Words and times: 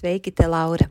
Sveiki, 0.00 0.32
te 0.32 0.46
Laura! 0.48 0.90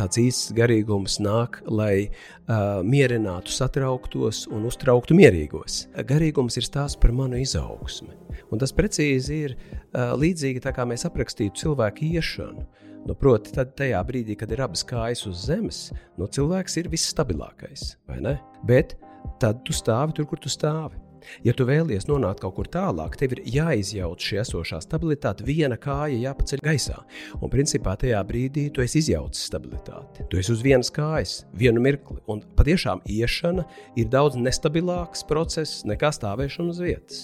tāds 0.00 0.20
īsts 0.20 0.54
garīgums 0.56 1.18
nāk, 1.22 1.60
lai 1.68 2.08
uh, 2.08 2.80
mierinātu 2.86 3.52
satrauktos 3.52 4.46
un 4.50 4.64
uztrauktu 4.68 5.16
mierīgos. 5.18 5.84
Garīgums 6.08 6.56
ir 6.60 6.66
stāsts 6.66 7.00
par 7.00 7.12
manu 7.16 7.40
izaugsmi. 7.40 8.16
Un 8.50 8.62
tas 8.62 8.72
precīzi 8.76 9.42
ir 9.48 9.56
uh, 9.56 10.14
līdzīgi 10.20 10.62
tā 10.64 10.72
kā 10.76 10.86
mēs 10.88 11.06
aprakstītu 11.08 11.66
cilvēku 11.66 12.08
iešanu. 12.16 12.64
Nu, 13.08 13.14
proti, 13.16 13.52
tad 13.56 13.72
tajā 13.78 14.00
brīdī, 14.04 14.36
kad 14.36 14.50
ir 14.52 14.60
abas 14.60 14.82
kājas 14.84 15.24
uz 15.28 15.46
zemes, 15.48 15.86
nu, 16.20 16.28
cilvēks 16.28 16.76
ir 16.82 16.90
visstabilākais, 16.92 17.94
vai 18.10 18.18
ne? 18.24 18.34
Bet 18.68 18.92
tad 19.40 19.62
tu 19.64 19.72
stāvi 19.76 20.18
tur, 20.18 20.28
kur 20.28 20.40
tu 20.40 20.52
stāvi. 20.52 20.99
Ja 21.46 21.54
tu 21.56 21.66
vēlies 21.68 22.08
nonākt 22.10 22.42
kaut 22.44 22.56
kur 22.58 22.70
tālāk, 22.70 23.16
tev 23.20 23.34
ir 23.36 23.42
jāizjauc 23.56 24.22
šī 24.24 24.40
esošā 24.44 24.80
stabilitāte, 24.84 25.46
viena 25.46 25.78
kāja 25.80 26.18
jāpaceļ 26.28 26.64
gaisā. 26.64 26.98
Un 27.40 27.52
principā 27.52 27.96
tajā 28.00 28.22
brīdī 28.28 28.68
tu 28.74 28.84
esi 28.84 29.00
izjaucis 29.02 29.50
stabilitāti. 29.50 30.26
Tu 30.30 30.40
esi 30.40 30.54
uz 30.54 30.64
vienas 30.64 30.92
kājas, 30.94 31.36
vienu 31.56 31.82
mirkli. 31.84 32.20
Un 32.30 32.42
patiešām 32.58 33.04
iešana 33.08 33.66
ir 34.00 34.10
daudz 34.12 34.38
nestabilāks 34.40 35.24
process 35.28 35.84
nekā 35.88 36.12
stāvēšana 36.16 36.74
uz 36.74 36.82
vietas. 36.84 37.22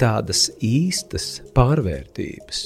Tādas 0.00 0.46
īstas 0.62 1.40
pārvērtības 1.56 2.64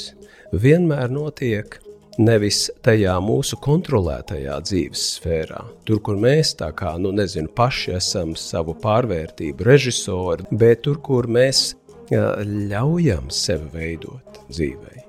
vienmēr 0.61 1.11
notiek 1.13 1.79
nevis 2.19 2.69
tajā 2.85 3.15
mūsu 3.23 3.59
kontrolētajā 3.63 4.57
dzīves 4.67 5.05
sfērā, 5.17 5.63
tur, 5.89 6.01
kur 6.05 6.19
mēs 6.21 6.55
tā 6.61 6.71
kā, 6.77 6.95
nu, 7.01 7.13
nezinu, 7.15 7.51
paši 7.57 7.97
esam 7.99 8.35
savu 8.39 8.77
pārvērtību 8.83 9.67
režisori, 9.67 10.47
bet 10.51 10.85
tur, 10.87 11.01
kur 11.05 11.29
mēs 11.31 11.73
ļaujam 12.11 13.31
sevi 13.33 13.71
veidot 13.73 14.41
dzīvei, 14.51 15.05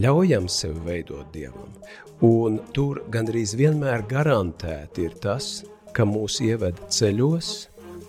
ļaujam 0.00 0.48
sevi 0.50 0.84
veidot 0.86 1.30
dievam. 1.34 1.70
Un 2.26 2.58
tur 2.76 3.00
gandrīz 3.08 3.54
vienmēr 3.56 4.04
garantēti 4.08 5.06
ir 5.08 5.14
tas, 5.22 5.62
ka 5.96 6.04
mūs 6.04 6.40
ieved 6.44 6.76
ceļos, 6.92 7.54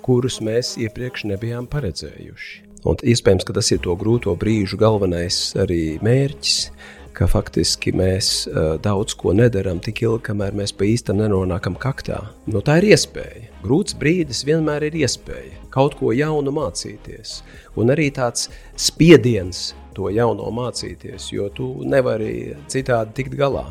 kurus 0.03 0.41
mēs 0.44 0.75
iepriekš 0.81 1.29
nebijām 1.31 1.69
paredzējuši. 1.72 2.68
Un 2.81 2.97
iespējams, 3.06 3.45
ka 3.45 3.53
tas 3.53 3.69
ir 3.72 3.79
to 3.85 3.94
grūto 3.94 4.33
brīžu 4.41 4.79
galvenais 4.81 5.51
arī 5.62 6.00
mērķis, 6.01 6.72
ka 7.16 7.27
faktiski 7.29 7.91
mēs 7.95 8.29
uh, 8.47 8.75
daudz 8.81 9.16
ko 9.19 9.33
nedaram 9.35 9.79
tik 9.83 10.01
ilgi, 10.05 10.23
kamēr 10.29 10.55
mēs 10.57 10.73
pa 10.75 10.88
īstam 10.88 11.19
nenonākam 11.22 11.75
kaktā. 11.79 12.19
Nu, 12.47 12.61
tā 12.66 12.79
ir 12.81 12.91
iespēja. 12.94 13.49
Grūts 13.66 13.95
brīdis 13.99 14.44
vienmēr 14.47 14.88
ir 14.88 14.97
iespēja 15.03 15.59
kaut 15.71 15.95
ko 16.00 16.11
jaunu 16.16 16.53
mācīties. 16.55 17.39
Un 17.79 17.94
arī 17.94 18.09
tāds 18.16 18.50
spiediens 18.79 19.71
to 19.95 20.09
jauno 20.11 20.50
mācīties, 20.55 21.29
jo 21.35 21.50
tu 21.55 21.69
nevari 21.88 22.55
citādi 22.71 23.16
tikt 23.19 23.38
galā. 23.39 23.66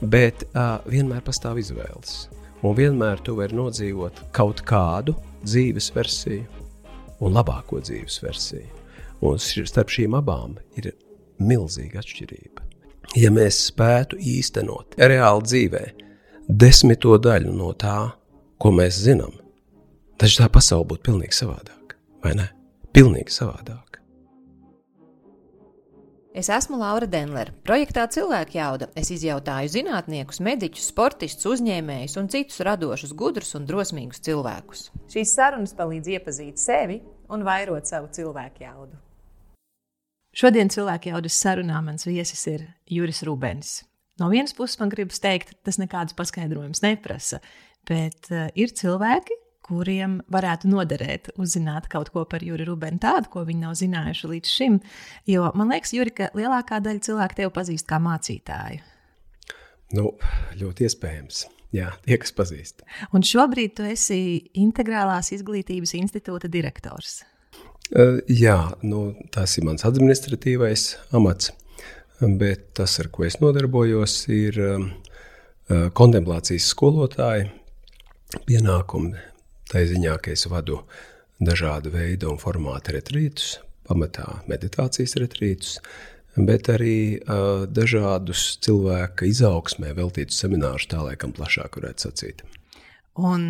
Bet 0.00 0.46
uh, 0.52 0.78
vienmēr 0.90 1.24
pastāv 1.24 1.60
izvēles. 1.62 2.28
Un 2.64 2.76
vienmēr 2.76 3.20
tu 3.24 3.36
vari 3.36 3.56
nodzīvot 3.56 4.26
kaut 4.36 4.64
kādu 4.64 5.16
dzīves 5.44 5.90
versiju 5.96 6.64
un 7.24 7.36
labāko 7.36 7.80
dzīves 7.84 8.20
versiju. 8.24 8.68
Un 9.24 9.40
starp 9.40 9.92
šīm 9.92 10.16
abām 10.18 10.58
ir 10.76 10.92
milzīga 11.40 12.02
atšķirība 12.02 12.63
ja 13.18 13.30
mēs 13.34 13.60
spētu 13.70 14.18
īstenot 14.18 14.98
reāli 14.98 15.48
dzīvē 15.48 15.84
desmito 16.48 17.16
daļu 17.18 17.54
no 17.54 17.72
tā, 17.78 17.98
ko 18.60 18.74
mēs 18.74 19.00
zinām, 19.06 19.32
tad 20.20 20.34
tā 20.36 20.50
pasaule 20.52 20.88
būtu 20.92 21.10
pilnīgi 21.10 21.40
savādāka, 21.40 21.98
vai 22.24 22.36
ne? 22.38 22.50
Pilnīgi 22.94 23.32
savādāka. 23.34 24.00
Es 26.34 26.48
esmu 26.50 26.80
Laura 26.80 27.06
Denlere. 27.06 27.52
Projektā 27.62 28.08
Cilvēka 28.10 28.56
jauda 28.56 28.88
es 28.98 29.12
izjautāju 29.14 29.70
zinātniekus, 29.70 30.40
mediķus, 30.42 30.88
sportistus, 30.90 31.46
uzņēmējus 31.52 32.18
un 32.18 32.30
citus 32.32 32.58
radošus, 32.66 33.14
gudrus 33.14 33.54
un 33.54 33.68
drosmīgus 33.68 34.22
cilvēkus. 34.26 34.88
Šīs 35.14 35.36
sarunas 35.38 35.76
palīdz 35.78 36.10
iepazīt 36.16 36.58
sevi 36.58 36.98
un 37.30 37.46
vairot 37.46 37.86
savu 37.86 38.10
cilvēku 38.10 38.66
jaudu. 38.66 39.03
Šodien 40.34 40.70
cilvēku 40.72 41.12
jaudas 41.12 41.36
sarunā 41.38 41.78
mans 41.84 42.08
viesis 42.08 42.40
ir 42.50 42.66
Juris 42.90 43.22
Rubens. 43.26 43.84
No 44.18 44.26
vienas 44.30 44.54
puses 44.54 44.78
man 44.80 44.90
gribas 44.90 45.22
teikt, 45.22 45.52
tas 45.66 45.78
nekādus 45.78 46.16
paskaidrojumus 46.18 46.82
neprasa, 46.82 47.38
bet 47.86 48.30
uh, 48.32 48.48
ir 48.58 48.72
cilvēki, 48.74 49.36
kuriem 49.64 50.18
varētu 50.32 50.68
noderēt 50.70 51.30
uzzināt 51.40 51.86
kaut 51.92 52.10
ko 52.14 52.24
par 52.28 52.44
Juri 52.44 52.66
Rubenu 52.68 53.00
tādu, 53.02 53.30
ko 53.32 53.44
viņi 53.46 53.62
nav 53.62 53.76
zinājuši 53.80 54.30
līdz 54.32 54.54
šim. 54.58 54.78
Jo 55.30 55.48
man 55.56 55.70
liekas, 55.72 55.94
Juri, 55.96 56.12
ka 56.14 56.28
lielākā 56.36 56.82
daļa 56.84 57.04
cilvēku 57.06 57.38
tevi 57.40 57.52
pazīst 57.54 57.88
kā 57.88 58.00
mācītāju. 58.02 58.82
Nu, 59.94 60.10
ļoti 60.58 60.88
iespējams. 60.88 61.44
Jā, 61.74 61.92
tie, 62.06 62.18
kas 62.22 62.34
pazīst. 62.34 62.82
Un 63.14 63.24
šobrīd 63.26 63.74
tu 63.78 63.86
esi 63.86 64.18
Integrālās 64.62 65.32
izglītības 65.34 65.94
institūta 65.98 66.50
direktors. 66.50 67.22
Jā, 67.94 68.58
nu, 68.82 69.04
tas 69.30 69.52
ir 69.54 69.66
mans 69.68 69.84
administratīvais 69.86 70.86
amats, 71.14 71.52
bet 72.18 72.72
tas, 72.74 72.96
ar 72.98 73.06
ko 73.14 73.22
es 73.26 73.38
nodarbojos, 73.38 74.16
ir 74.34 74.58
kontemplācijas 75.94 76.66
skolotāja 76.72 77.52
pienākumi. 78.48 79.14
Tā 79.70 79.84
ziņā, 79.88 80.16
ka 80.22 80.34
es 80.34 80.46
vadu 80.50 80.80
dažādu 81.42 81.92
veidu 81.94 82.32
un 82.32 82.40
formātu 82.42 82.96
retrītus, 82.96 83.60
pamatā 83.88 84.40
meditācijas 84.50 85.16
retrītus, 85.20 85.78
bet 86.34 86.68
arī 86.72 87.20
uh, 87.20 87.64
dažādus 87.70 88.56
cilvēka 88.64 89.28
izaugsmē 89.30 89.94
veltītus 89.96 90.40
seminārus, 90.42 90.88
tā 90.90 91.02
laikam 91.04 91.34
plašāk 91.36 91.78
varētu 91.78 92.08
sacīt. 92.08 92.44
Un 93.14 93.44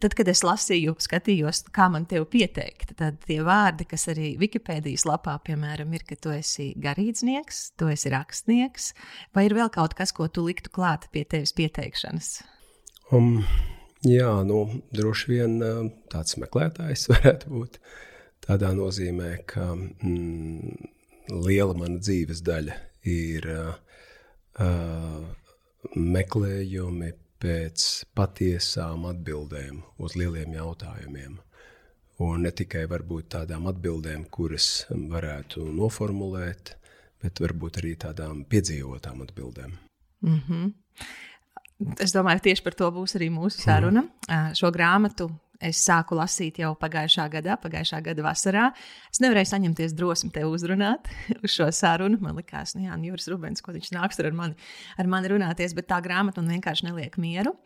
tad, 0.00 0.14
kad 0.16 0.28
es 0.30 0.40
lasīju, 0.44 0.94
skatījos, 1.04 1.64
kā 1.74 1.88
man 1.92 2.06
te 2.08 2.20
pieteikt, 2.32 2.94
tad 2.96 3.18
tie 3.26 3.38
vārdi, 3.44 3.86
kas 3.88 4.06
arī 4.12 4.32
Wikipēdijas 4.40 5.06
lapā, 5.08 5.36
piemēram, 5.44 5.92
ir, 5.96 6.04
ka 6.08 6.16
tu 6.20 6.32
esi 6.32 6.70
garīdznieks, 6.80 7.62
tu 7.76 7.90
esi 7.92 8.12
rakstnieks, 8.12 8.90
vai 9.36 9.46
ir 9.48 9.56
vēl 9.56 9.70
kaut 9.74 9.96
kas, 9.98 10.14
ko 10.16 10.28
tu 10.28 10.46
liktu 10.46 10.72
klāt 10.72 11.08
pie 11.12 11.26
tevis 11.28 11.52
pieteikšanas? 11.56 12.30
Um, 13.12 13.44
jā, 14.06 14.32
nu, 14.48 14.64
droši 14.96 15.32
vien 15.34 15.58
tāds 16.12 16.38
meklētājs 16.40 17.08
varētu 17.12 17.52
būt. 17.52 17.80
Tādā 18.46 18.72
nozīmē, 18.76 19.32
ka 19.48 19.72
mm, 19.74 20.74
liela 21.44 21.76
mana 21.76 22.00
dzīves 22.00 22.40
daļa 22.46 22.80
ir 23.12 23.48
uh, 23.52 25.22
meklējumi 25.96 27.12
pēc 27.42 28.04
patiesām 28.16 29.06
atbildēm 29.10 29.82
uz 29.98 30.16
lieliem 30.16 30.56
jautājumiem. 30.56 31.36
Un 32.24 32.46
ne 32.46 32.52
tikai 32.56 32.86
varbūt 32.88 33.28
tādām 33.34 33.68
atbildēm, 33.68 34.24
kuras 34.32 34.86
varētu 34.88 35.66
noformulēt, 35.76 36.72
bet 37.22 37.42
varbūt 37.44 37.82
arī 37.82 37.92
tādām 38.06 38.44
piedzīvotām 38.48 39.22
atbildēm. 39.26 39.76
Mm 40.24 40.40
-hmm. 40.48 40.72
Es 42.00 42.14
domāju, 42.16 42.40
tieši 42.40 42.62
par 42.64 42.74
to 42.74 42.88
būs 42.90 43.16
arī 43.18 43.28
mūsu 43.30 43.60
saruna. 43.60 44.02
Mm. 44.28 44.54
Šo 44.56 44.70
grāmatu 44.72 45.28
es 45.64 45.80
sāku 45.86 46.18
lasīt 46.18 46.60
jau 46.62 46.72
pagājušā 46.78 47.26
gadā, 47.32 47.56
pagājušā 47.62 48.02
gada 48.04 48.26
vasarā. 48.26 48.66
Es 49.12 49.22
nevarēju 49.24 49.50
saņemties 49.52 49.96
drosmi 49.96 50.32
te 50.34 50.44
uzrunāt 50.48 51.10
uz 51.42 51.56
šo 51.56 51.70
sarunu. 51.74 52.20
Man 52.22 52.38
liekas, 52.40 52.76
nu, 52.76 52.86
jā, 52.86 52.96
nu, 52.96 53.10
Juris 53.10 53.28
Rubens, 53.32 53.64
ko 53.64 53.74
viņš 53.76 53.92
nāks 53.96 54.22
ar 54.22 54.32
mani, 54.36 54.56
ar 55.00 55.10
mani 55.10 55.32
runāties, 55.34 55.76
bet 55.76 55.90
tā 55.92 56.00
grāmata 56.04 56.42
man 56.42 56.56
vienkārši 56.58 56.90
neliek 56.90 57.20
mieru. 57.22 57.56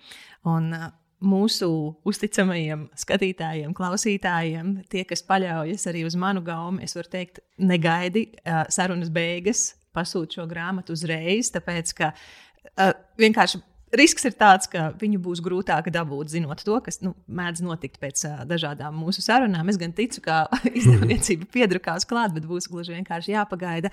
Un, 0.49 0.75
mūsu 1.21 1.69
uzticamajiem 2.09 2.87
skatītājiem, 2.99 3.75
klausītājiem, 3.77 4.73
tie, 4.93 5.05
kas 5.09 5.23
paļaujas 5.29 5.85
arī 5.91 6.07
uz 6.09 6.17
manu 6.19 6.43
gaumu, 6.45 6.81
es 6.85 6.97
varu 6.97 7.13
teikt, 7.13 7.43
negaidi 7.61 8.31
uh, 8.41 8.63
sarunas 8.73 9.13
beigas, 9.13 9.75
pasūti 9.97 10.39
šo 10.39 10.47
grāmatu 10.51 10.97
uzreiz, 10.97 11.51
tāpēc 11.53 11.93
ka 11.99 12.13
uh, 12.15 12.95
vienkārši 13.21 13.61
risks 13.97 14.27
ir 14.29 14.35
tāds, 14.39 14.69
ka 14.71 14.91
viņu 15.01 15.21
būs 15.23 15.43
grūtāk 15.45 15.91
dabūt, 15.93 16.33
zinot 16.33 16.65
to, 16.67 16.79
kas 16.85 17.01
nu, 17.05 17.15
mēdz 17.27 17.65
notikt 17.67 18.01
pēc 18.03 18.25
uh, 18.29 18.43
dažādām 18.49 18.97
mūsu 18.97 19.25
sarunām. 19.25 19.71
Es 19.71 19.79
gan 19.81 19.95
ticu, 19.97 20.23
ka 20.25 20.45
izdevniecība 20.79 21.49
piedrukās 21.53 22.07
klāt, 22.09 22.35
bet 22.37 22.49
būs 22.49 22.71
gluži 22.71 22.97
vienkārši 22.99 23.35
jāpagaida. 23.35 23.91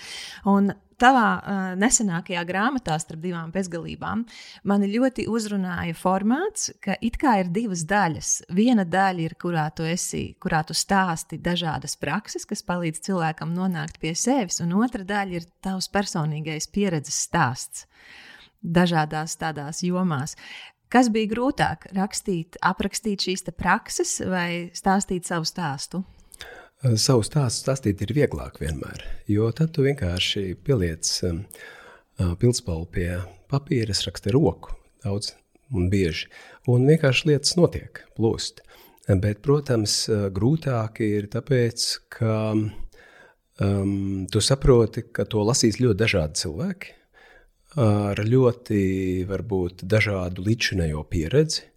Un 0.49 0.71
tavā 1.01 1.25
uh, 1.38 1.57
nesenākajā 1.77 2.44
grāmatā, 2.49 2.97
starp 3.01 3.21
divām 3.21 3.51
bezgalībām, 3.53 4.23
mani 4.69 4.89
ļoti 4.94 5.27
uzrunāja 5.29 5.97
formāts, 5.97 6.71
ka 6.81 6.97
it 7.01 7.19
kā 7.21 7.38
ir 7.41 7.51
divas 7.53 7.85
daļas. 7.89 8.31
Viena 8.57 8.85
daļa 8.85 9.25
ir, 9.27 9.38
kurā 9.41 9.67
tu 9.77 9.85
esi, 9.85 10.31
kurā 10.41 10.63
tu 10.65 10.77
stāsti 10.77 11.41
dažādas 11.41 11.97
prakses, 12.01 12.45
kas 12.49 12.65
palīdz 12.65 13.03
cilvēkam 13.09 13.53
nonākt 13.57 14.01
pie 14.01 14.15
sevis, 14.17 14.61
un 14.65 14.77
otra 14.81 15.05
daļa 15.05 15.38
ir 15.38 15.51
tavs 15.65 15.89
personīgais 15.94 16.69
pieredzes 16.73 17.21
stāsts 17.27 17.85
dažādās 18.63 19.38
tādās 19.39 19.83
jomās. 19.86 20.36
Kas 20.89 21.09
bija 21.12 21.27
grūtāk- 21.33 21.89
rakstīt, 22.00 22.56
aprakstīt 22.63 23.25
šīs 23.27 23.44
prakses 23.57 24.21
vai 24.24 24.71
stāstīt 24.74 25.25
savu 25.25 25.44
stāstu? 25.44 26.04
Savu 26.95 27.24
stāstu 27.25 27.65
stāstīt 27.65 28.01
ir 28.01 28.13
vieglāk 28.13 28.59
vienmēr, 28.62 29.04
jo 29.27 29.51
tad 29.51 29.74
tu 29.74 29.81
vienkārši 29.81 30.56
pieliec 30.63 31.24
um, 31.24 31.44
pildspalvu 32.18 32.86
pie 32.92 33.09
papīra, 33.50 33.94
raksta 34.06 34.31
roku 34.31 34.75
daudz 35.04 35.33
un 35.74 35.89
bieži, 35.89 36.30
un 36.68 36.88
vienkārši 36.88 37.31
lietas 37.31 37.57
notiek, 37.57 38.04
plūst. 38.15 38.62
Bet, 39.07 39.39
protams, 39.44 40.09
grūtāk 40.36 41.00
ir 41.06 41.30
tāpēc, 41.31 41.88
ka 42.12 42.33
um, 42.51 44.25
tu 44.31 44.44
saproti, 44.44 45.06
ka 45.15 45.24
to 45.31 45.45
lasīs 45.48 45.80
ļoti 45.80 46.00
dažādi 46.01 46.42
cilvēki, 46.44 46.94
ar 47.77 48.19
ļoti 48.25 48.81
varbūt, 49.29 49.83
dažādu 49.85 50.45
līdzinējo 50.47 51.03
pieredzi 51.12 51.68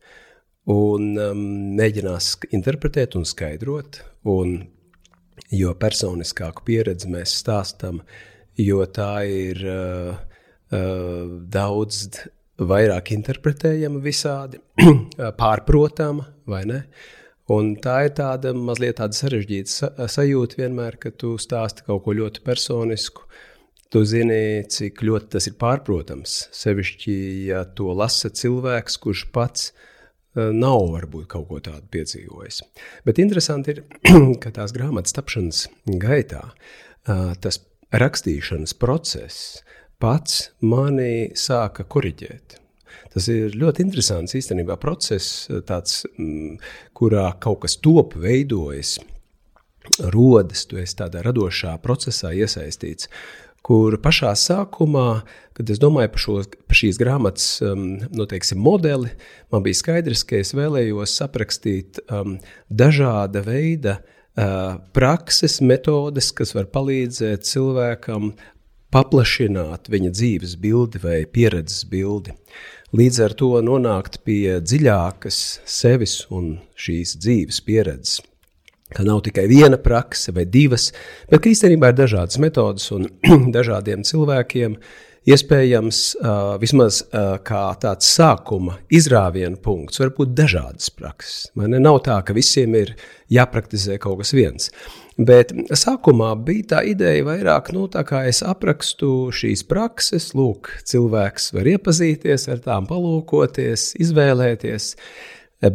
un 0.71 1.15
um, 1.19 1.45
mēģinās 1.79 2.35
interpretēt 2.57 3.17
un 3.19 3.27
skaidrot. 3.29 4.01
Un, 4.31 4.59
jo 5.55 5.73
personiskāku 5.81 6.65
pieredzi 6.67 7.09
mēs 7.11 7.39
stāstām, 7.41 8.03
jo 8.61 8.85
tā 8.93 9.15
ir 9.29 9.63
uh, 9.65 10.19
uh, 10.73 11.25
daudz 11.53 12.05
vairāk 12.61 13.15
interpretējama 13.17 14.03
visādi, 14.05 14.61
pārprotama 15.41 16.29
vai 16.51 16.67
ne. 16.69 16.83
Un 17.51 17.73
tā 17.83 18.05
ir 18.07 18.13
tāda 18.15 18.53
mazliet 18.55 19.01
tāda 19.01 19.17
sarežģīta 19.17 20.07
sajūta 20.13 20.61
vienmēr, 20.61 21.01
kad 21.03 21.17
tu 21.19 21.35
stāsti 21.41 21.83
kaut 21.89 22.05
ko 22.05 22.15
ļoti 22.15 22.45
personisku, 22.47 23.25
Tu 23.91 24.05
zini, 24.07 24.63
cik 24.71 25.01
ļoti 25.03 25.33
tas 25.35 25.49
ir 25.51 25.57
pārprotams. 25.59 26.35
Sevišķi, 26.55 27.15
ja 27.49 27.65
to 27.75 27.91
lasa 27.99 28.31
cilvēks, 28.31 29.01
kurš 29.03 29.25
pats 29.35 29.73
eh, 29.73 30.53
nav 30.55 30.85
varbūt 30.93 31.27
kaut 31.33 31.49
ko 31.49 31.59
tādu 31.59 31.91
piedzīvojis. 31.97 32.61
Bet 33.09 33.19
interesanti 33.19 33.75
ir, 33.75 33.83
ka 34.43 34.55
tās 34.55 34.77
grāmatas 34.77 35.17
tapšanas 35.19 35.65
gaitā 36.05 36.45
eh, 36.53 37.35
tas 37.43 37.59
rakstīšanas 37.91 38.77
process 38.79 39.65
pats 39.99 40.53
mani 40.63 41.35
sāka 41.35 41.83
koriģēt. 41.83 42.61
Tas 43.11 43.27
ir 43.27 43.59
ļoti 43.59 43.83
interesants 43.89 44.39
īstenībā 44.39 44.79
process, 44.79 45.49
tāds, 45.67 46.05
mm, 46.15 46.61
kurā 46.95 47.27
kaut 47.43 47.65
kas 47.67 47.81
top, 47.83 48.15
veidojas, 48.23 49.01
rodas, 50.15 50.69
tu 50.71 50.79
esi 50.79 50.95
tādā 50.95 51.25
radošā 51.27 51.75
procesā 51.83 52.31
iesaistīts 52.39 53.11
kur 53.67 53.97
pašā 54.03 54.33
sākumā, 54.39 55.23
kad 55.57 55.71
es 55.73 55.81
domāju 55.83 56.13
par, 56.15 56.23
šo, 56.25 56.37
par 56.67 56.79
šīs 56.81 57.01
grāmatas 57.01 57.49
um, 57.65 57.85
noteiksim, 58.17 58.61
nu, 58.61 58.67
modeli, 58.71 59.11
man 59.53 59.65
bija 59.67 59.81
skaidrs, 59.83 60.25
ka 60.29 60.41
es 60.41 60.55
vēlējos 60.57 61.19
aprakstīt 61.27 62.01
um, 62.09 62.39
dažāda 62.71 63.45
veida 63.45 63.99
uh, 64.01 64.81
prakses, 64.97 65.61
metodes, 65.61 66.33
kas 66.37 66.55
var 66.57 66.71
palīdzēt 66.73 67.45
cilvēkam 67.49 68.33
paplašināt 68.91 69.91
viņa 69.93 70.11
dzīves 70.17 70.57
bildi 70.59 71.03
vai 71.05 71.21
pieredzes 71.31 71.85
bildi. 71.91 72.35
Līdz 72.97 73.21
ar 73.23 73.37
to 73.39 73.53
nonākt 73.63 74.19
pie 74.27 74.57
dziļākas 74.65 75.61
sevis 75.69 76.25
un 76.35 76.57
šīs 76.75 77.15
dzīves 77.21 77.63
pieredzes 77.69 78.19
ka 78.95 79.05
nav 79.07 79.23
tikai 79.27 79.47
viena 79.51 79.79
prakse 79.81 80.35
vai 80.35 80.47
divas, 80.47 80.91
bet 81.31 81.45
ka 81.45 81.53
īstenībā 81.53 81.93
ir 81.93 82.01
dažādas 82.01 82.41
metodas 82.43 82.91
un 82.95 83.09
dažādiem 83.57 84.05
cilvēkiem. 84.07 84.77
Iespējams, 85.29 85.99
uh, 86.17 86.55
vismaz 86.57 87.03
uh, 87.05 87.35
kā 87.45 87.67
tāds 87.83 88.09
sākuma 88.09 88.79
izrāviena 88.89 89.59
punkts, 89.61 90.01
var 90.01 90.15
būt 90.17 90.33
dažādas 90.33 90.89
prakses. 90.97 91.51
Man 91.61 91.77
nav 91.77 91.99
tā, 92.07 92.17
ka 92.25 92.33
visiem 92.33 92.73
ir 92.79 92.95
jāpraktizē 93.29 93.99
kaut 94.01 94.23
kas 94.23 94.33
viens. 94.33 94.71
Bet 95.21 95.53
sākumā 95.77 96.31
bija 96.41 96.71
tā 96.73 96.81
ideja 96.89 97.27
vairāk, 97.29 97.69
nu, 97.77 97.85
tā 97.93 98.01
kā 98.09 98.25
es 98.31 98.41
aprakstu 98.41 99.29
šīs 99.37 99.67
prakses, 99.69 100.31
lūk, 100.33 100.73
cilvēks 100.89 101.53
var 101.53 101.69
iepazīties 101.77 102.49
ar 102.49 102.65
tām, 102.65 102.89
palūkoties, 102.89 103.91
izvēlēties, 104.01 104.95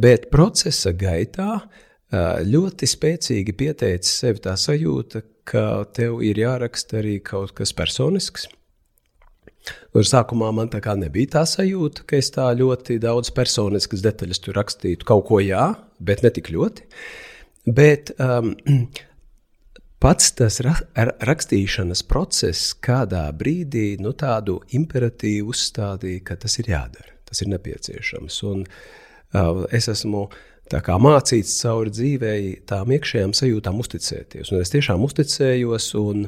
bet 0.02 0.32
procesa 0.34 0.90
gaitā 0.98 1.52
uh, 1.62 1.85
ļoti 2.14 2.88
spēcīgi 2.88 3.56
pieteicis 3.58 4.20
sevi 4.22 4.44
tā 4.44 4.54
sajūta, 4.60 5.24
ka 5.46 5.86
tev 5.94 6.22
ir 6.26 6.38
jāraksta 6.38 7.00
arī 7.02 7.20
kaut 7.24 7.54
kas 7.58 7.74
personisks. 7.74 8.48
Un 9.96 10.06
sākumā 10.06 10.52
man 10.54 10.70
tā 10.70 10.82
kā 10.84 10.94
nebija 10.98 11.40
tā 11.40 11.44
sajūta, 11.50 12.06
ka 12.06 12.18
es 12.18 12.30
tā 12.34 12.46
ļoti 12.54 13.00
daudz 13.02 13.32
personiskas 13.34 14.04
detaļas 14.06 14.42
tur 14.44 14.58
rakstītu. 14.60 15.06
Kaut 15.08 15.26
ko 15.30 15.40
jā, 15.42 15.74
bet 16.00 16.22
ne 16.22 16.30
tik 16.30 16.52
ļoti. 16.54 16.86
Bet 17.66 18.12
um, 18.22 18.54
pats 20.04 20.36
tas 20.38 20.60
ra 20.62 20.76
rakstīšanas 21.02 22.04
process 22.06 22.76
kādā 22.78 23.26
brīdī 23.34 23.96
nu, 24.02 24.14
tādu 24.14 24.60
imperatīvu 24.78 25.56
uzstādīja, 25.56 26.26
ka 26.28 26.38
tas 26.46 26.60
ir 26.62 26.70
jādara, 26.76 27.16
tas 27.26 27.42
ir 27.42 27.50
nepieciešams. 27.56 28.42
Un, 28.52 28.68
uh, 29.34 29.66
es 29.74 29.90
esmu 29.90 30.28
uh, 30.28 30.44
mācīts 30.74 31.62
cauri 31.62 31.92
dzīvēi, 31.94 32.66
tām 32.66 32.92
iekšējām 32.92 33.34
sajūtām 33.34 33.80
uzticēties. 33.80 34.52
Un 34.52 34.62
es 34.62 34.74
tiešām 34.74 35.04
uzticējos, 35.06 35.94
un 36.00 36.28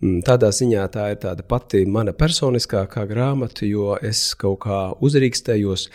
mm, 0.00 0.22
tādā 0.22 0.52
ziņā 0.54 0.88
tā 0.92 1.10
ir 1.10 1.18
tāda 1.22 1.42
pati 1.42 1.84
mana 1.86 2.12
personiskākā 2.12 3.06
grāmata, 3.06 3.66
jo 3.66 3.96
es 4.00 4.34
kaut 4.34 4.60
kā 4.66 4.92
uzrīkstējos 5.00 5.88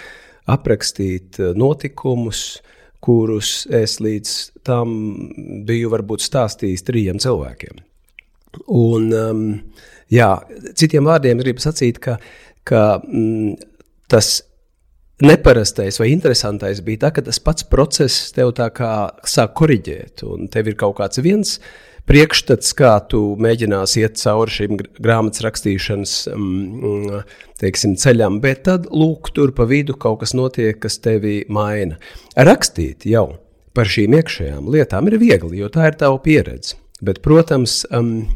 aprakstīt 0.47 1.39
eh, 1.39 1.53
notikumus, 1.55 2.61
kurus 2.99 3.67
es 3.71 3.99
līdz 4.01 4.33
tam 4.65 4.89
biju 5.67 5.91
varbūt 5.93 6.23
stāstījis 6.25 6.83
trījiem 6.83 7.19
cilvēkiem. 7.23 7.83
Un, 8.73 9.11
um, 9.13 9.41
jā, 10.11 10.31
citiem 10.75 11.05
vārdiem 11.07 11.39
gribu 11.39 11.61
sacīt, 11.61 11.99
ka, 12.03 12.17
ka 12.67 12.97
mm, 13.03 13.53
tas 14.11 14.41
neparastais 15.21 15.97
vai 15.99 16.11
interesantais 16.11 16.81
bija 16.85 17.07
tas, 17.07 17.15
ka 17.15 17.25
tas 17.25 17.39
pats 17.41 17.65
process 17.69 18.31
tev 18.35 18.53
tā 18.57 18.69
kā 18.75 18.91
sāk 19.25 19.55
korrigēt, 19.57 20.23
un 20.27 20.49
tev 20.51 20.69
ir 20.69 20.77
kaut 20.79 20.97
kāds 20.99 21.21
viens 21.25 21.57
priekšstats, 22.07 22.71
kā 22.77 22.93
tu 23.11 23.19
mēģināsi 23.41 24.03
iet 24.05 24.21
cauri 24.21 24.53
šīm 24.53 24.77
grāmatas 25.03 25.43
rakstīšanas 25.43 26.13
mm, 26.31 27.17
teiksim, 27.59 27.97
ceļam, 27.99 28.39
bet 28.43 28.63
tad, 28.69 28.87
lūk, 28.93 29.33
tur 29.35 29.51
pa 29.57 29.67
vidu 29.67 29.97
kaut 29.99 30.21
kas 30.21 30.35
notiek, 30.37 30.77
kas 30.79 31.01
tevi 31.03 31.41
maina. 31.51 31.97
Rakstīt 32.37 33.09
jau 33.09 33.27
par 33.75 33.91
šīm 33.91 34.15
iekšējām 34.21 34.69
lietām 34.71 35.09
ir 35.11 35.17
viegli, 35.21 35.59
jo 35.59 35.71
tā 35.73 35.89
ir 35.91 35.97
tava 35.99 36.21
pieredze. 36.23 36.77
Bet, 37.03 37.19
protams, 37.25 37.81
um, 37.93 38.29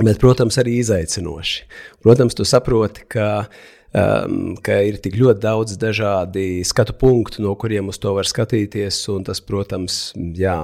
bet, 0.00 0.18
protams 0.20 0.58
arī 0.60 0.80
izaicinoši. 0.82 1.62
Protams, 2.02 2.34
tu 2.36 2.44
saproti, 2.48 3.06
ka 3.14 3.28
uh, 3.46 3.70
um, 3.94 4.54
ka 4.62 4.80
ir 4.86 4.98
tik 5.02 5.16
ļoti 5.18 5.42
daudz 5.42 5.76
dažādi 5.80 6.62
skatu 6.66 6.94
punktu, 6.98 7.42
no 7.44 7.54
kuriem 7.58 7.90
uz 7.92 7.98
to 8.02 8.14
var 8.16 8.28
skatīties. 8.28 9.02
Tas, 9.26 9.42
protams, 9.44 10.00
jā, 10.16 10.58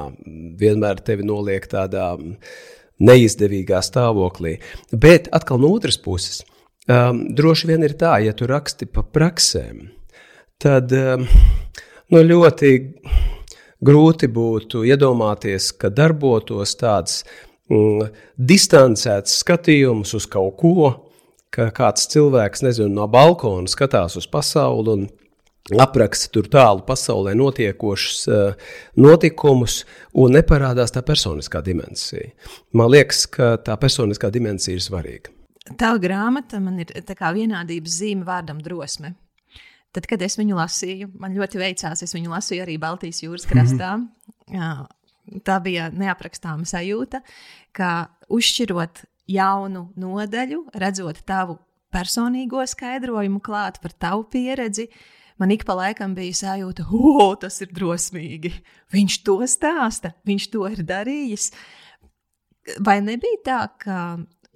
vienmēr 0.61 1.03
tevi 1.05 1.27
noliek 1.27 1.67
tādā 1.71 2.13
neizdevīgā 3.03 3.83
stāvoklī. 3.85 4.57
Bet 4.93 5.29
atkal 5.37 5.61
no 5.61 5.73
otras 5.77 5.99
puses, 6.01 6.43
um, 6.89 7.27
droši 7.37 7.73
vien 7.73 7.85
ir 7.85 7.97
tā, 7.99 8.17
ja 8.25 8.35
tu 8.37 8.49
raksti 8.49 8.89
pa 8.89 9.05
praksēm, 9.05 9.89
tad 10.63 10.93
um, 10.97 11.27
nu, 12.13 12.23
ļoti 12.23 12.73
grūti 13.85 14.31
būtu 14.33 14.87
iedomāties, 14.89 15.73
ka 15.77 15.91
darbotos 15.93 16.73
tāds 16.81 17.21
mm, 17.69 18.09
distancēts 18.37 19.43
skatījums 19.43 20.15
uz 20.17 20.29
kaut 20.31 20.57
ko, 20.63 20.89
ka 21.55 21.71
kāds 21.75 22.09
cilvēks 22.13 22.65
nezinu, 22.67 22.93
no 22.95 23.07
balkona 23.11 23.71
skatās 23.71 24.17
uz 24.19 24.27
pasauli 24.31 24.93
un 24.97 25.07
apraksta 25.83 26.31
tur 26.35 26.47
tālu 26.51 26.85
pasaulē 26.87 27.35
notiekošus 27.39 28.19
uh, 28.31 28.69
notikumus, 29.03 29.81
un 30.15 30.37
neparādās 30.37 30.95
tā 30.95 31.03
personiskā 31.07 31.63
dimensija. 31.67 32.31
Man 32.77 32.93
liekas, 32.93 33.25
ka 33.27 33.57
tā 33.67 33.75
personiskā 33.81 34.31
dimensija 34.35 34.79
ir 34.79 34.85
svarīga. 34.85 35.33
Tā 35.75 35.97
grāmata 35.99 36.61
man 36.63 36.79
ir 36.79 36.93
vienādības 36.95 37.97
zīme 37.99 38.27
vārdam 38.27 38.61
drosme. 38.63 39.17
Tad, 39.97 40.07
kad 40.07 40.23
es 40.23 40.37
viņu 40.39 40.59
lasīju, 40.59 41.09
man 41.19 41.35
ļoti 41.35 41.59
veicās. 41.59 42.03
Es 42.05 42.15
viņu 42.15 42.31
lasīju 42.31 42.63
arī 42.63 42.77
Baltijas 42.79 43.23
jūras 43.25 43.49
krastā. 43.49 43.97
Mm 43.97 44.05
-hmm. 44.05 44.55
Jā, 44.55 45.41
tā 45.43 45.57
bija 45.63 45.91
neaprakstāma 45.91 46.69
sajūta, 46.69 47.23
ka 47.73 48.09
uzšķirot 48.29 49.03
jaunu 49.31 49.89
nodaļu, 49.99 50.63
redzot 50.79 51.23
tavu 51.27 51.59
personīgo 51.95 52.63
skaidrojumu 52.67 53.41
klāt 53.45 53.81
par 53.83 53.95
tavu 53.95 54.27
pieredzi, 54.31 54.89
man 55.41 55.53
ik 55.55 55.65
pa 55.69 55.77
laikam 55.79 56.15
bija 56.17 56.43
sajūta, 56.43 56.87
o, 56.93 57.33
tas 57.41 57.61
ir 57.65 57.73
drosmīgi. 57.75 58.53
Viņš 58.95 59.19
to 59.27 59.41
stāsta, 59.51 60.15
viņš 60.29 60.49
to 60.53 60.67
ir 60.71 60.85
darījis. 60.87 61.51
Vai 62.83 62.99
nebija 63.05 63.43
tā, 63.47 63.61
ka 63.79 63.99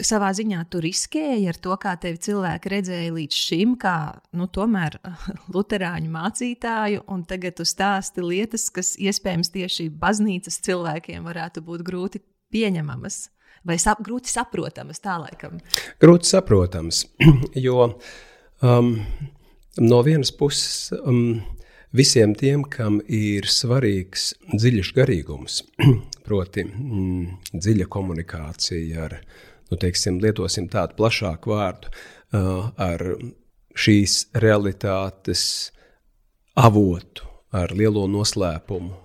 savā 0.05 0.31
ziņā 0.37 0.63
tu 0.73 0.81
riskēji 0.83 1.49
ar 1.51 1.59
to, 1.63 1.75
kā 1.81 1.95
tevi 2.01 2.21
cilvēki 2.25 2.73
redzēja 2.73 3.15
līdz 3.15 3.41
šim, 3.47 3.75
kā 3.81 3.97
nu, 4.37 4.49
tomēr 4.51 4.99
luterāņu 5.55 6.13
mācītāju, 6.15 7.05
un 7.13 7.25
tagad 7.29 7.59
tu 7.61 7.67
stāsti 7.69 8.25
lietas, 8.25 8.69
kas 8.75 8.97
iespējams 8.99 9.53
tieši 9.55 9.91
baznīcas 10.01 10.61
cilvēkiem 10.67 11.27
varētu 11.29 11.65
būt 11.67 11.85
grūti 11.87 12.25
pieņemamas. 12.55 13.29
Vai 13.67 13.77
sap, 13.81 14.01
grūti 14.05 14.33
saprotamas 14.33 15.03
tā 15.05 15.19
laikam? 15.21 15.59
Grūti 16.01 16.31
saprotamas, 16.31 17.05
jo 17.67 17.91
um, 18.65 18.93
no 19.81 19.99
vienas 20.07 20.33
puses 20.33 20.95
um, 21.05 21.43
visiem 21.93 22.33
tiem, 22.39 22.65
kam 22.65 23.01
ir 23.05 23.49
svarīgs 23.51 24.31
dziļš 24.55 24.95
garīgums, 24.97 25.61
proti 26.27 26.65
mm, 26.65 27.53
dziļa 27.53 27.89
komunikācija 27.93 29.05
ar 29.09 29.19
nu, 29.21 29.77
teiksim, 29.77 30.23
lietosim 30.25 30.71
tādu 30.73 30.97
plašāku 30.99 31.53
vārdu, 31.53 31.93
uh, 31.93 32.71
ar 32.81 33.05
šīs 33.77 34.31
realitātes 34.41 35.45
avotu, 36.59 37.29
ar 37.53 37.73
lielo 37.77 38.07
noslēpumu, 38.11 38.97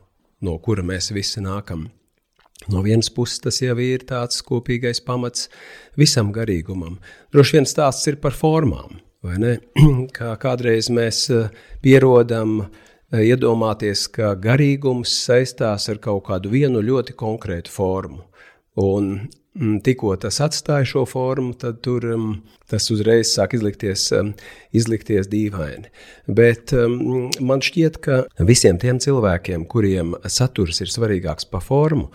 no 0.45 0.57
kura 0.63 0.85
mēs 0.85 1.11
visi 1.15 1.43
nākam. 1.43 1.89
No 2.71 2.81
vienas 2.81 3.11
puses, 3.13 3.41
tas 3.43 3.59
jau 3.61 3.75
ir 3.83 4.05
tāds 4.09 4.41
kopīgais 4.45 5.01
pamats 5.05 5.49
visam 5.99 6.31
garīgumam. 6.33 6.97
Droši 7.35 7.59
vien 7.59 7.69
stāsts 7.69 8.07
ir 8.09 8.17
par 8.23 8.33
formām, 8.33 8.99
vai 9.25 9.37
ne? 9.41 9.53
Kā 10.17 10.33
kādreiz 10.41 10.89
mēs 10.89 11.25
uh, 11.35 11.51
pierodam 11.85 12.61
uh, 12.63 12.69
iedomāties, 13.21 14.07
ka 14.09 14.33
garīgums 14.39 15.13
saistās 15.27 15.89
ar 15.93 16.01
kaut 16.01 16.25
kādu 16.31 16.53
vienu 16.55 16.81
ļoti 16.81 17.17
konkrētu 17.19 17.75
formu. 17.75 18.23
Un 18.81 19.27
Mm, 19.55 19.77
tikko 19.79 20.09
tas 20.19 20.41
atstāja 20.43 20.83
šo 20.83 21.05
formu, 21.07 21.53
tad 21.55 21.77
tur, 21.85 22.03
um, 22.11 22.31
tas 22.67 22.89
uzreiz 22.91 23.29
sāk 23.31 23.53
izlikties, 23.55 24.09
um, 24.17 24.33
izlikties 24.75 25.29
dīvaini. 25.31 25.87
Bet 26.27 26.73
um, 26.75 27.29
man 27.39 27.63
šķiet, 27.63 28.01
ka 28.03 28.17
visiem 28.49 28.81
tiem 28.81 28.99
cilvēkiem, 28.99 29.63
kuriem 29.71 30.11
saturs 30.27 30.83
ir 30.83 30.91
svarīgāks 30.91 31.47
par 31.47 31.63
formu, 31.63 32.09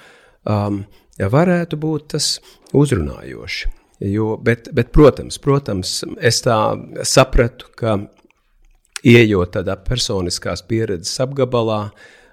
um, 0.49 0.85
varētu 1.20 1.78
būt 1.80 2.09
tas 2.14 2.30
uzrunājoši. 2.76 3.75
Jo, 4.00 4.38
bet, 4.40 4.70
bet, 4.73 4.94
protams, 4.97 5.37
protams, 5.42 5.99
es 6.25 6.40
tā 6.40 6.56
sapratu, 7.04 7.68
ka 7.76 7.99
ieejot 9.04 9.52
tādā 9.59 9.76
personiskās 9.85 10.62
pieredzes 10.68 11.20
apgabalā, 11.20 11.82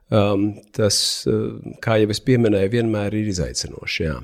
um, 0.08 0.54
tas, 0.76 1.00
uh, 1.28 1.60
kā 1.84 2.00
jau 2.00 2.14
es 2.16 2.24
pieminēju, 2.24 2.72
vienmēr 2.78 3.20
ir 3.20 3.28
izaicinoši. 3.34 4.08
Jā. 4.08 4.16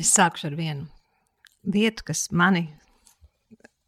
Es 0.00 0.14
sākšu 0.16 0.48
ar 0.48 0.56
vienu 0.56 0.88
lietu, 1.68 2.06
kas 2.08 2.26
mani, 2.32 2.66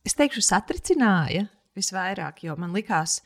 es 0.07 0.17
teikšu, 0.19 0.45
satricināja 0.45 1.49
visvairāk, 1.75 2.45
jo 2.47 2.57
man 2.61 2.75
likās, 2.77 3.23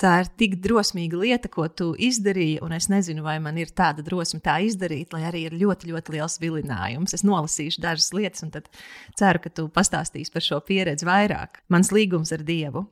tā 0.00 0.12
ir 0.22 0.30
tik 0.40 0.58
drosmīga 0.64 1.20
lieta, 1.20 1.50
ko 1.52 1.66
tu 1.68 1.90
izdarīji, 1.98 2.60
un 2.64 2.74
es 2.76 2.88
nezinu, 2.92 3.24
vai 3.26 3.38
man 3.42 3.58
ir 3.60 3.72
tāda 3.76 4.04
drosme 4.06 4.40
tā 4.44 4.58
izdarīt, 4.66 5.14
lai 5.16 5.24
arī 5.30 5.46
ir 5.48 5.56
ļoti, 5.60 5.90
ļoti 5.92 6.16
liels 6.16 6.38
vilinājums. 6.42 7.16
Es 7.16 7.24
nolasīšu 7.26 7.82
dažas 7.84 8.12
lietas, 8.16 8.44
un 8.46 8.52
tad 8.54 8.70
ceru, 9.18 9.42
ka 9.42 9.52
tu 9.52 9.68
pastāstīsi 9.72 10.32
par 10.34 10.44
šo 10.44 10.60
pieredzi 10.66 11.08
vairāk. 11.08 11.62
Mans 11.72 11.92
līgums 11.94 12.34
ar 12.36 12.44
Dievu. 12.46 12.86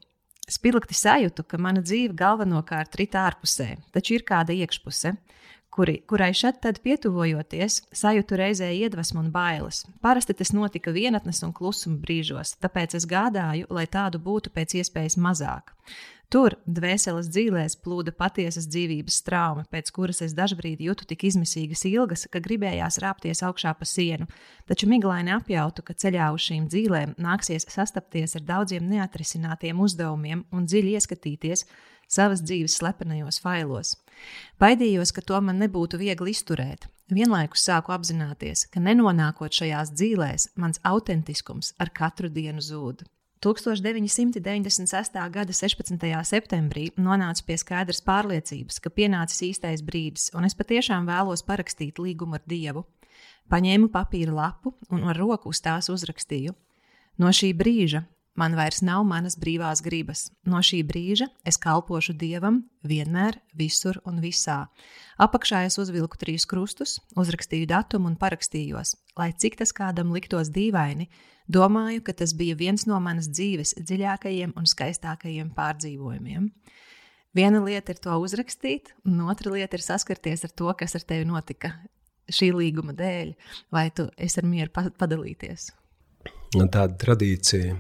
Spilgti 0.45 0.93
sajūtu, 0.97 1.47
ka 1.49 1.57
mana 1.57 1.81
dzīve 1.81 2.13
galvenokārt 2.21 2.99
rit 3.01 3.15
ārpusē, 3.17 3.79
taču 3.95 4.19
ir 4.19 4.27
kāda 4.29 4.53
iekšpuse 4.53 5.15
kuri, 5.75 5.99
kurai 6.07 6.31
šeit 6.37 6.61
tad 6.63 6.79
pietuvojoties, 6.85 7.81
sajūtu 7.99 8.39
reizē 8.39 8.71
iedvesmu 8.77 9.25
un 9.25 9.31
bailes. 9.35 9.83
Parasti 10.05 10.37
tas 10.39 10.53
notika 10.55 10.95
vienatnes 10.95 11.43
un 11.47 11.55
klusuma 11.57 11.99
brīžos, 12.03 12.55
tāpēc 12.63 12.95
es 12.99 13.09
gādāju, 13.11 13.67
lai 13.75 13.87
tādu 13.91 14.21
būtu 14.23 14.55
pēc 14.55 14.79
iespējas 14.83 15.19
mazāk. 15.19 15.75
Tur, 16.33 16.57
dvēseles 16.67 17.29
dzīvēs, 17.31 17.77
plūda 17.85 18.15
patiesas 18.17 18.67
dzīvības 18.71 19.21
trauma, 19.27 19.65
pēc 19.71 19.91
kuras 19.95 20.23
es 20.25 20.35
dažkārt 20.35 20.81
jūtu 20.83 21.07
tik 21.11 21.27
izmisīgas 21.29 21.85
ilgas, 21.91 22.25
ka 22.33 22.43
gribējās 22.43 22.99
rāpties 23.05 23.45
augšā 23.47 23.75
pa 23.79 23.87
sienu, 23.89 24.27
taču 24.69 24.89
miglaini 24.91 25.35
apjautu, 25.37 25.85
ka 25.87 25.95
ceļā 25.95 26.31
uz 26.35 26.47
šīm 26.49 26.69
dzīvēm 26.73 27.15
nāksies 27.23 27.69
sastapties 27.71 28.37
ar 28.41 28.47
daudziem 28.49 28.89
neatrisinātiem 28.91 29.81
uzdevumiem 29.85 30.47
un 30.51 30.67
dziļi 30.67 30.97
ieskatīties 30.99 31.67
savas 32.11 32.43
dzīves 32.45 32.79
slepenajos 32.81 33.41
failos. 33.45 33.95
Baidījos, 34.61 35.13
ka 35.15 35.23
to 35.23 35.41
man 35.41 35.61
nebūtu 35.63 36.01
viegli 36.01 36.35
izturēt. 36.35 36.89
Vienlaikus 37.13 37.67
sāku 37.69 37.93
apzināties, 37.93 38.65
ka 38.73 38.81
nenonākot 38.81 39.53
šajās 39.53 39.93
dzīvēs, 39.93 40.55
mans 40.57 40.81
autentiskums 40.89 41.75
ar 41.79 41.93
katru 41.93 42.31
dienu 42.33 42.65
zūd. 42.65 43.05
1996. 43.45 45.13
gada 45.29 45.53
16. 45.53 46.01
septembrī 46.25 46.87
nonācu 46.97 47.45
pie 47.45 47.59
skaidras 47.61 48.01
pārliecības, 48.01 48.79
ka 48.81 48.89
pienācis 48.89 49.43
īstais 49.51 49.83
brīdis, 49.85 50.31
un 50.33 50.49
es 50.49 50.57
patiešām 50.57 51.05
vēlos 51.05 51.45
parakstīt 51.45 52.01
līgumu 52.01 52.39
ar 52.39 52.45
Dievu. 52.49 52.87
Paņēmu 53.53 53.91
papīra 53.93 54.33
lapu 54.33 54.73
un 54.89 55.05
ar 55.05 55.21
roku 55.21 55.53
uz 55.53 55.61
tās 55.61 55.91
uzrakstīju: 55.93 56.55
No 57.21 57.29
šī 57.37 57.53
brīža 57.53 58.07
Man 58.35 58.57
vairs 58.59 58.81
nav 58.83 59.05
manas 59.07 59.37
brīvās 59.39 59.79
gribas. 59.85 60.25
No 60.43 60.59
šī 60.59 60.81
brīža 60.87 61.29
es 61.47 61.55
kalpošu 61.63 62.17
dievam 62.19 62.65
vienmēr, 62.83 63.39
visur 63.55 64.01
un 64.11 64.19
visā. 64.23 64.65
Apakšā 65.23 65.61
es 65.69 65.79
uzvilku 65.79 66.19
trīs 66.19 66.47
krustus, 66.51 66.97
uzrakstīju 67.15 67.69
datumu 67.71 68.11
un 68.11 68.17
parakstījos. 68.19 68.97
Lai 69.15 69.31
cik 69.39 69.61
tas 69.61 69.71
kādam 69.77 70.11
liktos 70.17 70.51
dīvaini, 70.51 71.07
domāju, 71.47 72.03
ka 72.03 72.17
tas 72.19 72.35
bija 72.35 72.59
viens 72.59 72.89
no 72.91 72.99
manas 72.99 73.31
dzīves 73.31 73.77
dziļākajiem 73.79 74.57
un 74.59 74.67
skaistākajiem 74.67 75.55
pārdzīvojumiem. 75.55 76.51
Viena 77.39 77.63
lieta 77.63 77.95
ir 77.95 78.03
to 78.03 78.19
uzrakstīt, 78.19 78.97
un 79.07 79.23
otra 79.31 79.55
lieta 79.55 79.79
ir 79.79 79.87
saskarties 79.87 80.43
ar 80.47 80.51
to, 80.59 80.75
kas 80.75 80.99
ar 80.99 81.07
tevi 81.07 81.31
notika 81.31 81.71
šī 82.35 82.51
līguma 82.55 82.95
dēļ, 82.99 83.33
vai 83.75 83.89
tu 83.95 84.09
esi 84.19 84.43
ar 84.43 84.51
mieru 84.51 84.75
padalīties. 84.75 85.71
Tāda 86.55 86.95
tradīcija 86.99 87.75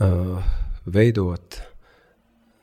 veidot 0.00 1.60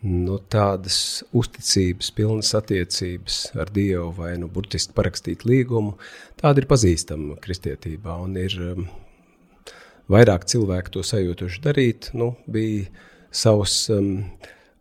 nu, 0.06 0.38
tādas 0.52 1.24
uzticības, 1.36 2.12
pilnas 2.16 2.54
attiecības 2.58 3.40
ar 3.58 3.72
Dievu, 3.74 4.12
vai 4.18 4.36
nu 4.42 4.50
burtiski 4.52 4.96
parakstīt 4.98 5.46
līgumu, 5.48 5.96
tāda 6.40 6.62
ir 6.62 6.70
pazīstama 6.70 7.38
kristietībā. 7.44 8.18
Un 8.24 8.38
ir 8.40 8.56
um, 8.62 8.88
vairāk 10.12 10.48
cilvēku 10.50 10.98
to 10.98 11.06
sajūtuši 11.06 11.64
darīt. 11.66 12.12
Nu, 12.18 12.36
bija 12.52 12.88
savs 13.34 13.88
um, 13.94 14.12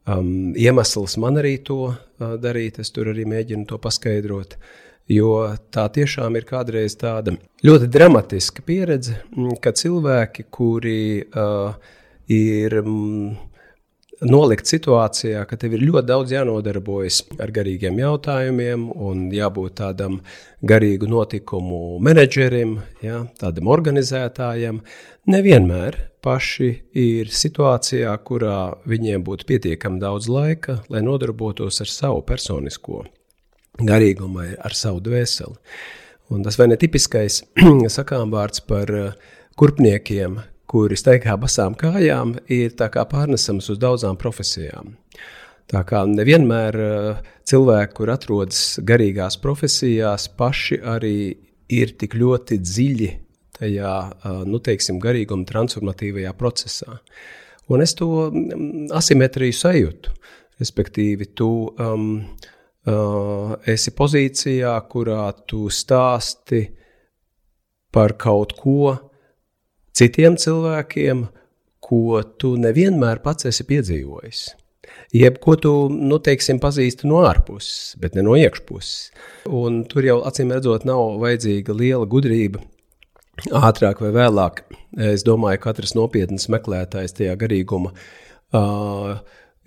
um, 0.04 0.32
iemesls 0.56 1.16
man 1.22 1.40
arī 1.42 1.56
to 1.64 1.80
uh, 1.90 2.34
darīt, 2.40 2.80
es 2.82 2.92
tur 2.94 3.12
arī 3.14 3.26
mēģinu 3.28 3.66
to 3.70 3.80
paskaidrot. 3.82 4.58
Jo 5.06 5.52
tā 5.70 5.84
tiešām 5.94 6.34
ir 6.34 6.44
kādreiz 6.48 6.96
tāda 6.98 7.36
ļoti 7.62 7.86
dramatiska 7.94 8.64
pieredze, 8.66 9.20
ka 9.62 9.70
cilvēki, 9.70 10.48
kuri 10.50 10.98
uh, 11.22 11.76
ir 12.32 12.80
mm, 12.82 13.36
nolikt 14.24 14.68
situācijā, 14.70 15.42
ka 15.48 15.58
tev 15.60 15.76
ir 15.76 15.84
ļoti 15.84 16.08
daudz 16.08 16.32
jānodarbojas 16.32 17.20
ar 17.42 17.52
garīgiem 17.54 17.98
jautājumiem 18.00 18.88
un 18.94 19.26
jābūt 19.34 19.76
tādam 19.82 20.20
garīgu 20.66 21.08
notikumu 21.10 21.98
menedžerim, 22.04 22.78
ja, 23.04 23.24
tādam 23.40 23.68
organizētājam. 23.72 24.80
Nevienmēr 25.28 25.98
paši 26.24 26.70
ir 26.96 27.30
situācijā, 27.34 28.14
kurā 28.24 28.78
viņiem 28.88 29.26
būtu 29.26 29.46
pietiekami 29.50 30.00
daudz 30.02 30.30
laika, 30.32 30.80
lai 30.88 31.04
nodarbotos 31.04 31.82
ar 31.84 31.92
savu 31.92 32.24
personisko 32.26 33.04
garīgumu, 33.76 34.48
ar 34.56 34.74
savu 34.74 35.02
dvēseli. 35.04 35.58
Un 36.32 36.42
tas 36.42 36.56
vai 36.58 36.70
ne 36.72 36.78
tipiskais 36.80 37.42
sakām 37.98 38.32
vārds 38.32 38.64
par 38.66 38.90
kurpniekiem, 39.56 40.40
kuri 40.70 40.98
staigā 40.98 41.36
basām 41.40 41.76
kājām, 41.78 42.36
ir 42.52 42.74
pārnesams 42.76 43.70
uz 43.70 43.78
daudzām 43.78 44.18
profesijām. 44.18 44.96
Tā 45.66 45.82
kā 45.86 46.04
nevienmēr 46.06 46.76
uh, 46.78 47.22
cilvēki, 47.46 47.94
kur 47.96 48.12
atrodas 48.14 48.78
garīgās 48.86 49.38
profesijās, 49.42 50.28
paši 50.28 50.78
arī 50.78 51.18
ir 51.74 51.96
tik 51.98 52.14
ļoti 52.14 52.60
dziļi 52.62 53.10
tajā, 53.58 53.94
uh, 54.06 54.44
nu, 54.46 54.60
teiksim, 54.62 55.00
garīguma 55.02 55.46
transformatīvajā 55.48 56.34
procesā. 56.38 57.00
Un 57.72 57.82
es 57.82 57.96
to 57.98 58.28
mm, 58.30 58.92
asimetriju 58.94 59.56
sajūtu. 59.58 60.14
Respektīvi, 60.62 61.32
tu 61.36 61.50
um, 61.68 62.06
uh, 62.86 63.56
esi 63.68 63.92
pozīcijā, 63.92 64.76
kurā 64.88 65.26
tu 65.50 65.66
stāsti 65.66 66.62
par 67.92 68.14
kaut 68.20 68.54
ko, 68.60 68.94
citiem 69.96 70.36
cilvēkiem, 70.40 71.26
ko 71.86 72.20
tu 72.40 72.54
nevienmēr 72.60 73.22
pats 73.24 73.48
esi 73.48 73.66
piedzīvojis. 73.68 74.46
Jeb 75.14 75.38
ko 75.42 75.54
tu, 75.60 75.72
nu, 75.90 76.18
teiksim, 76.22 76.58
pazīsti 76.62 77.08
no 77.08 77.22
ārpuses, 77.26 77.94
bet 78.00 78.16
ne 78.16 78.24
no 78.26 78.34
iekšpuses. 78.38 79.10
Un 79.50 79.84
tur 79.90 80.06
jau 80.06 80.18
acīm 80.26 80.52
redzot, 80.54 80.86
nav 80.88 81.18
vajadzīga 81.22 81.76
liela 81.76 82.08
gudrība. 82.10 82.62
Ātrāk 83.52 84.00
vai 84.00 84.12
vēlāk, 84.16 84.62
es 85.12 85.24
domāju, 85.26 85.60
katrs 85.66 85.94
nopietns 85.96 86.48
meklētājs 86.52 87.18
tajā 87.18 87.34
garīguma 87.38 87.92
uh, 87.92 89.18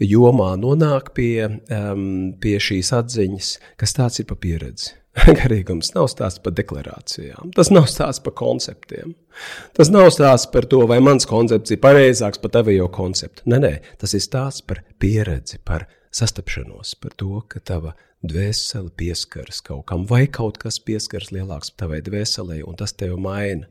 jomā 0.01 0.53
nonāk 0.59 1.13
pie, 1.15 1.45
um, 1.75 2.07
pie 2.41 2.57
šīs 2.63 2.91
atziņas, 2.97 3.51
kas 3.79 3.95
tāds 3.95 4.23
ir 4.23 4.29
pa 4.31 4.39
pieredzi. 4.39 4.95
Garīgums 5.39 5.93
nav 5.95 6.09
stāsts 6.11 6.41
par 6.43 6.53
deklarācijām, 6.57 7.53
tas 7.55 7.71
nav 7.73 7.87
stāsts 7.91 8.23
par 8.25 8.35
konceptiem. 8.39 9.15
Tas 9.77 9.91
nav 9.93 10.09
stāsts 10.15 10.49
par 10.53 10.67
to, 10.69 10.81
vai 10.89 10.99
mans 11.03 11.27
koncepts 11.29 11.73
ir 11.75 11.81
pareizāks 11.83 12.41
par 12.41 12.53
tavu 12.57 12.75
jau 12.75 12.89
konceptu. 12.93 13.45
Nē, 13.49 13.61
nē, 13.63 13.73
tas 14.01 14.15
ir 14.17 14.23
stāsts 14.25 14.65
par 14.65 14.83
pieredzi, 15.01 15.61
par 15.65 15.87
sastapšanos, 16.15 16.95
par 17.01 17.13
to, 17.19 17.41
ka 17.49 17.61
tava 17.63 17.95
dvēsele 18.25 18.91
pieskaras 18.99 19.61
kaut 19.63 19.85
kam, 19.89 20.03
vai 20.09 20.25
kaut 20.27 20.57
kas 20.59 20.79
pieskaras 20.83 21.31
lielāks 21.31 21.71
tavai 21.79 22.01
dvēselē, 22.03 22.59
un 22.67 22.75
tas 22.79 22.93
tevi 22.93 23.15
maina. 23.19 23.69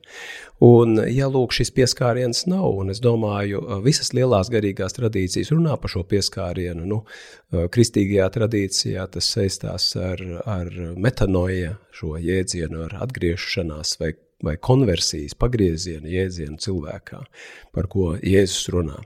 Un, 0.65 0.97
ja 1.13 1.29
lūk, 1.31 1.53
šis 1.55 1.71
pieskāriens 1.77 2.47
nav, 2.51 2.71
un 2.81 2.93
es 2.95 3.03
domāju, 3.05 3.61
visas 3.85 4.15
lielās 4.17 4.51
garīgās 4.53 4.97
tradīcijas 4.97 5.53
runā 5.55 5.77
par 5.81 5.93
šo 5.93 6.05
pieskārienu, 6.09 6.87
nu, 6.89 7.03
kristīgajā 7.53 8.31
tradīcijā 8.39 9.05
tas 9.13 9.29
saistās 9.35 9.91
ar, 10.01 10.25
ar 10.49 10.73
metanoja 10.97 11.77
šo 11.95 12.17
jēdzienu, 12.23 12.87
ar 12.89 12.99
atgriešanās 13.05 13.99
vai 14.01 14.15
vai 14.45 14.55
konversijas 14.63 15.35
pagrieziena 15.39 16.07
jēdzienu 16.13 16.61
cilvēkā, 16.63 17.23
par 17.75 17.89
ko 17.91 18.13
Jēzus 18.23 18.69
runā. 18.75 19.01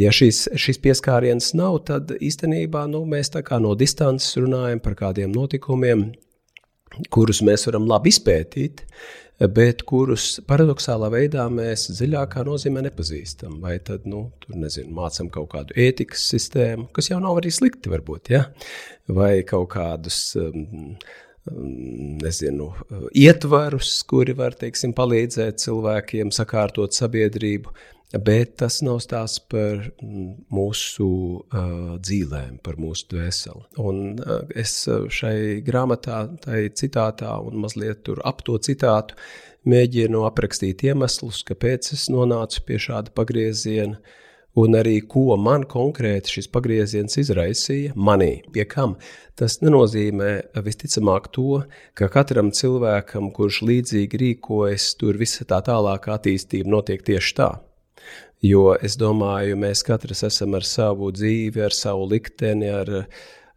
Ja 0.00 0.12
šis, 0.14 0.46
šis 0.56 0.78
pieskāriens 0.80 1.50
nav, 1.58 1.82
tad 1.88 2.14
īstenībā 2.16 2.86
nu, 2.88 3.02
mēs 3.08 3.28
no 3.60 3.74
distances 3.76 4.38
runājam 4.40 4.80
par 4.80 4.94
kādiem 4.96 5.32
notikumiem, 5.32 6.12
kurus 7.12 7.42
mēs 7.44 7.66
varam 7.68 7.84
labi 7.88 8.08
izpētīt, 8.08 8.86
bet 9.52 9.82
kurus 9.84 10.40
paradoxālā 10.48 11.10
veidā 11.12 11.44
mēs 11.52 11.90
dziļākā 11.90 12.44
nozīmē 12.46 12.86
nepazīstam. 12.88 13.58
Vai 13.60 13.78
tad 13.84 14.06
nu, 14.08 14.30
tur 14.40 14.56
nezinu, 14.56 14.94
mācām 14.96 15.28
kaut 15.32 15.50
kādu 15.52 15.76
ētikas 15.76 16.24
sistēmu, 16.30 16.88
kas 16.94 17.10
jau 17.10 17.20
nav 17.20 17.42
arī 17.42 17.52
slikti, 17.52 17.92
varbūt, 17.92 18.32
ja? 18.32 18.46
vai 19.12 19.42
kaut 19.44 19.74
kādus. 19.76 20.24
Um, 20.40 20.96
Um, 21.50 22.18
nezinu, 22.22 22.68
ietvarus, 23.18 23.96
kuri 24.06 24.30
var 24.38 24.54
teiksim, 24.54 24.92
palīdzēt 24.94 25.58
cilvēkiem 25.58 26.28
sakārtot 26.30 26.94
sabiedrību, 26.94 27.72
bet 28.12 28.56
tas 28.60 28.80
nav 28.84 29.00
stāsts 29.04 29.40
par 29.52 29.86
mūsu 30.52 31.08
uh, 31.08 31.94
dzīvēm, 31.96 32.58
par 32.64 32.76
mūsu 32.80 33.08
dvēseli. 33.12 33.64
Un 33.80 34.02
uh, 34.20 34.42
es 34.58 34.74
šai 34.88 35.62
grāmatā, 35.64 36.24
tai 36.44 36.66
citātā 36.76 37.34
un 37.40 37.62
mazliet 37.64 38.04
tur 38.08 38.20
ap 38.28 38.44
to 38.46 38.58
citātu 38.60 39.16
mēģinu 39.68 40.26
aprakstīt 40.26 40.84
iemeslus, 40.88 41.44
kāpēc 41.48 41.92
es 41.94 42.08
nonācu 42.12 42.64
pie 42.66 42.80
šāda 42.82 43.14
pagrieziena 43.14 44.00
un 44.58 44.76
arī 44.76 44.98
ko 45.08 45.36
man 45.40 45.64
konkrēti 45.68 46.36
šis 46.36 46.50
pagrieziens 46.52 47.16
izraisīja 47.22 47.94
manī. 47.96 48.42
Pie 48.52 48.66
kam? 48.68 48.98
Tas 49.38 49.60
nenozīmē 49.64 50.32
visticamāk 50.66 51.30
to, 51.32 51.62
ka 51.96 52.10
katram 52.12 52.52
cilvēkam, 52.52 53.30
kurš 53.32 53.62
līdzīgi 53.70 54.24
rīkojas, 54.24 54.92
tur 55.00 55.16
visa 55.20 55.48
tā 55.48 55.62
tālākā 55.64 56.18
attīstība 56.18 56.76
notiek 56.76 57.04
tieši 57.06 57.38
tā. 57.38 57.52
Jo 58.42 58.72
es 58.82 58.96
domāju, 58.98 59.54
mēs 59.58 59.84
katrs 59.86 60.24
esam 60.26 60.56
ar 60.58 60.66
savu 60.66 61.12
dzīvi, 61.14 61.62
ar 61.62 61.74
savu 61.76 62.08
likteni, 62.10 62.72
ar, 62.74 62.90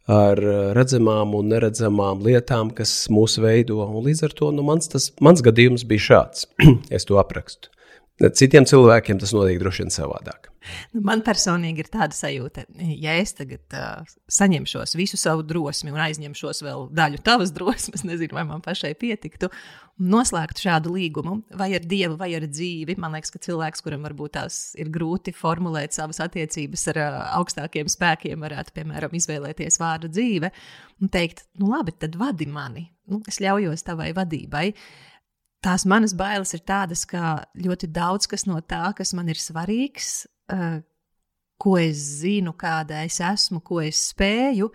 ar 0.06 0.42
redzamām 0.78 1.34
un 1.40 1.50
neredzamām 1.50 2.22
lietām, 2.26 2.70
kas 2.78 2.94
mūs 3.10 3.40
veido. 3.42 3.82
Un 3.82 4.06
līdz 4.06 4.28
ar 4.30 4.36
to 4.38 4.52
nu, 4.54 4.66
mans, 4.68 4.92
tas, 4.94 5.10
mans 5.26 5.42
gadījums 5.46 5.88
bija 5.90 6.10
šāds. 6.10 6.46
es 6.96 7.10
to 7.10 7.18
aprakstu. 7.22 7.74
Citiem 8.16 8.64
cilvēkiem 8.64 9.18
tas 9.20 9.34
notiek 9.36 9.58
droši 9.60 9.84
vien 9.84 9.90
savādāk. 9.92 10.48
Nu, 10.94 11.02
man 11.04 11.20
personīgi 11.26 11.84
ir 11.84 11.90
tāda 11.92 12.16
sajūta, 12.16 12.64
ja 12.96 13.18
es 13.20 13.36
tagad 13.36 13.76
uh, 13.76 14.14
saņemšos 14.32 14.96
visu 14.96 15.20
savu 15.20 15.44
drosmi 15.46 15.92
un 15.92 16.00
aizņemšos 16.00 16.64
vēl 16.64 16.88
daļu 16.96 17.20
tavas 17.26 17.52
drosmes, 17.56 18.06
nezinu, 18.08 18.38
vai 18.38 18.46
man 18.48 18.64
pašai 18.66 18.94
pietiktu, 19.02 19.50
un 20.00 20.10
noslēgtu 20.16 20.64
šādu 20.64 20.94
līgumu, 20.96 21.42
vai 21.60 21.74
ar 21.76 21.84
dievu, 21.84 22.16
vai 22.22 22.32
ar 22.40 22.48
dzīvi. 22.48 22.96
Man 23.04 23.18
liekas, 23.18 23.34
ka 23.36 23.42
cilvēks, 23.44 23.84
kuram 23.84 24.08
varbūt 24.08 24.38
tās 24.40 24.60
ir 24.80 24.90
grūti 24.96 25.36
formulēt 25.36 25.98
savas 25.98 26.24
attiecības 26.24 26.88
ar 26.94 27.02
uh, 27.04 27.18
augstākiem 27.42 27.92
spēkiem, 27.92 28.48
varētu, 28.48 28.78
piemēram, 28.80 29.18
izvēlēties 29.20 29.82
vārdu 29.84 30.12
dzīve 30.16 30.54
un 31.04 31.12
teikt, 31.12 31.50
nu 31.60 31.74
labi, 31.74 31.98
tad 32.00 32.16
vadi 32.20 32.48
mani, 32.48 32.88
nu, 33.12 33.20
es 33.28 33.44
ļaujos 33.44 33.84
tavai 33.92 34.14
vadībai. 34.16 34.70
Tās 35.66 35.86
manas 35.90 36.14
bailes 36.14 36.54
ir 36.54 36.62
tādas, 36.68 37.08
ka 37.10 37.40
ļoti 37.58 37.90
daudz 37.90 38.30
kas 38.30 38.46
no 38.46 38.60
tā, 38.62 38.92
kas 38.98 39.16
man 39.18 39.32
ir 39.34 39.40
svarīgs, 39.42 40.28
uh, 40.54 40.82
ko 41.58 41.78
es 41.82 42.02
zinu, 42.22 42.54
kāda 42.60 43.02
es 43.08 43.18
esmu, 43.24 43.64
ko 43.66 43.80
es 43.82 44.12
spēju, 44.12 44.70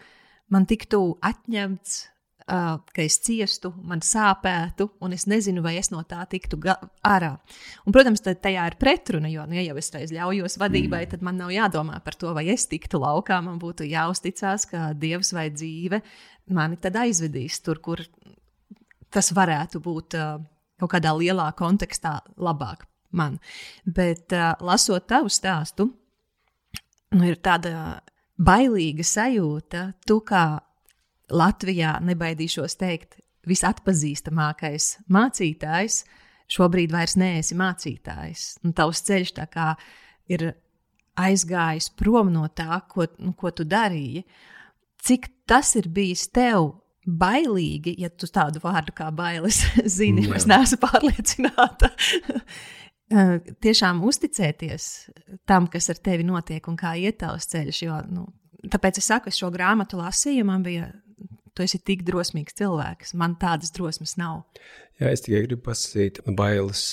man 0.50 0.66
tiktu 0.66 0.98
atņemts, 1.22 1.94
uh, 2.50 2.80
ka 2.90 3.04
es 3.04 3.20
ciestu, 3.22 3.70
man 3.86 4.02
sāpētu, 4.02 4.88
un 5.04 5.14
es 5.14 5.28
nezinu, 5.30 5.62
vai 5.62 5.76
es 5.78 5.92
no 5.94 6.02
tā 6.08 6.24
tiktu 6.30 6.58
ārā. 7.06 7.32
Un, 7.84 7.94
protams, 7.94 8.24
tajā 8.26 8.66
ir 8.72 8.78
pretruna, 8.80 9.30
jo, 9.30 9.46
nu, 9.46 9.60
ja 9.60 9.68
jau 9.70 9.78
es 9.78 9.94
reiz 9.94 10.10
ļaujos 10.16 10.58
vadībai, 10.58 11.04
mm. 11.04 11.10
tad 11.14 11.26
man 11.26 11.38
nav 11.38 11.54
jādomā 11.54 12.02
par 12.02 12.18
to, 12.18 12.34
vai 12.34 12.48
es 12.50 12.66
tiktu 12.70 12.98
laukā. 13.02 13.38
Man 13.46 13.62
būtu 13.62 13.86
jāuzticas, 13.86 14.66
ka 14.70 14.90
Dievs 14.98 15.34
vai 15.36 15.52
dzīve 15.54 16.02
mani 16.50 16.80
tad 16.82 16.98
aizvedīs 16.98 17.60
tur, 17.62 17.78
kur 17.78 18.02
tas 19.14 19.30
varētu 19.34 19.78
būt 19.84 20.18
uh, 20.18 20.40
kaut 20.80 20.94
kādā 20.94 21.12
lielā 21.16 21.50
kontekstā 21.58 22.18
labāk 22.40 22.86
man. 23.16 23.38
Bet 23.84 24.32
uh, 24.36 24.54
lasot 24.64 25.06
tavu 25.10 25.30
stāstu, 25.32 25.90
nu, 27.14 27.24
ir 27.26 27.40
tāda 27.42 28.00
bailīga 28.40 29.04
sajūta, 29.06 29.90
tu 30.06 30.20
kā 30.26 30.44
Latvijā 31.30 31.98
nebaidīšos 32.02 32.74
teikt, 32.80 33.20
visatpazīstamākais 33.48 34.96
mācītājs, 35.12 36.02
šobrīd 36.50 36.92
vairs 36.92 37.16
neesi 37.20 37.56
mācītājs. 37.56 38.46
Un 38.66 38.74
tavs 38.76 39.04
ceļš 39.06 39.32
ir 40.30 40.50
aizgājis 41.20 41.90
prom 41.96 42.32
no 42.32 42.48
tā, 42.48 42.80
ko, 42.88 43.06
nu, 43.18 43.32
ko 43.38 43.52
tu 43.54 43.64
darīji. 43.64 44.24
Cik 45.00 45.30
tas 45.48 45.74
ir 45.80 45.88
bijis 45.88 46.26
tev 46.28 46.74
bailīgi, 47.20 47.94
ja 48.00 48.10
tu 48.10 48.28
tādu 48.30 48.62
vārdu 48.62 48.94
kā 48.96 49.08
bailes 49.14 49.62
zini, 49.98 50.28
Jā. 50.28 50.36
es 50.40 50.46
neesmu 50.50 50.82
pārliecināta. 50.86 51.94
Eh, 53.10 53.40
tiešām 53.58 54.04
uzticēties 54.06 54.84
tam, 55.50 55.64
kas 55.66 55.90
ar 55.90 55.98
tevi 55.98 56.22
notiek 56.22 56.62
un 56.70 56.76
kā 56.78 56.92
iet 56.94 57.16
tavs 57.18 57.48
ceļš. 57.50 57.80
Jo, 57.82 57.96
nu, 58.06 58.28
tāpēc 58.70 59.00
es 59.00 59.08
saku, 59.10 59.32
es 59.32 59.40
šo 59.40 59.48
grāmatu 59.50 59.98
lasīju, 59.98 60.44
man 60.46 60.62
bija. 60.62 60.92
Tu 61.58 61.64
esi 61.66 61.80
tik 61.82 62.04
drosmīgs 62.06 62.54
cilvēks. 62.60 63.16
Man 63.18 63.34
tādas 63.42 63.74
drosmes 63.74 64.14
nav. 64.14 64.44
Jā, 65.02 65.10
es 65.10 65.26
tikai 65.26 65.40
gribu 65.48 65.64
pasakīt, 65.66 66.20
bailes 66.38 66.84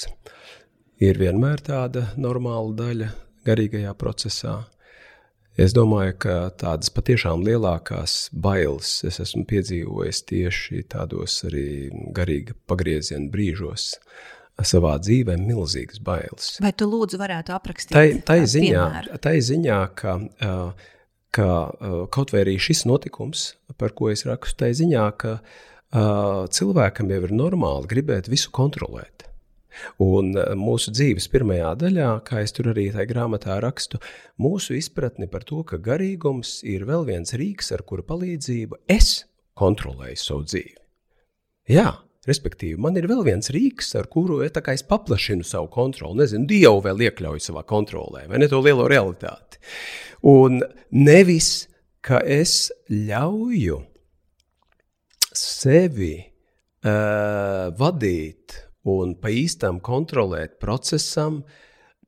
ir 0.97 1.21
vienmēr 1.21 1.61
tāda 1.69 2.07
normāla 2.17 2.73
daļa 2.81 3.11
garīgajā 3.45 3.93
procesā. 4.01 4.57
Es 5.57 5.73
domāju, 5.73 6.13
ka 6.21 6.33
tādas 6.61 6.91
patiešām 6.93 7.41
lielākās 7.45 8.27
bailes 8.45 8.99
es 9.07 9.17
esmu 9.23 9.41
piedzīvojis 9.49 10.19
tieši 10.29 10.83
tādos 10.93 11.39
arī 11.47 11.89
garīga 12.13 12.53
pagrieziena 12.69 13.31
brīžos. 13.33 13.95
Savā 14.57 14.95
dzīvē 15.01 15.35
milzīgas 15.37 15.99
bailes. 16.01 16.55
Vai 16.61 16.71
tu 16.73 16.87
lūdzu 16.89 17.19
varētu 17.21 17.53
aprakstīt? 17.53 17.93
Tai, 17.93 18.05
tai, 18.25 18.39
ziņā, 18.49 18.85
tai 19.21 19.35
ziņā, 19.45 19.81
ka, 19.99 20.15
ka 21.37 21.49
kaut 22.13 22.33
vai 22.33 22.41
arī 22.41 22.55
šis 22.61 22.87
notikums, 22.89 23.51
par 23.77 23.93
ko 23.97 24.09
es 24.09 24.25
rakstu, 24.25 24.57
tai 24.63 24.71
ziņā, 24.77 25.05
ka 25.21 25.35
cilvēkam 26.57 27.13
jau 27.13 27.21
ir 27.29 27.35
normāli 27.37 27.93
gribēt 27.93 28.31
visu 28.33 28.49
kontrolēt. 28.53 29.26
Un 30.03 30.33
e, 30.37 30.45
mūsu 30.59 30.93
dzīves 30.95 31.29
pirmajā 31.33 31.73
daļā, 31.83 32.09
kā 32.27 32.41
es 32.45 32.55
tur 32.55 32.71
arī 32.73 32.87
tajā 32.93 33.07
grāmatā 33.09 33.59
rakstu, 33.63 34.01
mūsu 34.41 34.77
izpratne 34.77 35.29
par 35.31 35.45
to, 35.47 35.63
ka 35.67 35.79
garīgums 35.81 36.59
ir 36.67 36.87
vēl 36.89 37.07
viens 37.09 37.35
rīks, 37.37 37.71
ar 37.75 37.85
kura 37.87 38.05
palīdzību 38.07 38.81
es 38.93 39.23
kontrolēju 39.57 40.19
savu 40.21 40.45
dzīvi. 40.47 40.75
Jā, 41.73 41.89
respektīvi, 42.27 42.77
man 42.79 42.97
ir 42.99 43.07
vēl 43.09 43.23
viens 43.27 43.51
rīks, 43.53 43.93
ar 43.99 44.07
kuru 44.11 44.41
ja, 44.43 44.51
es 44.73 44.85
paplašinu 44.87 45.45
savu 45.47 45.69
kontroli. 45.73 46.21
Nezinu, 46.21 46.47
Dievu 46.49 46.83
vēl 46.85 47.07
iekļauju 47.07 47.43
savā 47.43 47.63
kontrolē, 47.67 48.27
vai 48.31 48.41
ne 48.41 48.49
to 48.51 48.61
lielo 48.63 48.87
realitāti. 48.91 49.59
Un 50.27 50.61
nevis, 50.95 51.67
ka 52.03 52.21
es 52.23 52.69
ļauju 52.91 53.81
sevi 55.37 56.15
uh, 56.21 57.67
vadīt 57.77 58.55
un 58.87 59.15
pa 59.19 59.31
īstam 59.33 59.81
kontrolēt 59.83 60.57
procesam, 60.63 61.43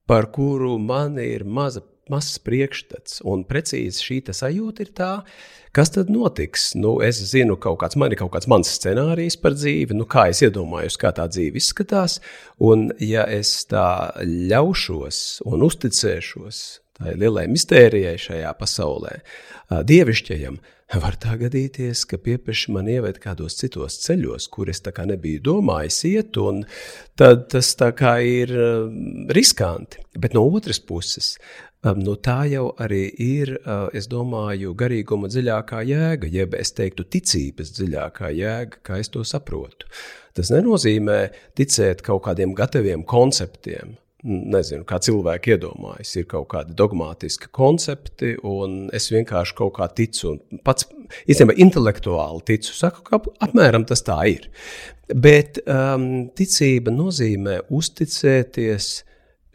par 0.09 0.31
kuru 0.33 0.77
man 0.81 1.19
ir 1.21 1.45
maza, 1.45 1.83
mazs 2.09 2.39
priekšstats. 2.41 3.21
Un 3.29 3.45
precīzi 3.49 4.01
šī 4.05 4.19
sajūta 4.33 4.85
ir 4.85 4.91
tā, 4.97 5.11
kas 5.75 5.93
tad 5.93 6.09
notiks. 6.09 6.71
Nu, 6.79 6.97
es 7.05 7.21
zinu, 7.31 7.59
kaut 7.61 7.79
kāds, 7.83 7.99
man 7.99 8.11
ir 8.11 8.21
kaut 8.21 8.33
kāds 8.33 8.49
mans 8.49 8.71
scenārijs 8.79 9.37
par 9.41 9.53
dzīvi, 9.57 9.97
nu, 9.97 10.07
kā 10.09 10.29
es 10.33 10.41
iedomājos, 10.45 10.97
kā 10.99 11.13
tā 11.15 11.27
dzīve 11.29 11.61
izskatās. 11.61 12.19
Un, 12.57 12.89
ja 13.03 13.27
es 13.29 13.53
tā 13.69 13.87
ļaušos 14.25 15.23
un 15.49 15.65
uzticēšos 15.69 16.63
tai 16.99 17.15
lielai 17.15 17.45
mistērijai 17.47 18.17
šajā 18.19 18.49
pasaulē, 18.59 19.21
dievišķajam, 19.87 20.57
Var 20.89 21.19
tā 21.21 21.35
gadīties, 21.37 22.01
ka 22.09 22.17
piepeši 22.17 22.71
man 22.73 22.87
ieved 22.89 23.19
kādos 23.21 23.59
citos 23.59 23.99
ceļos, 24.01 24.47
kur 24.49 24.71
es 24.73 24.81
tā 24.81 24.89
kā 24.89 25.03
nebiju 25.05 25.43
domājis 25.45 25.99
iet, 26.09 26.39
un 26.41 26.63
tad 27.19 27.45
tas 27.53 27.69
tā 27.77 27.91
kā 27.93 28.15
ir 28.25 28.49
um, 28.57 29.27
riskanti. 29.29 30.01
Bet 30.17 30.33
no 30.33 30.41
otras 30.49 30.81
puses, 30.81 31.35
um, 31.85 32.01
no 32.01 32.17
tā 32.17 32.39
jau 32.49 32.71
arī 32.81 33.03
ir, 33.21 33.53
uh, 33.59 33.85
es 33.93 34.09
domāju, 34.09 34.73
garīguma 34.73 35.29
dziļākā 35.29 35.83
jēga, 35.91 36.33
jeb 36.33 36.57
es 36.57 36.73
teiktu 36.73 37.05
ticības 37.05 37.69
dziļākā 37.77 38.33
jēga, 38.33 38.81
kā 38.81 38.97
es 38.97 39.13
to 39.13 39.21
saprotu. 39.21 39.85
Tas 40.33 40.49
nenozīmē 40.49 41.21
ticēt 41.53 42.01
kaut 42.01 42.25
kādiem 42.25 42.57
gataviem 42.57 43.05
konceptiem, 43.05 43.93
nezinu, 44.23 44.83
kā 44.87 44.99
cilvēki 45.03 45.55
iedomājas, 45.55 46.11
ir 46.19 46.27
kaut 46.29 46.49
kādi 46.53 46.75
dogmatiski 46.77 47.49
koncepti, 47.55 48.33
un 48.47 48.89
es 48.95 49.09
vienkārši 49.13 49.55
kaut 49.57 49.75
kā 49.77 49.87
ticu, 49.95 50.35
pats 50.65 50.87
īstenībā 51.29 51.55
intelektuāli 51.63 52.43
ticu, 52.51 52.73
saku, 52.75 53.03
ka 53.07 53.21
apmēram 53.45 53.87
tas 53.87 54.03
tā 54.05 54.19
ir. 54.31 54.49
Bet 55.09 55.61
um, 55.65 56.27
ticība 56.37 56.93
nozīmē 56.93 57.61
uzticēties 57.73 58.91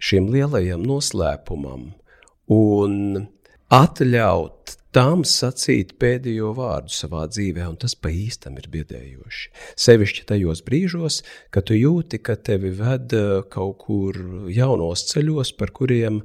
šim 0.05 0.31
lielajam 0.33 0.83
noslēpumam 0.85 1.93
un 2.53 2.97
atļaut 3.73 4.75
tam 4.95 5.25
sacīt 5.27 5.97
pēdējo 6.01 6.53
vārdu 6.55 6.93
savā 6.95 7.25
dzīvē, 7.31 7.67
un 7.67 7.77
tas 7.83 7.97
pa 7.99 8.13
īstam 8.15 8.59
ir 8.61 8.69
biedējoši. 8.73 9.51
Sevišķi 9.85 10.27
tajos 10.31 10.63
brīžos, 10.67 11.21
kad 11.55 11.67
tu 11.69 11.79
jūti, 11.79 12.21
ka 12.23 12.37
tevi 12.39 12.71
ved 12.79 13.15
eh, 13.19 13.41
kaut 13.51 13.79
kur 13.85 14.19
jaunos 14.55 15.07
ceļos, 15.11 15.55
par 15.59 15.75
kuriem 15.75 16.23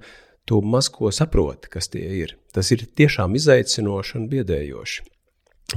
tu 0.50 0.62
maz 0.66 0.90
ko 0.94 1.12
saproti, 1.14 1.70
kas 1.74 1.90
tie 1.94 2.06
ir. 2.24 2.36
Tas 2.54 2.70
ir 2.74 2.86
tiešām 2.98 3.38
izaicinoši 3.38 4.18
un 4.18 4.30
biedējoši. 4.32 5.04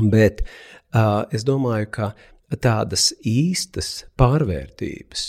Bet 0.09 0.41
uh, 0.47 1.29
es 1.37 1.45
domāju, 1.45 1.91
ka 1.93 2.07
tādas 2.65 3.11
īstas 3.29 4.07
pārvērtības 4.17 5.27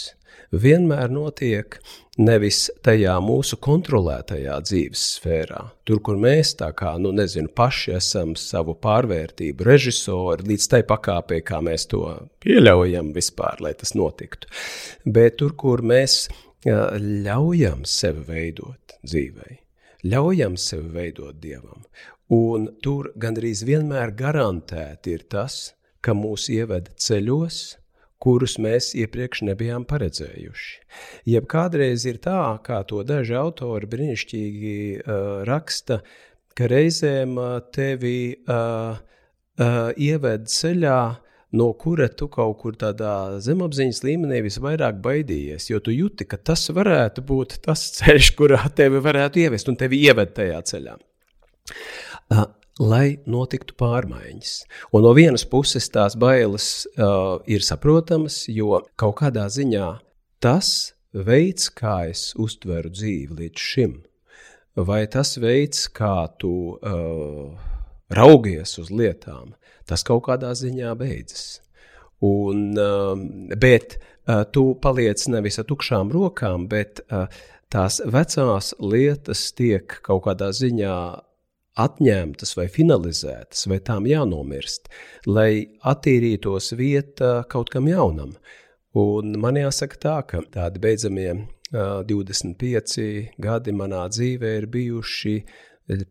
vienmēr 0.53 1.11
notiek 1.11 1.77
nevis 2.21 2.67
tajā 2.85 3.15
mūsu 3.25 3.57
kontrolētajā 3.63 4.59
dzīves 4.67 5.03
sfērā, 5.15 5.61
tur, 5.87 6.01
kur 6.05 6.19
mēs 6.21 6.53
tā 6.59 6.69
kā, 6.77 6.93
nu, 7.01 7.13
nezinu, 7.15 7.49
paši 7.55 7.95
esam 7.97 8.35
savu 8.39 8.75
pārvērtību 8.83 9.65
režisori 9.65 10.47
līdz 10.51 10.69
tai 10.69 10.83
pakāpē, 10.89 11.41
kā 11.45 11.61
mēs 11.65 11.87
to 11.91 12.05
pieļaujam 12.43 13.11
vispār, 13.15 13.63
lai 13.65 13.73
tas 13.79 13.95
notiktu, 13.97 14.51
bet 15.05 15.39
tur, 15.41 15.57
kur 15.57 15.81
mēs 15.81 16.27
ļaujam 16.65 17.83
sevi 17.89 18.25
veidot 18.29 18.97
dzīvei, 19.03 19.59
ļaujam 20.07 20.57
sevi 20.59 20.89
veidot 20.93 21.39
Dievam, 21.41 21.83
un 22.33 22.69
tur 22.83 23.11
gandrīz 23.19 23.65
vienmēr 23.67 24.13
garantēti 24.15 25.17
ir 25.17 25.25
tas, 25.31 25.73
ka 26.03 26.15
mūs 26.15 26.49
ieved 26.51 26.91
ceļos, 26.99 27.63
kurus 28.23 28.55
mēs 28.61 28.93
iepriekš 28.95 29.43
nebijām 29.49 29.83
paredzējuši. 29.89 30.69
Jeb 31.33 31.47
kādreiz 31.51 32.05
ir 32.07 32.21
tā, 32.23 32.39
kā 32.63 32.79
to 32.87 33.03
daži 33.07 33.35
autori 33.39 33.89
brīnišķīgi 33.91 34.77
uh, 35.01 35.17
raksta, 35.49 35.99
ka 36.55 36.69
reizēm 36.71 37.35
uh, 37.35 37.57
tevi 37.75 38.17
uh, 38.31 38.95
uh, 39.59 39.91
ieved 39.99 40.47
ceļā, 40.53 40.97
no 41.53 41.67
kura 41.77 42.07
tu 42.09 42.29
kaut 42.33 42.57
kur 42.63 42.77
tādā 42.79 43.13
zemapziņas 43.43 44.01
līmenī 44.07 44.41
visvairāk 44.47 45.03
baidījies, 45.03 45.69
jo 45.69 45.81
tu 45.83 45.93
jūti, 45.93 46.25
ka 46.29 46.39
tas 46.39 46.65
varētu 46.73 47.25
būt 47.29 47.59
tas 47.67 47.85
ceļš, 47.99 48.33
kurā 48.39 48.63
tevi 48.75 49.03
varētu 49.03 49.43
ievest 49.43 49.69
un 49.69 49.79
tevi 49.79 50.01
ieved 50.07 50.33
tajā 50.37 50.63
ceļā. 50.71 50.97
Lai 52.81 53.19
notiktu 53.29 53.75
pārmaiņas. 53.77 54.53
Un 54.97 55.03
no 55.05 55.11
vienas 55.13 55.43
puses 55.45 55.85
tās 55.93 56.15
bailes 56.17 56.87
uh, 56.97 57.37
ir 57.45 57.61
saprotamas, 57.61 58.47
jo 58.49 58.79
kaut 58.97 59.19
kādā 59.19 59.45
ziņā 59.45 59.89
tas 60.41 60.93
veids, 61.13 61.69
kā 61.69 62.09
es 62.09 62.31
uztveru 62.33 62.89
dzīvi 62.89 63.37
līdz 63.37 63.67
šim, 63.69 63.93
vai 64.75 65.03
tas 65.05 65.35
veids, 65.37 65.85
kā 65.93 66.25
tu 66.41 66.53
uh, 66.73 67.53
raugies 68.09 68.79
uz 68.81 68.89
lietām, 68.89 69.53
tas 69.85 70.01
kaut 70.07 70.25
kādā 70.25 70.55
ziņā 70.57 70.95
beidzas. 70.97 71.61
Un, 72.25 72.71
uh, 72.73 73.13
bet 73.59 73.99
uh, 73.99 74.41
tu 74.49 74.71
paliec 74.81 75.21
nevis 75.29 75.59
ar 75.61 75.67
tukšām 75.69 76.09
rokām, 76.09 76.65
bet 76.71 77.03
uh, 77.11 77.27
tās 77.69 77.99
vecās 78.01 78.73
lietas 78.79 79.51
tiek 79.53 79.99
kaut 80.01 80.25
kādā 80.25 80.49
ziņā 80.55 80.97
atņemtas 81.79 82.53
vai 82.57 82.67
finalizētas, 82.71 83.65
vai 83.69 83.79
tām 83.85 84.07
jānomirst, 84.09 84.91
lai 85.25 85.65
attīrītos 85.81 86.73
vieta 86.77 87.41
kaut 87.49 87.73
kam 87.73 87.89
jaunam. 87.89 88.35
Un 88.93 89.33
man 89.41 89.57
jāsaka 89.57 89.97
tā, 89.97 90.15
ka 90.29 90.43
tādi 90.53 90.81
beidzamie 90.83 91.29
uh, 91.33 92.03
25 92.05 93.33
gadi 93.41 93.73
manā 93.73 94.05
dzīvē 94.13 94.57
ir 94.59 94.69
bijuši 94.69 95.35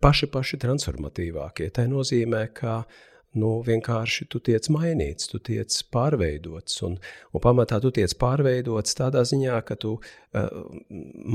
paši 0.03 0.29
paši 0.29 0.59
transformatīvākie. 0.61 1.71
Tā 1.71 1.87
nozīmē, 1.89 2.49
ka 2.59 2.81
uh, 2.83 3.01
nu, 3.39 3.53
vienkārši 3.65 4.27
tu 4.33 4.41
tiec 4.45 4.69
mainīts, 4.73 5.29
tu 5.31 5.39
tiec 5.43 5.75
pārveidots. 5.95 6.83
Un, 6.87 6.99
un 7.33 7.43
pamatā 7.45 7.79
tu 7.83 7.93
tiec 7.95 8.13
pārveidots 8.21 8.99
tādā 8.99 9.23
ziņā, 9.29 9.61
ka 9.69 9.77
tu 9.81 9.95
uh, 9.99 10.03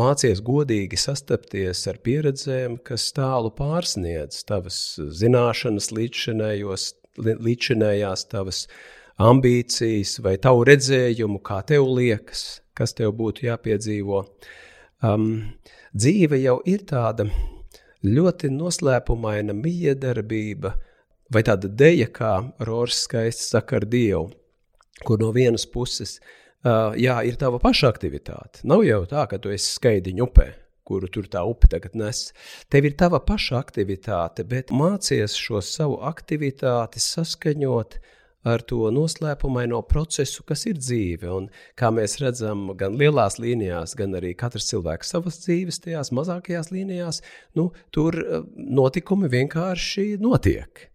mācies 0.01 0.41
godīgi 0.45 0.99
sastapties 1.01 1.87
ar 1.89 1.97
pieredzēm, 2.05 2.77
kas 2.85 3.09
tālu 3.17 3.51
pārsniedz 3.57 4.43
tavas 4.47 4.79
zināšanas, 5.21 5.91
līdzšinējās 7.17 8.27
tavas 8.31 8.67
ambīcijas 9.17 10.19
vai 10.21 10.37
tavu 10.41 10.65
redzējumu, 10.69 11.41
kā 11.41 11.63
tev 11.65 11.89
liekas, 11.97 12.61
kas 12.77 12.93
tev 12.97 13.15
būtu 13.17 13.47
jāpiedzīvo. 13.49 14.23
Um, 15.05 15.53
dzīve 15.97 16.37
jau 16.41 16.59
ir 16.69 16.85
tāda 16.89 17.25
ļoti 18.05 18.51
noslēpumaina 18.53 19.55
miedarbība, 19.57 20.75
vai 21.33 21.43
tāda 21.47 21.69
deja, 21.69 22.07
kā 22.11 22.33
Rožs 22.67 23.03
skaisti 23.07 23.49
saka 23.51 23.81
ar 23.81 23.87
Dievu, 23.89 24.29
kur 25.05 25.19
no 25.21 25.31
vienas 25.35 25.67
puses, 25.69 26.17
uh, 26.65 26.95
jā, 26.97 27.19
ir 27.27 27.37
tava 27.39 27.59
paša 27.63 27.91
aktivitāte. 27.91 28.63
Nav 28.67 28.85
jau 28.87 29.03
tā, 29.09 29.27
ka 29.29 29.39
tu 29.41 29.53
esi 29.53 29.75
skaidiņu 29.77 30.27
upē, 30.27 30.47
kuru 30.87 31.09
tur 31.11 31.27
tā 31.31 31.43
upe 31.47 31.69
tagad 31.71 31.97
nes. 31.99 32.29
Tev 32.71 32.87
ir 32.87 32.97
tava 32.99 33.19
paša 33.23 33.59
aktivitāte, 33.59 34.47
bet 34.47 34.71
mācies 34.71 35.35
šo 35.37 35.61
savu 35.63 35.99
aktivitāti 36.07 37.03
saskaņot 37.03 37.99
ar 38.47 38.63
to 38.63 38.87
noslēpumaino 38.93 39.81
procesu, 39.89 40.43
kas 40.47 40.65
ir 40.69 40.77
dzīve. 40.79 41.29
Un, 41.33 41.49
kā 41.79 41.89
mēs 41.93 42.17
redzam, 42.21 42.69
gan 42.79 42.95
lielās 42.99 43.39
līnijās, 43.43 43.95
gan 43.99 44.15
arī 44.19 44.33
katrs 44.39 44.69
cilvēks 44.71 45.11
savas 45.15 45.41
dzīves, 45.43 45.81
tajās 45.83 46.13
mazākajās 46.15 46.71
līnijās, 46.71 47.21
nu, 47.59 47.69
tur 47.91 48.17
notikumi 48.55 49.31
vienkārši 49.33 50.13
notiek. 50.23 50.87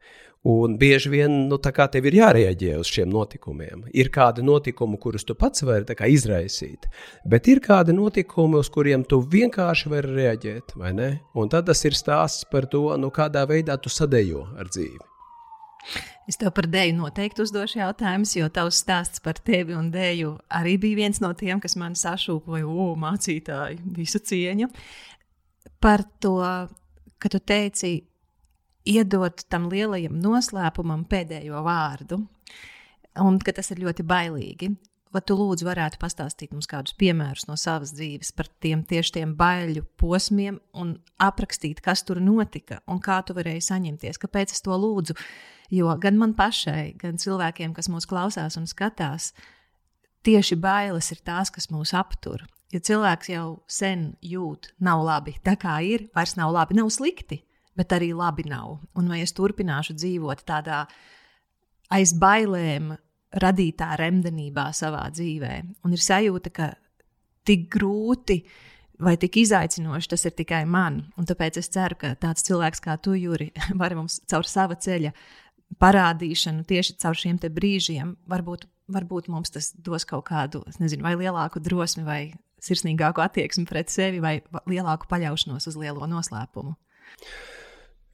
Un 0.42 0.74
bieži 0.74 1.10
vien 1.12 1.34
nu, 1.46 1.54
tev 1.62 2.06
ir 2.08 2.16
jārēģē 2.18 2.72
uz 2.80 2.88
šiem 2.90 3.12
notikumiem. 3.14 3.84
Ir 3.94 4.10
kādi 4.10 4.42
notikumi, 4.42 4.98
kurus 4.98 5.22
tu 5.22 5.36
pats 5.38 5.62
vari 5.62 5.86
izraisīt, 6.10 6.88
bet 7.24 7.46
ir 7.46 7.60
kādi 7.62 7.94
notikumi, 7.94 8.58
uz 8.58 8.68
kuriem 8.68 9.04
tu 9.06 9.20
vienkārši 9.22 9.92
vari 9.92 10.10
reaģēt. 10.16 10.74
Un 11.38 11.48
tad 11.48 11.70
tas 11.70 11.84
ir 11.86 11.94
stāsts 11.94 12.44
par 12.50 12.66
to, 12.66 12.88
nu, 12.98 13.14
kādā 13.14 13.46
veidā 13.46 13.78
tu 13.78 13.88
sadējo 13.88 14.48
ar 14.58 14.66
dzīvi. 14.66 15.12
Es 16.26 16.38
tev 16.38 16.52
par 16.54 16.66
dēļu 16.70 16.98
noteikti 16.98 17.42
uzdošu 17.42 17.78
jautājumus, 17.78 18.36
jo 18.38 18.50
tavs 18.50 18.82
stāsts 18.82 19.22
par 19.22 19.38
tevi 19.38 19.74
un 19.78 19.90
dēļu 19.94 20.36
arī 20.58 20.76
bija 20.82 21.04
viens 21.04 21.22
no 21.22 21.32
tiem, 21.38 21.62
kas 21.62 21.74
man 21.78 21.94
sašūpoja, 21.98 22.66
o, 22.66 22.92
mācītāji, 22.98 23.78
visu 23.94 24.18
cieņu. 24.22 24.70
Par 25.82 26.02
to, 26.22 26.38
ka 27.18 27.30
tu 27.30 27.38
teici, 27.38 28.00
iedot 28.88 29.44
tam 29.50 29.68
lielajam 29.72 30.16
noslēpumam 30.22 31.04
pēdējo 31.10 31.62
vārdu, 31.66 32.22
un 33.22 33.38
ka 33.42 33.54
tas 33.56 33.70
ir 33.74 33.82
ļoti 33.84 34.06
bailīgi. 34.06 34.72
Vai 35.12 35.20
tu 35.28 35.34
lūdzu 35.36 35.66
varētu 35.68 35.98
pastāstīt 36.00 36.54
mums 36.54 36.68
kādus 36.70 36.94
piemērus 36.96 37.44
no 37.44 37.52
savas 37.60 37.90
dzīves 37.92 38.30
par 38.32 38.48
tiem 38.64 38.80
tieši 38.88 39.18
tiem 39.18 39.34
baiļu 39.36 39.82
posmiem 40.00 40.56
un 40.80 40.94
aprakstīt, 41.20 41.82
kas 41.84 42.00
tur 42.08 42.22
notika 42.24 42.78
un 42.88 43.02
kā 43.04 43.18
tu 43.20 43.36
varēji 43.36 43.66
saņemties, 43.66 44.20
kāpēc 44.22 44.54
es 44.56 44.64
to 44.64 44.72
lūdzu. 44.72 45.18
Jo 45.72 45.92
gan 46.00 46.16
man 46.20 46.32
pašai, 46.36 46.94
gan 47.00 47.20
cilvēkiem, 47.20 47.76
kas 47.76 47.90
mūs 47.92 48.08
klausās 48.08 48.56
un 48.56 48.64
skatās, 48.68 49.34
tieši 50.24 50.56
bailes 50.56 51.12
ir 51.12 51.20
tās, 51.26 51.52
kas 51.52 51.68
mūs 51.68 51.92
aptur. 51.96 52.46
Ja 52.72 52.80
cilvēks 52.80 53.28
jau 53.28 53.46
sen 53.68 54.14
jūt, 54.24 54.70
nav 54.80 55.04
labi, 55.04 55.36
tā 55.44 55.58
kā 55.60 55.76
ir, 55.84 56.08
vairs 56.16 56.38
nav 56.40 56.54
labi, 56.56 56.78
nav 56.78 56.88
slikti, 56.88 57.42
bet 57.78 57.94
arī 57.96 58.12
labi 58.16 58.46
nav. 58.48 58.80
Un 58.98 59.08
vai 59.10 59.22
es 59.24 59.34
turpināšu 59.36 59.96
dzīvot 59.98 60.44
tādā 60.48 60.84
aiz 61.92 62.14
bailēm 62.18 62.92
radītā 63.42 63.94
remdenībā 64.00 64.68
savā 64.76 65.06
dzīvē, 65.12 65.54
un 65.84 65.96
ir 65.96 66.02
sajūta, 66.04 66.52
ka 66.52 66.72
tik 67.48 67.68
grūti 67.72 68.42
vai 69.02 69.16
tik 69.18 69.38
izaicinoši 69.42 70.10
tas 70.12 70.26
ir 70.28 70.34
tikai 70.36 70.62
man. 70.68 71.00
Un 71.18 71.26
tāpēc 71.28 71.58
es 71.62 71.70
ceru, 71.72 71.98
ka 71.98 72.12
tāds 72.20 72.44
cilvēks 72.46 72.82
kā 72.84 72.98
tu, 73.02 73.16
Juri, 73.18 73.50
var 73.80 73.96
mums 73.98 74.20
caur 74.30 74.46
sava 74.48 74.76
ceļa 74.78 75.14
parādīšanu 75.80 76.66
tieši 76.68 76.98
caur 77.00 77.16
šiem 77.16 77.40
brīžiem, 77.42 78.16
varbūt, 78.28 78.66
varbūt 78.92 79.30
mums 79.32 79.54
tas 79.54 79.72
dos 79.72 80.04
kaut 80.04 80.26
kādu, 80.28 80.60
nezinu, 80.78 81.04
vai 81.06 81.14
lielāku 81.16 81.62
drosmi, 81.64 82.04
vai 82.04 82.20
sirsnīgāku 82.62 83.24
attieksmi 83.24 83.64
pret 83.66 83.90
sevi, 83.90 84.20
vai 84.22 84.36
lielāku 84.68 85.08
paļaušanos 85.10 85.66
uz 85.72 85.78
lielo 85.80 86.06
noslēpumu. 86.06 86.76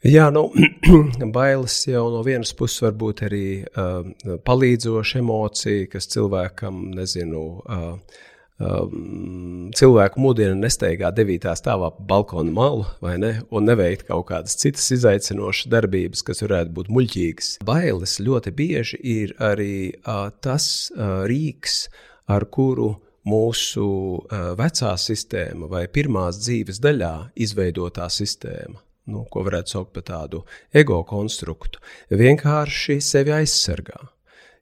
Jā, 0.06 0.28
nu, 0.30 0.44
bailes 1.34 1.80
jau 1.88 2.04
no 2.12 2.22
vienas 2.22 2.52
puses 2.54 2.84
var 2.84 2.94
būt 2.94 3.24
arī 3.26 3.46
uh, 3.66 4.06
palīdzoša 4.46 5.18
emocija, 5.18 5.88
kas 5.90 6.06
cilvēkam, 6.12 6.84
nezinu, 6.94 7.42
uh, 7.66 8.22
um, 8.62 9.72
cilvēku 9.74 10.22
mudina 10.22 10.54
nesteigā 10.54 11.10
devītā 11.16 11.56
stāvā 11.58 11.90
pa 11.96 12.06
balkona 12.14 12.54
malu, 12.54 12.86
vai 13.02 13.16
ne, 13.18 13.32
un 13.50 13.66
neveikt 13.66 14.06
kaut 14.12 14.28
kādas 14.30 14.54
citas 14.62 14.86
izaicinošas 14.94 15.66
darbības, 15.74 16.22
kas 16.30 16.46
varētu 16.46 16.76
būt 16.78 16.94
muļķīgas. 16.94 17.52
Bailes 17.66 18.18
ļoti 18.22 18.54
bieži 18.54 19.02
ir 19.02 19.36
arī 19.42 19.76
uh, 19.98 20.28
tas 20.30 20.92
uh, 20.94 21.24
rīks, 21.26 21.88
ar 22.30 22.46
kuru 22.54 22.92
mūsu 23.28 23.88
uh, 24.22 24.52
vecā 24.54 24.94
sistēma 24.94 25.66
vai 25.66 25.88
pirmās 25.90 26.38
dzīves 26.44 26.78
daļā 26.86 27.14
izveidotā 27.34 28.06
sistēma. 28.12 28.78
Nu, 29.08 29.24
ko 29.32 29.42
varētu 29.46 29.72
saukt 29.72 29.94
par 29.96 30.04
tādu 30.04 30.44
ego 30.76 31.00
konstruktu, 31.08 31.80
vienkārši 32.12 32.98
sevi 33.04 33.32
aizsargā 33.38 33.96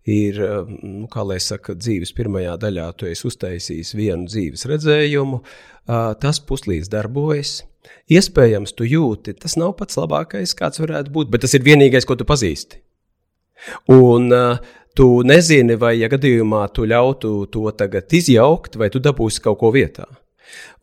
ir, 0.07 0.39
eh, 0.41 0.75
nu, 0.83 1.07
kā 1.11 1.25
lai 1.27 1.39
saka, 1.43 1.75
dzīves 1.75 2.15
pirmajā 2.17 2.57
daļā 2.63 2.87
tu 2.97 3.09
esi 3.11 3.27
uztaisījis 3.27 3.95
vienu 3.99 4.31
dzīves 4.31 4.67
redzējumu, 4.71 5.43
tas 6.23 6.41
puslīdz 6.43 6.91
darbojas. 6.91 7.61
Iespējams, 8.11 8.73
tu 8.75 8.87
jūti, 8.87 9.37
tas 9.39 9.55
nav 9.59 9.77
pats 9.79 9.99
labākais, 9.99 10.55
kāds 10.59 10.83
varētu 10.83 11.13
būt, 11.15 11.31
bet 11.31 11.45
tas 11.45 11.55
ir 11.55 11.63
vienīgais, 11.63 12.07
ko 12.07 12.17
tu 12.19 12.27
pazīsti. 12.27 12.81
Un 13.95 14.35
tu 14.97 15.07
nezini, 15.23 15.77
vai, 15.79 15.93
ja 16.01 16.11
gadījumā 16.11 16.65
tu 16.75 16.87
ļautu 16.89 17.33
to 17.53 17.71
tagad 17.79 18.11
izjaukt, 18.11 18.79
vai 18.81 18.91
tu 18.91 19.03
dabūsi 19.03 19.43
kaut 19.45 19.61
ko 19.61 19.71
vietā. 19.75 20.07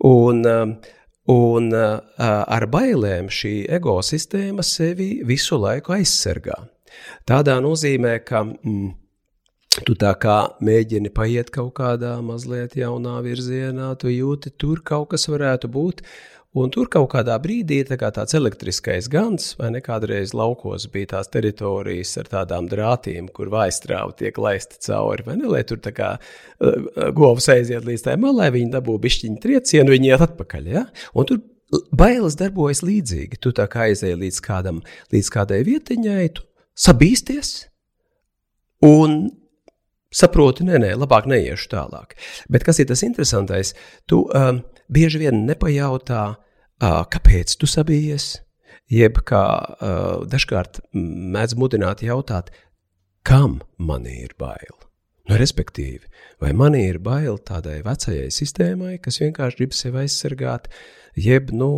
Un, 0.04 0.44
uh, 0.48 0.94
un 1.32 1.70
uh, 1.72 2.00
ar 2.20 2.68
bailēm 2.68 3.30
šī 3.32 3.54
ego 3.72 4.00
sistēma 4.04 4.66
sevi 4.66 5.22
visu 5.28 5.60
laiku 5.62 5.96
aizsargā. 5.96 6.58
Tādā 7.28 7.56
nozīmē, 7.64 8.18
ka 8.28 8.44
mm, 8.44 8.92
Tu 9.82 9.96
tā 9.98 10.12
kā 10.22 10.36
mēģini 10.62 11.10
paiet 11.10 11.48
kaut 11.54 11.72
kādā 11.80 12.12
mazliet 12.22 12.76
jaunā 12.78 13.16
virzienā, 13.26 13.88
tu 13.98 14.12
jūti, 14.12 14.52
tur 14.54 14.84
kaut 14.86 15.10
kas 15.16 15.26
varētu 15.32 15.70
būt. 15.74 16.04
Un 16.54 16.70
tur 16.70 16.86
kaut 16.94 17.08
kādā 17.10 17.34
brīdī 17.42 17.80
tā 17.88 17.96
kā 17.98 18.12
tāds 18.14 18.36
elektriskais 18.38 19.08
gans, 19.10 19.56
vai 19.58 19.72
ne 19.74 19.80
kādreiz 19.82 20.36
laukos 20.38 20.86
bija 20.94 21.16
tās 21.16 21.32
teritorijas 21.34 22.12
ar 22.22 22.30
tādām 22.30 22.68
drātīm, 22.70 23.32
kur 23.34 23.50
vaistrāva 23.50 24.14
tiek 24.20 24.38
laista 24.38 24.78
cauri, 24.86 25.26
vai 25.26 25.40
ne, 25.40 25.48
lai 25.50 25.64
tur 25.66 25.82
tā 25.82 25.90
kā 25.98 26.12
uh, 26.20 27.08
govs 27.18 27.50
aiziet 27.50 27.88
līdz 27.88 28.06
tai 28.06 28.20
malai, 28.22 28.52
viņi 28.54 28.70
dabū 28.76 29.00
bišķiņu 29.02 29.42
triecienu, 29.42 29.96
viņi 29.96 30.12
iet 30.12 30.26
atpakaļ, 30.28 30.70
ja? 30.76 30.86
Un 31.18 31.30
tur 31.32 31.42
bailes 31.90 32.38
darbojas 32.38 32.84
līdzīgi. 32.86 33.40
Tu 33.42 33.54
tā 33.58 33.66
kā 33.72 33.88
aizēji 33.90 34.20
līdz 34.22 34.42
kādam, 34.46 34.82
līdz 35.14 35.32
kādai 35.34 35.64
vietiņai, 35.66 36.28
tu 36.38 36.46
sabīsties, 36.86 37.54
un 38.86 39.24
saproti, 40.14 40.66
nē, 40.68 40.78
nē, 40.84 40.94
labāk 41.02 41.26
neiešu 41.30 41.72
tālāk. 41.74 42.14
Bet 42.52 42.66
kas 42.68 42.82
ir 42.82 42.90
tas 42.92 43.02
interesantais? 43.06 43.74
Tu 44.10 44.22
um, 44.22 44.62
bieži 44.92 45.24
vien 45.26 45.44
nepajautā, 45.48 46.24
uh, 46.36 47.04
kāpēc 47.12 47.56
tu 47.60 47.70
sabijies, 47.70 48.38
jeb 48.92 49.22
kā 49.28 49.44
uh, 49.44 50.24
dažkārt 50.30 50.82
mēdz 50.94 51.58
mudināt 51.60 52.04
jautāt, 52.06 52.52
kam 53.24 53.62
man 53.78 54.08
ir 54.10 54.36
bail? 54.40 54.84
Nu, 55.30 55.38
respektīvi, 55.40 56.10
vai 56.44 56.52
man 56.52 56.76
ir 56.76 56.98
bail 57.00 57.38
tādai 57.40 57.78
vecajai 57.86 58.28
sistēmai, 58.34 58.98
kas 59.00 59.22
vienkārši 59.22 59.62
grib 59.62 59.76
sevi 59.78 60.02
aizsargāt, 60.02 60.68
jeb 61.16 61.54
nu, 61.56 61.70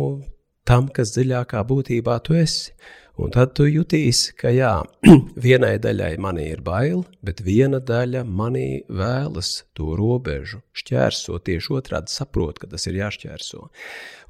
tam, 0.66 0.88
kas 0.90 1.14
dziļākā 1.14 1.62
būtībā 1.68 2.18
tu 2.26 2.34
esi. 2.34 2.74
Un 3.16 3.30
tad 3.32 3.54
tu 3.56 3.64
jutīsi, 3.64 4.34
ka 4.36 4.50
jā, 4.52 4.74
vienai 5.46 5.78
daļai 5.80 6.10
manī 6.20 6.50
ir 6.52 6.60
bail, 6.64 7.06
bet 7.24 7.40
viena 7.46 7.78
daļa 7.80 8.26
manī 8.28 8.82
vēlas 8.92 9.62
to 9.76 9.94
robežu 9.96 10.60
šķērsot, 10.76 11.46
tieši 11.48 11.72
otrādi 11.78 12.12
saprot, 12.12 12.60
ka 12.60 12.68
tas 12.68 12.84
ir 12.90 12.98
jāšķērso. 13.00 13.62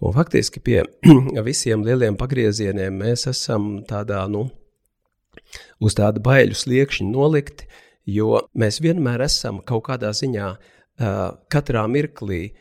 Un 0.07 0.14
faktiski 0.14 0.62
pie 0.62 0.85
visiem 1.51 1.83
lieliem 1.87 2.18
pagriezieniem 2.20 3.03
mēs 3.03 3.27
esam 3.33 3.83
tādā, 3.90 4.22
nu, 4.31 4.46
uz 5.83 5.99
tāda 5.99 6.22
baiļu 6.22 6.55
sliekšņa 6.55 7.11
nolikti, 7.11 7.66
jo 8.07 8.44
mēs 8.55 8.79
vienmēr 8.87 9.27
esam 9.27 9.64
kaut 9.66 9.88
kādā 9.90 10.14
ziņā 10.14 10.55
katrā 11.51 11.88
mirklī 11.90 12.53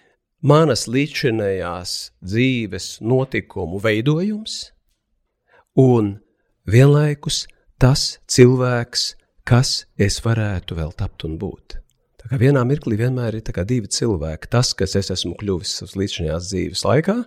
manas 0.41 0.89
līdzinējās 0.89 1.99
dzīves 2.25 2.95
notikumu 3.05 3.77
veidojums– 3.85 4.63
un 5.79 6.15
vienlaikus 6.69 7.45
tas 7.81 8.17
cilvēks, 8.31 9.13
kas 9.45 9.85
es 10.01 10.21
varētu 10.25 10.77
vēl 10.79 10.95
tapt 10.97 11.27
un 11.27 11.37
būt. 11.41 11.77
Tā 12.25 12.31
kā 12.31 12.39
vienā 12.41 12.63
mirklī 12.65 12.97
vienmēr 12.97 13.37
ir 13.37 13.65
divi 13.69 13.91
cilvēki. 13.91 14.49
Tas, 14.49 14.73
kas 14.73 14.95
es 14.97 15.11
esmu 15.13 15.35
kļuvis 15.37 15.75
savas 15.77 15.95
līdzinājās 15.99 16.49
dzīves 16.49 16.85
laikā, 16.87 17.17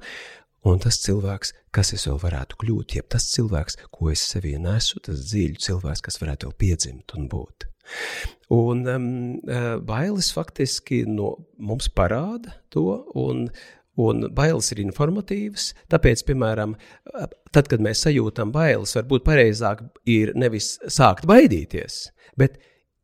un 0.67 0.81
tas 0.83 0.99
cilvēks, 1.05 1.53
kas 1.71 1.93
es 1.95 2.09
vēl 2.09 2.19
varētu 2.19 2.59
kļūt, 2.59 2.97
jeb 2.99 3.07
tas 3.09 3.29
cilvēks, 3.31 3.79
ko 3.95 4.11
es 4.11 4.25
sevī 4.27 4.57
nesu, 4.59 4.99
tas 4.99 5.23
dziļu 5.31 5.61
cilvēks, 5.63 6.03
kas 6.03 6.19
varētu 6.19 6.49
vēl 6.49 6.59
piedzimt 6.59 7.15
un 7.15 7.29
būt. 7.31 7.69
Un 8.53 8.83
um, 8.91 9.07
bailes 9.87 10.33
faktiski 10.35 11.05
no 11.07 11.37
mums 11.61 11.89
parāda 11.95 12.57
to, 12.73 13.05
un 13.15 13.47
Un 13.99 14.29
bailes 14.35 14.71
ir 14.71 14.85
informatīvas, 14.85 15.73
tāpēc, 15.91 16.23
piemēram, 16.29 16.77
tad, 17.51 17.67
kad 17.67 17.83
mēs 17.83 18.05
sajūtam 18.07 18.53
bailes, 18.55 18.95
varbūt 18.95 19.27
pareizāk 19.27 19.83
ir 20.07 20.31
nevis 20.39 20.77
sākt 20.87 21.27
baidīties, 21.27 22.05
bet 22.39 22.61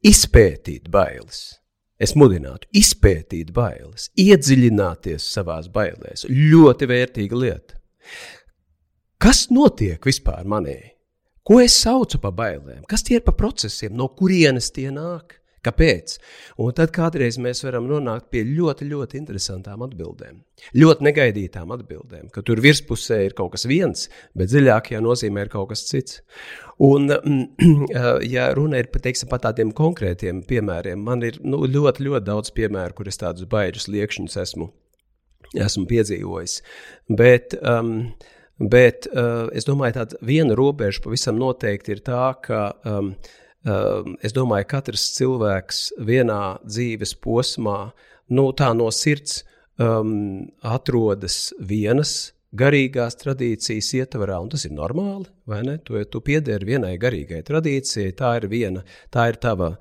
izpētīt 0.07 0.87
bailes. 0.95 1.59
Es 1.99 2.15
mudinātu 2.19 2.69
izpētīt 2.75 3.53
bailes, 3.55 4.09
iedziļināties 4.19 5.27
savās 5.37 5.71
bailēs. 5.75 6.27
Ļoti 6.31 6.89
vērtīga 6.91 7.39
lieta. 7.39 7.79
Kas 9.23 9.47
notiek 9.55 10.03
vispār 10.05 10.47
manī? 10.47 10.79
Ko 11.45 11.59
es 11.61 11.77
saucu 11.77 12.19
par 12.23 12.35
bailēm? 12.37 12.83
Kas 12.89 13.03
tie 13.07 13.19
ir 13.19 13.25
par 13.25 13.37
procesiem, 13.39 13.95
no 13.97 14.09
kurienes 14.17 14.71
tie 14.75 14.91
nāk? 14.95 15.39
Kāpēc? 15.65 16.19
Un 16.61 16.75
tad 16.77 16.93
kādreiz 16.95 17.39
mēs 17.41 17.63
varam 17.65 17.87
nonākt 17.89 18.29
pie 18.33 18.43
ļoti, 18.47 18.89
ļoti 18.91 19.19
interesantām 19.21 19.85
atbildēm. 19.87 20.43
Ļoti 20.77 21.07
negaidītām 21.09 21.73
atbildēm, 21.75 22.29
ka 22.35 22.45
tur 22.47 22.61
virspusē 22.65 23.23
ir 23.25 23.37
kaut 23.39 23.55
kas 23.55 23.67
viens, 23.71 24.07
bet 24.37 24.53
dziļākajā 24.53 25.01
nozīmē 25.05 25.47
ir 25.47 25.53
kaut 25.53 25.73
kas 25.73 25.87
cits. 25.89 26.21
Un, 26.85 27.09
ja 28.35 28.51
runa 28.57 28.83
ir 28.83 28.91
teiksim, 28.93 29.31
par 29.33 29.43
tādiem 29.47 29.73
konkrētiem 29.77 30.45
piemēriem, 30.49 31.01
man 31.07 31.25
ir 31.27 31.41
nu, 31.43 31.65
ļoti, 31.65 32.09
ļoti 32.09 32.29
daudz 32.29 32.55
piemēru, 32.57 32.99
kur 32.99 33.11
es 33.11 33.21
tādus 33.21 33.49
baidus 33.51 33.89
liekšņus 33.89 34.39
esmu, 34.45 34.71
esmu 35.65 35.89
piedzīvojis. 35.91 36.61
Bet, 37.09 37.59
um, 37.63 38.13
Bet 38.55 39.09
uh, 39.11 39.49
es 39.51 39.67
domāju, 39.67 39.97
ka 39.97 40.19
viena 40.23 40.55
robeža 40.55 41.03
pavisam 41.03 41.41
noteikti 41.41 41.97
ir 41.97 42.05
tā, 42.07 42.29
ka 42.39 42.69
um, 42.87 43.09
es 43.65 44.35
domāju, 44.37 44.69
ka 44.69 44.79
katrs 44.79 45.09
cilvēks 45.17 45.81
vienā 46.05 46.59
dzīves 46.65 47.15
posmā, 47.25 47.79
nu, 48.29 48.51
tā 48.53 48.73
no 48.77 48.91
sirds 48.93 49.43
um, 49.81 50.45
atrodas 50.61 51.53
vienas 51.59 52.35
garīgās 52.55 53.19
tradīcijas 53.19 53.91
ietvarā, 53.99 54.39
un 54.43 54.53
tas 54.53 54.65
ir 54.69 54.75
normāli, 54.77 55.27
vai 55.51 55.63
ne? 55.67 55.79
Tu, 55.83 55.99
tu 56.11 56.21
piederi 56.25 56.75
vienai 56.75 56.95
garīgai 57.01 57.43
tradīcijai, 57.47 58.15
tā 58.19 58.37
ir 58.39 58.49
viena, 58.53 58.85
tā 59.11 59.27
ir 59.33 59.41
tava 59.43 59.75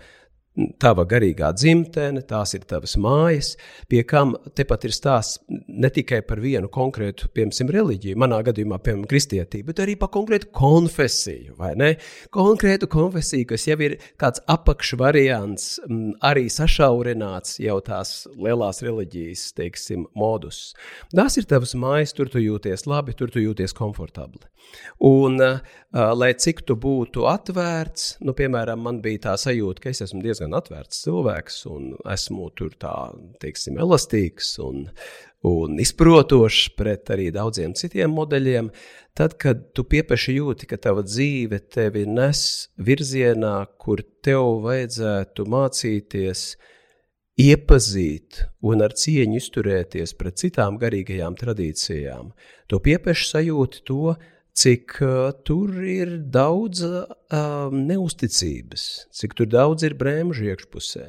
tava 0.81 1.05
garīgā 1.09 1.49
dzimtene, 1.57 2.21
tās 2.29 2.53
ir 2.53 2.65
tavas 2.69 2.93
mājas, 3.01 3.53
pie 3.89 4.03
kam 4.05 4.35
tepat 4.57 4.85
ir 4.87 4.93
stāsts 4.93 5.39
ne 5.49 5.89
tikai 5.93 6.21
par 6.27 6.41
vienu 6.43 6.69
konkrētu, 6.73 7.31
piemēram, 7.33 7.71
reliģiju, 7.73 8.19
manā 8.21 8.39
gadījumā, 8.45 8.77
piemēram, 8.83 9.07
kristietību, 9.09 9.71
bet 9.71 9.81
arī 9.83 9.97
par 9.99 10.11
konkrētu 10.13 10.51
konfesiju, 10.53 11.57
vai 11.57 11.73
ne? 11.79 11.89
Konkrētu 12.33 12.89
konfesiju, 12.91 13.49
kas 13.49 13.67
jau 13.69 13.79
ir 13.85 13.97
kāds 14.21 14.43
apakšvariants, 14.53 15.67
arī 16.29 16.45
sašaurināts 16.53 17.57
jau 17.63 17.79
tās 17.85 18.15
lielās 18.37 18.83
reliģijas, 18.85 19.49
teiksim, 19.57 20.07
modus. 20.17 20.73
Tās 21.13 21.39
ir 21.41 21.49
tavas 21.49 21.73
mājas, 21.79 22.13
tur 22.13 22.29
tu 22.29 22.41
jūties 22.43 22.85
labi, 22.89 23.17
tur 23.17 23.33
tu 23.33 23.41
jūties 23.41 23.73
komfortabli. 23.77 24.45
Un, 25.03 25.41
uh, 25.41 25.57
lai 26.17 26.31
cik 26.39 26.63
tu 26.67 26.75
būtu 26.79 27.27
atvērts, 27.29 28.17
nu, 28.25 28.33
piemēram, 28.37 28.81
man 28.85 29.01
bija 29.03 29.27
tā 29.27 29.33
sajūta, 29.39 29.83
ka 29.83 29.91
es 29.91 30.01
esmu 30.05 30.23
diezgan 30.23 30.42
atvērts 30.51 31.05
cilvēks 31.05 31.61
un 31.71 31.93
esmu 32.11 32.49
tur 32.57 32.73
tā, 32.75 32.91
teiksim, 33.39 33.77
elastīgs 33.79 34.49
un, 34.59 34.89
un 35.47 35.79
izprotošs 35.79 36.73
pret 36.75 37.13
arī 37.15 37.29
daudziem 37.31 37.71
citiem 37.79 38.11
modeļiem. 38.11 38.67
Tad, 39.15 39.37
kad 39.39 39.63
tu 39.77 39.85
piepeši 39.87 40.35
jūti, 40.41 40.67
ka 40.67 40.81
tava 40.81 41.05
dzīve 41.07 41.61
tevi 41.71 42.03
nes 42.09 42.43
virzienā, 42.75 43.55
kur 43.79 44.03
tev 44.25 44.65
vajadzētu 44.65 45.47
mācīties, 45.55 46.45
iepazīt 47.39 48.43
un 48.61 48.83
ar 48.85 48.93
cieņu 48.97 49.39
izturēties 49.39 50.13
pret 50.19 50.37
citām 50.43 50.75
garīgajām 50.81 51.37
tradīcijām, 51.39 52.29
tu 52.69 52.79
piepeši 52.83 53.29
sajūti 53.31 53.81
to, 53.87 54.13
cik 54.53 54.99
uh, 55.01 55.31
tur 55.45 55.73
ir 55.81 56.17
daudz 56.33 56.83
uh, 56.85 57.73
neusticības, 57.73 58.85
cik 59.13 59.35
tur 59.39 59.49
daudz 59.49 59.85
ir 59.87 59.97
brēmžu 59.97 60.51
iekšpusē, 60.53 61.07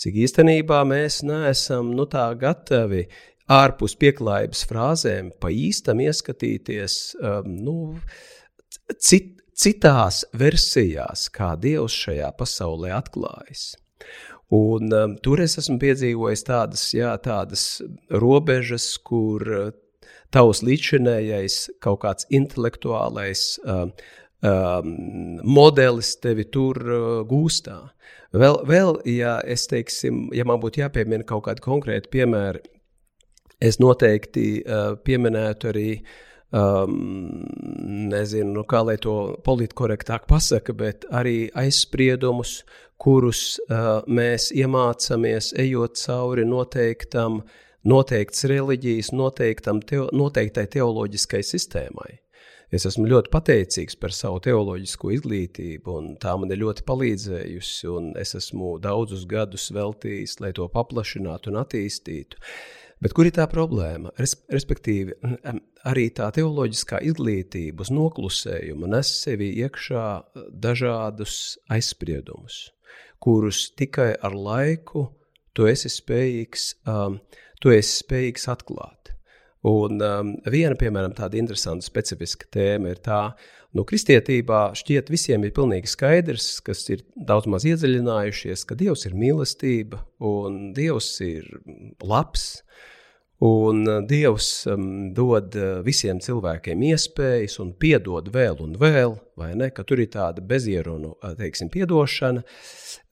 cik 0.00 0.18
īstenībā 0.26 0.82
mēs 0.88 1.22
neesam 1.26 1.90
nu, 1.96 2.06
tā 2.10 2.28
gatavi 2.38 3.04
ārpus 3.50 3.96
pieklājības 4.00 4.64
frāzēm 4.70 5.32
pa 5.40 5.50
īstam 5.52 6.00
ieskatīties 6.06 6.98
um, 7.18 7.50
nu, 7.66 7.76
cit, 8.96 9.34
citās 9.54 10.24
versijās, 10.36 11.28
kā 11.34 11.54
Dievs 11.60 11.96
šajā 12.06 12.30
pasaulē 12.38 12.94
atklājas. 12.96 13.72
Un, 14.54 14.90
um, 14.92 15.14
tur 15.24 15.42
es 15.42 15.58
esmu 15.58 15.80
piedzīvojis 15.82 16.44
tādas, 16.46 16.86
jā, 16.94 17.10
tādas 17.24 17.82
robežas, 18.12 18.92
kur 19.02 19.42
tavs 20.34 20.62
līdzšinējais 20.66 21.58
kaut 21.84 22.02
kāds 22.04 22.26
intelektuālais 22.34 23.46
uh, 23.62 23.86
uh, 24.44 24.80
modelis 25.44 26.14
tevi 26.22 26.46
tur 26.50 26.80
uh, 26.82 27.06
gūstā. 27.28 27.78
Vēl, 28.34 28.60
vēl, 28.66 28.98
ja 29.06 29.38
es 29.46 29.68
teiksim, 29.70 30.28
ja 30.34 30.46
man 30.48 30.58
būtu 30.62 30.82
jāpiemina 30.82 31.26
kaut 31.26 31.46
kādi 31.46 31.62
konkrēti 31.62 32.10
piemēri, 32.16 32.64
es 33.62 33.78
noteikti 33.82 34.46
uh, 34.60 34.96
pieminētu 35.06 35.70
arī 35.70 35.88
um, 36.50 36.96
nezinu, 38.10 38.50
nu, 38.58 38.64
kā 38.66 38.82
lai 38.82 38.98
to 38.98 39.36
politkorektāk 39.46 40.26
pasaka, 40.30 40.74
bet 40.74 41.06
arī 41.14 41.44
aizspriedumus, 41.54 42.64
kurus 42.98 43.60
uh, 43.68 44.00
mēs 44.10 44.50
iemācāmies 44.54 45.52
ejot 45.62 45.98
cauri 46.00 46.46
noteiktam 46.48 47.38
uh, 47.42 47.60
noteikts 47.88 48.46
reliģijas, 48.50 49.12
teo, 49.88 50.08
noteiktai 50.12 50.66
teoloģiskai 50.76 51.42
sistēmai. 51.44 52.20
Es 52.74 52.86
esmu 52.88 53.06
ļoti 53.06 53.30
pateicīgs 53.30 53.98
par 54.00 54.14
savu 54.16 54.40
teoloģisko 54.42 55.12
izglītību, 55.14 55.92
un 55.94 56.14
tā 56.18 56.32
man 56.40 56.50
ir 56.50 56.62
ļoti 56.64 56.82
palīdzējusi. 56.88 57.92
Es 58.18 58.34
esmu 58.34 58.78
daudzus 58.82 59.26
gadus 59.30 59.68
veltījis, 59.74 60.40
lai 60.42 60.50
to 60.56 60.66
paplašinātu 60.72 61.52
un 61.52 61.60
attīstītu. 61.62 62.40
Bet 63.04 63.12
kur 63.14 63.28
ir 63.28 63.34
tā 63.36 63.44
problēma? 63.50 64.14
Respektīvi, 64.16 65.14
arī 65.84 66.06
tā 66.16 66.30
teoloģiskā 66.34 67.02
izglītība 67.04 67.84
uz 67.84 67.90
noklusējumu 67.92 68.88
nes 68.94 69.10
sevi 69.20 69.50
iekšā 69.60 70.06
dažādus 70.64 71.58
aizspriedumus, 71.74 72.70
kurus 73.22 73.66
tikai 73.76 74.14
ar 74.24 74.34
laiku 74.34 75.08
tu 75.54 75.68
esi 75.70 75.90
spējīgs 75.92 76.70
um, 76.88 77.20
tu 77.64 77.72
esi 77.72 78.02
spējīgs 78.02 78.50
atklāt. 78.52 79.14
Un 79.64 79.96
um, 80.04 80.34
viena, 80.52 80.76
piemēram, 80.76 81.14
tāda 81.16 81.38
interesanta, 81.40 81.86
specifiska 81.86 82.50
tēma 82.52 82.90
ir 82.92 82.98
tā, 83.04 83.20
nu, 83.72 83.86
kristietībā 83.88 84.66
šķiet 84.76 85.08
visiem 85.12 85.46
ir 85.46 85.54
pilnīgi 85.56 85.88
skaidrs, 85.88 86.58
kas 86.66 86.84
ir 86.92 87.06
daudz 87.16 87.48
maz 87.48 87.64
iedziļinājušies, 87.70 88.66
ka 88.68 88.76
Dievs 88.76 89.06
ir 89.08 89.16
mīlestība 89.16 90.02
un 90.20 90.74
Dievs 90.76 91.14
ir 91.24 91.48
labs. 92.04 92.50
Un 93.44 93.80
uh, 93.88 93.96
Dievs 94.08 94.50
um, 94.70 94.84
dod 95.16 95.56
uh, 95.58 95.80
visiem 95.84 96.20
cilvēkiem 96.22 96.84
iespējas 96.92 97.56
un 97.64 97.72
piedod 97.80 98.28
vēl 98.32 98.60
un 98.62 98.76
vēl, 98.80 99.16
vai 99.40 99.50
ne? 99.58 99.72
Ka 99.74 99.82
tur 99.88 100.04
ir 100.04 100.12
tāda 100.12 100.44
bezierunu, 100.44 101.16
uh, 101.16 101.34
teiksim, 101.40 101.72
piedošana, 101.72 102.44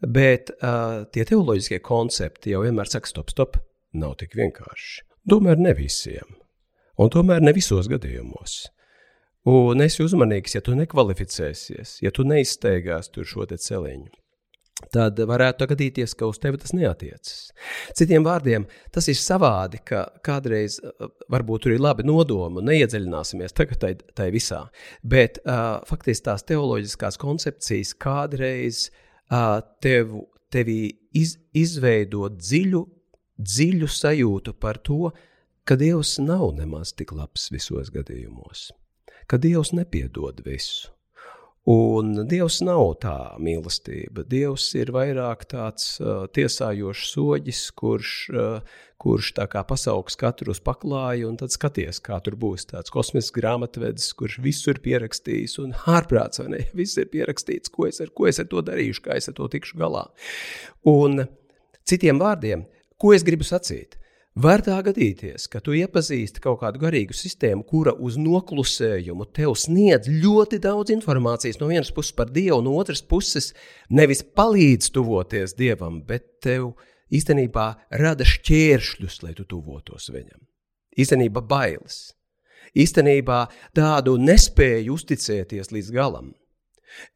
bet 0.04 0.54
uh, 0.60 1.02
tie 1.12 1.26
teoloģiskie 1.28 1.80
koncepti 1.84 2.54
jau 2.54 2.62
vienmēr 2.62 2.92
saka, 2.92 3.10
stop, 3.10 3.34
stop, 3.34 3.58
nav 3.92 4.16
tik 4.20 4.36
vienkārši. 4.38 5.02
Tomēr 5.30 5.60
ne 5.62 5.74
visiem, 5.78 6.38
un 6.98 7.12
tomēr 7.12 7.44
ne 7.44 7.54
visos 7.54 7.90
gadījumos. 7.90 8.64
Un 9.48 9.82
esi 9.82 10.04
uzmanīgs, 10.04 10.54
ja 10.54 10.62
tu 10.62 10.74
nekvalificēsies, 10.78 11.96
ja 12.04 12.12
tu 12.14 12.22
neizsteigās 12.26 13.10
tur 13.10 13.26
šo 13.26 13.46
celiņu. 13.50 14.10
Tad 14.90 15.18
varētu 15.28 15.66
gadīties, 15.70 16.14
ka 16.18 16.26
uz 16.30 16.40
tevi 16.42 16.58
tas 16.58 16.72
neatiecas. 16.74 17.50
Citiem 17.98 18.24
vārdiem, 18.26 18.64
tas 18.94 19.06
ir 19.10 19.18
savādi, 19.18 19.78
ka 19.86 20.04
kādreiz 20.24 20.78
varbūt 21.30 21.66
tur 21.66 21.74
ir 21.74 21.82
labi 21.82 22.06
nodomi, 22.06 22.64
neiedziļināsimies 22.66 23.54
tagad 23.54 23.82
tai, 23.82 23.92
tai 24.16 24.30
visā. 24.34 24.64
Bet 25.02 25.38
uh, 25.44 25.82
faktiski 25.86 26.26
tās 26.30 26.46
teoloģiskās 26.48 27.20
koncepcijas 27.20 27.94
kādreiz 28.02 28.88
uh, 28.88 29.60
tev, 29.84 30.16
tevi 30.50 30.80
iz, 31.18 31.36
izveidot 31.54 32.40
dziļu 32.40 32.82
dziļu 33.42 33.90
sajūtu 33.90 34.56
par 34.62 34.80
to, 34.86 35.10
ka 35.68 35.76
Dievs 35.78 36.16
nav 36.22 36.54
nemaz 36.58 36.94
tik 36.96 37.14
labs 37.14 37.50
visos 37.54 37.92
gadījumos, 37.94 38.70
ka 39.30 39.38
Dievs 39.42 39.74
nepiedod 39.76 40.42
visu. 40.46 40.90
Un 41.70 42.24
Dievs 42.26 42.56
nav 42.66 42.96
tā 43.04 43.36
mīlestība. 43.38 44.24
Dievs 44.26 44.64
ir 44.74 44.90
vairāk 44.90 45.44
tāds 45.52 46.00
uh, 46.02 46.24
tiesājošs 46.34 47.12
soģis, 47.12 47.60
kurš, 47.78 48.14
uh, 48.34 48.80
kurš 48.98 49.28
tā 49.36 49.46
kā 49.50 49.62
pasaugs 49.68 50.18
katru 50.18 50.50
uz 50.50 50.58
paklāju, 50.58 51.28
un 51.30 51.38
tad 51.38 51.54
skaties, 51.54 52.02
kā 52.02 52.18
tur 52.26 52.34
būs 52.34 52.66
tāds 52.72 52.90
kosmisks 52.90 53.36
grāmatvedis, 53.36 54.10
kurš 54.18 54.40
visu 54.42 54.74
ir 54.74 54.82
pierakstījis, 54.82 55.54
un 55.62 55.76
ārprāts, 55.86 56.42
vai 56.42 56.48
ne, 56.56 56.64
viss 56.80 56.98
ir 56.98 57.06
pierakstīts, 57.14 57.70
ko 57.70 57.86
es 57.86 58.02
ar, 58.02 58.10
ko 58.10 58.26
es 58.26 58.42
ar 58.42 58.50
to 58.50 58.66
darīšu, 58.66 59.06
kā 59.06 59.22
es 59.22 59.30
ar 59.30 59.38
to 59.38 59.46
tikšu 59.54 59.78
galā. 59.78 60.08
Un 60.90 61.28
citiem 61.86 62.18
vārdiem, 62.18 62.66
Ko 63.02 63.10
es 63.10 63.24
gribu 63.26 63.42
sacīt? 63.42 63.96
Var 64.38 64.62
tā 64.62 64.76
gadīties, 64.86 65.48
ka 65.50 65.58
tu 65.60 65.74
iepazīsti 65.74 66.40
kaut 66.40 66.60
kādu 66.60 66.78
garīgu 66.84 67.16
sistēmu, 67.18 67.64
kura 67.66 67.96
uz 67.98 68.14
noklusējumu 68.14 69.26
tev 69.34 69.56
sniedz 69.58 70.06
ļoti 70.06 70.60
daudz 70.62 70.94
informācijas 70.94 71.58
no 71.58 71.66
vienas 71.72 71.90
puses 71.92 72.14
par 72.14 72.30
Dievu, 72.30 72.60
no 72.62 72.76
otras 72.78 73.02
puses 73.02 73.50
nevis 73.90 74.22
palīdz 74.22 74.92
tuvoties 74.94 75.56
Dievam, 75.58 75.98
bet 76.06 76.28
tev 76.46 76.76
īstenībā 77.10 77.66
rada 77.98 78.24
šķēršļus, 78.24 79.18
lai 79.26 79.34
tu 79.34 79.48
tuvotos 79.50 80.06
Viņam. 80.14 80.38
Īstenībā 80.94 81.42
bailes, 81.42 82.14
īstenībā 82.78 83.48
tādu 83.74 84.14
nespēju 84.22 84.94
uzticēties 84.94 85.74
līdz 85.74 85.90
galam. 85.98 86.30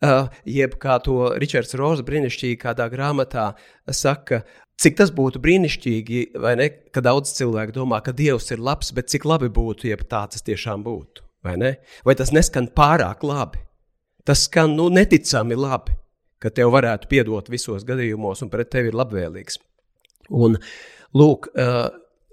Uh, 0.00 0.30
jeb 0.48 0.76
kā 0.80 0.96
to 1.04 1.34
Ričards 1.40 1.76
Roza 1.76 2.04
brīnišķīgi 2.06 2.56
kādā 2.62 2.86
grāmatā 2.92 3.50
saka, 3.92 4.42
cik 4.80 4.96
tas 4.98 5.12
būtu 5.14 5.40
brīnišķīgi, 5.42 6.22
vai 6.42 6.54
ne, 6.60 6.68
ka 6.92 7.02
daudz 7.04 7.32
cilvēku 7.36 7.74
domā, 7.76 8.02
ka 8.04 8.14
Dievs 8.16 8.50
ir 8.52 8.62
labs, 8.62 8.92
bet 8.96 9.10
cik 9.12 9.26
labi 9.28 9.50
būtu, 9.52 9.88
ja 9.90 9.98
tā 10.00 10.24
tas 10.32 10.44
tiešām 10.46 10.84
būtu, 10.86 11.24
vai 11.46 11.56
ne? 11.60 11.76
Vai 12.06 12.16
tas 12.18 12.32
neskan 12.34 12.68
pārāk 12.76 13.24
labi? 13.26 13.62
Tas 14.26 14.44
skan, 14.48 14.74
nu, 14.76 14.88
neticami 14.92 15.56
labi, 15.58 15.94
ka 16.42 16.50
tev 16.50 16.72
varētu 16.74 17.08
piedot 17.10 17.48
visos 17.52 17.86
gadījumos 17.86 18.42
un 18.44 18.50
pret 18.52 18.72
tevi 18.72 18.90
ir 18.90 18.98
labvēlīgs. 18.98 19.60
Un, 20.34 20.58
lūk, 21.16 21.48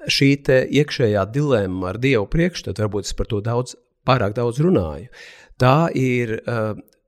šī 0.10 0.32
iekšējā 0.82 1.28
dilemma 1.32 1.94
ar 1.94 2.02
Dievu 2.02 2.26
priekšstatu, 2.32 2.84
varbūt 2.84 3.08
es 3.08 3.16
par 3.18 3.30
to 3.30 3.40
daudz, 3.46 3.78
pārāk 4.08 4.36
daudz 4.36 4.60
runāju, 4.64 5.08
tā 5.62 5.88
ir 5.96 6.42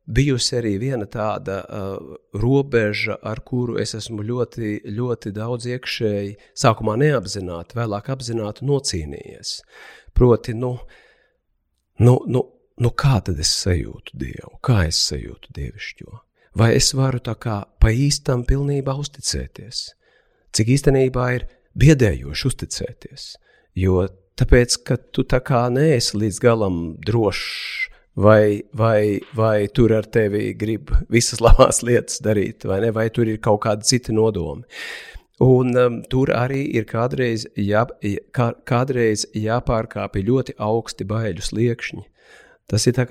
bijusi 0.06 0.58
arī 0.60 0.76
viena 0.82 1.08
tāda 1.10 1.60
uh, 1.66 2.16
robeža, 2.38 3.18
ar 3.26 3.42
kuru 3.46 3.80
es 3.82 3.96
esmu 3.98 4.24
ļoti, 4.26 4.78
ļoti 4.94 5.34
daudz 5.36 5.68
iekšēji, 5.74 6.36
sākumā 6.58 6.98
neapzināti, 7.02 7.78
vēlāk 7.80 8.12
apzināti 8.14 8.68
nocīnījies. 8.70 9.56
Proti, 10.16 10.54
nu, 10.58 10.76
nu, 12.00 12.20
nu, 12.28 12.44
nu 12.82 12.94
kā 12.94 13.18
tad 13.26 13.42
es 13.42 13.52
sajūtu 13.64 14.20
Dievu, 14.22 14.60
kā 14.66 14.86
es 14.90 15.02
sajūtu 15.10 15.56
Dievišķo? 15.58 16.22
Vai 16.56 16.72
es 16.78 16.94
varu 16.96 17.20
tā 17.20 17.34
kā 17.36 17.64
pa 17.82 17.92
īstam 17.92 18.46
pilnībā 18.48 18.94
uzticēties? 18.96 19.90
Cik 20.56 20.70
īstenībā 20.78 21.26
ir 21.36 21.50
biedējoši 21.76 22.48
uzticēties, 22.48 23.26
jo 23.76 24.06
tāpēc, 24.40 24.78
ka 24.88 24.96
tu 25.12 25.26
tā 25.28 25.42
kā 25.44 25.66
neesi 25.74 26.16
līdz 26.16 26.40
galam 26.44 26.80
drošs 27.04 27.92
vai, 28.16 28.64
vai, 28.74 29.20
vai 29.36 29.68
tur 29.68 29.94
ar 29.94 30.08
tevi 30.08 30.54
grib 30.54 30.92
visas 31.12 31.42
labās 31.46 31.84
lietas 31.84 32.22
darīt, 32.24 32.66
vai, 32.68 32.82
ne, 32.86 32.92
vai 32.96 33.10
tur 33.10 33.30
ir 33.30 33.42
kaut 33.44 33.64
kādi 33.68 33.88
citi 33.88 34.16
nodomi. 34.16 34.64
Un 35.44 35.76
um, 35.76 35.96
tur 36.08 36.32
arī 36.32 36.62
ir 36.80 36.86
kādreiz, 36.88 37.44
jā, 37.60 37.84
kā, 38.32 38.54
kādreiz 38.64 39.26
jāpārkāpj 39.36 40.24
ļoti 40.24 40.56
augsti 40.64 41.08
baiļu 41.10 41.44
sliekšņi. 41.44 42.06
Tas 42.72 42.88
ir 42.88 43.02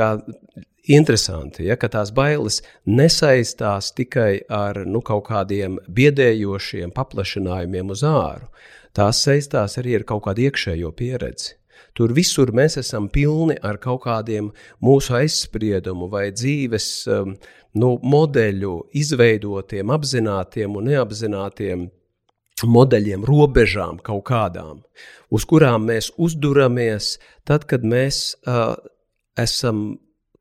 interesanti, 0.89 1.67
ja, 1.69 1.77
ka 1.77 1.89
tās 1.93 2.11
bailes 2.17 2.63
nesaistās 2.87 3.93
tikai 3.93 4.41
ar 4.49 4.85
nu, 4.87 5.01
kaut 5.05 5.29
kādiem 5.29 5.77
biedējošiem 5.89 6.93
paplašinājumiem 6.97 7.93
uz 7.93 8.03
āru. 8.09 8.49
Tās 8.95 9.21
saistās 9.25 9.79
arī 9.81 9.99
ar 9.99 10.05
kaut 10.09 10.25
kādu 10.25 10.49
iekšējo 10.49 10.93
pieredzi. 10.97 11.57
Tur 11.95 12.15
visur 12.15 12.51
mēs 12.55 12.79
esam 12.81 13.07
pilni 13.13 13.55
ar 13.63 13.79
kaut 13.83 14.03
kādiem 14.07 14.51
mūsu 14.83 15.15
aizspriedumu 15.21 16.09
vai 16.11 16.29
dzīves 16.35 16.89
um, 17.07 17.37
nu, 17.79 17.91
modeļu 18.03 18.73
izveidotiem, 18.99 19.93
apzinātiem 19.95 20.75
un 20.75 20.91
neapzinātiem 20.91 21.85
modeļiem, 22.71 23.27
robežām 23.27 24.01
kaut 24.03 24.25
kādām, 24.31 24.83
uz 25.31 25.47
kurām 25.47 25.87
mēs 25.91 26.11
uzduramies 26.19 27.17
tad, 27.47 27.67
kad 27.71 27.87
mēs 27.87 28.37
uh, 28.47 28.75
esam 29.39 29.87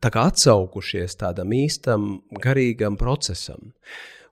tā 0.04 0.12
atsaukušies 0.20 1.16
tādam 1.22 1.54
īstam 1.56 2.18
garīgam 2.44 2.98
procesam. 3.00 3.72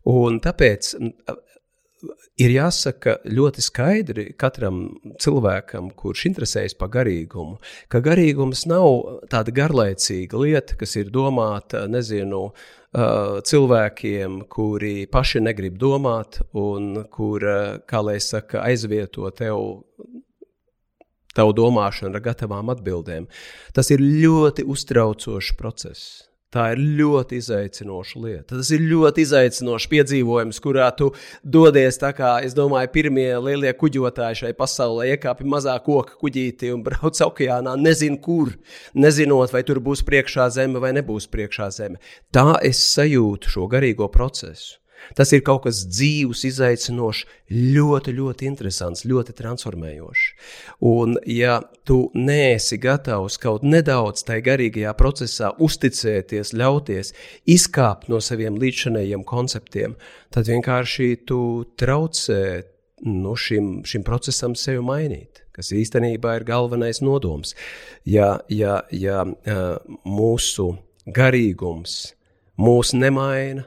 Un 0.10 0.40
tāpēc 0.44 0.96
ir 2.42 2.54
jāsaka 2.54 3.18
ļoti 3.28 3.64
skaidri 3.64 4.26
katram 4.40 4.84
cilvēkam, 5.22 5.92
kurš 5.98 6.26
interesējas 6.32 6.78
par 6.80 6.92
garīgumu, 6.94 7.60
ka 7.92 8.02
garīgums 8.04 8.66
nav 8.70 9.24
tāda 9.32 9.54
garlaicīga 9.56 10.42
lieta, 10.42 10.78
kas 10.80 10.96
ir 11.00 11.12
domāta, 11.14 11.86
nezinu, 11.92 12.50
cilvēkiem, 12.92 14.42
kuri 14.52 15.06
paši 15.08 15.40
negrib 15.40 15.78
domāt 15.80 16.42
un 16.58 17.06
kur, 17.14 17.46
kā 17.88 18.02
lai 18.04 18.18
saka, 18.20 18.66
aizvieto 18.68 19.30
tev 19.32 19.80
tavu 21.32 21.54
domāšanu 21.56 22.18
ar 22.18 22.26
gatavām 22.26 22.74
atbildēm. 22.74 23.30
Tas 23.72 23.94
ir 23.96 24.04
ļoti 24.04 24.66
uztraucošs 24.68 25.56
process. 25.56 26.31
Tā 26.52 26.66
ir 26.74 26.82
ļoti 27.00 27.38
izaicinoša 27.40 28.20
lieta. 28.20 28.58
Tas 28.58 28.72
ir 28.76 28.82
ļoti 28.84 29.24
izaicinošs 29.24 29.88
piedzīvojums, 29.94 30.60
kurā 30.60 30.90
tu 31.00 31.14
dodies, 31.48 31.96
kā 32.18 32.34
es 32.44 32.52
domāju, 32.58 32.90
pirmie 32.92 33.30
lielie 33.40 33.72
kuģotāji 33.80 34.42
šai 34.42 34.52
pasaulē, 34.60 35.14
iekāpi 35.14 35.48
mazā 35.48 35.78
koka 35.86 36.20
kuģītī 36.20 36.74
un 36.76 36.84
brauc 36.84 37.24
okeānā, 37.24 37.78
nezinu, 37.80 38.20
kur, 38.20 38.52
nezinot, 39.00 39.56
vai 39.56 39.64
tur 39.64 39.80
būs 39.80 40.04
priekšā 40.04 40.50
zeme 40.52 40.84
vai 40.84 40.92
nebūs 41.00 41.32
priekšā 41.32 41.72
zeme. 41.72 42.04
Tā 42.36 42.60
es 42.68 42.84
sajūtu 42.98 43.56
šo 43.56 43.72
garīgo 43.72 44.12
procesu. 44.12 44.81
Tas 45.18 45.32
ir 45.36 45.44
kaut 45.46 45.66
kas 45.66 45.84
dzīves, 45.90 46.44
izaicinošs, 46.48 47.26
ļoti, 47.52 48.14
ļoti 48.16 48.48
interesants, 48.48 49.04
ļoti 49.10 49.36
transformējošs. 49.38 50.26
Un, 50.88 51.18
ja 51.28 51.60
tu 51.88 52.04
neesi 52.16 52.80
gatavs 52.82 53.38
kaut 53.42 53.66
nedaudz 53.68 54.26
tajā 54.28 54.46
garīgajā 54.48 54.94
procesā 55.00 55.52
uzticēties, 55.60 56.54
ļauties 56.58 57.14
izkāpt 57.52 58.12
no 58.12 58.22
saviem 58.24 58.60
līdzinējiem 58.62 59.26
konceptiem, 59.28 59.98
tad 60.32 60.48
vienkārši 60.52 61.14
tu 61.28 61.42
traucē 61.80 62.44
nu, 63.02 63.36
šim, 63.36 63.82
šim 63.88 64.04
procesam 64.06 64.56
sevi 64.58 64.82
mainīt, 64.86 65.42
kas 65.56 65.72
īstenībā 65.76 66.38
ir 66.38 66.48
galvenais 66.48 67.02
nodoms. 67.04 67.56
Ja, 68.06 68.38
ja, 68.50 68.82
ja 68.94 69.24
mūsu 70.06 70.72
garīgums 71.10 72.14
mūs 72.62 72.94
nemaina, 72.94 73.66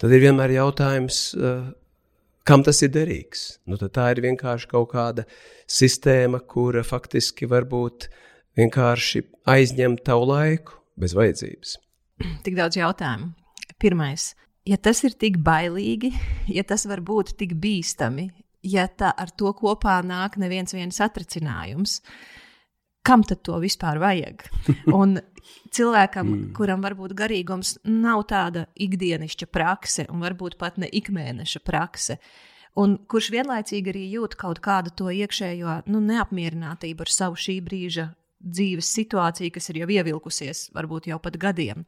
tad 0.00 0.14
ir 0.16 0.24
vienmēr 0.24 0.56
jautājums, 0.56 1.20
uh, 1.36 1.68
kam 2.48 2.64
tas 2.66 2.80
ir 2.84 2.92
derīgs. 2.94 3.60
Nu, 3.68 3.78
tā 3.80 4.10
ir 4.14 4.22
vienkārši 4.24 4.70
kaut 4.70 4.90
kāda 4.94 5.26
sistēma, 5.70 6.42
kura 6.42 6.82
faktiski 6.86 7.48
varbūt 7.50 8.08
vienkārši 8.58 9.24
aizņem 9.50 10.00
tavu 10.04 10.30
laiku 10.32 10.80
bez 11.00 11.14
vajadzības. 11.16 11.76
Tik 12.44 12.58
daudz 12.58 12.80
jautājumu. 12.80 13.32
Pirmais, 13.80 14.34
ja 14.68 14.76
tas 14.76 14.98
ir 15.08 15.14
tik 15.16 15.38
bailīgi, 15.40 16.10
ja 16.52 16.64
tas 16.68 16.84
var 16.88 17.00
būt 17.00 17.32
tik 17.40 17.54
bīstami, 17.62 18.26
ja 18.66 18.84
tā 18.88 19.08
ar 19.16 19.30
to 19.32 19.54
kopā 19.56 19.94
nāk 20.04 20.36
neviens 20.36 21.00
atricinājums, 21.00 22.00
kam 23.10 23.24
tad 23.26 23.42
to 23.46 23.58
vispār 23.62 23.98
vajag? 24.02 24.44
Un 25.00 25.18
cilvēkam, 25.74 26.28
mm. 26.28 26.46
kuram 26.54 26.84
varbūt 26.84 27.16
garīgums 27.18 27.76
nav 27.88 28.22
tāda 28.30 28.68
ikdienišķa 28.78 29.50
prakse, 29.50 30.06
un 30.12 30.22
varbūt 30.22 30.56
pat 30.60 30.78
ne 30.78 30.90
ikmēneša 31.00 31.62
prakse, 31.66 32.20
un 32.78 32.96
kurš 33.10 33.32
vienlaicīgi 33.34 33.92
arī 33.92 34.06
jūt 34.14 34.38
kaut 34.38 34.62
kādu 34.62 34.94
to 34.94 35.10
iekšējo 35.10 35.80
nu, 35.90 36.02
neapmierinātību 36.06 37.06
ar 37.06 37.12
savu 37.12 37.38
šī 37.40 37.58
brīža 37.66 38.10
dzīves 38.40 38.88
situāciju, 38.96 39.52
kas 39.56 39.68
ir 39.72 39.82
jau 39.82 39.90
ievilkusies, 39.98 40.70
varbūt 40.76 41.10
jau 41.10 41.18
pat 41.22 41.36
gadiem. 41.40 41.84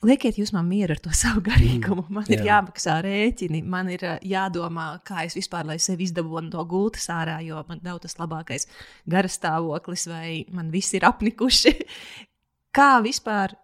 Liekiet 0.00 0.38
jūs 0.40 0.54
man 0.56 0.64
mieru 0.64 0.94
ar 0.96 1.00
to 1.04 1.12
savu 1.22 1.42
garīgumu. 1.44 2.06
Man 2.08 2.24
Jā. 2.28 2.38
ir 2.38 2.46
jāmaksā 2.48 2.96
rēķini, 3.04 3.60
man 3.68 3.90
ir 3.92 4.06
jādomā, 4.24 4.94
kā 5.06 5.26
es 5.26 5.36
vispār 5.36 5.68
lai 5.68 5.76
sevi 5.82 6.06
izdabūtu 6.08 6.48
no 6.54 6.64
gultas 6.68 7.10
ārā, 7.12 7.40
jo 7.44 7.60
man 7.68 7.82
nav 7.84 8.00
tas 8.04 8.16
labākais 8.20 8.68
garastāvoklis, 9.10 10.08
vai 10.10 10.46
man 10.56 10.72
viss 10.72 10.96
ir 10.96 11.04
apnikuši 11.08 11.76
kā 12.76 12.90
vispār 13.04 13.56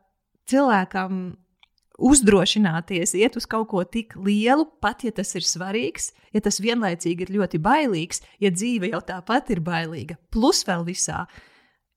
cilvēkam 0.51 1.27
uzdrošināties 1.97 3.15
iet 3.17 3.37
uz 3.41 3.47
kaut 3.49 3.71
ko 3.71 3.83
tik 3.89 4.15
lielu, 4.21 4.67
pat 4.85 5.07
ja 5.07 5.13
tas 5.17 5.33
ir 5.39 5.47
svarīgs, 5.47 6.11
ja 6.37 6.43
tas 6.45 6.61
vienlaicīgi 6.61 7.25
ir 7.25 7.35
ļoti 7.39 7.61
bailīgs, 7.63 8.21
ja 8.43 8.53
dzīve 8.53 8.93
jau 8.93 9.01
tāpat 9.09 9.55
ir 9.55 9.63
bailīga, 9.65 10.19
plus 10.33 10.61
vēl 10.69 10.85
visā 10.85 11.25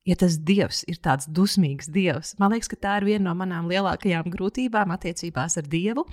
ja 0.09 0.17
tas 0.19 0.37
dievs 0.41 0.81
ir 0.89 0.97
tāds 1.03 1.27
dusmīgs 1.29 1.89
dievs. 1.93 2.33
Man 2.41 2.53
liekas, 2.53 2.69
ka 2.71 2.79
tā 2.81 2.95
ir 2.99 3.07
viena 3.11 3.29
no 3.29 3.35
manām 3.37 3.69
lielākajām 3.69 4.29
grūtībām 4.33 4.93
attiecībās 4.95 5.59
ar 5.61 5.69
dievu. 5.69 6.05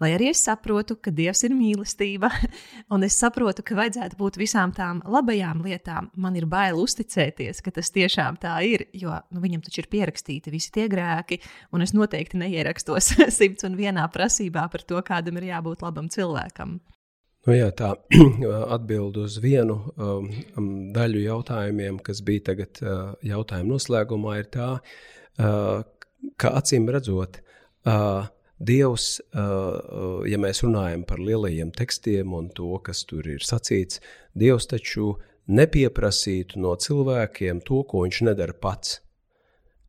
Lai 0.00 0.14
arī 0.16 0.30
es 0.32 0.42
saprotu, 0.46 0.96
ka 0.96 1.12
dievs 1.14 1.44
ir 1.46 1.54
mīlestība, 1.56 2.30
un 2.94 3.06
es 3.06 3.18
saprotu, 3.20 3.64
ka 3.66 3.76
vajadzētu 3.78 4.18
būt 4.20 4.40
visām 4.40 4.72
tām 4.76 5.02
labajām 5.04 5.62
lietām, 5.66 6.10
man 6.16 6.38
ir 6.40 6.48
bail 6.50 6.80
uzticēties, 6.82 7.62
ka 7.64 7.74
tas 7.74 7.92
tiešām 7.94 8.40
tā 8.42 8.56
ir. 8.66 8.88
Jo 8.96 9.20
nu, 9.30 9.42
viņam 9.44 9.64
taču 9.66 9.84
ir 9.84 9.90
pierakstīti 9.92 10.54
visi 10.54 10.72
tie 10.74 10.88
grēki, 10.90 11.40
un 11.74 11.84
es 11.84 11.94
noteikti 11.96 12.40
neierakstos 12.40 13.14
simts 13.38 13.68
un 13.68 13.78
vienā 13.78 14.08
prasībā 14.14 14.66
par 14.72 14.88
to, 14.88 15.00
kādam 15.04 15.40
ir 15.40 15.52
jābūt 15.52 15.84
labam 15.86 16.10
cilvēkam. 16.12 16.78
Nu 17.44 17.52
jā, 17.52 17.68
tā 17.76 17.90
atbild 18.76 19.18
uz 19.20 19.36
vienu 19.42 19.76
um, 20.00 20.30
um, 20.56 20.68
daļu 20.94 21.26
jautājumiem, 21.26 21.98
kas 22.04 22.22
bija 22.24 22.48
tagad 22.50 22.80
uh, 22.80 23.10
jautājuma 23.20 23.74
noslēgumā, 23.74 24.38
ir 24.40 24.48
tā, 24.54 24.68
uh, 24.80 25.82
ka 26.40 26.54
acīm 26.60 26.88
redzot, 26.92 27.42
uh, 27.84 28.30
Dievs, 28.64 29.18
uh, 29.34 30.22
ja 30.30 30.38
mēs 30.40 30.62
runājam 30.64 31.02
par 31.04 31.20
lielajiem 31.20 31.72
tekstiem 31.74 32.32
un 32.38 32.46
to, 32.54 32.70
kas 32.86 33.02
tur 33.10 33.26
ir 33.28 33.44
sacīts, 33.44 34.00
Dievs 34.32 34.70
taču 34.70 35.16
nepieprasītu 35.50 36.62
no 36.62 36.72
cilvēkiem 36.80 37.60
to, 37.66 37.82
ko 37.84 38.06
viņš 38.06 38.22
nedara 38.30 38.56
pats. 38.56 39.00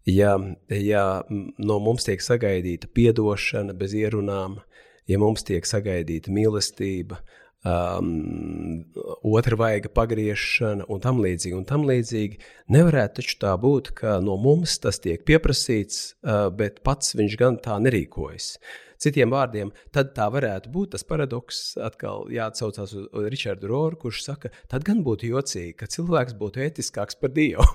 ja, 0.05 0.35
ja 0.69 1.23
no 1.29 1.79
mums 1.79 2.03
tiek 2.05 2.21
sagaidīta 2.21 2.89
atdošana 3.09 3.73
bez 3.73 3.93
ierunām, 3.93 4.59
ja 5.07 5.19
mums 5.21 5.45
tiek 5.47 5.65
sagaidīta 5.65 6.33
mīlestība, 6.33 7.21
um, 7.65 8.85
otra 9.23 9.57
vaiga 9.59 9.89
pagriešana 9.89 10.87
un 10.91 11.01
tam 11.03 11.19
līdzīgi. 11.23 11.57
Un 11.57 11.67
tam 11.67 11.85
līdzīgi 11.89 12.39
nevarētu 12.75 13.21
taču 13.21 13.37
tā 13.41 13.53
būt, 13.61 13.91
ka 13.99 14.19
no 14.23 14.37
mums 14.41 14.77
tas 14.83 15.01
tiek 15.03 15.25
pieprasīts, 15.27 16.15
uh, 16.23 16.47
bet 16.53 16.81
pats 16.85 17.15
viņš 17.17 17.37
gan 17.41 17.59
tā 17.63 17.79
nerīkojas. 17.81 18.55
Citiem 19.01 19.33
vārdiem, 19.33 19.71
tad 19.95 20.13
tā 20.15 20.27
varētu 20.31 20.71
būt 20.71 20.93
tas 20.95 21.03
paradoks, 21.07 21.61
atkal 21.83 22.29
jāatsaucās 22.33 22.93
uz 22.95 23.27
Richardu 23.31 23.69
Roru, 23.71 23.99
kurš 24.05 24.21
saka, 24.25 24.51
tad 24.71 24.85
gan 24.87 25.03
būtu 25.05 25.29
jocīgi, 25.33 25.75
ka 25.79 25.89
cilvēks 25.91 26.37
būtu 26.39 26.63
etiskāks 26.65 27.19
par 27.19 27.33
Dievu. 27.35 27.65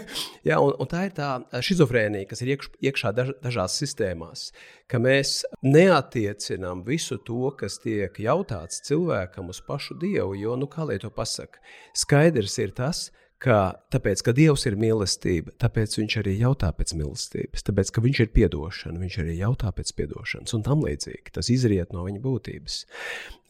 Jā, 0.48 0.58
un, 0.62 0.74
un 0.80 0.90
tā 0.90 1.06
ir 1.08 1.14
tā 1.16 1.30
schizofrēnija, 1.60 2.28
kas 2.30 2.44
ir 2.44 2.54
iekš, 2.54 2.70
iekšā 2.90 3.14
daž, 3.16 3.34
dažās 3.44 3.76
sistēmās, 3.82 4.48
ka 4.90 5.00
mēs 5.02 5.40
neatiecinām 5.66 6.84
visu 6.86 7.20
to, 7.26 7.52
kas 7.60 7.80
tiek 7.84 8.16
jautāts 8.24 8.82
cilvēkam 8.88 9.52
uz 9.52 9.62
pašu 9.66 9.98
Dievu, 10.00 10.36
jo, 10.40 10.56
nu, 10.60 10.70
kā 10.70 10.88
lai 10.88 10.98
to 11.02 11.12
pasaka, 11.12 11.60
skaidrs 11.96 12.58
ir 12.62 12.74
tas, 12.76 13.10
ka 13.40 13.58
tāpēc, 13.92 14.20
ka 14.24 14.34
Dievs 14.36 14.66
ir 14.68 14.76
mīlestība, 14.80 15.54
tāpēc 15.60 15.96
viņš 15.96 16.16
arī 16.20 16.36
jautā 16.42 16.70
pēc 16.76 16.92
mīlestības, 16.98 17.64
tāpēc, 17.66 17.92
ka 17.96 18.04
viņš 18.04 18.22
ir 18.26 18.32
piedošana, 18.36 19.00
viņš 19.00 19.18
arī 19.22 19.36
jautā 19.38 19.72
pēc 19.76 19.92
piedošanas 19.96 20.56
un 20.56 20.64
tam 20.66 20.84
līdzīgi. 20.84 21.32
Tas 21.36 21.48
izriet 21.52 21.94
no 21.96 22.04
viņa 22.04 22.20
būtības. 22.24 22.80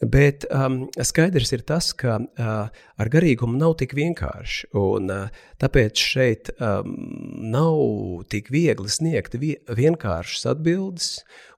Bet 0.01 0.47
um, 0.55 0.87
skaidrs 0.97 1.53
ir 1.53 1.67
tas, 1.69 1.91
ka 1.93 2.17
uh, 2.23 2.71
ar 2.71 3.11
garīgumu 3.13 3.59
nav 3.61 3.75
tik 3.83 3.93
vienkārši, 3.99 4.71
un 4.79 5.11
uh, 5.13 5.43
tāpēc 5.61 6.01
šeit 6.01 6.53
um, 6.57 6.95
nav 7.53 7.83
tik 8.33 8.49
viegli 8.55 8.89
sniegt 8.89 9.37
vie 9.43 9.59
vienkāršas 9.69 10.47
atbildes, 10.55 11.11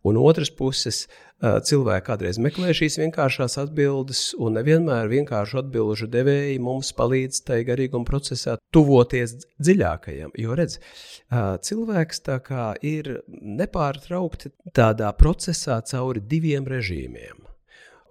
un 0.08 0.18
otras 0.20 0.50
puses 0.50 1.06
Cilvēki 1.42 2.06
kādreiz 2.06 2.36
meklē 2.38 2.70
šīs 2.70 3.00
vienkāršās 3.00 3.56
atbildes, 3.58 4.20
un 4.38 4.54
nevienmēr 4.54 5.08
vienkāršu 5.10 5.58
atbildžu 5.58 6.06
devēji 6.12 6.60
mums 6.62 6.92
palīdz 6.94 7.40
tajā 7.48 7.64
garīguma 7.66 8.06
procesā 8.06 8.54
tuvoties 8.70 9.34
dziļākajam. 9.58 10.30
Jo 10.38 10.54
redz, 10.58 10.78
cilvēks 11.66 12.22
ir 12.86 13.10
nepārtraukti 13.28 14.52
tādā 14.70 15.10
procesā 15.18 15.80
cauri 15.82 16.22
diviem 16.22 16.62
režīmiem. 16.62 17.42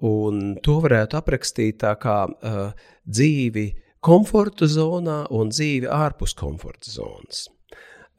Un 0.04 0.58
to 0.60 0.82
varētu 0.84 1.16
aprakstīt 1.16 1.86
kā 2.02 2.18
uh, 2.28 2.62
dzīvi 3.08 3.68
komforta 4.04 4.68
zonā 4.68 5.22
un 5.32 5.54
dzīvi 5.54 5.88
ārpus 5.88 6.36
komforta 6.36 6.92
zonas. 6.92 7.46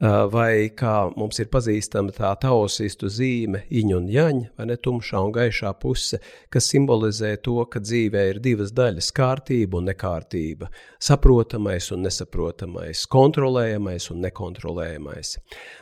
Eh, 0.03 0.11
vai 0.27 0.67
kā 0.75 1.13
mums 1.15 1.37
ir 1.39 1.47
pazīstama 1.47 2.11
tā 2.11 2.33
taosistu 2.41 3.07
zīme, 3.07 3.61
iņa 3.71 3.93
un 3.95 4.09
jaņa, 4.11 4.47
vai 4.59 4.65
ne 4.67 4.75
tumšā 4.75 5.21
un 5.23 5.31
gaišā 5.31 5.69
puse, 5.79 6.17
kas 6.51 6.67
simbolizē 6.73 7.37
to, 7.45 7.55
ka 7.71 7.79
dzīvē 7.79 8.23
ir 8.33 8.41
divas 8.43 8.73
daļas- 8.75 9.13
kārtība 9.19 9.79
un 9.79 9.87
nekārtība, 9.87 10.67
saprotamais 10.99 11.87
un 11.95 12.03
nesaprotamais, 12.03 13.05
kontrolējamais 13.07 14.09
un 14.11 14.19
nekontrolējamais. 14.25 15.37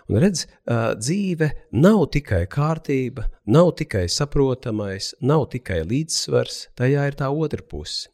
Un 0.08 0.22
redz, 0.22 0.46
eh, 0.46 0.94
dzīve 1.02 1.52
nav 1.72 2.12
tikai 2.14 2.46
kārtība, 2.46 3.26
nav 3.48 3.74
tikai 3.74 4.06
saprotamais, 4.06 5.16
nav 5.20 5.50
tikai 5.50 5.82
līdzsvars, 5.82 6.68
tajā 6.78 7.08
ir 7.08 7.14
tā 7.14 7.26
otra 7.34 7.64
puse. 7.68 8.08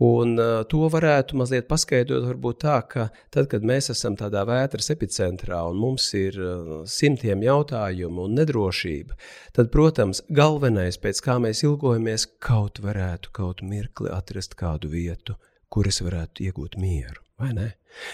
Un 0.00 0.38
uh, 0.40 0.62
to 0.64 0.86
varētu 0.88 1.36
mazliet 1.36 1.66
paskaidrot, 1.68 2.24
varbūt 2.30 2.62
tā, 2.62 2.78
ka 2.88 3.02
tad, 3.34 3.50
kad 3.52 3.64
mēs 3.68 3.90
esam 3.92 4.14
tādā 4.16 4.46
vētras 4.48 4.88
epicentrā 4.94 5.58
un 5.68 5.76
mums 5.76 6.06
ir 6.16 6.38
uh, 6.40 6.70
simtiem 6.88 7.44
jautājumu 7.44 8.24
un 8.24 8.38
nedrošība, 8.38 9.18
tad, 9.56 9.68
protams, 9.74 10.22
galvenais, 10.32 10.96
pēc 11.02 11.20
kā 11.26 11.36
mēs 11.44 11.60
ilgojamies, 11.66 12.24
kaut 12.40 12.80
varētu 12.80 13.34
kaut 13.36 13.60
mirkli 13.60 14.08
atrast 14.14 14.56
kādu 14.56 14.88
vietu, 14.88 15.36
kur 15.68 15.90
es 15.90 16.00
varētu 16.00 16.48
iegūt 16.48 16.80
mieru? 16.80 17.20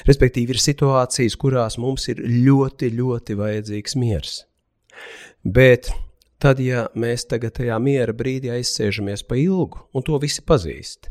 Respektīvi, 0.07 0.55
ir 0.55 0.63
situācijas, 0.63 1.39
kurās 1.39 1.79
mums 1.83 2.09
ir 2.11 2.23
ļoti, 2.27 2.91
ļoti 2.99 3.39
vajadzīgs 3.39 3.97
miers. 3.99 4.41
Bet 5.43 5.93
tad, 6.43 6.59
ja 6.63 6.87
mēs 6.99 7.27
tagad 7.31 7.57
tajā 7.59 7.79
miera 7.83 8.15
brīdī 8.17 8.51
aizsēžamies 8.55 9.23
pa 9.27 9.39
ilgu, 9.39 9.87
un 9.95 10.07
to 10.07 10.19
visi 10.23 10.43
pazīst, 10.47 11.11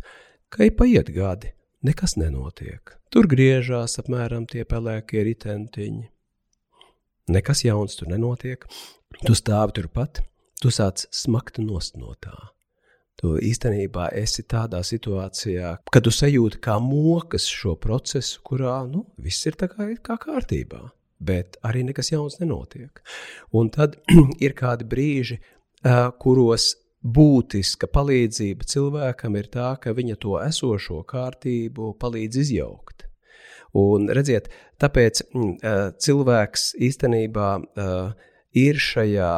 Kai 0.53 0.69
paiet 0.71 1.09
gadi, 1.13 1.49
nekas 1.85 2.15
nenotiek. 2.19 2.95
Tur 3.13 3.27
griežās 3.31 3.97
apmēram 4.01 4.45
tie 4.49 4.65
pelēkie 4.67 5.23
ritentiņi. 5.25 6.05
Nekas 7.33 7.63
jauns 7.65 7.97
tur 7.97 8.11
nenotiek. 8.11 8.65
Tu 9.25 9.33
stāvi 9.37 9.79
turpat, 9.79 10.21
tu 10.61 10.69
sāc 10.73 11.07
smakt 11.15 11.57
nost 11.63 11.97
no 11.97 12.13
tā. 12.21 12.35
Tu 13.15 13.31
īstenībā 13.47 14.09
esi 14.19 14.43
tādā 14.43 14.81
situācijā, 14.83 15.71
kad 15.87 16.03
tu 16.03 16.11
sajūti 16.11 16.59
kā 16.61 16.75
mokas 16.83 17.47
šo 17.47 17.77
procesu, 17.79 18.41
kurā 18.45 18.81
nu, 18.89 19.05
viss 19.17 19.47
ir 19.47 19.55
tā 19.55 19.69
kā, 19.71 19.87
kā 20.03 20.17
kārtībā, 20.19 20.81
bet 21.23 21.55
arī 21.65 21.85
nekas 21.87 22.11
jauns 22.11 22.41
nenotiek. 22.41 22.99
Un 23.55 23.71
tad 23.71 23.95
ir 24.45 24.53
kādi 24.59 24.87
brīži, 24.91 25.39
kuros 26.19 26.73
būtiska 27.05 27.87
palīdzība 27.93 28.65
cilvēkam 28.65 29.37
ir 29.37 29.49
tā, 29.53 29.75
ka 29.81 29.93
viņa 29.93 30.17
to 30.21 30.39
esošo 30.41 31.03
kārtību 31.07 31.93
palīdz 32.01 32.41
izjaukt. 32.41 33.05
Un 33.75 34.07
redziet, 34.15 34.47
tāpēc 34.81 35.21
mm, 35.27 35.51
cilvēks 36.01 36.71
īstenībā 36.87 37.49
ir 38.55 38.79
šajā 38.79 39.33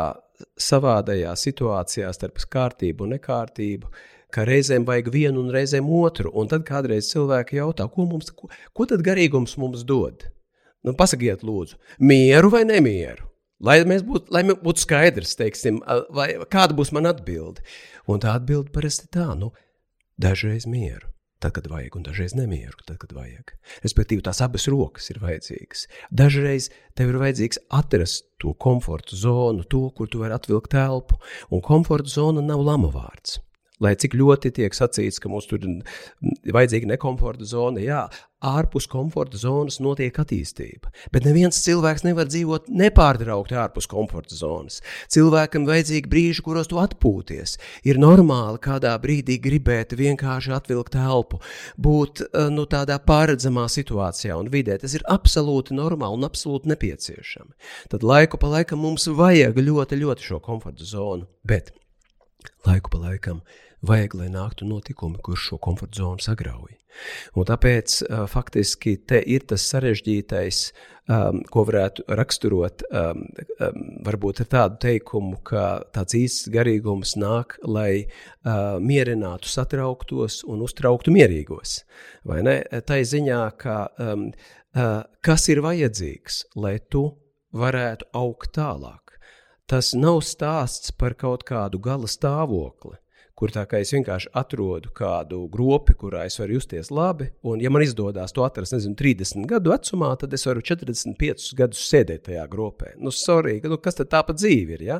savādajā 0.61 1.33
situācijā 1.41 2.11
starp 2.13 2.39
kārtību 2.53 3.05
un 3.05 3.15
nekārtību, 3.15 3.89
ka 4.33 4.45
reizēm 4.47 4.85
vajag 4.85 5.09
vienu 5.13 5.41
un 5.41 5.53
reizēm 5.53 5.87
otru. 5.89 6.31
Un 6.37 6.51
tad 6.51 6.65
kādreiz 6.67 7.09
cilvēki 7.11 7.57
jautā, 7.61 7.87
ko, 7.89 8.05
mums, 8.05 8.29
ko, 8.35 8.51
ko 8.73 8.89
tad 8.89 9.03
garīgums 9.05 9.57
mums 9.57 9.85
dod? 9.87 10.27
Nu, 10.85 10.93
pasakiet, 10.93 11.43
lūdzu, 11.43 11.79
mieru 11.99 12.51
vai 12.53 12.63
nemieru? 12.67 13.25
Lai, 13.57 13.79
būtu, 13.81 14.29
lai 14.33 14.43
būtu 14.45 14.83
skaidrs, 14.83 15.33
teiksim, 15.39 15.79
vai, 16.13 16.29
kāda 16.51 16.77
būs 16.77 16.91
mana 16.93 17.13
atbilde. 17.15 17.63
Un 18.05 18.21
tā 18.21 18.35
atbilde 18.37 18.69
parasti 18.73 19.09
tā, 19.09 19.31
nu, 19.39 19.49
dažreiz 20.21 20.67
mieru, 20.69 21.09
tad, 21.41 21.55
kad 21.55 21.65
vajag, 21.71 21.97
un 21.97 22.05
dažreiz 22.05 22.35
nemieru, 22.37 22.77
tad, 22.85 22.99
kad 23.01 23.15
vajag. 23.17 23.55
Respektīvi, 23.81 24.21
tās 24.25 24.43
abas 24.45 24.69
rokas 24.69 25.09
ir 25.09 25.21
vajadzīgas. 25.23 25.87
Dažreiz 26.13 26.69
tev 26.97 27.15
ir 27.15 27.19
vajadzīgs 27.23 27.63
atrast 27.73 28.27
to 28.41 28.53
komforta 28.61 29.17
zonu, 29.17 29.65
to, 29.65 29.87
kur 29.97 30.09
tu 30.11 30.21
vari 30.21 30.37
atvilkt 30.37 30.75
telpu, 30.75 31.17
un 31.49 31.65
komforta 31.65 32.13
zona 32.13 32.45
nav 32.45 32.61
lama 32.61 32.93
vārds. 32.93 33.39
Lai 33.83 33.93
cik 33.99 34.15
ļoti 34.17 34.49
tiek 34.57 34.73
sacīts, 34.73 35.19
ka 35.21 35.29
mums 35.29 35.45
tur 35.49 35.61
ir 35.61 36.55
vajadzīga 36.55 36.95
nekomforta 36.95 37.45
zona, 37.45 37.81
jā, 37.83 38.07
ārpus 38.43 38.85
komforta 38.89 39.37
zonas 39.37 39.79
notiek 39.81 40.15
attīstība. 40.21 40.91
Bet 41.13 41.25
neviens 41.25 41.57
cilvēks 41.63 42.03
nevar 42.05 42.29
dzīvot 42.29 42.69
nepārtraukti 42.69 43.57
ārpus 43.57 43.89
komforta 43.89 44.37
zonas. 44.37 44.79
Cilvēkam 45.13 45.65
vajadzīgi 45.69 46.09
brīži, 46.09 46.43
kuros 46.45 46.69
tu 46.69 46.77
atpūties. 46.81 47.57
Ir 47.89 48.01
normāli 48.01 48.61
kādā 48.61 48.93
brīdī 49.01 49.39
gribēt 49.41 49.93
vienkārši 49.97 50.53
atvilkt 50.57 50.97
elpu, 50.97 51.41
būt 51.81 52.25
eh, 52.27 52.49
nu, 52.53 52.67
tādā 52.69 52.99
pārredzamā 53.01 53.65
situācijā 53.73 54.37
un 54.37 54.51
vidē. 54.53 54.77
Tas 54.81 54.97
ir 54.97 55.05
absolūti 55.09 55.77
normāli 55.77 56.17
un 56.17 56.29
absolūti 56.29 56.73
nepieciešami. 56.73 57.53
Tad 57.93 58.05
laiku 58.05 58.41
pa 58.41 58.53
laikam 58.53 58.85
mums 58.85 59.09
vajag 59.09 59.57
ļoti, 59.57 60.01
ļoti 60.01 60.29
šo 60.31 60.41
komforta 60.45 60.85
zonu. 60.85 61.25
Bet 61.47 61.73
laiku 62.69 62.93
pa 62.93 63.01
laikam 63.01 63.41
vajag, 63.85 64.17
lai 64.17 64.27
nāktu 64.33 64.67
notikumi, 64.67 65.21
kurš 65.23 65.51
šo 65.51 65.61
komforta 65.61 66.01
zonu 66.01 66.23
sagrauj. 66.23 66.75
Un 67.37 67.45
tāpēc 67.45 67.99
faktiski 68.31 68.95
te 69.05 69.19
ir 69.21 69.43
tas 69.45 69.67
sarežģītais, 69.69 70.61
um, 71.11 71.41
ko 71.51 71.63
varētu 71.67 72.05
raksturot, 72.17 72.83
um, 72.89 73.23
um, 73.61 73.79
varbūt 74.07 74.41
ar 74.43 74.49
tādu 74.53 74.79
teikumu, 74.87 75.39
ka 75.47 75.65
tāds 75.95 76.17
īsts 76.17 76.49
garīgums 76.53 77.15
nāk, 77.19 77.57
lai 77.67 78.07
uh, 78.07 78.77
mierinātu 78.83 79.49
satrauktos 79.51 80.43
un 80.49 80.63
uztrauktu 80.65 81.13
mierīgos. 81.15 81.81
Vai 82.27 82.41
ne? 82.47 82.59
Tā 82.87 83.01
ir 83.01 83.09
ziņā, 83.13 83.41
ka 83.61 83.79
um, 84.01 84.29
uh, 84.75 85.01
kas 85.25 85.47
ir 85.53 85.63
vajadzīgs, 85.65 86.43
lai 86.59 86.77
tu 86.91 87.09
varētu 87.57 88.09
augt 88.17 88.55
tālāk. 88.57 89.17
Tas 89.67 89.91
nav 89.97 90.21
stāsts 90.23 90.93
par 90.95 91.17
kaut 91.19 91.43
kādu 91.47 91.79
gala 91.83 92.07
stāvokli, 92.07 92.95
kur 93.37 93.53
tā 93.53 93.67
kā 93.69 93.81
es 93.83 93.93
vienkārši 93.93 94.31
atrodu 94.39 94.89
kādu 94.97 95.43
gropi, 95.53 95.93
kurā 95.99 96.25
es 96.25 96.39
varu 96.41 96.57
justies 96.57 96.89
labi, 96.93 97.29
un, 97.45 97.61
ja 97.61 97.69
man 97.73 97.85
izdodas 97.85 98.33
to 98.33 98.45
atrast, 98.45 98.73
nezinu, 98.73 98.97
30 98.97 99.45
gadu 99.49 99.73
vecumā, 99.73 100.09
tad 100.17 100.33
es 100.33 100.45
varu 100.47 100.63
45 100.65 101.51
gadus 101.59 101.83
sēdēt 101.91 102.25
tajā 102.31 102.47
gropē. 102.49 102.95
Nu, 102.97 103.13
sorry, 103.13 103.59
nu, 103.61 103.77
kas 103.83 103.99
tad 103.99 104.09
tā 104.13 104.23
pa 104.25 104.33
dzīve 104.37 104.79
ir? 104.79 104.87
Ja? 104.89 104.99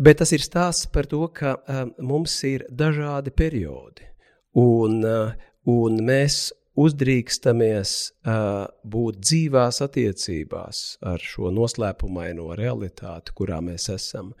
Bet 0.00 0.22
tas 0.22 0.32
ir 0.32 0.40
stāsts 0.40 0.88
par 0.92 1.08
to, 1.10 1.26
ka 1.36 1.58
um, 1.68 1.92
mums 2.14 2.38
ir 2.48 2.64
dažādi 2.72 3.34
periodi, 3.36 4.08
un, 4.56 5.02
uh, 5.04 5.50
un 5.68 6.00
mēs 6.08 6.46
uzdrīkstamies 6.78 7.94
uh, 8.24 8.66
būt 8.84 9.20
dzīvās 9.20 9.82
attiecībās 9.84 10.82
ar 11.04 11.20
šo 11.20 11.52
noslēpumaino 11.54 12.52
realitāti, 12.58 13.34
kurā 13.36 13.60
mēs 13.64 13.90
esam, 13.92 14.32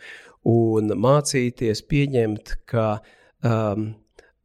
un 0.48 0.94
mācīties 0.98 1.84
pieņemt, 1.90 2.54
ka 2.70 2.86
um, 3.44 3.92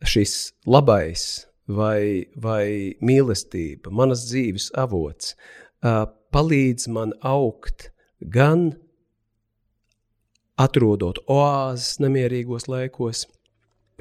šis 0.04 0.36
labais 0.68 1.48
vai, 1.68 2.28
vai 2.36 2.98
mīlestība, 3.02 3.92
manas 3.92 4.28
dzīves 4.28 4.72
avots, 4.78 5.34
uh, 5.84 6.06
palīdz 6.36 6.90
man 6.92 7.16
augt 7.26 7.90
gan 8.20 8.74
atrodot 10.58 11.22
oāzes 11.30 12.00
nemierīgos 12.02 12.68
laikos, 12.68 13.26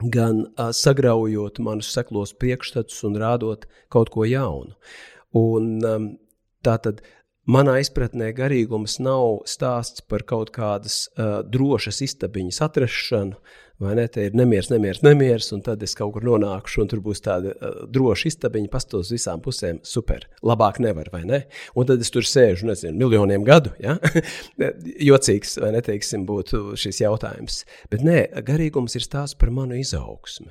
gan 0.02 0.44
uh, 0.44 0.70
sagraujot 0.76 1.58
manus 1.64 1.88
seklos 1.94 2.34
priekšstats 2.36 3.04
un 3.08 3.16
rādot 3.20 3.64
kaut 3.92 4.12
ko 4.12 4.26
jaunu. 4.28 4.76
Un, 5.36 5.70
um, 5.84 6.08
tā 6.64 6.76
tad 6.82 7.00
manā 7.50 7.78
izpratnē 7.82 8.32
garīgums 8.36 8.98
nav 9.02 9.44
stāsts 9.48 10.04
par 10.08 10.24
kaut 10.28 10.50
kādas 10.54 11.06
uh, 11.14 11.40
drošas 11.46 12.02
istabiņas 12.06 12.60
atrašanu, 12.66 13.38
vai 13.82 13.94
ne? 13.98 14.06
Te 14.08 14.24
ir 14.26 14.36
nemieris, 14.36 14.70
nemieris, 14.72 15.02
nemieris, 15.04 15.50
un 15.54 15.62
tad 15.64 15.82
es 15.84 15.94
kaut 15.98 16.14
kur 16.14 16.26
nonākušu, 16.26 16.82
un 16.82 16.90
tur 16.90 17.02
būs 17.04 17.22
tāda 17.24 17.52
uh, 17.54 17.78
droša 17.92 18.30
istabiņa, 18.32 18.70
pastos 18.72 19.12
visām 19.14 19.42
pusēm. 19.44 19.80
Super, 19.86 20.26
labāk 20.46 20.80
nevar, 20.82 21.10
vai 21.14 21.22
ne? 21.28 21.42
Un 21.76 21.88
tad 21.88 22.02
es 22.02 22.12
tur 22.14 22.26
sēžu, 22.26 22.68
nezinu, 22.70 22.98
miljoniem 23.04 23.46
gadu. 23.46 23.74
Ja? 23.82 23.98
Jocīgs, 25.10 25.58
vai 25.62 25.74
neteiksim, 25.76 26.26
būtu 26.28 26.76
šis 26.80 27.02
jautājums. 27.04 27.64
Bet 27.92 28.06
nē, 28.06 28.22
garīgums 28.46 28.98
ir 28.98 29.06
stāsts 29.06 29.38
par 29.38 29.54
manu 29.54 29.78
izaugsmi. 29.78 30.50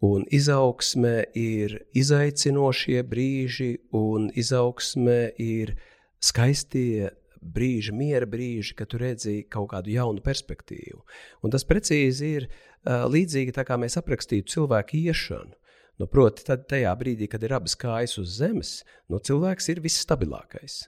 Un 0.00 0.22
izaugsme 0.32 1.26
ir 1.36 1.74
izaicinošie 1.92 3.02
brīži, 3.04 3.74
un 3.92 4.30
izaugsme 4.32 5.26
ir 5.36 5.74
skaistie 6.20 7.10
brīži, 7.40 7.94
miera 7.96 8.28
brīži, 8.28 8.74
kad 8.76 8.90
tu 8.92 9.00
redzi 9.00 9.40
kaut 9.48 9.70
kādu 9.72 9.92
jaunu 9.94 10.20
perspektīvu. 10.24 11.00
Un 11.44 11.54
tas 11.54 11.64
precīzi 11.64 12.34
ir 12.40 12.48
uh, 12.50 13.06
līdzīgi 13.08 13.54
tā, 13.56 13.64
kā 13.68 13.78
mēs 13.80 13.96
aprakstītu 14.00 14.56
cilvēku 14.56 15.00
iešanu. 15.00 15.56
Nu, 16.00 16.08
proti, 16.08 16.46
tad 16.46 16.64
tajā 16.68 16.92
brīdī, 16.96 17.28
kad 17.28 17.42
ir 17.44 17.52
abas 17.52 17.74
kājas 17.76 18.16
uz 18.20 18.38
zemes, 18.38 18.78
nu, 19.12 19.18
cilvēks 19.20 19.68
ir 19.68 19.82
visstabilākais? 19.84 20.78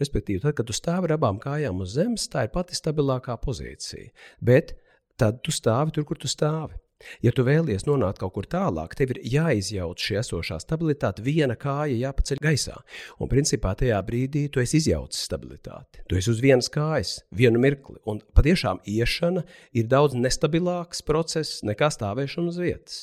Respektīvi, 0.00 0.40
tad, 0.40 0.54
kad 0.56 0.68
tu 0.68 0.76
stāvi 0.76 1.10
ar 1.10 1.18
abām 1.18 1.36
kājām 1.40 1.82
uz 1.84 1.92
zemes, 1.98 2.24
tā 2.32 2.46
ir 2.46 2.54
pati 2.54 2.76
stabilākā 2.76 3.36
pozīcija. 3.42 4.08
Bet 4.40 4.72
tad 5.20 5.42
tu 5.44 5.52
stāvi 5.52 5.92
tur, 5.92 6.06
kur 6.08 6.20
tu 6.20 6.30
stāvi. 6.32 6.80
Ja 7.24 7.32
tu 7.34 7.44
vēlies 7.46 7.86
nonākt 7.88 8.20
kaut 8.22 8.34
kur 8.36 8.48
tālāk, 8.50 8.96
tev 8.98 9.14
ir 9.14 9.20
jāizjauc 9.34 10.00
šī 10.02 10.18
esošā 10.22 10.58
stabilitāte, 10.62 11.24
viena 11.24 11.56
kāja 11.58 11.98
jāpaceļ 12.06 12.42
gaisā. 12.42 12.78
Un 13.22 13.30
principā 13.30 13.74
tajā 13.78 14.00
brīdī 14.06 14.46
tu 14.52 14.62
esi 14.62 14.80
izjaucis 14.80 15.26
stabilitāti. 15.28 16.02
Tu 16.08 16.18
esi 16.20 16.32
uz 16.32 16.42
vienas 16.42 16.70
kājas, 16.72 17.14
vienu 17.34 17.62
mirkli. 17.62 17.98
Un 18.08 18.22
patiešām 18.36 18.82
iešana 18.88 19.44
ir 19.76 19.88
daudz 19.90 20.16
nestabilāks 20.18 21.04
process 21.06 21.62
nekā 21.66 21.90
stāvēšana 21.92 22.52
uz 22.52 22.60
vietas. 22.62 22.98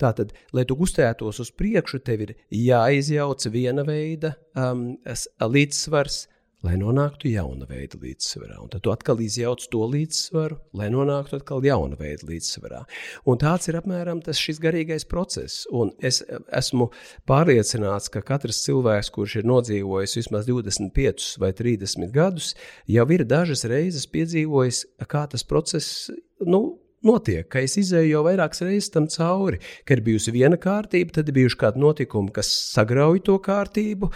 Tātad, 0.00 0.34
lai 0.54 0.66
tu 0.68 0.76
kustētos 0.78 1.40
uz 1.44 1.52
priekšu, 1.54 2.02
tev 2.04 2.28
ir 2.28 2.36
jāizjauc 2.52 3.48
viena 3.54 3.86
veida 3.86 4.34
um, 4.58 4.94
līdzsvars 5.40 6.24
lai 6.64 6.76
nonāktu 6.80 7.28
jauna 7.32 7.66
veida 7.68 7.98
līdzsvarā. 8.00 8.58
Un 8.62 8.70
tad 8.72 8.84
tu 8.84 8.92
atkal 8.92 9.20
izjauc 9.20 9.64
to 9.70 9.84
līdzsvaru, 9.92 10.58
lai 10.78 10.88
nonāktu 10.92 11.38
atkal 11.38 11.64
jauna 11.64 11.98
veida 12.00 12.26
līdzsvarā. 12.28 12.82
Un 13.28 13.40
tāds 13.42 13.68
ir 13.70 13.78
apmēram 13.78 14.22
tas 14.24 14.40
šis 14.40 14.60
garīgais 14.64 15.06
process. 15.08 15.64
Un 15.74 15.92
es 16.04 16.22
esmu 16.54 16.90
pārliecināts, 17.28 18.10
ka 18.12 18.24
katrs 18.24 18.62
cilvēks, 18.64 19.12
kurš 19.14 19.40
ir 19.42 19.50
nodzīvojis 19.50 20.18
vismaz 20.22 20.48
25 20.48 21.34
vai 21.42 21.52
30 21.56 22.14
gadus, 22.14 22.54
jau 22.90 23.06
ir 23.12 23.26
dažas 23.28 23.66
reizes 23.68 24.08
piedzīvojis, 24.10 24.84
kā 25.04 25.26
tas 25.30 25.44
process 25.44 26.08
nu, 26.44 26.64
notiek, 27.06 27.46
ka 27.50 27.62
es 27.64 27.76
izēju 27.80 28.10
jau 28.10 28.22
vairākas 28.26 28.64
reizes 28.64 28.92
tam 28.94 29.08
cauri, 29.12 29.60
ka 29.86 29.96
ir 29.96 30.04
bijusi 30.06 30.34
viena 30.34 30.58
kārtība, 30.60 31.16
tad 31.18 31.30
ir 31.30 31.38
bijuši 31.38 31.60
kādi 31.60 31.82
notikumi, 31.82 32.32
kas 32.34 32.50
sagrauj 32.74 33.22
to 33.28 33.38
kārtību, 33.44 34.10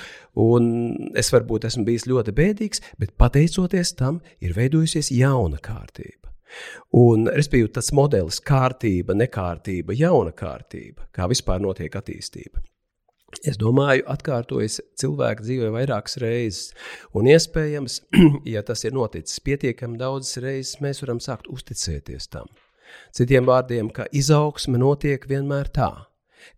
un 0.44 0.70
es 1.18 1.32
varbūt 1.34 1.68
esmu 1.68 1.86
bijis 1.88 2.08
ļoti 2.10 2.34
bēdīgs, 2.36 2.84
bet 3.00 3.16
pateicoties 3.20 3.94
tam, 3.98 4.22
ir 4.44 4.56
veidojusies 4.56 5.12
jauna 5.14 5.60
kārtība. 5.62 6.32
Un, 6.96 7.28
respektīvi, 7.28 7.68
tas 7.76 7.92
modelis, 7.92 8.40
kārtība, 8.40 9.16
nekārtība, 9.16 9.96
jauna 9.96 10.32
kārtība, 10.32 11.10
kā 11.12 11.28
vispār 11.28 11.60
notiek 11.60 11.92
attīstība. 12.00 12.64
Es 13.44 13.58
domāju, 13.60 14.06
atkārtojas 14.08 14.78
cilvēka 14.96 15.44
dzīvē 15.44 15.68
vairākas 15.74 16.16
reizes, 16.22 16.70
un 17.12 17.28
iespējams, 17.28 18.00
ja 18.54 18.62
tas 18.64 18.86
ir 18.88 18.96
noticis 18.96 19.42
pietiekami 19.44 20.00
daudzas 20.00 20.40
reizes, 20.40 20.78
mēs 20.84 21.04
varam 21.04 21.20
sākt 21.20 21.50
uzticēties 21.52 22.30
tam. 22.32 22.48
Citiem 23.14 23.48
vārdiem, 23.48 23.92
ka 23.94 24.08
izaugsme 24.12 24.80
notiek 24.80 25.24
vienmēr 25.28 25.70
tā, 25.74 25.90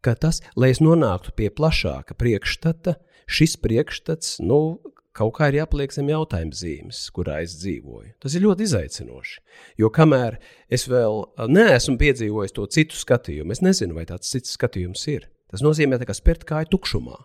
ka 0.04 0.14
tas, 0.14 0.40
lai 0.56 0.72
es 0.74 0.82
nonāktu 0.84 1.34
pie 1.36 1.50
plašāka 1.54 2.16
priekšstata, 2.18 2.96
šis 3.30 3.56
priekšstats, 3.62 4.38
nu, 4.44 4.80
kaut 5.16 5.34
kā 5.38 5.50
ir 5.50 5.60
jāpaliek 5.60 5.92
zem 5.94 6.10
jautājuma 6.12 6.56
zīmes, 6.56 7.02
kurā 7.14 7.40
es 7.44 7.56
dzīvoju. 7.60 8.14
Tas 8.22 8.36
ir 8.36 8.44
ļoti 8.46 8.66
izaicinoši. 8.68 9.40
Jo 9.82 9.90
kamēr 9.94 10.38
es 10.72 10.86
vēl 10.90 11.24
neesmu 11.50 11.98
piedzīvojis 12.00 12.56
to 12.56 12.66
citu 12.70 12.98
skatījumu, 12.98 13.54
es 13.54 13.62
nezinu, 13.64 13.96
vai 13.98 14.06
tāds 14.08 14.30
cits 14.30 14.56
skatījums 14.58 15.06
ir. 15.12 15.28
Tas 15.50 15.64
nozīmē, 15.66 15.98
ka 16.06 16.14
spērt 16.14 16.46
kāju 16.46 16.70
tukšumā. 16.76 17.18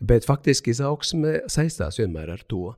Bet 0.00 0.26
faktiski 0.28 0.74
izaugsme 0.74 1.38
saistās 1.50 1.98
vienmēr 2.00 2.34
ar 2.34 2.44
to. 2.50 2.74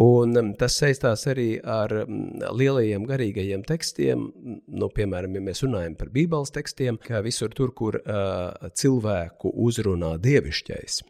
Un 0.00 0.36
um, 0.40 0.50
tas 0.58 0.78
saistās 0.80 1.26
arī 1.30 1.48
ar 1.60 1.92
um, 2.02 2.40
lielajiem 2.56 3.04
garīgajiem 3.08 3.64
tekstiem. 3.68 4.26
Nu, 4.72 4.90
piemēram, 4.96 5.36
ja 5.36 5.44
mēs 5.50 5.64
runājam 5.66 5.98
par 6.00 6.12
Bībeles 6.14 6.54
tekstiem, 6.54 6.98
ka 7.04 7.22
visur 7.26 7.52
tur, 7.56 7.74
kur 7.76 8.00
uh, 8.00 8.72
cilvēku 8.72 9.52
uzrunā 9.68 10.14
dievišķais, 10.22 11.00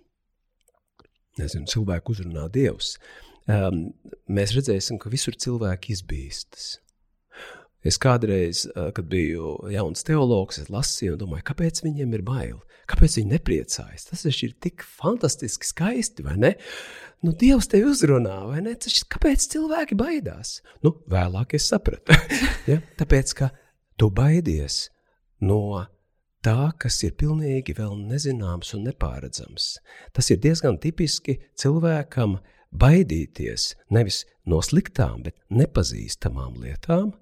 nezinu, 1.41 1.71
cilvēku 1.71 2.17
uzrunā 2.17 2.49
dievs, 2.53 2.97
um, 3.47 3.87
mēs 4.31 4.55
redzēsim, 4.59 4.99
ka 5.01 5.13
visur 5.13 5.39
cilvēki 5.39 5.95
izbīstas. 5.97 6.73
Es 7.87 7.97
kādreiz, 8.01 8.67
kad 8.95 9.07
biju 9.09 9.55
jauns 9.73 10.05
teologs, 10.05 10.61
lasīju 10.69 11.15
un 11.15 11.23
domāju, 11.23 11.47
kāpēc 11.49 11.81
viņiem 11.85 12.17
ir 12.19 12.25
bail, 12.27 12.59
kāpēc 12.91 13.17
viņi 13.17 13.33
nepriecājas. 13.33 14.11
Tas 14.11 14.27
ir 14.29 14.53
tik 14.61 14.85
fantastiski 14.85 15.69
skaisti, 15.69 16.27
vai 16.27 16.37
ne? 16.41 16.53
Nu, 17.25 17.33
Dievs 17.37 17.69
tevi 17.73 17.89
uzrunā, 17.89 18.37
vai 18.51 18.61
ne? 18.65 18.75
Tas, 18.81 19.01
kāpēc 19.09 19.49
cilvēki 19.55 19.97
baidās? 19.97 20.59
Nu, 20.85 20.95
vēlāk 21.09 21.57
es 21.57 21.71
sapratu. 21.73 22.17
ja? 22.71 22.81
Tāpēc, 23.01 23.35
ka 23.41 23.51
tu 24.01 24.11
baidies 24.13 24.87
no 25.45 25.81
tā, 26.45 26.73
kas 26.81 27.01
ir 27.05 27.17
pilnīgi 27.21 27.77
vēl 27.77 27.97
nezināms 28.13 28.75
un 28.77 28.89
nepāredzams. 28.89 29.75
Tas 30.17 30.33
ir 30.33 30.41
diezgan 30.41 30.81
tipiski 30.81 31.39
cilvēkam, 31.61 32.37
uh, 32.37 32.60
baidīties 32.71 33.75
nevis 33.91 34.25
no 34.49 34.61
sliktām, 34.65 35.23
bet 35.25 35.37
nepazīstamām 35.51 36.59
lietām, 36.63 37.13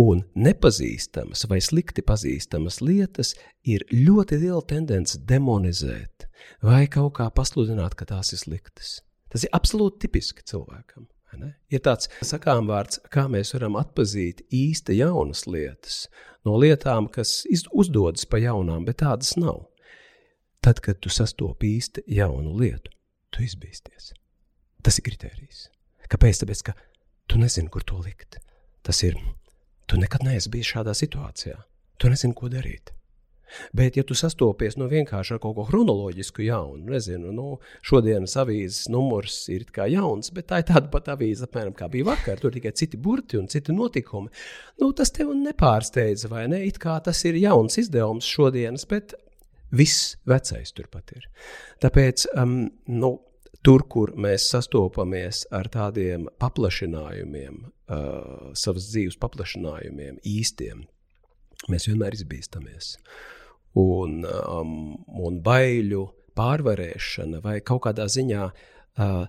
un 0.00 0.22
nepazīstamas 0.34 1.46
vai 1.50 1.60
slikti 1.64 2.04
pazīstamas 2.06 2.80
lietas 2.80 3.34
ir 3.64 3.84
ļoti 3.92 4.40
liela 4.44 4.62
tendence 4.68 5.20
demonizēt 5.28 6.28
vai 6.62 6.86
kaut 6.86 7.16
kā 7.18 7.28
pasludināt, 7.30 7.96
ka 7.96 8.08
tās 8.08 8.32
ir 8.32 8.42
sliktas. 8.42 9.00
Tas 9.32 9.44
ir 9.44 9.52
absolūti 9.56 10.06
tipiski 10.06 10.44
cilvēkam. 10.46 11.08
Ir 11.68 11.82
tāds 11.84 12.08
sakām 12.24 12.68
vārds, 12.70 13.00
kā 13.12 13.26
mēs 13.28 13.52
varam 13.52 13.76
atzīt 13.76 14.44
īsta 14.54 14.94
jaunas 14.96 15.44
lietas 15.44 16.06
no 16.46 16.56
lietām, 16.62 17.10
kas 17.12 17.42
uzdodas 17.74 18.24
pa 18.24 18.40
jaunām, 18.40 18.86
bet 18.88 19.02
tādas 19.02 19.34
nav. 19.36 19.66
Tad, 20.64 20.80
kad 20.80 21.02
tu 21.02 21.12
sastopi 21.12 21.76
īsti 21.76 22.06
jaunu 22.16 22.56
lietu, 22.56 22.94
tu 23.30 23.44
izbīsties. 23.44 24.14
Tas 24.86 25.00
ir 25.00 25.02
kriterijs. 25.08 25.64
Kāpēc? 26.06 26.44
Tāpēc, 26.44 26.60
ka 26.68 26.76
tu 27.26 27.40
nezini, 27.42 27.66
kur 27.74 27.82
to 27.82 27.98
likt. 28.04 28.38
Tas 28.86 29.02
ir, 29.02 29.16
tu 29.90 29.98
nekad 29.98 30.22
neesi 30.22 30.52
bijis 30.52 30.76
šādā 30.76 30.94
situācijā. 30.94 31.56
Tu 31.98 32.10
nezini, 32.12 32.36
ko 32.38 32.46
darīt. 32.52 32.92
Bet, 33.74 33.96
ja 33.98 34.04
tu 34.06 34.14
sastopies 34.14 34.76
nu, 34.78 34.86
vienkārši 34.90 35.34
ar 35.34 35.40
kaut 35.42 35.56
ko 35.58 35.64
chronoloģisku 35.66 36.44
jaunu, 36.46 36.92
nezinu, 36.92 37.34
nu, 37.34 37.58
šodienas 37.86 38.34
avīzes 38.42 38.86
numurs 38.92 39.40
ir 39.54 39.66
kā 39.74 39.88
jauns, 39.90 40.30
bet 40.34 40.52
tā 40.52 40.62
ir 40.62 40.68
tāda 40.70 40.90
pati 40.92 41.14
avīze, 41.14 41.46
apmēram 41.46 41.74
kā 41.74 41.90
bija 41.90 42.12
vakar, 42.12 42.38
tur 42.42 42.54
tikai 42.54 42.74
citi 42.78 42.98
burti 43.02 43.40
un 43.40 43.50
citi 43.50 43.74
notikumi. 43.74 44.30
Nu, 44.82 44.92
tas 44.94 45.14
tev 45.14 45.34
nepārsteidza, 45.34 46.30
vai 46.30 46.46
ne? 46.52 46.62
It 46.66 46.78
kā 46.82 46.98
tas 47.02 47.22
ir 47.26 47.38
jauns 47.42 47.78
izdevums 47.82 48.26
šodienas, 48.30 48.86
bet 48.90 49.18
viss 49.74 50.14
vecais 50.30 50.74
turpat 50.74 51.14
ir. 51.18 51.30
Tāpēc, 51.82 52.28
um, 52.38 52.60
nu, 52.94 53.16
tur, 53.66 53.82
kur 53.90 54.12
mēs 54.14 54.46
sastopamies 54.52 55.42
ar 55.54 55.66
tādiem 55.72 56.28
paplašinājumiem, 56.42 57.64
uh, 57.66 58.52
savas 58.54 58.86
dzīves 58.92 59.18
paplašinājumiem, 59.22 60.20
īstiem, 60.22 60.84
mēs 61.72 61.88
vienmēr 61.90 62.14
izbīstamies. 62.14 62.94
Un, 63.76 64.22
um, 64.22 64.76
un 65.20 65.40
baiļu 65.44 66.04
pārvarēšana 66.38 67.42
vai 67.44 67.58
kaut 67.66 67.82
kādā 67.88 68.06
ziņā 68.12 68.46
uh, 68.46 69.26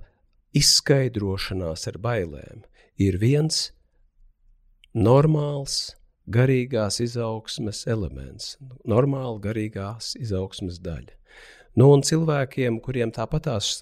izskaidrošanās 0.56 1.90
ar 1.90 2.00
bailēm 2.04 2.64
ir 3.02 3.18
viens 3.22 3.72
normāls 4.94 5.96
garīgās 6.30 7.02
izaugsmes 7.04 7.86
elements, 7.90 8.56
normāla 8.86 9.40
garīgās 9.42 10.14
izaugsmes 10.22 10.78
daļa. 10.84 11.16
Nu, 11.78 11.92
un 11.94 12.02
cilvēkiem, 12.02 12.80
kuriem 12.82 13.12
tāpatās, 13.14 13.78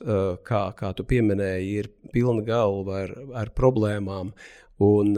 kā, 0.47 0.61
kā 0.75 0.91
tu 0.97 1.05
pieminēji, 1.07 1.75
ir 1.79 1.87
pilna 2.11 2.43
galva 2.43 3.05
ar, 3.05 3.13
ar 3.43 3.51
problēmām 3.55 4.33
un, 4.83 5.13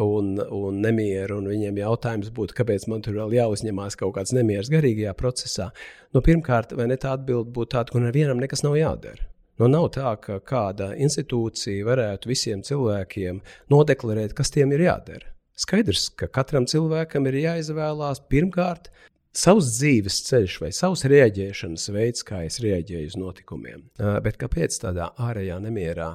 un, 0.00 0.30
un 0.40 0.78
nemieru, 0.80 1.42
un 1.42 1.50
viņiem 1.52 1.82
jautājums 1.82 2.30
būtu, 2.32 2.56
kāpēc 2.56 2.86
man 2.88 3.04
tur 3.04 3.18
vēl 3.20 3.36
jāuzņemās 3.36 3.98
kaut 4.00 4.14
kāds 4.16 4.32
nemieris 4.32 4.72
garīgajā 4.72 5.12
procesā. 5.18 5.68
Nu, 6.16 6.24
pirmkārt, 6.24 6.72
vai 6.78 6.88
ne 6.88 6.96
tā 6.96 7.12
atbilde 7.18 7.52
būtu 7.52 7.74
tāda, 7.76 7.92
ka 7.92 8.00
nevienam 8.00 8.40
nekas 8.40 8.64
nav 8.64 8.78
jādara? 8.80 9.28
Nu, 9.60 9.68
nav 9.68 9.90
tā, 9.92 10.14
ka 10.16 10.40
kāda 10.40 10.94
institūcija 10.96 11.84
varētu 11.84 12.32
visiem 12.32 12.64
cilvēkiem 12.64 13.42
nodeklarēt, 13.70 14.32
kas 14.38 14.50
tiem 14.54 14.72
ir 14.72 14.86
jādara. 14.88 15.28
Skaidrs, 15.60 16.08
ka 16.16 16.30
katram 16.32 16.64
cilvēkam 16.64 17.28
ir 17.28 17.42
jāizvēlās 17.42 18.24
pirmkārt 18.32 18.88
savs 19.36 19.70
dzīves 19.78 20.18
ceļš 20.28 20.58
vai 20.62 20.70
savs 20.76 21.04
rēģēšanas 21.08 21.88
veids, 21.94 22.24
kā 22.26 22.42
es 22.46 22.60
reaģēju 22.62 23.12
uz 23.12 23.18
notikumiem. 23.20 23.86
Bet 23.98 24.38
kāpēc 24.40 24.76
tādā 24.84 25.10
ārējā 25.20 25.58
nemierā 25.64 26.10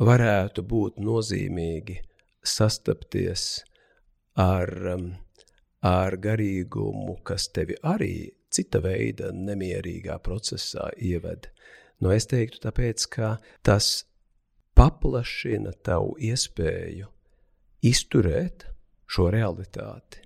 varētu 0.00 0.64
būt 0.66 1.00
nozīmīgi 1.02 1.98
sastapties 2.46 3.62
ar, 4.40 4.70
ar 5.84 6.18
garīgumu, 6.26 7.18
kas 7.26 7.50
tevi 7.54 7.76
arī 7.82 8.30
cita 8.50 8.80
veida 8.82 9.34
nemierīgā 9.34 10.18
procesā 10.24 10.88
ieved? 10.96 11.50
Nu, 12.00 12.14
es 12.14 12.24
teiktu, 12.30 12.62
tāpēc, 12.64 13.04
ka 13.12 13.34
tas 13.66 14.06
paplašina 14.78 15.74
tavu 15.84 16.14
iespēju 16.16 17.10
izturēt 17.84 18.64
šo 19.10 19.28
realitāti. 19.34 20.22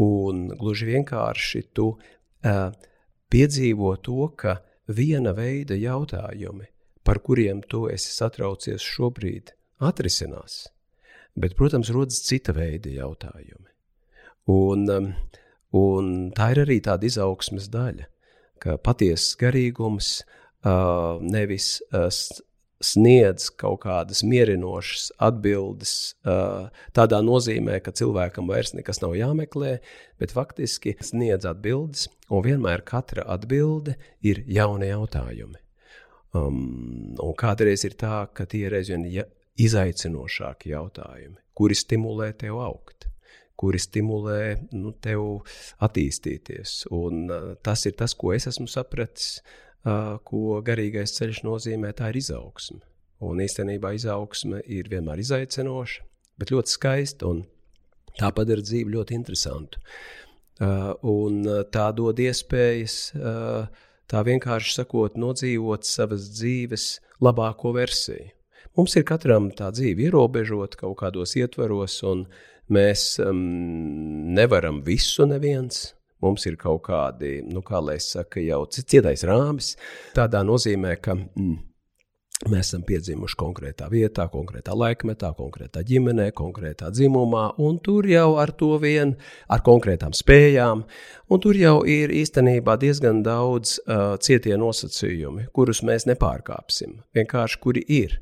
Un 0.00 0.48
gluži 0.56 0.88
vienkārši 0.94 1.62
tu 1.76 1.92
uh, 1.92 2.72
piedzīvo 3.30 3.94
to, 4.04 4.28
ka 4.36 4.60
viena 4.88 5.34
veida 5.36 5.76
jautājumi, 5.76 6.68
par 7.04 7.20
kuriem 7.24 7.62
tu 7.62 7.86
esi 7.92 8.12
satraucies 8.14 8.84
šobrīd, 8.84 9.52
atrisinās. 9.80 10.62
Bet, 11.36 11.54
protams, 11.58 11.92
rodas 11.94 12.22
cita 12.26 12.54
veida 12.56 12.90
jautājumi. 12.90 13.68
Un, 14.50 14.88
um, 14.90 15.10
un 15.76 16.08
tā 16.34 16.50
ir 16.54 16.64
arī 16.64 16.80
tāda 16.84 17.06
izaugsmes 17.06 17.68
daļa, 17.70 18.08
ka 18.60 18.76
patiesas 18.82 19.36
garīgums 19.40 20.20
uh, 20.20 21.20
nevis 21.22 21.76
uh, 21.92 22.08
sniedz 22.80 23.50
kaut 23.60 23.82
kādas 23.84 24.22
mierinošas 24.24 25.10
atbildes, 25.20 25.94
tādā 26.96 27.20
nozīmē, 27.24 27.78
ka 27.84 27.92
cilvēkam 27.96 28.48
vairs 28.50 28.72
nekas 28.76 29.02
nav 29.04 29.16
jāmeklē, 29.18 29.78
bet 30.20 30.32
faktiski 30.34 30.96
sniedz 31.04 31.48
atbildes, 31.48 32.08
un 32.32 32.44
vienmēr 32.46 32.84
katra 32.88 33.26
atbilde 33.28 33.98
ir 34.24 34.42
jauni 34.48 34.90
jautājumi. 34.90 35.60
Um, 36.30 37.16
un 37.18 37.32
kādreiz 37.34 37.82
ir 37.84 37.96
tā, 37.98 38.22
ka 38.30 38.46
tie 38.46 38.68
ir 38.68 38.76
aizvien 38.78 39.02
ja, 39.10 39.24
izaicinošāki 39.58 40.70
jautājumi, 40.70 41.40
kuri 41.58 41.74
stimulē 41.74 42.30
tev 42.38 42.60
augt, 42.62 43.08
kuri 43.58 43.80
stimulē 43.82 44.42
nu, 44.70 44.92
tev 45.02 45.42
attīstīties. 45.82 46.84
Un, 46.94 47.24
uh, 47.26 47.50
tas 47.66 47.82
ir 47.90 47.98
tas, 47.98 48.14
ko 48.14 48.30
es 48.36 48.46
esmu 48.46 48.70
sapratis 48.70 49.40
ko 49.84 50.60
garīgais 50.64 51.14
ceļš 51.16 51.42
nozīmē, 51.46 51.92
tā 51.96 52.10
ir 52.12 52.20
izaugsme. 52.20 52.80
Un 53.20 53.40
īstenībā 53.44 53.92
izaugsme 53.96 54.62
ir 54.64 54.88
vienmēr 54.88 55.20
izaicinoša, 55.20 56.04
bet 56.40 56.52
ļoti 56.52 56.72
skaista 56.72 57.28
un 57.28 57.44
tā 58.18 58.30
padara 58.36 58.64
dzīvi 58.64 58.96
ļoti 58.96 59.16
interesantu. 59.16 59.80
Un 60.60 61.44
tā 61.72 61.86
dod 61.96 62.20
iespējas, 62.20 62.96
tā 64.10 64.24
vienkārši 64.26 64.74
sakot, 64.80 65.16
nodzīvot 65.20 65.88
savas 65.88 66.28
dzīves 66.34 66.90
labāko 67.24 67.72
versiju. 67.76 68.32
Mums 68.78 68.94
ir 68.96 69.04
katram 69.08 69.50
tā 69.56 69.72
dzīve 69.74 70.06
ierobežota 70.06 70.78
kaut 70.78 71.00
kādos 71.00 71.34
ietvaros, 71.36 71.96
un 72.06 72.22
mēs 72.70 73.16
um, 73.24 73.40
nevaram 74.36 74.78
visu 74.86 75.26
neviens 75.26 75.88
Mums 76.20 76.44
ir 76.48 76.58
kaut 76.60 76.84
kādi, 76.90 77.40
nu, 77.48 77.64
kā 77.64 77.80
lai 77.80 77.96
saka, 78.02 78.42
jau 78.44 78.64
cietais 78.68 79.24
rāmis. 79.28 79.74
Tādā 80.16 80.42
nozīmē, 80.44 80.94
ka 81.00 81.14
mm, 81.16 81.54
mēs 82.48 82.70
esam 82.70 82.82
piedzimuši 82.88 83.36
konkrētā 83.40 83.88
vietā, 83.92 84.24
konkrētā 84.32 84.72
laikmetā, 84.76 85.32
konkrētā 85.36 85.82
ģimenē, 85.84 86.30
konkrētā 86.36 86.88
dzimumā, 86.92 87.46
un 87.60 87.78
tur 87.84 88.08
jau 88.08 88.38
ar 88.40 88.52
to 88.56 88.74
vien, 88.80 89.14
ar 89.48 89.64
konkrētām 89.66 90.14
spējām, 90.16 90.84
un 91.28 91.42
tur 91.44 91.58
jau 91.60 91.80
ir 91.88 92.12
īstenībā 92.16 92.78
diezgan 92.80 93.22
daudz 93.26 93.76
uh, 93.80 94.16
cietie 94.20 94.56
nosacījumi, 94.60 95.50
kurus 95.56 95.84
mēs 95.84 96.08
nepārkāpsim. 96.08 97.00
Vienkārši 97.16 97.60
kuri 97.60 97.84
ir. 97.88 98.20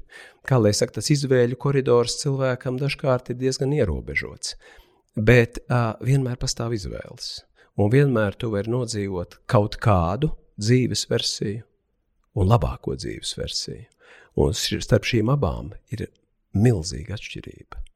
Kā 0.49 0.59
lai 0.59 0.73
saka, 0.75 0.99
tas 0.99 1.11
izvēļu 1.15 1.59
koridors 1.61 2.19
cilvēkam 2.23 2.79
dažkārt 2.81 3.35
ir 3.35 3.43
diezgan 3.43 3.75
ierobežots. 3.77 4.57
Bet 5.19 5.63
uh, 5.67 5.95
vienmēr 6.03 6.39
pastāv 6.39 6.75
izvēles 6.79 7.39
un 7.79 7.93
vienmēr 7.93 8.37
tu 8.39 8.51
vari 8.53 8.71
nodzīvot 8.73 9.41
kaut 9.51 9.79
kādu 9.83 10.33
dzīves 10.59 11.07
versiju 11.11 11.65
un 12.39 12.51
labāko 12.51 12.97
dzīves 12.99 13.35
versiju. 13.39 13.87
Un 14.39 14.55
starp 14.55 15.07
šīm 15.09 15.31
abām 15.33 15.73
ir 15.91 16.07
milzīga 16.55 17.17
atšķirība. 17.17 17.88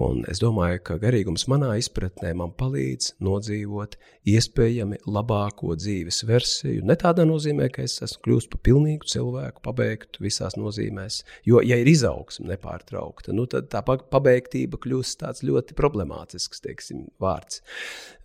Un 0.00 0.22
es 0.32 0.38
domāju, 0.40 0.78
ka 0.86 0.94
garīgums 0.96 1.42
manā 1.52 1.74
izpratnē 1.76 2.30
man 2.38 2.54
palīdz 2.56 3.10
nodzīvot 3.20 3.98
iespējami 4.32 5.02
labāko 5.04 5.74
dzīves 5.76 6.22
versiju. 6.24 6.84
Ne 6.88 6.96
tādā 6.96 7.26
nozīmē, 7.28 7.66
ka 7.74 7.84
es 7.84 7.98
esmu 8.06 8.22
kļuvis 8.24 8.48
par 8.54 8.62
pilnīgu 8.64 9.10
cilvēku, 9.12 9.60
pabeigtu 9.66 10.24
visās 10.24 10.56
nozīmēs. 10.56 11.18
Jo, 11.44 11.60
ja 11.60 11.76
ir 11.76 11.90
izaugsme 11.92 12.48
nepārtraukta, 12.54 13.34
nu, 13.36 13.44
tad 13.44 13.68
tā 13.74 13.82
pabeigtība 13.84 14.80
kļūst 14.80 15.18
tāds 15.20 15.44
ļoti 15.44 15.76
problemātisks 15.76 16.64
teiksim, 16.64 17.10
vārds. 17.20 17.60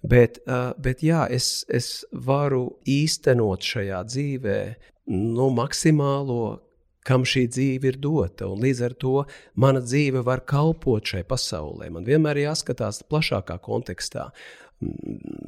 Bet, 0.07 0.39
bet 0.79 1.03
jā, 1.03 1.25
es, 1.27 1.65
es 1.67 2.05
varu 2.13 2.77
īstenot 2.87 3.67
šajā 3.67 4.05
dzīvē 4.07 4.61
nu, 5.11 5.49
maksimālo 5.51 6.61
kam 7.07 7.23
šī 7.27 7.47
dzīve 7.53 7.91
ir 7.93 7.99
dota. 8.03 8.49
Un 8.51 8.61
līdz 8.65 8.83
ar 8.89 8.95
to 8.99 9.15
mana 9.55 9.81
dzīve 9.83 10.23
var 10.27 10.43
kalpot 10.47 11.07
šai 11.07 11.23
pasaulē. 11.27 11.89
Man 11.93 12.07
vienmēr 12.07 12.41
ir 12.41 12.49
jāskatās 12.49 13.03
plašākā 13.07 13.59
kontekstā. 13.63 14.29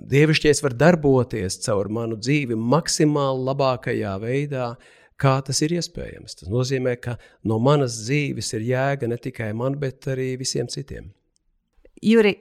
Dievišķies 0.09 0.63
var 0.65 0.73
darboties 0.73 1.59
caur 1.65 1.91
manu 1.93 2.17
dzīvi 2.17 2.57
maksimāli 2.57 3.45
labākajā 3.45 4.15
veidā, 4.23 4.71
kā 5.19 5.35
tas 5.45 5.61
ir 5.65 5.75
iespējams. 5.77 6.39
Tas 6.41 6.49
nozīmē, 6.49 6.95
ka 7.03 7.17
no 7.45 7.59
manas 7.61 7.99
dzīves 8.07 8.53
ir 8.57 8.67
jēga 8.71 9.09
ne 9.11 9.19
tikai 9.21 9.51
man, 9.53 9.77
bet 9.81 10.07
arī 10.09 10.31
visiem 10.39 10.69
citiem. 10.71 11.11
Juri, 12.01 12.37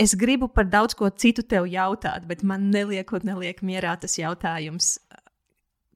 es 0.00 0.16
gribu 0.18 0.48
par 0.48 0.66
daudz 0.72 0.96
ko 0.98 1.10
citu 1.12 1.44
tev 1.44 1.68
jautāt, 1.70 2.24
bet 2.26 2.42
man 2.42 2.70
neliekot, 2.72 3.26
neliek 3.28 3.60
mierā 3.62 3.94
tas 4.00 4.16
jautājums 4.18 4.96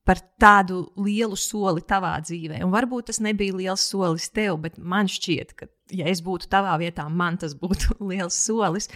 par 0.07 0.19
tādu 0.43 0.81
lielu 0.99 1.37
soli 1.39 1.85
tavā 1.87 2.17
dzīvē. 2.25 2.59
Un 2.67 2.73
varbūt 2.75 3.11
tas 3.11 3.21
nebija 3.23 3.55
liels 3.55 3.85
solis 3.87 4.29
tev, 4.35 4.59
bet 4.65 4.79
man 4.79 5.11
šķiet, 5.11 5.53
ka, 5.59 5.69
ja 5.95 6.09
es 6.11 6.23
būtu 6.27 6.49
tavā 6.51 6.75
vietā, 6.83 7.07
man 7.07 7.39
tas 7.39 7.55
būtu 7.59 7.99
liels 8.11 8.39
solis 8.39 8.91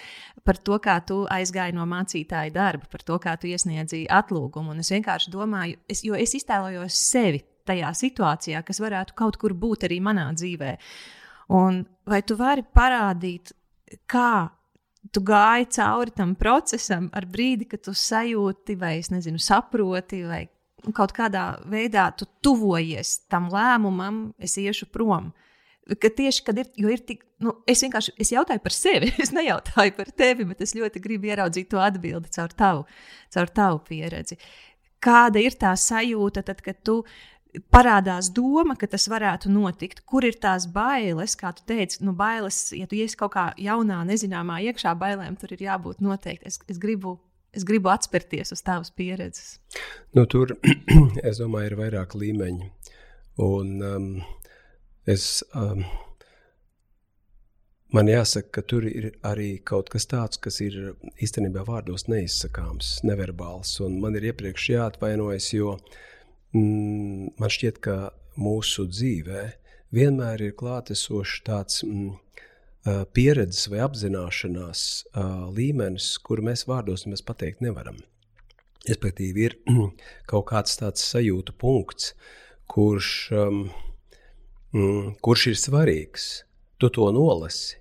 par 0.46 0.58
to, 0.58 0.78
kā 0.82 0.98
tu 1.06 1.22
aizgāji 1.30 1.76
no 1.76 1.86
mācītāja 1.90 2.54
darba, 2.54 2.90
par 2.90 3.04
to, 3.06 3.18
kā 3.22 3.36
tu 3.38 3.50
iesniedzīji 3.50 4.10
atlūgumu. 4.10 4.74
Un 4.74 4.82
es 4.82 4.90
vienkārši 4.94 5.30
domāju, 5.34 5.78
es, 5.90 6.02
jo 6.06 6.18
es 6.18 6.34
iztēlojos 6.38 6.98
sevi 7.10 7.44
tajā 7.66 7.92
situācijā, 7.98 8.62
kas 8.66 8.82
varētu 8.82 9.14
kaut 9.18 9.38
kur 9.42 9.54
būt 9.54 9.86
arī 9.86 10.00
manā 10.02 10.26
dzīvē. 10.34 10.74
Un 11.54 11.84
vai 12.06 12.22
tu 12.26 12.34
vari 12.38 12.66
parādīt, 12.66 13.54
kā 14.10 14.48
tu 15.14 15.22
gāji 15.22 15.68
cauri 15.76 16.14
tam 16.14 16.34
procesam, 16.38 17.06
ar 17.14 17.26
brīdi, 17.30 17.68
kad 17.70 17.84
tu 17.86 17.94
sajūti, 17.94 18.74
vai 18.78 18.98
nezinu, 19.10 19.38
saproti, 19.42 20.22
vai 20.26 20.42
kaut 20.94 21.14
kādā 21.16 21.46
veidā 21.70 22.10
tu 22.18 22.28
tuvojies 22.44 23.28
tam 23.32 23.50
lēmumam, 23.52 24.30
es 24.38 24.56
iešu 24.60 24.90
prom. 24.92 25.32
Ka 25.86 26.10
tieši 26.10 26.42
kad 26.46 26.58
ir, 26.58 26.70
ir 26.82 27.02
tik, 27.06 27.22
nu, 27.42 27.52
es 27.70 27.84
vienkārši 27.84 28.16
es 28.22 28.32
jautāju 28.34 28.62
par 28.62 28.74
sevi, 28.74 29.12
es 29.22 29.32
nejautāju 29.34 29.94
par 29.98 30.10
tevi, 30.10 30.46
bet 30.48 30.64
es 30.66 30.74
ļoti 30.78 31.02
gribu 31.02 31.30
ieraudzīt 31.30 31.70
to 31.70 31.82
atbildi 31.82 32.32
caur 32.34 32.54
tavu, 32.58 32.84
caur 33.34 33.54
tavu 33.54 33.80
pieredzi. 33.86 34.38
Kāda 35.02 35.38
ir 35.38 35.54
tā 35.60 35.74
sajūta, 35.78 36.42
tad, 36.42 36.62
kad 36.64 36.80
tu 36.82 37.02
parādās 37.72 38.30
doma, 38.34 38.76
ka 38.76 38.88
tas 38.90 39.06
varētu 39.08 39.50
notikt, 39.52 40.02
kur 40.08 40.24
ir 40.26 40.36
tās 40.40 40.66
bailes, 40.72 41.36
kā 41.38 41.52
tu 41.56 41.64
teici, 41.68 42.02
nu, 42.04 42.12
bailes, 42.16 42.72
ja 42.76 42.88
tu 42.88 42.98
iesi 42.98 43.18
kaut 43.18 43.34
kā 43.36 43.46
jaunā, 43.60 44.02
nezināmā 44.08 44.58
iekšā, 44.70 44.96
bailēm 44.98 45.38
tur 45.40 45.54
ir 45.54 45.64
jābūt 45.68 46.02
noteikti. 46.04 46.50
Es, 46.50 46.60
es 46.68 46.80
gribu 46.82 47.16
es 47.56 47.64
gribu 47.66 47.90
atspērties 47.92 48.52
uz 48.54 48.62
tavas 48.64 48.92
pieredzes? 48.94 49.56
Nu, 50.16 50.26
tur, 50.30 50.54
es 51.28 51.40
domāju, 51.42 51.72
ir 51.72 51.78
vairāk 51.80 52.16
līmeņi. 52.18 52.70
Un 53.42 53.72
um, 53.84 54.08
es, 55.08 55.42
um, 55.56 55.82
man 57.96 58.10
jāsaka, 58.10 58.52
ka 58.58 58.64
tur 58.72 58.86
ir 58.88 59.10
arī 59.26 59.56
kaut 59.64 59.90
kas 59.92 60.08
tāds, 60.08 60.40
kas 60.40 60.60
ir 60.64 60.94
īstenībā 61.22 61.66
vārdos 61.68 62.06
neizsakāms, 62.08 62.98
neverbāls. 63.08 63.76
Un 63.84 64.00
man 64.02 64.16
ir 64.16 64.30
iepriekš 64.32 64.70
jāatvainojas, 64.74 65.50
jo 65.56 65.76
mm, 66.56 67.36
man 67.40 67.52
šķiet, 67.52 67.80
ka 67.84 67.98
mūsu 68.40 68.88
dzīvē 68.92 69.48
vienmēr 69.96 70.48
ir 70.48 70.56
klātesošs 70.56 71.42
tāds. 71.46 71.82
Mm, 71.86 72.16
pieredzes 73.16 73.66
vai 73.72 73.80
apzināšanās 73.84 74.82
līmenis, 75.56 76.12
kuru 76.22 76.44
mēs 76.50 76.66
vārdos 76.68 77.06
mēs 77.10 77.24
pateikt 77.26 77.64
nevaram. 77.64 77.98
Respektīvi, 78.86 79.48
ir 79.48 79.56
kaut 80.30 80.46
kāds 80.52 80.78
tāds 80.78 81.04
sajūtu 81.10 81.56
punkts, 81.58 82.12
kurš, 82.70 83.10
um, 83.34 83.64
kurš 85.24 85.48
ir 85.52 85.58
svarīgs. 85.58 86.28
Tu 86.78 86.90
to 86.92 87.08
nolasi, 87.14 87.78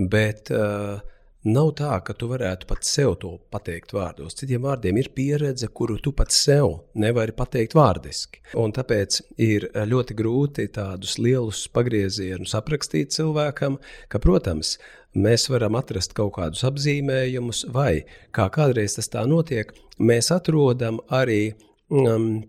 bet 0.00 0.50
uh, 0.54 1.02
Nav 1.40 1.70
tā, 1.78 1.94
ka 2.04 2.12
tu 2.12 2.26
varētu 2.28 2.66
pat 2.68 2.84
sev 2.84 3.14
to 3.22 3.30
pateikt 3.48 3.94
vārdos. 3.96 4.34
Citiem 4.36 4.66
vārdiem 4.66 4.98
ir 5.00 5.08
pieredze, 5.16 5.70
kuru 5.72 5.96
tu 5.96 6.12
pats 6.12 6.36
sev 6.36 6.82
nevari 6.92 7.32
pateikt 7.32 7.72
vārdiski. 7.78 8.42
Un 8.60 8.74
tāpēc 8.76 9.22
ir 9.40 9.70
ļoti 9.72 10.16
grūti 10.18 10.66
tādus 10.74 11.16
lielus 11.16 11.62
pagriezienus 11.72 12.52
aprakstīt 12.58 13.16
cilvēkam, 13.16 13.78
ka, 14.12 14.20
protams, 14.20 14.74
mēs 15.16 15.48
varam 15.48 15.80
atrast 15.80 16.12
kaut 16.12 16.34
kādus 16.36 16.66
apzīmējumus, 16.68 17.64
vai 17.72 18.04
kā 18.36 18.50
kādreiz 18.52 18.98
tas 18.98 19.08
tā 19.08 19.24
notiek, 19.24 19.72
mēs 19.96 20.28
atrodam 20.36 21.00
arī 21.08 21.54
um, 21.88 22.42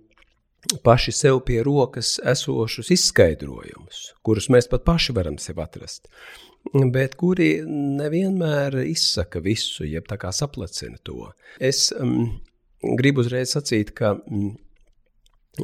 paši 0.86 1.12
sev 1.16 1.42
pie 1.46 1.62
rokas 1.66 2.20
esošus 2.32 2.92
izskaidrojumus, 2.94 4.06
kurus 4.22 4.50
mēs 4.54 4.70
pat 4.72 4.86
paši 4.88 5.16
varam 5.18 5.40
sev 5.42 5.60
atrast 5.64 6.10
bet 6.70 7.16
kuri 7.20 7.62
nevienmēr 7.66 8.82
izsaka 8.86 9.42
visu, 9.44 9.86
jeb 9.88 10.08
tā 10.10 10.18
kā 10.22 10.32
saplecina 10.36 11.00
to. 11.04 11.32
Es 11.60 11.90
um, 11.96 12.42
gribu 12.98 13.26
uzreiz 13.26 13.56
sacīt, 13.56 13.94
ka 13.98 14.14
um, 14.20 14.54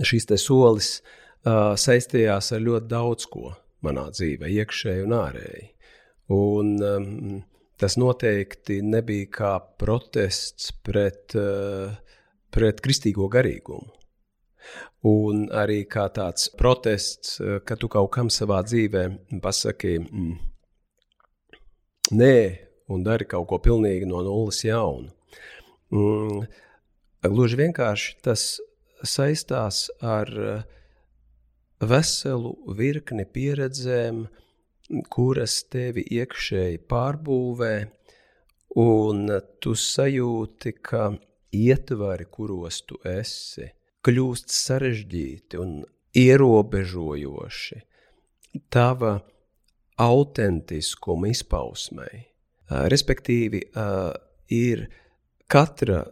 šis 0.03 0.27
solis 0.41 0.97
uh, 1.45 1.75
saistījās 1.77 2.51
ar 2.55 2.63
ļoti 2.65 2.91
daudz 2.91 3.29
ko 3.31 3.53
manā 3.85 4.07
dzīvē, 4.11 4.49
iekšēji 4.49 5.05
un 5.05 5.15
ārēji. 5.19 5.67
Un, 6.33 6.73
um, 6.83 7.37
tas 7.79 7.95
noteikti 7.95 8.81
nebija 8.83 9.29
kā 9.37 9.53
protests 9.79 10.73
pret, 10.83 11.37
uh, 11.37 11.93
pret 12.51 12.81
kristīgo 12.83 13.29
garīgumu. 13.31 13.93
Un 15.07 15.45
arī 15.53 15.83
kā 15.87 16.07
tāds 16.13 16.49
protests, 16.57 17.37
ka 17.65 17.75
tu 17.79 17.87
kaut 17.87 18.11
kam 18.15 18.31
savā 18.33 18.63
dzīvē 18.65 19.03
pasaki, 19.43 19.97
mm, 20.01 20.37
nē, 22.17 22.37
un 22.89 23.03
dari 23.03 23.27
kaut 23.29 23.47
ko 23.51 23.59
pilnīgi 23.61 24.07
no 24.09 24.23
nulles 24.25 24.63
jaunu. 24.65 25.11
Mm, 25.93 26.47
gluži 27.31 27.59
vienkārši 27.61 28.17
tas 28.25 28.47
saistās 29.03 29.87
ar 30.01 30.31
eh, 30.31 30.65
veselu 31.79 32.53
virkni 32.77 33.25
pieredzēm, 33.25 34.25
kuras 35.11 35.61
tevi 35.71 36.03
iekšēji 36.17 36.81
pārbūvē, 36.89 37.73
un 38.79 39.25
tu 39.61 39.73
sajūti, 39.75 40.73
ka 40.81 41.09
ietvari, 41.55 42.27
kuros 42.31 42.81
tu 42.87 42.99
esi, 43.03 43.67
kļūst 44.07 44.53
sarežģīti 44.55 45.59
un 45.59 45.81
ierobežojoši. 46.17 47.81
Tava 48.73 49.17
autentiskuma 50.01 51.31
izpausmei. 51.33 52.23
Respektīvi, 52.67 53.61
ir 54.55 54.87
katra 55.51 56.03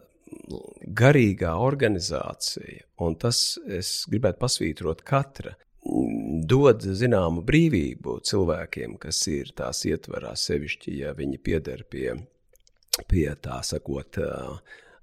garīgā 0.96 1.54
organizācija, 1.62 2.86
un 3.04 3.18
tas 3.20 3.58
es 3.72 4.04
gribētu 4.12 4.42
pasvītrot, 4.42 5.04
katra 5.08 5.56
dod 6.50 6.82
zināmu 6.82 7.44
brīvību 7.46 8.18
cilvēkiem, 8.26 8.96
kas 9.02 9.20
ir 9.30 9.52
tās 9.58 9.84
ietvarā, 9.86 10.34
sevišķi, 10.38 10.96
ja 11.02 11.14
viņi 11.18 11.42
pieder 11.46 11.86
pie, 11.90 12.16
pie 13.10 13.28
tā 13.42 13.60
sakot, 13.66 14.18
uh, 14.22 14.58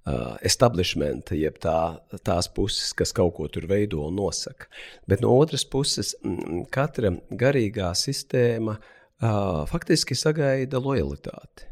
uh, 0.07 0.37
establishmenta, 0.45 1.37
jeb 1.39 1.59
tā, 1.63 1.99
tās 2.27 2.49
puses, 2.53 2.93
kas 2.97 3.15
kaut 3.17 3.35
ko 3.39 3.49
tur 3.53 3.67
veido 3.71 4.07
un 4.07 4.17
nosaka. 4.19 4.71
Bet 5.09 5.23
no 5.25 5.35
otras 5.39 5.65
puses, 5.69 6.15
katra 6.75 7.15
garīgā 7.31 7.93
sistēma 7.99 8.79
uh, 8.79 9.63
faktiski 9.71 10.19
sagaida 10.19 10.83
lojalitāti. 10.83 11.71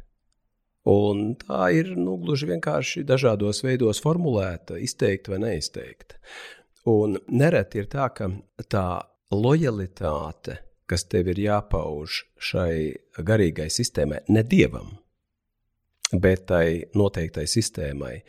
Un 0.91 1.35
tā 1.37 1.69
ir 1.77 1.93
nu, 1.99 2.17
gluži 2.23 2.49
vienkārši 2.49 3.05
dažādos 3.05 3.61
veidos 3.67 4.01
formulēta, 4.01 4.79
izteikta 4.81 5.35
vai 5.35 5.43
neizteikta. 5.45 6.17
Un 6.89 7.19
nereti 7.29 7.83
ir 7.83 7.91
tā, 7.93 8.09
ka 8.17 8.31
tā 8.73 9.03
lojalitāte, 9.31 10.57
kas 10.89 11.05
tev 11.05 11.29
ir 11.35 11.43
jāpauž 11.45 12.25
šai 12.41 12.73
garīgai 13.21 13.69
sistēmai, 13.71 14.25
ne 14.33 14.43
dievam, 14.43 14.97
bet 16.13 16.47
tai 16.51 16.91
noteiktai 16.97 17.47
sistēmai, 17.51 18.21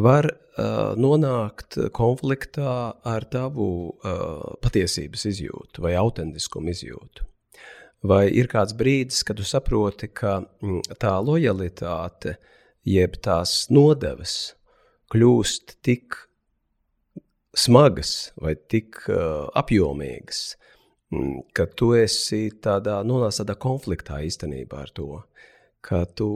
var 0.00 0.26
uh, 0.30 0.92
nonākt 0.98 1.78
konfliktā 1.96 2.76
ar 3.06 3.26
tavu 3.30 3.66
uh, 3.90 4.54
patiesības 4.62 5.26
izjūtu 5.30 5.84
vai 5.84 5.96
autentiskumu 5.98 6.72
izjūtu. 6.72 7.26
Vai 8.10 8.30
ir 8.32 8.48
kāds 8.48 8.72
brīdis, 8.76 9.20
kad 9.28 9.36
tu 9.36 9.44
saproti, 9.44 10.08
ka 10.08 10.40
tā 11.02 11.12
lojalitāte, 11.20 12.38
jeb 12.88 13.18
tās 13.20 13.66
nodevas, 13.68 14.54
kļūst 15.12 15.76
tik 15.84 16.16
smagas 17.52 18.30
vai 18.40 18.54
tik 18.56 19.02
uh, 19.10 19.50
apjomīgas, 19.58 20.54
ka 21.52 21.66
tu 21.76 21.92
esi 21.98 22.46
tādā, 22.62 23.00
nonāc 23.04 23.40
tādā 23.42 23.56
konfliktā 23.58 24.20
īstenībā 24.24 24.84
ar 24.86 24.92
to 24.94 25.08
ka 25.84 26.04
tu, 26.16 26.30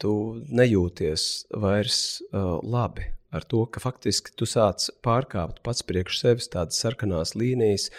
tu 0.00 0.12
nejūties 0.48 1.46
vairs 1.62 2.00
uh, 2.32 2.56
labi 2.62 3.10
ar 3.36 3.44
to, 3.44 3.64
ka 3.66 3.82
faktiski 3.82 4.32
tu 4.38 4.48
sāc 4.48 4.88
pārkāpt 5.04 5.62
pats 5.66 5.84
priekš 5.86 6.20
sevis 6.22 6.50
tādas 6.52 6.78
sarkanās 6.82 7.34
līnijas, 7.36 7.90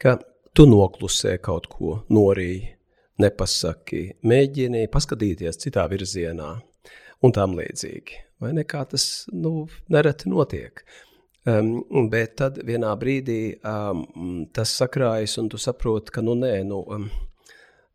ka 0.00 0.18
tu 0.54 0.66
noklusē 0.70 1.36
kaut 1.42 1.66
ko, 1.72 1.96
norīji, 2.12 2.74
nepasaki, 3.22 4.04
mēģini 4.26 4.86
paskatīties 4.92 5.60
citā 5.64 5.86
virzienā 5.90 6.52
un 7.24 7.34
tam 7.34 7.56
līdzīgi. 7.58 8.20
Vai 8.42 8.52
ne 8.56 8.64
kā 8.68 8.82
tas 8.90 9.26
nu, 9.32 9.64
nereti 9.92 10.30
notiek? 10.30 10.82
Um, 11.44 12.08
bet 12.08 12.38
tad 12.40 12.58
vienā 12.64 12.94
brīdī 12.96 13.56
um, 13.68 14.46
tas 14.56 14.72
sakrājas, 14.78 15.36
un 15.42 15.50
tu 15.52 15.60
saproti, 15.60 16.14
ka 16.14 16.24
nu 16.24 16.36
nē, 16.40 16.54
nu, 16.68 16.80
um, 16.88 17.06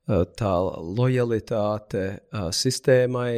tā 0.10 0.54
lojalitāte 1.00 2.04
eh, 2.10 2.50
sistēmai 2.56 3.34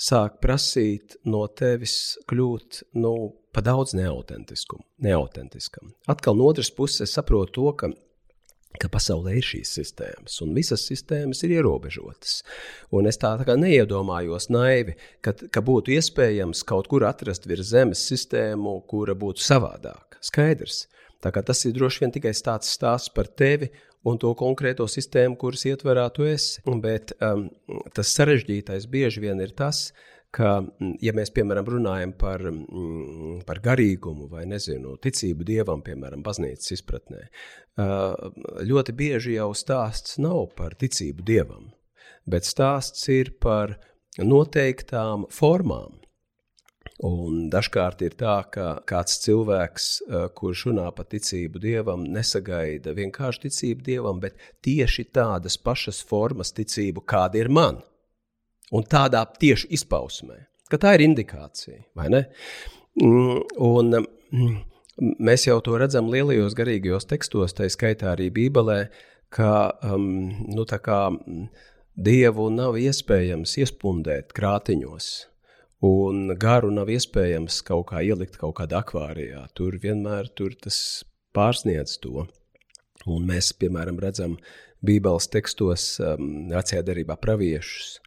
sāk 0.00 0.40
prasīt 0.40 1.18
no 1.28 1.46
tevis 1.48 2.18
kļūt 2.30 2.82
nu, 3.00 3.14
pa 3.52 3.64
daudz 3.64 3.96
neautentiskam. 3.96 4.84
Atkal 6.08 6.38
no 6.38 6.48
otras 6.52 6.70
puses, 6.72 7.08
es 7.08 7.16
saprotu 7.16 7.56
to, 7.58 7.72
ka 7.82 7.92
ka 8.80 8.88
pasaulē 8.92 9.34
ir 9.36 9.44
šīs 9.44 9.72
sistēmas, 9.80 10.36
un 10.44 10.54
visas 10.56 10.84
sistēmas 10.86 11.42
ir 11.44 11.56
ierobežotas. 11.56 12.36
Un 12.94 13.08
es 13.10 13.18
tā, 13.20 13.32
tā 13.40 13.46
kā 13.48 13.56
neiedomājos 13.58 14.46
naivi, 14.54 14.94
ka, 15.24 15.34
ka 15.34 15.62
būtu 15.64 15.96
iespējams 15.96 16.62
kaut 16.68 16.88
kur 16.92 17.04
atrast 17.08 17.48
virs 17.50 17.72
zemes 17.72 18.04
sistēmu, 18.08 18.78
kura 18.90 19.16
būtu 19.18 19.42
savādāka. 19.44 20.20
Skaidrs. 20.24 20.84
Tā 21.20 21.32
kā 21.34 21.42
tas 21.44 21.60
ir 21.68 21.74
droši 21.76 22.04
vien 22.04 22.14
tikai 22.14 22.32
tāds 22.32 22.70
stāsts 22.72 23.12
par 23.14 23.28
tevi 23.28 23.70
un 24.08 24.16
to 24.20 24.32
konkrēto 24.38 24.86
sistēmu, 24.88 25.36
kuras 25.40 25.66
ietverā 25.68 26.06
tu 26.16 26.24
esi. 26.28 26.62
Bet 26.80 27.12
um, 27.20 27.48
tas 27.96 28.14
sarežģītais 28.16 28.88
bieži 28.90 29.24
vien 29.26 29.42
ir 29.44 29.52
tas, 29.56 29.90
ka, 30.34 30.60
mm, 30.62 30.94
ja 31.02 31.14
mēs, 31.16 31.32
piemēram, 31.34 31.68
runājam 31.74 32.14
par, 32.18 32.44
mm, 32.48 33.42
par 33.48 33.60
garīgumu 33.64 34.30
vai, 34.30 34.46
nezinu, 34.50 34.96
ticību 35.02 35.46
dievam, 35.46 35.84
piemēram, 35.86 36.24
baznīcas 36.26 36.76
izpratnē, 36.78 37.26
uh, 37.26 38.30
ļoti 38.66 38.96
bieži 38.96 39.36
jau 39.36 39.50
stāsts 39.58 40.18
nav 40.22 40.52
par 40.58 40.78
ticību 40.80 41.26
dievam, 41.26 41.70
bet 42.30 42.48
stāsts 42.48 43.08
ir 43.12 43.34
par 43.42 43.76
noteiktām 44.18 45.26
formām, 45.34 45.98
Un 47.06 47.46
dažkārt 47.48 48.02
ir 48.04 48.12
tā, 48.20 48.34
ka 48.52 48.82
kāds 48.88 49.22
cilvēks, 49.22 49.84
eh, 50.04 50.26
kurš 50.36 50.66
runā 50.68 50.90
par 50.94 51.06
ticību 51.08 51.62
dievam, 51.62 52.04
nesagaida 52.04 52.92
vienkārši 52.92 53.46
ticību 53.46 53.86
dievam, 53.86 54.20
bet 54.20 54.36
tieši 54.60 55.06
tādas 55.08 55.56
pašas 55.56 56.02
formas 56.04 56.52
ticību, 56.52 57.00
kāda 57.00 57.40
ir 57.40 57.48
man. 57.48 57.80
Un 58.70 58.84
tādā 58.84 59.24
tieši 59.24 59.68
izpausmē. 59.70 60.46
ka 60.70 60.78
tā 60.78 60.94
ir 60.94 61.00
indikācija, 61.00 61.80
vai 61.96 62.08
ne? 62.08 62.28
Mm, 63.02 63.40
un 63.58 63.90
mm, 64.30 64.60
mēs 65.18 65.48
jau 65.48 65.60
to 65.60 65.74
redzam 65.80 66.06
lielajos 66.06 66.54
garīgajos 66.54 67.08
tekstos, 67.10 67.56
tā 67.58 67.66
skaitā 67.66 68.12
arī 68.14 68.30
Bībelē, 68.30 68.88
ka 69.30 69.72
um, 69.82 70.30
nu, 70.46 70.64
kā, 70.64 71.00
Dievu 72.00 72.46
nav 72.54 72.78
iespējams 72.78 73.56
iespundēt 73.60 74.30
krātiņos, 74.32 75.08
un 75.86 76.34
garu 76.40 76.70
nav 76.74 76.90
iespējams 76.92 77.60
kaut 77.66 77.88
kā 77.92 78.02
ielikt 78.04 78.36
kaut 78.40 78.58
kādā 78.60 78.82
akvārijā. 78.84 79.46
Tur 79.56 79.78
vienmēr 79.80 80.28
tur 80.36 80.56
tas 80.60 81.04
pārsniedz 81.36 81.98
to. 82.04 82.26
Un 83.08 83.24
mēs, 83.28 83.54
piemēram, 83.56 84.00
redzam 84.02 84.36
Bībeles 84.84 85.28
tekstos, 85.32 85.94
um, 86.04 86.50
vecajā 86.52 86.82
derībā 86.84 87.16
praviešus, 87.20 87.98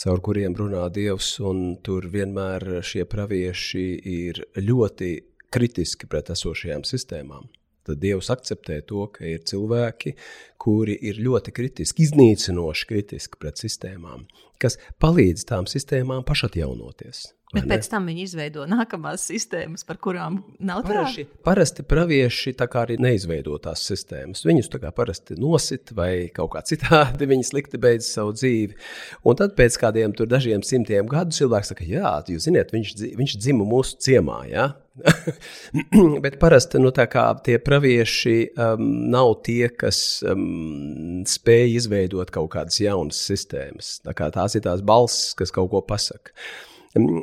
caur 0.00 0.22
kuriem 0.24 0.56
runā 0.58 0.88
Dievs, 0.94 1.36
un 1.42 1.76
tur 1.86 2.06
vienmēr 2.10 2.80
šie 2.86 3.06
pravieši 3.10 3.86
ir 4.10 4.42
ļoti 4.58 5.12
kritiski 5.54 6.10
pret 6.10 6.30
esošajām 6.34 6.86
sistēmām. 6.86 7.46
Tad 7.90 8.00
Dievs 8.02 8.30
akceptē 8.32 8.80
to, 8.86 9.08
ka 9.14 9.26
ir 9.26 9.42
cilvēki, 9.50 10.14
kuri 10.60 10.94
ir 11.10 11.18
ļoti 11.24 11.54
kritiski, 11.56 12.06
iznīcinoši 12.06 12.88
kritiski 12.90 13.40
pret 13.42 13.60
sistēmām, 13.60 14.28
kas 14.62 14.78
palīdz 15.02 15.46
tām 15.50 15.68
sistēmām 15.70 16.22
pašatjaunoties. 16.28 17.26
Bet 17.50 17.66
pēc 17.66 17.88
tam 17.90 18.04
viņi 18.06 18.24
izveido 18.28 18.64
nākamās 18.70 19.24
sistēmas, 19.26 19.82
par 19.86 19.98
kurām 20.02 20.36
nav 20.62 20.84
parasti. 20.86 21.24
Parasti 21.46 21.82
pravieši 21.82 22.54
arī 22.84 22.94
neizveido 23.02 23.56
tās 23.62 23.82
sistēmas. 23.88 24.44
Viņus 24.46 24.70
parasti 24.94 25.34
nosit 25.34 25.90
vai 25.96 26.30
kaut 26.34 26.52
kā 26.54 26.62
citādi 26.62 27.26
viņi 27.32 27.48
slikti 27.48 27.80
beidz 27.82 28.06
savu 28.06 28.36
dzīvi. 28.38 28.78
Un 29.26 29.40
tad 29.40 29.56
pēc 29.58 29.80
kādiem 29.82 30.14
dažiem 30.14 30.62
simtiem 30.62 31.10
gadu 31.10 31.34
cilvēks 31.34 31.72
saka, 31.72 31.84
jā, 31.84 32.14
jūs 32.30 32.46
zināt, 32.46 32.70
viņš, 32.70 32.94
viņš 33.18 33.36
dzima 33.42 33.66
mūsu 33.66 33.98
ciemā. 33.98 34.44
Ja? 34.52 34.70
Bet 36.24 36.38
parasti 36.42 36.80
nu, 36.82 36.92
tie 36.94 37.58
pravieši 37.64 38.36
um, 38.54 38.88
nav 39.12 39.36
tie, 39.46 39.68
kas 39.68 40.20
um, 40.26 41.22
spēj 41.28 41.76
izveidot 41.76 42.32
kaut 42.34 42.50
kādas 42.54 42.80
jaunas 42.82 43.20
sistēmas. 43.30 43.98
Tā 44.06 44.14
tās 44.34 44.56
ir 44.58 44.64
tās 44.66 44.84
balss, 44.86 45.32
kas 45.38 45.54
kaut 45.54 45.70
ko 45.74 45.82
pasaka. 45.86 46.34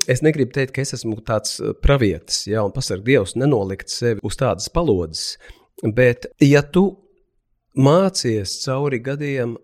Es 0.08 0.24
negribu 0.24 0.54
teikt, 0.56 0.74
ka 0.76 0.84
es 0.86 0.96
esmu 0.96 1.20
tāds 1.28 1.58
uh, 1.60 1.74
pravietis, 1.84 2.46
ja, 2.48 2.64
un 2.64 2.72
pasakot, 2.76 3.04
Dievs, 3.08 3.36
nenolikt 3.36 3.92
sevi 3.92 4.24
uz 4.24 4.40
tādas 4.40 4.70
palodzes. 4.72 5.36
Bet, 5.84 6.30
ja 6.42 6.64
tu 6.64 6.90
mācies 7.78 8.56
cauri 8.64 9.02
gadiem 9.04 9.58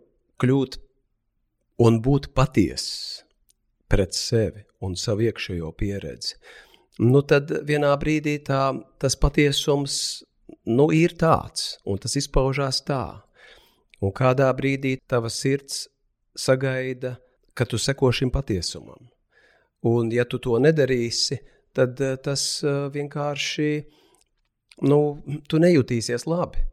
kļūt 0.43 0.77
un 1.81 2.01
būt 2.03 2.33
patiess 2.37 3.23
pret 3.89 4.13
sevi 4.17 4.63
un 4.83 4.97
savu 4.99 5.25
iekšējo 5.27 5.71
pieredzi, 5.79 6.37
nu 6.99 7.21
tad 7.25 7.51
vienā 7.65 7.93
brīdī 7.99 8.37
tā, 8.45 8.73
tas 9.01 9.15
patiesums 9.17 9.95
nu, 10.65 10.89
ir 10.93 11.15
tāds, 11.19 11.77
un 11.85 11.97
tas 12.01 12.15
izpaužās 12.19 12.83
tā. 12.87 13.23
Un 14.03 14.11
kādā 14.11 14.49
brīdī 14.55 14.97
tava 15.07 15.31
sirds 15.31 15.87
sagaida, 16.35 17.15
ka 17.55 17.65
tu 17.65 17.79
seko 17.79 18.11
šim 18.11 18.31
patiesumam. 18.33 19.09
Un, 19.87 20.11
ja 20.11 20.25
tu 20.25 20.39
to 20.39 20.57
nedarīsi, 20.59 21.39
tad 21.75 21.99
eh, 22.01 22.15
tas 22.23 22.43
eh, 22.63 22.85
vienkārši 22.93 23.71
nu, 24.87 24.99
tu 25.49 25.59
nejutīsies 25.59 26.27
labi. 26.29 26.63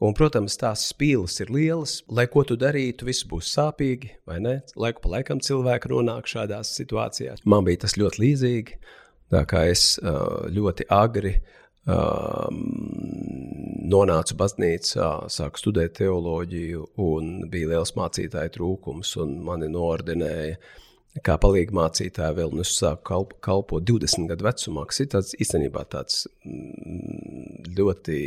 Un, 0.00 0.14
protams, 0.16 0.54
tās 0.56 0.86
spīles 0.88 1.34
ir 1.42 1.50
lielas. 1.52 1.98
Lai 2.08 2.24
ko 2.32 2.40
tu 2.48 2.56
darītu, 2.56 3.04
viss 3.04 3.26
būs 3.28 3.50
sāpīgi, 3.52 4.14
vai 4.28 4.38
ne? 4.40 4.54
Laiku 4.80 5.04
pa 5.04 5.18
laikam 5.18 5.42
cilvēki 5.44 5.90
nonāk 5.92 6.30
šādās 6.30 6.72
situācijās. 6.78 7.42
Man 7.44 7.66
bija 7.66 7.82
tas 7.84 7.98
ļoti 8.00 8.22
līdzīgi. 8.22 8.78
Tā 9.30 9.44
kā 9.48 9.64
es 9.70 9.94
ļoti 10.02 10.88
agri 10.90 11.36
nonācu 13.90 14.36
baznīcā, 14.38 15.08
sāku 15.32 15.62
studēt 15.62 15.96
teoloģiju, 15.98 16.84
un 17.02 17.32
bija 17.50 17.72
liels 17.72 17.94
mācītāju 17.98 18.54
trūkums, 18.58 19.16
un 19.22 19.40
mani 19.46 19.70
noordinēja 19.72 20.58
kā 21.26 21.34
palīga 21.42 21.74
mācītāja 21.74 22.36
vēl, 22.36 22.52
un 22.54 22.62
es 22.62 22.70
sāku 22.78 23.02
kalp, 23.08 23.32
kalpot 23.42 23.82
20 23.86 24.28
gadu 24.30 24.46
vecumā, 24.46 24.84
kas 24.86 25.00
ir 25.02 25.08
tāds 25.10 25.34
īstenībā 25.42 25.82
tāds 25.90 26.20
mm, 26.46 27.72
ļoti, 27.74 28.18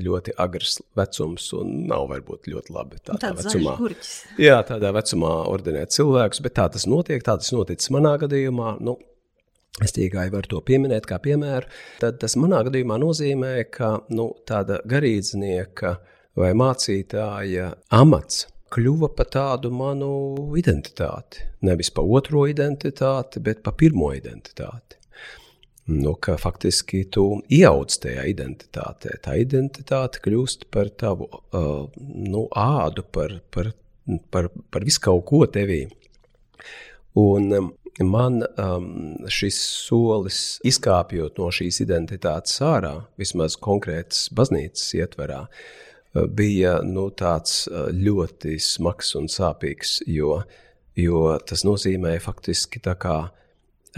ļoti 0.00 0.34
agrs 0.40 0.78
vecums 0.96 1.50
un 1.58 1.74
nav 1.90 2.08
varbūt 2.14 2.48
ļoti 2.48 2.74
labi 2.76 3.02
tādā 3.02 3.20
tāds 3.26 3.44
vecumā. 3.44 3.76
Gurķis. 3.82 4.14
Jā, 4.40 4.56
tādā 4.70 4.94
vecumā 4.96 5.34
ordinēt 5.52 5.92
cilvēkus, 5.96 6.40
bet 6.46 6.56
tā 6.56 6.66
tas 6.72 6.88
notiek, 6.88 7.20
tā 7.26 7.36
tas 7.42 7.52
noticis 7.52 7.92
manā 7.92 8.16
gadījumā. 8.24 8.78
Nu, 8.88 8.96
Es 9.78 9.94
tikai 9.96 10.26
varu 10.32 10.50
to 10.50 10.60
pieminēt 10.66 11.06
kā 11.08 11.20
piemēru. 11.22 11.68
Tad 12.02 12.18
tas 12.20 12.34
manā 12.40 12.64
gadījumā 12.66 12.98
nozīmē, 13.00 13.52
ka 13.72 14.00
nu, 14.12 14.32
tāda 14.48 14.80
garīdznieka 14.90 15.94
vai 16.40 16.50
mācītāja 16.58 17.70
amats 17.96 18.46
kļuva 18.70 19.10
par 19.18 19.30
tādu 19.34 19.70
manu 19.74 20.10
identitāti. 20.58 21.46
Nevis 21.66 21.90
par 21.94 22.06
otro 22.06 22.46
identitāti, 22.50 23.42
bet 23.42 23.62
par 23.66 23.76
pirmo 23.78 24.12
identitāti. 24.14 24.98
Nu, 25.90 26.12
faktiski 26.38 27.02
tu 27.10 27.24
ieaudz 27.50 27.96
tajā 28.04 28.28
identitātē. 28.30 29.16
Tā 29.24 29.34
identitāte 29.40 30.20
kļūst 30.22 30.68
par 30.70 30.92
tavu 30.94 31.26
uh, 31.26 31.88
nu, 31.96 32.44
ādu, 32.54 33.02
par, 33.10 33.40
par, 33.50 33.72
par, 34.30 34.52
par 34.70 34.86
visu 34.86 35.02
kaut 35.02 35.24
ko 35.26 35.42
tevī. 35.50 35.82
Un 37.18 37.50
um, 37.58 37.72
man 37.98 38.42
um, 38.56 38.90
šis 39.28 39.58
solis, 39.86 40.60
izkāpjot 40.66 41.40
no 41.40 41.50
šīs 41.54 41.82
identitātes 41.84 42.60
ārā, 42.64 42.94
vismaz 43.20 43.56
konkrētas 43.60 44.28
baznīcas 44.36 44.86
ietverā, 45.00 45.42
uh, 45.46 46.26
bija 46.28 46.78
nu, 46.86 47.08
tāds 47.14 47.64
ļoti 47.94 48.58
smags 48.62 49.14
un 49.18 49.28
sāpīgs, 49.30 50.00
jo, 50.10 50.40
jo 50.98 51.22
tas 51.46 51.64
nozīmē 51.66 52.16
faktiski 52.22 52.82
kā, 52.82 53.16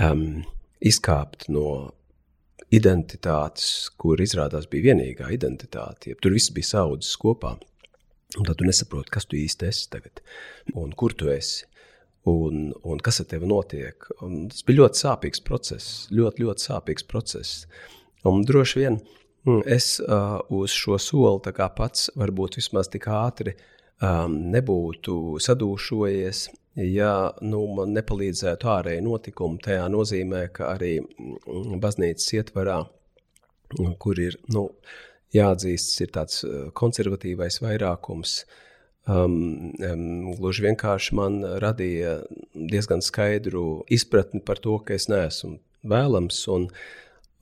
um, 0.02 0.42
izkāpt 0.80 1.48
no 1.52 1.92
identitātes, 2.72 3.90
kur 4.00 4.20
izrādās 4.20 4.68
bija 4.70 4.92
vienīgā 4.92 5.30
identitāte. 5.32 6.14
Tur 6.20 6.36
viss 6.36 6.52
bija 6.52 6.72
saudzes 6.76 7.16
kopā. 7.20 7.56
Un 8.38 8.46
tad 8.48 8.56
tu 8.56 8.64
nesaproti, 8.64 9.12
kas 9.12 9.26
tu 9.28 9.36
īsti 9.36 9.68
esi 9.68 9.90
tagad 9.92 10.22
un 10.80 10.94
kur 10.96 11.12
tu 11.12 11.28
esi. 11.28 11.66
Un, 12.30 12.68
un 12.86 13.00
kas 13.02 13.18
ar 13.22 13.26
tevi 13.32 13.48
notiek? 13.50 14.06
Un 14.22 14.46
tas 14.52 14.62
bija 14.66 14.84
ļoti 14.84 15.00
sāpīgs 15.02 15.42
process, 15.42 16.06
ļoti, 16.14 16.44
ļoti 16.44 16.68
sāpīgs 16.68 17.08
process. 17.10 17.64
Un 18.28 18.44
droši 18.46 18.78
vien 18.78 19.00
uh, 19.00 19.16
Mm, 19.46 19.62
es 19.66 20.00
uh, 20.00 20.40
uz 20.48 20.70
šo 20.70 20.98
soli 21.02 21.52
pats 21.76 22.10
varbūt 22.14 22.60
vismaz 22.60 22.86
tik 22.88 23.08
ātri 23.10 23.56
um, 23.98 24.36
nebūtu 24.54 25.40
sadūšojies, 25.42 26.44
ja 26.86 27.14
nu, 27.42 27.64
man 27.74 27.90
nepalīdzētu 27.96 28.70
ārēji 28.70 29.02
notikumi. 29.02 29.58
Tajā 29.64 29.88
nozīmē, 29.90 30.44
ka 30.54 30.70
arī 30.76 30.92
mm, 31.02 31.80
baznīcas 31.82 32.28
ietvarā, 32.38 32.78
kur 33.98 34.20
ir 34.22 34.38
nu, 34.54 34.68
jāatzīst, 35.34 35.96
ir 36.04 36.14
tāds 36.14 36.44
konservatīvais 36.78 37.58
vairākums. 37.64 38.44
Um, 39.02 39.72
um, 39.82 40.34
gluži 40.38 40.62
vienkārši 40.62 41.16
man 41.18 41.40
radīja 41.62 42.20
diezgan 42.54 43.00
skaidru 43.02 43.82
izpratni 43.90 44.38
par 44.46 44.60
to, 44.62 44.76
ka 44.78 44.94
es 44.94 45.08
neesmu 45.10 45.56
vēlams. 45.90 46.38
Un, 46.54 46.68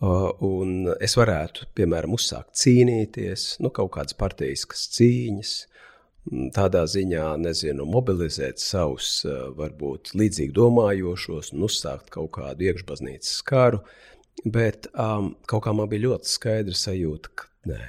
uh, 0.01 0.31
un 0.41 0.89
es 1.05 1.19
varētu, 1.21 1.69
piemēram, 1.77 2.17
uzsākt 2.17 2.57
cīnīties, 2.63 3.59
nu, 3.61 3.69
kaut 3.77 3.93
kādas 3.99 4.17
partijas 4.17 4.65
cīņas, 4.97 5.53
mm, 6.31 6.49
tādā 6.57 6.87
ziņā, 6.89 7.29
nezinu, 7.45 7.85
mobilizēt 7.93 8.65
savus, 8.65 9.19
uh, 9.29 9.51
varbūt 9.61 10.15
līdzīgi 10.17 10.57
domājošos 10.57 11.53
un 11.53 11.69
uzsākt 11.69 12.09
kaut 12.17 12.33
kādu 12.41 12.71
iekšbaznīcas 12.71 13.37
karu, 13.45 13.85
bet 14.49 14.89
um, 14.95 15.35
kaut 15.45 15.69
kā 15.69 15.77
man 15.77 15.93
bija 15.93 16.09
ļoti 16.09 16.39
skaidra 16.39 16.85
sajūta, 16.89 17.37
ka 17.37 17.53
nē, 17.69 17.85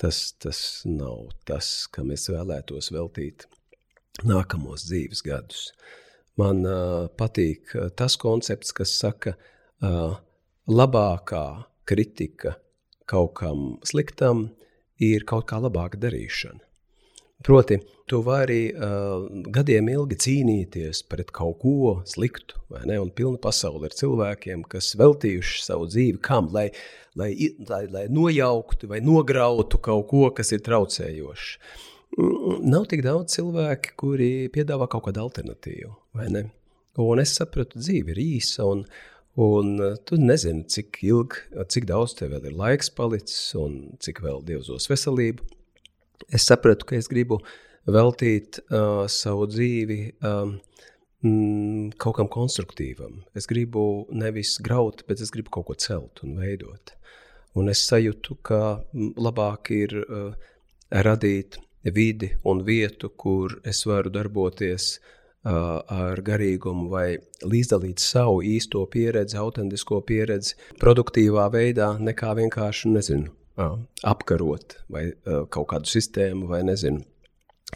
tas, 0.00 0.32
tas 0.42 0.82
nav 0.88 1.30
tas, 1.48 1.86
kam 1.92 2.12
es 2.14 2.28
vēlētos 2.30 2.92
veltīt 2.94 3.46
nākamos 4.28 4.86
dzīves 4.88 5.22
gadus. 5.26 5.70
Man 6.40 6.64
uh, 6.64 7.08
patīk 7.18 7.74
tas 7.96 8.16
koncepts, 8.20 8.72
kas 8.76 8.94
saka, 8.98 9.36
uh, 9.84 10.16
labākā 10.68 11.46
kritika 11.88 12.56
kaut 13.10 13.34
kam 13.40 13.64
sliktam 13.84 14.46
ir 15.02 15.26
kaut 15.28 15.48
kā 15.50 15.58
labāka 15.60 16.00
darīšana. 16.00 16.62
Proti, 17.42 17.78
tu 18.06 18.20
vari 18.22 18.68
uh, 18.70 19.24
gadiem 19.54 19.88
ilgi 19.90 20.18
cīnīties 20.24 21.02
pret 21.10 21.32
kaut 21.34 21.58
ko 21.62 21.94
sliktu, 22.06 22.60
vai 22.70 22.84
ne? 22.86 22.98
Un 23.02 23.10
pilna 23.10 23.40
pasaule 23.42 23.88
ir 23.88 23.96
cilvēkiem, 23.98 24.62
kas 24.70 24.92
veltījuši 25.00 25.62
savu 25.64 25.88
dzīvi 25.90 26.20
kam, 26.22 26.50
lai, 26.54 26.68
lai, 27.18 27.32
lai, 27.68 27.84
lai 27.90 28.04
nojauktu 28.12 28.90
vai 28.90 29.00
nograutu 29.02 29.80
kaut 29.82 30.06
ko, 30.12 30.26
kas 30.36 30.54
ir 30.54 30.62
traucējošs. 30.68 31.54
Nav 32.68 32.84
tik 32.90 33.02
daudz 33.06 33.34
cilvēku, 33.38 33.96
kuri 33.98 34.32
piedāvā 34.52 34.86
kaut 34.92 35.08
kādu 35.08 35.24
alternatīvu, 35.24 35.94
vai 36.18 36.28
ne? 36.30 36.44
Un 37.00 37.22
es 37.22 37.32
sapratu, 37.38 37.80
dzīve 37.80 38.12
ir 38.14 38.22
īsa, 38.22 38.68
un, 38.68 38.86
Un 39.32 39.78
tu 40.04 40.18
nezini, 40.20 40.66
cik 40.68 40.98
ilgi, 41.08 41.38
cik 41.72 41.86
daudz 41.88 42.12
tev 42.18 42.34
vēl 42.34 42.50
ir 42.50 42.56
laiks 42.58 42.90
palicis 42.92 43.54
un 43.56 43.78
cik 44.04 44.20
vēl 44.20 44.42
Dievs 44.44 44.68
dos 44.68 44.90
veselību. 44.92 45.46
Es 46.30 46.46
sapratu, 46.48 46.86
ka 46.88 46.96
es 46.98 47.08
gribu 47.10 47.40
veltīt 47.90 48.60
uh, 48.62 49.04
savu 49.10 49.48
dzīvi 49.50 49.98
um, 50.22 50.56
mm, 51.24 51.94
kaut 52.02 52.18
kam 52.20 52.30
konstruktīvam. 52.32 53.22
Es 53.34 53.48
gribu 53.50 54.06
nevis 54.10 54.58
graut, 54.62 55.04
bet 55.08 55.20
es 55.20 55.32
gribu 55.34 55.50
kaut 55.58 55.70
ko 55.70 55.78
celt 55.78 56.22
un 56.26 56.36
veidot. 56.38 56.94
Un 57.58 57.68
es 57.68 57.82
sajūtu, 57.88 58.38
ka 58.46 58.62
labāk 59.20 59.72
ir 59.74 59.98
uh, 60.02 60.30
radīt 60.92 61.58
vidi 61.82 62.30
un 62.44 62.62
vietu, 62.64 63.10
kur 63.10 63.58
es 63.66 63.82
varu 63.86 64.12
darboties 64.14 64.94
uh, 65.44 65.82
ar 65.82 66.22
garīgumu 66.22 66.88
vai 66.92 67.18
līdzdalīt 67.42 68.00
savu 68.00 68.40
īsto 68.46 68.84
pieredzi, 68.86 69.36
autentisko 69.36 70.00
pieredzi, 70.06 70.56
produktīvā 70.80 71.48
veidā, 71.52 71.96
nekā 71.98 72.34
vienkārši, 72.38 72.92
nezinu, 72.94 73.32
apkarot 74.08 74.76
vai 74.92 75.08
kaut 75.52 75.70
kādu 75.72 75.90
sistēmu 75.90 76.50
vai 76.50 76.62
nezinu. 76.66 77.02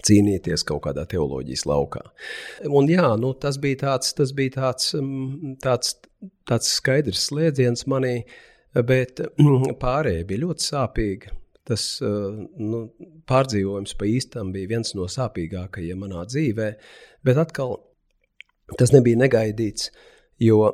Cīnīties 0.04 0.60
kaut 0.68 0.82
kādā 0.84 1.06
teoloģijas 1.08 1.62
laukā. 1.64 2.02
Un 2.68 2.84
jā, 2.90 3.06
nu, 3.16 3.30
tas 3.40 3.56
bija 3.62 3.78
tāds, 3.80 4.10
tas 4.18 4.34
bija 4.36 4.52
tāds, 4.58 4.90
tāds, 5.64 5.94
tāds 6.44 6.68
skaidrs 6.76 7.22
slēdziens 7.30 7.86
manī, 7.88 8.18
bet 8.76 9.22
pārējie 9.80 10.26
bija 10.28 10.42
ļoti 10.44 10.66
sāpīgi. 10.66 11.32
Tas 11.66 11.86
nu, 12.04 12.82
pārdzīvojums 13.26 13.96
pa 13.98 14.10
īstam 14.10 14.52
bija 14.54 14.74
viens 14.74 14.92
no 14.94 15.08
sāpīgākajiem 15.10 16.04
manā 16.04 16.26
dzīvē, 16.28 16.68
bet 17.26 17.40
atkal 17.40 17.78
tas 18.78 18.92
nebija 18.94 19.18
negaidīts, 19.24 19.88
jo 20.38 20.72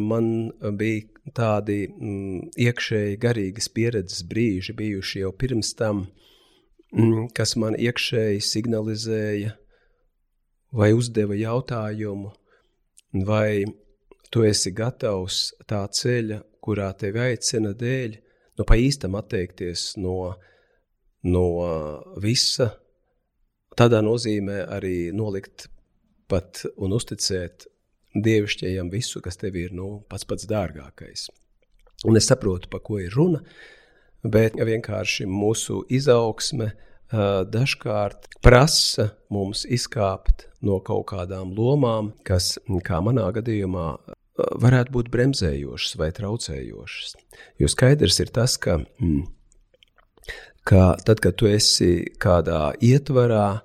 man 0.00 0.50
bija 0.78 1.32
tādi 1.34 1.86
mm, 1.88 2.52
iekšēji 2.60 3.18
garīgas 3.22 3.68
pieredzes 3.74 4.22
brīži 4.28 4.74
bijuši 4.76 5.22
jau 5.24 5.32
pirms 5.32 5.72
tam, 5.78 6.06
mm, 6.94 7.30
kas 7.34 7.56
man 7.56 7.74
iekšēji 7.78 8.44
signalizēja 8.44 9.56
vai 10.76 10.92
uzdeva 10.94 11.34
jautājumu, 11.38 12.32
vai 13.26 13.64
tu 14.30 14.44
esi 14.44 14.72
gatavs 14.76 15.54
tā 15.66 15.82
ceļa, 15.88 16.42
kurā 16.60 16.90
tevi 16.98 17.22
aicina 17.22 17.72
dēļ, 17.78 18.16
nu, 18.58 18.66
pa 18.66 18.76
īstam 18.78 19.16
atteikties 19.18 19.94
no, 20.02 20.34
no 21.24 21.46
visa. 22.22 22.72
Tādā 23.76 24.00
nozīmē 24.02 24.62
arī 24.72 25.12
nolikt 25.14 25.68
pat 26.28 26.64
un 26.80 26.94
uzticēt 26.96 27.68
dievišķajam 28.24 28.90
visu, 28.92 29.22
kas 29.24 29.40
tev 29.40 29.56
ir 29.60 29.74
nu, 29.76 30.00
pats 30.10 30.26
pats 30.28 30.48
dārgākais. 30.48 31.28
Un 32.06 32.18
es 32.18 32.28
saprotu, 32.28 32.68
pa 32.70 32.80
ko 32.84 33.00
ir 33.00 33.14
runa, 33.16 33.40
bet 34.26 34.56
vienkārši 34.58 35.26
mūsu 35.30 35.82
izaugsme 35.92 36.72
dažkārt 37.52 38.28
prasa 38.42 39.12
mums 39.30 39.64
izkāpt 39.64 40.48
no 40.66 40.80
kaut 40.80 41.06
kādām 41.12 41.54
lomām, 41.54 42.12
kas, 42.26 42.56
kā 42.84 43.00
manā 43.04 43.28
gadījumā, 43.36 43.88
varētu 44.36 44.92
būt 44.92 45.10
bremzējošas 45.14 45.96
vai 46.00 46.10
traucējošas. 46.16 47.16
Jo 47.62 47.70
skaidrs 47.70 48.20
ir 48.20 48.32
tas, 48.34 48.56
ka, 48.60 48.80
mm, 49.00 49.24
ka 50.66 50.96
tad, 51.06 51.22
kad 51.22 51.38
tu 51.38 51.48
esi 51.48 52.04
kādā 52.20 52.74
ietvarā, 52.82 53.62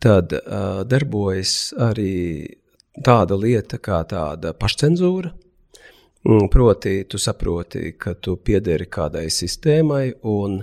tad 0.00 0.32
uh, 0.34 0.82
darbojas 0.88 1.72
arī 1.78 2.59
tāda 3.06 3.38
lieta 3.38 3.78
kā 3.78 4.02
tāda 4.08 4.54
pašcensūra. 4.56 5.32
Mm, 6.28 6.50
proti, 6.52 6.98
tu 7.08 7.18
saproti, 7.18 7.94
ka 7.96 8.14
tu 8.14 8.36
piederi 8.36 8.86
kādai 8.92 9.28
sistēmai, 9.32 10.04
un, 10.28 10.58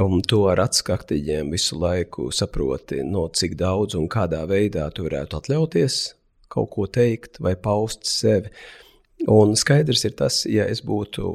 un 0.00 0.24
tu 0.24 0.40
ar 0.48 0.62
atskaktiņiem 0.64 1.52
visu 1.52 1.76
laiku 1.80 2.30
saproti, 2.32 3.02
no 3.04 3.26
cik 3.28 3.58
daudz 3.60 3.98
un 3.98 4.08
kādā 4.08 4.46
veidā 4.48 4.88
tu 4.94 5.04
varētu 5.08 5.42
atļauties 5.42 6.00
kaut 6.48 6.70
ko 6.72 6.86
teikt 6.88 7.40
vai 7.42 7.56
paust 7.60 8.06
sevi. 8.08 8.48
Uh, 8.48 8.86
Un 9.24 9.54
skaidrs 9.56 10.04
ir 10.04 10.12
tas, 10.18 10.42
ja 10.44 10.66
es 10.68 10.82
būtu 10.84 11.30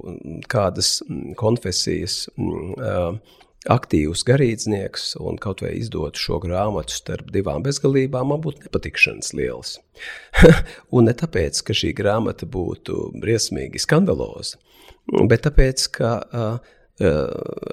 kādas 0.52 1.00
konfesijas 1.40 2.28
aktīvs 3.70 4.24
garīdznieks 4.26 5.16
un 5.22 5.38
kaut 5.41 5.62
vai 5.62 5.76
izdotu 5.78 6.20
šo 6.20 6.39
grāmatu 6.41 6.95
starp 6.95 7.30
divām 7.34 7.62
bezgalībām, 7.66 8.32
man 8.32 8.41
būtu 8.41 8.66
nepatikšanas 8.66 9.34
liels. 9.38 9.76
un 10.95 11.09
ne 11.09 11.14
tāpēc, 11.18 11.62
ka 11.68 11.76
šī 11.78 11.93
grāmata 11.97 12.49
būtu 12.49 13.12
briesmīgi 13.22 13.82
skandaloza, 13.84 14.57
bet 15.30 15.45
tāpēc, 15.45 15.86
ka 15.99 16.14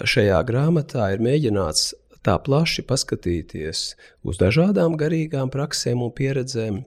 šajā 0.09 0.43
grāmatā 0.49 1.09
ir 1.15 1.25
mēģināts 1.25 1.91
tā 2.25 2.37
plaši 2.45 2.85
paskatīties 2.89 3.83
uz 4.29 4.41
dažādām 4.41 4.97
garīgām 5.01 5.53
praksēm 5.53 6.03
un 6.05 6.13
pieredzēm, 6.13 6.83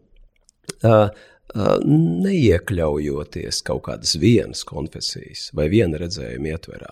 neiekļaujoties 1.54 3.62
kaut 3.68 3.84
kādas 3.88 4.16
vienas 4.20 4.64
konfesijas 4.68 5.50
vai 5.58 5.68
viena 5.72 6.00
redzējuma 6.00 6.54
ietverā. 6.54 6.92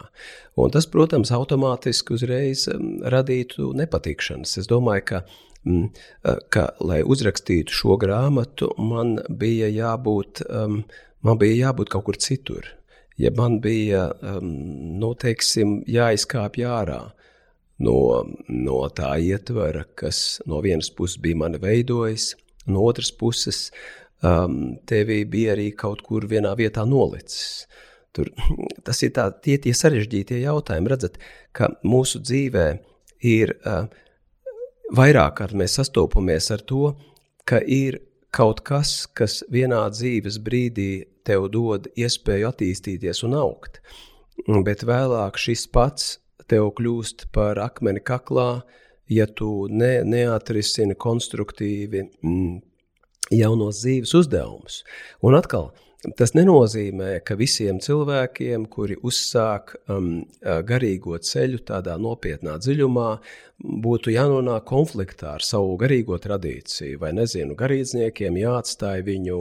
Un 0.59 0.73
tas, 0.73 0.87
protams, 0.91 1.31
automātiski 1.35 2.15
uzreiz 2.17 2.65
radītu 3.13 3.71
nepatikšanas. 3.79 4.57
Es 4.59 4.67
domāju, 4.67 5.05
ka, 5.11 5.21
ka 6.51 6.65
lai 6.83 6.99
uzrakstītu 7.03 7.75
šo 7.75 7.95
grāmatu, 8.01 8.73
man 8.77 9.19
bija 9.29 9.69
jābūt, 9.71 10.43
man 10.49 11.39
bija 11.39 11.69
jābūt 11.69 11.93
kaut 11.93 12.09
kur 12.09 12.19
citur. 12.19 12.73
Ja 13.19 13.31
man 13.35 13.59
bija, 13.63 14.09
nu, 14.41 15.13
teiksim, 15.19 15.81
jāizkāpj 15.87 16.67
ārā 16.67 16.99
no, 17.83 17.97
no 18.47 18.77
tā 18.95 19.17
ietvara, 19.23 19.83
kas 19.99 20.39
no 20.47 20.61
vienas 20.63 20.91
puses 20.95 21.19
bija 21.19 21.41
mani 21.41 21.59
veidojis, 21.59 22.31
no 22.69 22.85
otras 22.87 23.11
puses 23.11 23.69
um, 24.23 24.59
tevi 24.89 25.23
bija 25.29 25.55
arī 25.55 25.71
kaut 25.77 26.03
kur 26.05 26.27
vienā 26.29 26.55
vietā 26.59 26.85
nolicis. 26.87 27.67
Tur, 28.15 28.31
tas 28.85 29.01
ir 29.05 29.13
tā, 29.15 29.29
tie, 29.43 29.57
tie 29.61 29.73
sarežģītie 29.75 30.41
jautājumi. 30.43 30.91
Redzat, 30.93 31.19
ka 31.55 31.71
mūsu 31.87 32.21
dzīvē 32.23 32.67
ir 33.29 33.55
uh, 33.59 33.85
vairāk 34.95 35.39
kārt 35.41 35.57
mēs 35.57 35.77
sastopamies 35.79 36.51
ar 36.55 36.63
to, 36.65 36.93
ka 37.45 37.61
ir 37.61 38.01
kaut 38.35 38.61
kas, 38.65 39.07
kas 39.17 39.41
vienā 39.51 39.81
dzīves 39.93 40.39
brīdī 40.45 40.91
tev 41.25 41.49
dod 41.53 41.89
iespēju 41.97 42.49
attīstīties 42.49 43.23
un 43.27 43.35
augt, 43.37 43.81
bet 44.65 44.85
vēlāk 44.87 45.37
šis 45.37 45.65
pats 45.73 46.17
tev 46.49 46.71
kļūst 46.77 47.27
par 47.35 47.59
akmeni 47.61 48.01
kaklā, 48.01 48.63
ja 49.09 49.25
tu 49.25 49.67
ne, 49.69 49.99
neatrisini 50.05 50.97
konstruktīvi 50.97 52.03
mm, 52.05 52.57
jaunos 53.33 53.83
dzīves 53.83 54.13
uzdevumus. 54.19 54.81
Un 55.25 55.37
atkal, 55.37 55.69
tas 56.19 56.33
nenozīmē, 56.37 57.19
ka 57.27 57.37
visiem 57.39 57.79
cilvēkiem, 57.83 58.67
kuri 58.71 58.97
uzsāk 59.05 59.75
um, 59.91 60.23
garīgo 60.41 61.17
ceļu 61.19 61.61
tādā 61.67 61.97
nopietnā 62.01 62.57
dziļumā, 62.61 63.09
būtu 63.83 64.13
jānonāk 64.15 64.67
konfliktā 64.69 65.35
ar 65.37 65.45
savu 65.45 65.75
garīgo 65.81 66.19
tradīciju, 66.21 66.99
vai 67.01 67.11
nezinu, 67.17 67.57
garīdzniekiem 67.59 68.39
jāatstāj 68.39 69.03
viņu 69.07 69.39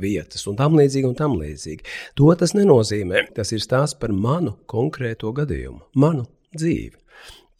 vietas 0.00 0.46
un 0.48 0.56
tam 0.56 0.78
līdzīgi, 0.78 1.06
un 1.10 1.18
tam 1.18 1.36
līdzīgi. 1.38 1.84
To 2.18 2.32
tas 2.40 2.54
nenozīmē. 2.56 3.28
Tas 3.36 3.52
ir 3.52 3.60
stāsts 3.62 3.98
par 4.00 4.14
manu 4.16 4.56
konkrēto 4.66 5.34
gadījumu, 5.36 5.84
manu 6.00 6.24
dzīvi 6.56 6.96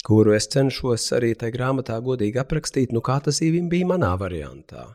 kuru 0.08 0.32
es 0.32 0.48
cenšos 0.48 1.10
arī 1.18 1.34
tajā 1.36 1.52
grāmatā 1.52 1.98
godīgi 2.04 2.40
aprakstīt, 2.40 2.94
nu, 2.96 3.02
kā 3.04 3.18
tas 3.24 3.42
bija 3.42 3.88
manā 3.90 4.14
variantā. 4.20 4.86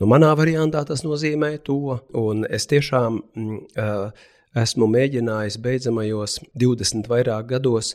Nu, 0.00 0.08
manā 0.10 0.34
variantā 0.36 0.84
tas 0.88 1.04
nozīmē 1.06 1.54
to, 1.64 1.96
un 2.12 2.44
es 2.44 2.68
tiešām 2.68 3.16
uh, 3.18 4.26
esmu 4.56 4.88
mēģinājis 4.92 5.56
beidzamajos 5.64 6.38
20 6.60 7.08
vairāk 7.08 7.48
gados 7.54 7.94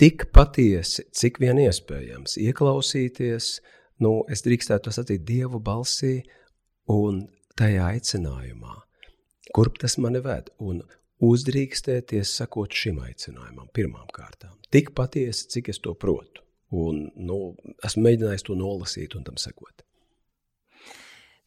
tik 0.00 0.30
patiesi, 0.32 1.04
cik 1.12 1.40
vien 1.42 1.60
iespējams, 1.60 2.38
ieklausīties, 2.40 3.50
nu, 4.00 4.22
es 4.32 4.44
drīkstētu 4.46 4.88
to 4.88 4.94
sacīt 4.96 5.26
Dievu 5.28 5.60
balsī 5.60 6.22
un 6.88 7.26
tajā 7.60 7.90
aicinājumā, 7.92 8.78
kurp 9.52 9.76
tas 9.82 9.98
mani 10.00 10.24
ved, 10.24 10.48
un 10.64 10.80
uzdrīkstēties 11.24 12.32
sakot 12.40 12.74
šim 12.74 13.02
aicinājumam 13.04 13.68
pirmām 13.76 14.08
kārtām 14.14 14.60
tik 14.70 14.94
patiesi, 14.94 15.48
cik 15.50 15.70
es 15.72 15.80
to 15.82 15.94
protu. 15.98 16.44
Un, 16.70 17.08
nu, 17.18 17.38
esmu 17.84 18.04
mēģinājis 18.06 18.46
to 18.46 18.54
nolasīt 18.58 19.16
un 19.18 19.24
tam 19.26 19.38
sekot. 19.42 19.82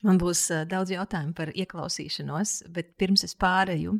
Man 0.04 0.20
būs 0.20 0.50
uh, 0.52 0.66
daudz 0.68 0.92
jautājumu 0.92 1.32
par 1.38 1.54
ieklausīšanos, 1.56 2.66
bet 2.76 2.92
pirms 3.00 3.24
es 3.24 3.38
pārēju, 3.40 3.96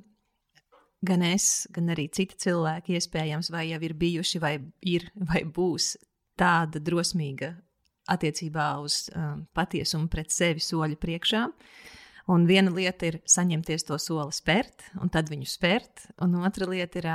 gan 1.08 1.24
es, 1.24 1.64
gan 1.72 1.94
arī 1.96 2.10
citi 2.12 2.36
cilvēki, 2.44 2.98
iespējams, 3.00 3.54
vai 3.56 3.70
jau 3.70 3.80
ir 3.88 3.96
bijuši, 3.96 4.42
vai 4.44 4.58
ir, 4.84 5.08
vai 5.16 5.46
būs 5.48 5.94
tāda 6.40 6.82
drosmīga 6.84 7.54
attiecībā 8.12 8.68
uz 8.84 9.06
um, 9.16 9.46
patiesumu 9.56 10.12
pret 10.12 10.34
sevi 10.36 10.60
soļu 10.60 11.00
priekšā. 11.00 11.46
Un 12.32 12.46
viena 12.48 12.72
lieta 12.72 13.10
ir 13.10 13.20
saņemties 13.28 13.84
to 13.90 13.98
soli 14.00 14.32
spērt, 14.32 14.86
un 15.04 15.12
tad 15.12 15.28
viņu 15.32 15.48
spērt, 15.50 16.06
un 16.24 16.38
otra 16.40 16.70
lieta 16.72 17.02
ir 17.02 17.08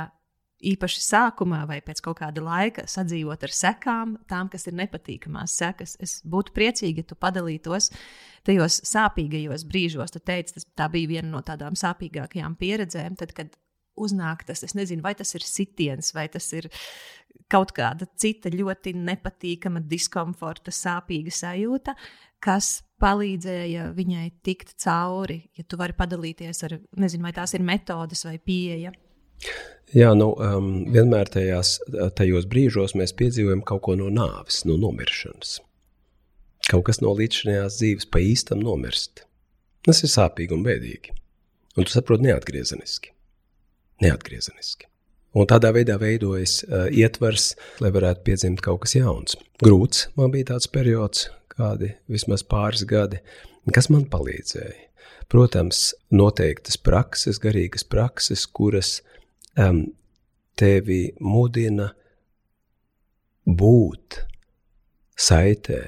īpaši 0.69 1.01
sākumā 1.01 1.61
vai 1.69 1.79
pēc 1.83 2.01
kaut 2.03 2.19
kāda 2.19 2.43
laika 2.43 2.83
sadzīvot 2.89 3.45
ar 3.47 3.53
sekām, 3.55 4.17
tām, 4.29 4.49
kas 4.51 4.67
ir 4.67 4.75
nepatīkamās 4.79 5.55
sekas. 5.61 5.95
Es 6.03 6.19
būtu 6.27 6.53
priecīga, 6.55 7.03
ja 7.03 7.09
tu 7.09 7.17
padalītos 7.19 7.89
tajos 8.47 8.81
sāpīgajos 8.89 9.65
brīžos. 9.69 10.13
Tu 10.13 10.21
teici, 10.21 10.57
tas 10.57 10.67
tā 10.77 10.89
bija 10.91 11.15
viena 11.15 11.31
no 11.31 11.41
tādām 11.45 11.79
sāpīgākajām 11.79 12.59
pieredzēm, 12.59 13.15
tad, 13.19 13.33
kad 13.37 13.55
uznāk 13.99 14.45
tas, 14.47 14.63
es 14.67 14.75
nezinu, 14.77 15.03
vai 15.03 15.15
tas 15.17 15.33
ir 15.35 15.45
sitiens, 15.45 16.13
vai 16.15 16.27
tas 16.31 16.45
ir 16.55 16.69
kaut 17.51 17.73
kāda 17.75 18.07
cita 18.19 18.51
ļoti 18.53 18.93
nepatīkama, 18.99 19.81
diskomforta, 19.89 20.73
sāpīga 20.75 21.33
sajūta, 21.33 21.95
kas 22.43 22.79
palīdzēja 23.01 23.89
viņai 23.95 24.25
tikt 24.45 24.75
cauri. 24.83 25.41
Ja 25.57 25.65
tu 25.67 25.79
vari 25.79 25.95
padalīties 25.97 26.65
ar, 26.67 26.77
nezinu, 26.99 27.25
vai 27.27 27.33
tās 27.35 27.55
ir 27.55 27.65
metodes 27.65 28.25
vai 28.27 28.37
pieeja. 28.37 28.93
Jā, 29.95 30.11
nu, 30.17 30.33
um, 30.35 30.67
vienmēr 30.93 31.31
tajās, 31.33 31.77
tajos 32.17 32.45
brīžos 32.49 32.93
mēs 32.99 33.15
piedzīvojam 33.17 33.63
kaut 33.65 33.81
ko 33.87 33.95
no 33.97 34.11
nāves, 34.13 34.61
no 34.69 34.75
nomiršanas. 34.77 35.57
Kaut 36.69 36.85
kas 36.89 37.01
no 37.01 37.15
līdzinājās 37.17 37.79
dzīves 37.79 38.09
pa 38.13 38.21
īstam 38.21 38.61
nomirst. 38.61 39.23
Tas 39.87 40.03
ir 40.05 40.11
sāpīgi 40.11 40.53
un 40.53 40.61
bēdīgi. 40.67 41.15
Un 41.79 41.87
tu 41.87 41.95
saproti 41.95 42.27
neatgriezeniski. 42.27 43.15
Neatgriezeniski. 44.03 44.85
Un 45.39 45.45
tādā 45.49 45.71
veidā 45.73 45.95
veidojas 46.01 46.59
uh, 46.65 46.87
ietvers, 46.89 47.53
lai 47.81 47.91
varētu 47.93 48.25
piedzimt 48.25 48.63
kaut 48.65 48.83
kas 48.85 48.95
jauns. 48.97 49.37
Grūts 49.63 50.07
man 50.17 50.33
bija 50.33 50.51
tāds 50.53 50.69
periods, 50.69 51.27
kādi 51.59 51.93
vismaz 52.11 52.45
pāris 52.47 52.85
gadi, 52.87 53.19
kas 53.75 53.91
man 53.93 54.07
palīdzēja. 54.09 54.87
Protams, 55.29 55.91
noteiktas 56.09 56.79
prakses, 56.81 57.37
garīgas 57.41 57.83
prakses, 57.85 58.47
kuras 58.49 58.95
um, 59.59 59.83
tevi 60.57 61.03
mudina 61.21 61.91
būt 63.45 64.23
saitē 65.19 65.81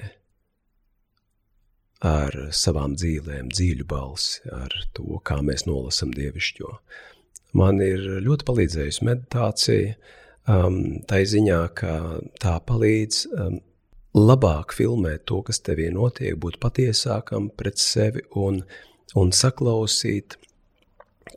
ar 2.06 2.38
savām 2.54 2.96
dzīvēm, 2.98 3.50
dziļu 3.54 3.86
balsi, 3.90 4.42
ar 4.54 4.74
to, 4.98 5.20
kā 5.26 5.40
mēs 5.46 5.68
nolasām 5.70 6.14
dievišķo. 6.18 6.72
Man 7.58 7.82
ir 7.84 8.06
ļoti 8.26 8.48
palīdzējusi 8.48 9.06
meditācija, 9.06 9.98
um, 10.50 10.80
tā 11.10 11.22
ziņā, 11.28 11.60
ka 11.78 11.98
tā 12.42 12.56
palīdz 12.66 13.26
um, 13.34 13.60
labāk 14.18 14.76
filmēt 14.76 15.26
to, 15.30 15.42
kas 15.48 15.62
tevī 15.64 15.90
notiek, 15.94 16.36
būt 16.36 16.60
patiesākam 16.64 17.50
pret 17.58 17.80
sevi 17.80 18.24
un, 18.36 18.62
un 19.16 19.32
saklausīt 19.36 20.38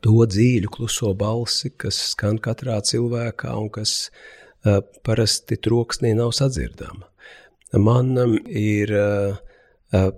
to 0.03 0.25
dzīļu, 0.27 0.71
kluso 0.73 1.13
balsi, 1.17 1.71
kas 1.71 1.97
skan 2.11 2.39
katrā 2.43 2.81
cilvēkā 2.83 3.55
un 3.55 3.71
kas 3.73 4.09
uh, 4.09 4.81
parasti 5.07 5.57
troksnī 5.57 6.13
nav 6.17 6.35
sadzirdama. 6.35 7.07
Man 7.75 8.13
um, 8.19 8.37
ir 8.45 8.91
uh, 8.95 9.39
uh, 9.95 10.11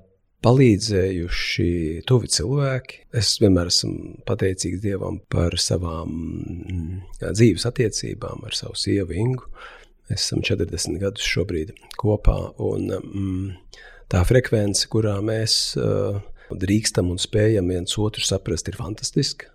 palīdzējuši 0.46 1.70
tuvi 2.08 2.30
cilvēki. 2.32 3.00
Es 3.18 3.36
vienmēr 3.42 3.72
esmu 3.72 4.20
pateicīgs 4.28 4.84
Dievam 4.84 5.20
par 5.32 5.58
savām 5.62 6.12
mm, 6.14 6.92
dzīves 7.34 7.66
attiecībām 7.70 8.46
ar 8.46 8.58
savu 8.58 8.78
sievu 8.78 9.18
Ingu. 9.18 9.50
Mēs 9.50 9.77
esam 10.14 10.42
40 10.46 11.00
gadus 11.02 11.28
šobrīd 11.28 11.74
kopā, 12.00 12.38
un 12.64 12.90
mm, 12.98 13.78
tā 14.12 14.24
frekvence, 14.28 14.88
kurā 14.92 15.18
mēs 15.26 15.76
uh, 15.80 16.20
drīkstam 16.52 17.12
un 17.12 17.22
spējam 17.22 17.72
viens 17.74 17.98
otru 18.00 18.24
saprast, 18.24 18.70
ir 18.70 18.80
fantastiska. 18.80 19.52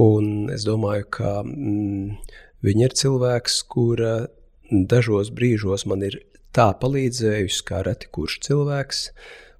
Un 0.00 0.48
es 0.52 0.64
domāju, 0.64 1.08
ka 1.12 1.40
mm, 1.44 2.16
viņa 2.64 2.88
ir 2.88 2.98
cilvēks, 3.02 3.62
kura 3.72 4.14
dažos 4.70 5.32
brīžos 5.34 5.84
man 5.90 6.04
ir 6.06 6.22
tā 6.56 6.70
palīdzējusi, 6.80 7.64
kā 7.68 7.82
reti 7.86 8.08
kurš 8.12 8.38
cilvēks. 8.46 9.06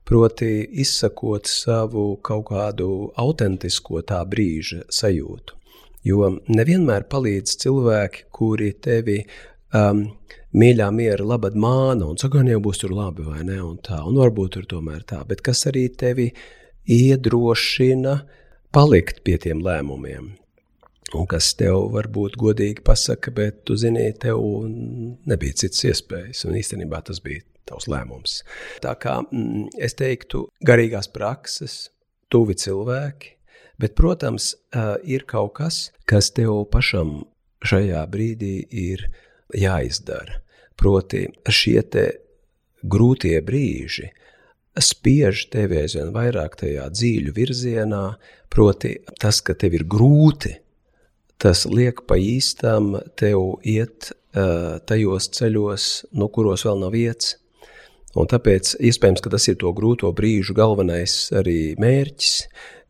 Proti, 0.08 0.64
izsakot 0.82 1.46
savu 1.46 2.16
kaut 2.26 2.48
kādu 2.48 3.12
autentisko 3.22 4.02
tā 4.06 4.18
brīža 4.26 4.82
sajūtu. 4.90 5.58
Jo 6.02 6.32
nevienmēr 6.50 7.06
palīdz 7.06 7.54
cilvēki, 7.62 8.24
kuri 8.34 8.72
tevi 8.82 9.20
um, 9.76 10.04
mīļā 10.52 10.88
miera 10.94 11.24
labad 11.26 11.56
māna 11.56 12.08
un 12.10 12.20
saka, 12.20 12.44
jau 12.46 12.60
būs 12.62 12.82
tur 12.82 12.94
labi 12.96 13.24
vai 13.26 13.42
ne, 13.48 13.58
un 13.64 13.78
tā, 13.84 14.02
un 14.06 14.18
varbūt 14.20 14.56
tur 14.56 14.68
tomēr 14.76 15.04
tā, 15.08 15.22
bet 15.28 15.42
kas 15.44 15.64
arī 15.70 15.86
tevi 15.88 16.30
iedrošina 16.90 18.16
palikt 18.74 19.22
pie 19.24 19.38
tiem 19.40 19.62
lēmumiem. 19.64 20.32
Un 21.12 21.26
kas 21.28 21.50
tev 21.60 21.90
varbūt 21.92 22.38
godīgi 22.40 22.80
pasaka, 22.84 23.34
bet 23.36 23.64
tu 23.68 23.76
zini, 23.76 24.06
tev 24.16 24.40
nebija 25.28 25.58
cits 25.60 25.84
iespējas, 25.90 26.46
un 26.48 26.56
īstenībā 26.56 27.02
tas 27.04 27.20
bija 27.20 27.44
tavs 27.68 27.88
lēmums. 27.92 28.38
Tā 28.84 28.94
kā 29.00 29.18
mm, 29.20 29.74
es 29.76 29.96
teiktu, 29.98 30.46
garīgās 30.64 31.10
prakses, 31.12 31.90
tuvi 32.32 32.56
cilvēki, 32.56 33.34
bet, 33.82 33.92
protams, 33.98 34.54
ir 35.04 35.26
kaut 35.28 35.52
kas, 35.58 35.82
kas 36.08 36.32
tev 36.32 36.64
pašam 36.72 37.18
šajā 37.66 38.02
brīdī 38.10 38.54
ir 38.70 39.04
jāizdara. 39.56 40.40
Proti, 40.78 41.26
šie 41.52 41.82
grūtie 42.82 43.38
brīži 43.44 44.10
spiež 44.80 45.46
tevi 45.52 45.82
aizvien 45.82 46.12
vairāk 46.14 46.56
tajā 46.62 46.88
dzīļu 46.92 47.34
virzienā, 47.36 48.04
proti, 48.52 48.96
tas, 49.20 49.42
ka 49.44 49.54
tev 49.58 49.76
ir 49.76 49.84
grūti, 49.84 50.54
tas 51.42 51.66
liek 51.68 52.04
pa 52.08 52.16
īstam 52.16 52.94
tev 53.18 53.60
iet 53.68 54.12
uh, 54.12 54.78
tajos 54.88 55.28
ceļos, 55.36 55.88
no 56.16 56.28
kuros 56.32 56.64
vēl 56.68 56.80
nav 56.84 56.94
vietas. 56.96 57.36
Un 58.12 58.28
tāpēc 58.28 58.74
iespējams, 58.84 59.22
ka 59.24 59.30
tas 59.32 59.48
ir 59.48 59.56
to 59.60 59.70
grūto 59.72 60.10
brīžu 60.12 60.52
galvenais 60.56 61.30
arī 61.36 61.72
mērķis, 61.80 62.34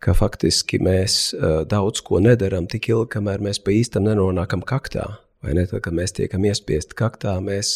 ka 0.02 0.14
faktiski 0.18 0.80
mēs 0.82 1.18
uh, 1.34 1.62
daudz 1.66 2.02
ko 2.02 2.18
nedaram 2.22 2.66
tik 2.66 2.90
ilgi, 2.90 3.12
kamēr 3.16 3.42
mēs 3.42 3.62
pa 3.62 3.74
īstam 3.74 4.08
nenonākam 4.08 4.64
kaktā. 4.66 5.21
Vai 5.42 5.56
ne? 5.58 5.66
Tad, 5.66 5.80
kad 5.84 5.96
mēs 5.96 6.14
tiekam 6.16 6.46
iespiesti 6.46 6.96
kaktā, 6.98 7.34
mēs 7.42 7.74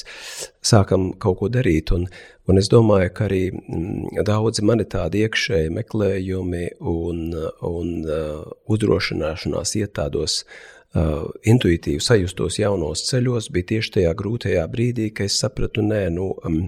sākam 0.65 1.11
kaut 1.23 1.41
ko 1.41 1.51
darīt. 1.53 1.91
Un, 1.97 2.07
un 2.47 2.61
es 2.61 2.71
domāju, 2.73 3.11
ka 3.17 3.27
arī 3.27 3.43
mm, 3.51 4.23
daudzi 4.27 4.65
man 4.67 4.85
ir 4.85 4.91
tādi 4.93 5.25
iekšēji 5.27 5.75
meklējumi 5.75 6.65
un, 6.93 7.21
un 7.67 7.93
uh, 8.07 8.47
uzdrošināšanās 8.71 9.75
iet 9.83 9.97
tādos 9.99 10.41
uh, 10.45 11.27
intuitīvi 11.43 12.03
sajustos 12.03 12.61
jaunos 12.63 13.05
ceļos, 13.11 13.51
bija 13.55 13.73
tieši 13.75 13.95
tajā 13.99 14.17
grūtajā 14.23 14.67
brīdī, 14.71 15.11
kad 15.15 15.31
es 15.31 15.39
sapratu, 15.43 15.83
nē, 15.87 16.05
nu, 16.15 16.33
um, 16.47 16.67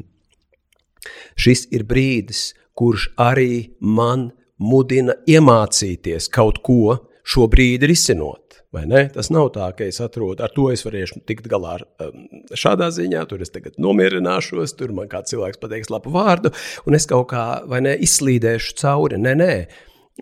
Šis 1.39 1.67
ir 1.75 1.85
brīdis, 1.89 2.53
kurš 2.79 3.11
arī 3.21 3.75
man 3.81 4.31
mudina 4.59 5.17
iemācīties 5.29 6.31
kaut 6.35 6.63
ko 6.67 6.99
šo 7.29 7.49
brīdi 8.75 8.91
risinot. 8.93 9.15
Tas 9.15 9.31
nav 9.31 9.51
tā, 9.55 9.69
ka 9.77 9.85
es 9.85 10.01
atrodu, 10.01 10.43
ar 10.43 10.51
to 10.55 10.71
es 10.73 10.85
varēšu 10.85 11.25
tikt 11.27 11.49
galā 11.49 11.79
ar, 11.79 11.85
um, 12.01 12.27
šādā 12.53 12.91
ziņā, 12.91 13.27
tur 13.29 13.41
es 13.43 13.51
tagad 13.51 13.79
nomierināšos, 13.79 14.77
tur 14.77 14.93
man 14.93 15.09
kāds 15.09 15.31
cilvēks 15.33 15.59
pateiks 15.59 15.91
labu 15.91 16.11
vārdu, 16.11 16.53
un 16.87 16.95
es 16.95 17.07
kaut 17.07 17.31
kā 17.33 17.63
ne, 17.81 17.97
izslīdēšu 17.97 18.77
cauri. 18.77 19.17
Nē, 19.19 19.35
nē, 19.35 19.55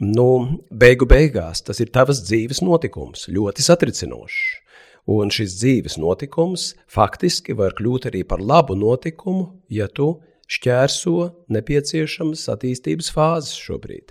nu, 0.00 0.60
beigu 0.70 1.06
beigās 1.06 1.62
tas 1.62 1.80
ir 1.80 1.90
tavs 1.90 2.22
dzīves 2.22 2.62
notikums, 2.62 3.28
ļoti 3.28 3.62
satricinošs. 3.62 4.62
Un 5.06 5.30
šis 5.30 5.60
dzīves 5.60 6.00
notikums 6.02 6.74
faktiski 6.90 7.54
var 7.54 7.76
kļūt 7.78 8.08
arī 8.10 8.24
par 8.26 8.40
labu 8.42 8.74
notikumu, 8.74 9.62
ja 9.70 9.86
tu 9.86 10.16
šķērso 10.50 11.46
nepieciešamas 11.54 12.42
attīstības 12.50 13.12
fāzes 13.14 13.54
šobrīd. 13.54 14.10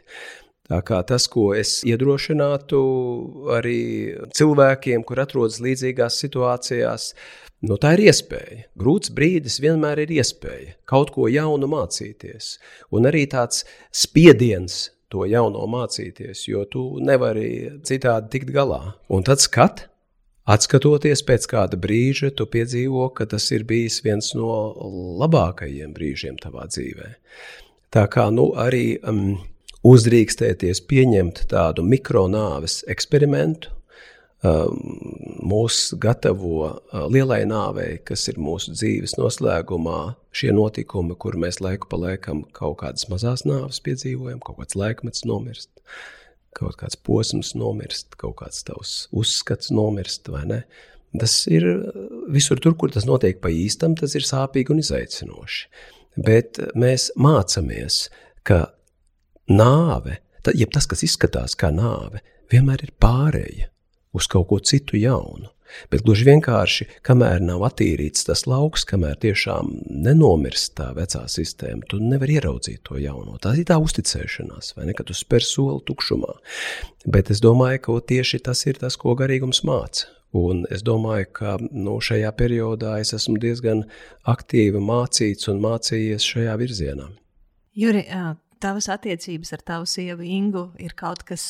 Tā 0.65 0.79
kā 0.81 1.01
tas, 1.05 1.27
ko 1.29 1.51
es 1.53 1.77
iedrošinātu 1.85 2.79
arī 3.53 3.79
cilvēkiem, 4.33 5.03
kur 5.05 5.21
atrodas 5.21 5.59
līdzīgās 5.61 6.17
situācijās, 6.23 7.11
nu, 7.69 7.77
tā 7.81 7.93
ir 7.97 8.07
iespēja. 8.07 8.63
Grūts 8.81 9.13
brīdis 9.13 9.59
vienmēr 9.61 10.01
ir 10.07 10.15
iespēja 10.17 10.73
kaut 10.89 11.13
ko 11.13 11.29
jaunu 11.29 11.69
mācīties. 11.69 12.55
Un 12.97 13.05
arī 13.11 13.27
tāds 13.29 13.61
spiediens 13.93 14.87
to 15.13 15.27
jauno 15.29 15.67
mācīties, 15.69 16.47
jo 16.49 16.65
tu 16.65 16.87
nevari 16.97 17.77
citādi 17.85 18.33
tikt 18.33 18.55
galā. 18.55 18.81
Un 19.13 19.27
tad 19.27 19.45
skat, 19.45 19.85
Atskatoties 20.45 21.23
pēc 21.25 21.47
kāda 21.49 21.77
brīža, 21.81 22.29
tu 22.37 22.45
piedzīvo, 22.45 23.07
ka 23.17 23.25
tas 23.25 23.47
ir 23.55 23.63
bijis 23.65 23.95
viens 24.05 24.27
no 24.37 24.51
labākajiem 25.17 25.93
brīžiem 25.95 26.35
tavā 26.37 26.67
dzīvē. 26.69 27.07
Tā 27.89 28.03
kā 28.13 28.27
nu, 28.29 28.51
arī 28.61 28.99
um, 29.09 29.39
uzdrīkstēties 29.85 30.81
pieņemt 30.89 31.45
tādu 31.51 31.85
mikronāves 31.85 32.81
eksperimentu, 32.89 33.71
mūs 34.45 35.77
gatavo 36.01 36.67
lielai 37.09 37.43
nāvei, 37.49 37.95
kas 38.05 38.27
ir 38.29 38.37
mūsu 38.41 38.75
dzīves 38.75 39.15
noslēgumā, 39.17 40.15
šie 40.35 40.51
notikumi, 40.53 41.15
kur 41.17 41.37
mēs 41.41 41.61
laiku 41.63 41.89
pa 41.89 41.97
laikam 42.01 42.43
kaut 42.53 42.79
kādas 42.83 43.07
mazas 43.09 43.45
nāves 43.47 43.81
piedzīvojam, 43.85 44.41
kaut 44.45 44.59
kāds 44.61 44.77
laikmets 44.77 45.25
nomirst, 45.25 45.71
kaut 46.57 46.77
kāds 46.81 46.99
posms 46.99 47.55
nomirst, 47.57 48.13
kaut 48.21 48.37
kāds 48.43 48.61
tavs 48.67 49.07
uzskats 49.15 49.71
nomirst, 49.73 50.29
vai 50.33 50.45
ne? 50.51 50.61
Tas 51.15 51.45
ir 51.47 51.63
visur 52.33 52.59
tur, 52.59 52.75
kur 52.75 52.91
tas 52.91 53.07
notiek 53.07 53.39
pa 53.41 53.49
īstam, 53.53 53.95
tas 53.95 54.17
ir 54.19 54.25
sāpīgi 54.27 54.73
un 54.75 54.81
izaicinoši. 54.83 55.67
Bet 56.21 56.59
mēs 56.75 57.09
mācāmies, 57.19 58.09
ka 58.47 58.74
nāve, 59.51 60.19
jeb 60.53 60.71
tas, 60.73 60.87
kas 60.89 61.03
izskatās 61.07 61.57
kā 61.59 61.71
nāve, 61.73 62.21
vienmēr 62.51 62.85
ir 62.85 62.93
pārēja 63.01 63.69
uz 64.15 64.29
kaut 64.31 64.49
ko 64.49 64.61
citu 64.63 64.97
jaunu. 64.99 65.51
Bet 65.91 66.03
gluži 66.05 66.27
vienkārši, 66.27 66.85
kamēr 67.05 67.41
nav 67.43 67.63
attīrīts 67.67 68.27
tas 68.27 68.45
lauks, 68.47 68.85
kamēr 68.87 69.17
tiešām 69.23 69.71
nenomirst 70.05 70.75
tā 70.77 70.91
vecā 70.95 71.23
sistēma, 71.31 71.83
tu 71.89 71.99
nevari 71.99 72.37
ieraudzīt 72.37 72.83
to 72.85 72.99
jauno. 73.01 73.39
Tā 73.41 73.55
ir 73.57 73.67
tā 73.67 73.79
uzticēšanās, 73.81 74.75
vai 74.77 74.87
ne, 74.87 74.95
kad 74.95 75.09
tu 75.09 75.17
spēr 75.17 75.43
soli 75.43 75.81
tukšumā. 75.89 76.37
Bet 77.09 77.33
es 77.33 77.41
domāju, 77.43 77.81
ka 77.87 77.97
tieši 78.13 78.43
tas 78.45 78.61
ir 78.69 78.79
tas, 78.81 78.97
ko 79.01 79.17
garīgums 79.17 79.65
māca. 79.67 80.07
Un 80.35 80.65
es 80.73 80.83
domāju, 80.85 81.27
ka 81.37 81.57
nu, 81.71 81.97
šajā 82.03 82.31
periodā 82.35 82.97
es 83.01 83.15
esmu 83.15 83.39
diezgan 83.41 83.85
aktīvi 84.27 84.81
mācīts 84.83 85.49
un 85.51 85.61
mācījies 85.63 86.27
šajā 86.27 86.57
virzienā. 86.61 87.07
Juri, 87.75 88.05
tavas 88.65 88.89
attiecības 88.89 89.53
ar 89.53 89.63
tavu 89.65 89.89
sievu 89.89 90.25
Ingu 90.25 90.71
ir 90.81 90.97
kaut 90.97 91.21
kas 91.27 91.45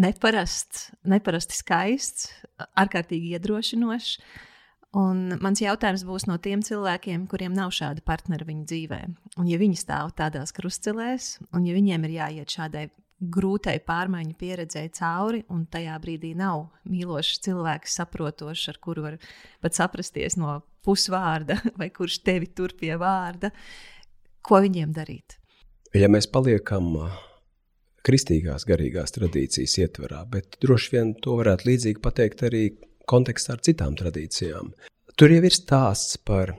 neparasts, 0.00 0.90
neparasti 1.08 1.58
skaists, 1.58 2.30
ārkārtīgi 2.78 3.34
iedrošinošs. 3.36 4.14
Un 5.00 5.36
mans 5.38 5.60
jautājums 5.62 6.02
būs 6.02 6.26
no 6.26 6.34
tiem 6.42 6.64
cilvēkiem, 6.66 7.28
kuriem 7.30 7.54
nav 7.54 7.70
šāda 7.74 8.02
partnera 8.02 8.46
viņu 8.46 8.64
dzīvē. 8.66 8.98
Un, 9.38 9.46
ja 9.46 9.58
viņi 9.60 9.78
stāv 9.78 10.10
tādās 10.18 10.50
krustcelēs, 10.56 11.36
un 11.54 11.68
ja 11.68 11.76
viņiem 11.76 12.08
ir 12.08 12.16
jāiet 12.16 12.56
šādai 12.56 12.88
grūtai 13.20 13.76
pārmaiņu 13.86 14.34
pieredzēji 14.40 14.90
cauri, 14.98 15.44
un 15.52 15.66
tajā 15.70 15.94
brīdī 16.02 16.32
nav 16.34 16.66
mīlošs 16.90 17.42
cilvēks, 17.46 17.98
saprotošs, 18.00 18.66
ar 18.72 18.80
kuru 18.82 19.06
var 19.06 19.18
pat 19.62 19.78
saprasties 19.78 20.38
no 20.40 20.58
pusvārda, 20.82 21.60
vai 21.80 21.92
kurš 21.94 22.22
tevi 22.26 22.50
tur 22.50 22.74
pie 22.80 22.96
vārda, 22.98 23.52
ko 24.42 24.62
viņiem 24.64 24.96
darīt? 24.96 25.39
Ja 25.90 26.06
mēs 26.06 26.28
paliekam 26.30 26.92
kristīgās 28.06 28.62
garīgās 28.68 29.10
tradīcijas 29.16 29.74
ietverā, 29.82 30.22
bet 30.30 30.54
droši 30.62 30.92
vien 30.94 31.12
to 31.18 31.34
varētu 31.40 31.66
līdzīgi 31.66 32.02
pateikt 32.04 32.44
arī 32.46 32.62
kontekstā 33.10 33.56
ar 33.56 33.64
citām 33.66 33.96
tradīcijām. 33.98 34.70
Tur 35.18 35.34
jau 35.34 35.42
ir 35.42 35.56
stāsts 35.56 36.20
par 36.22 36.54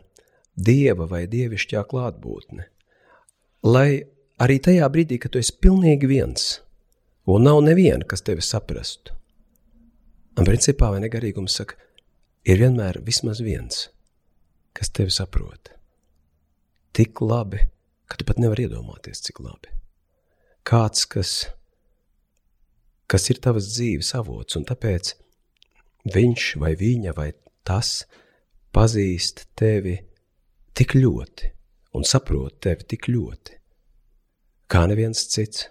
dieva 0.59 1.07
vai 1.07 1.23
dievišķā 1.31 1.85
klātbūtni. 1.93 2.67
Lai 3.71 4.03
arī 4.41 4.59
tajā 4.67 4.91
brīdī, 4.91 5.21
kad 5.21 5.31
tu 5.31 5.39
esi 5.39 5.55
pilnīgi 5.63 6.11
viens, 6.11 6.51
un 7.31 7.47
nav 7.47 7.63
neviena, 7.63 8.03
kas 8.03 8.25
tevi 8.27 8.43
saprastu, 8.43 9.15
un 10.35 10.47
principā 10.47 10.91
vai 10.91 10.99
negarīgums 11.05 11.55
saka, 11.61 11.79
ir 12.43 12.59
vienmēr 12.59 12.99
vismaz 13.05 13.39
viens, 13.45 13.85
kas 14.75 14.91
tevi 14.91 15.13
saprot. 15.13 15.71
Tik 16.91 17.23
labi, 17.23 17.63
ka 18.11 18.19
tu 18.19 18.27
pat 18.27 18.41
nevari 18.43 18.67
iedomāties, 18.67 19.23
cik 19.23 19.39
labi 19.43 19.71
kāds, 20.67 21.05
kas, 21.09 21.31
kas 23.09 23.29
ir 23.33 23.41
tavas 23.43 23.71
dzīves 23.73 24.13
avots, 24.17 24.57
un 24.59 24.67
tāpēc 24.69 25.15
viņš 26.13 26.47
vai 26.61 26.75
viņa 26.77 27.15
vai 27.17 27.31
tas 27.67 28.05
pazīst 28.73 29.45
tevi 29.57 29.97
tik 30.77 30.95
ļoti 30.97 31.51
un 31.97 32.07
saprot 32.07 32.61
tevi 32.63 32.87
tik 32.93 33.09
ļoti, 33.11 33.59
kā 34.71 34.87
neviens 34.89 35.27
cits. 35.33 35.67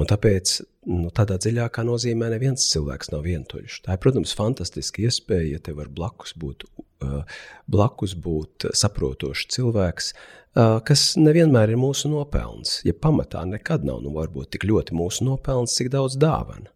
Un 0.00 0.06
tāpēc 0.08 0.54
nu, 0.88 1.10
tādā 1.12 1.36
dziļākā 1.36 1.82
nozīmē 1.84 2.30
neviens 2.32 2.64
cilvēks 2.72 3.10
nav 3.12 3.26
vientuļš. 3.26 3.82
Tā 3.84 3.92
ir, 3.92 3.98
protams, 4.00 4.32
fantastiska 4.32 5.02
iespēja, 5.04 5.50
ja 5.50 5.60
tev 5.60 5.76
var 5.82 5.90
blakus 5.92 6.32
būt, 6.32 6.64
uh, 7.04 7.42
blakus 7.68 8.14
būt 8.16 8.70
saprotošs 8.80 9.50
cilvēks, 9.52 10.08
kas 10.54 11.04
nevienmēr 11.16 11.72
ir 11.72 11.80
mūsu 11.80 12.10
nopelns. 12.12 12.80
Ja 12.84 12.92
pamatā 12.92 13.44
nekad 13.48 13.86
nav 13.88 14.02
nu, 14.04 14.12
varbūt 14.12 14.52
tik 14.52 14.66
ļoti 14.68 14.96
mūsu 14.96 15.24
nopelns, 15.24 15.76
cik 15.78 15.92
daudz 15.94 16.18
dāvana. 16.20 16.68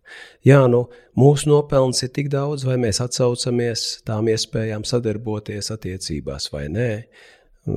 Jā, 0.46 0.62
nu, 0.72 0.86
mūsu 1.18 1.50
nopelns 1.50 2.00
ir 2.06 2.12
tik 2.16 2.30
daudz, 2.32 2.64
vai 2.64 2.78
mēs 2.80 3.02
atsaucamies 3.04 3.86
tām 4.08 4.30
iespējām 4.32 4.86
sadarboties 4.88 5.72
attiecībās 5.74 6.48
vai 6.54 6.66
nē. 6.72 6.90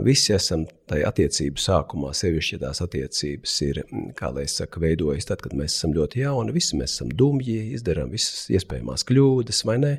Visi 0.05 0.35
esam 0.35 0.67
tajā 0.87 1.07
attiecību 1.09 1.59
sākumā, 1.59 2.11
sevišķi, 2.13 2.59
tās 2.61 2.79
attiecības 2.85 3.53
ir, 3.65 3.79
kā 4.15 4.29
lai 4.35 4.43
es 4.45 4.53
saku, 4.59 4.83
veidojas 4.83 5.25
tad, 5.25 5.41
kad 5.41 5.55
mēs 5.57 5.79
esam 5.79 5.95
ļoti 5.97 6.21
jauni, 6.21 6.53
visi 6.53 6.77
mēs 6.77 6.93
esam 6.93 7.09
dumji, 7.09 7.71
izdarām 7.73 8.11
visas 8.13 8.45
iespējamās 8.53 9.07
kļūdas, 9.09 9.63
vai 9.65 9.79
ne? 9.81 9.95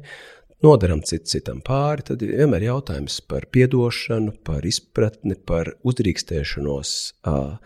Nodaram 0.65 1.03
cit, 1.07 1.27
citam 1.31 1.61
pāri, 1.65 2.05
tad 2.11 2.23
vienmēr 2.25 2.65
ir 2.65 2.71
jautājums 2.71 3.21
par 3.31 3.47
atdošanu, 3.49 4.37
par 4.47 4.67
izpratni, 4.69 5.37
par 5.37 5.75
uzdrīkstēšanos, 5.87 6.95
uh, 7.31 7.59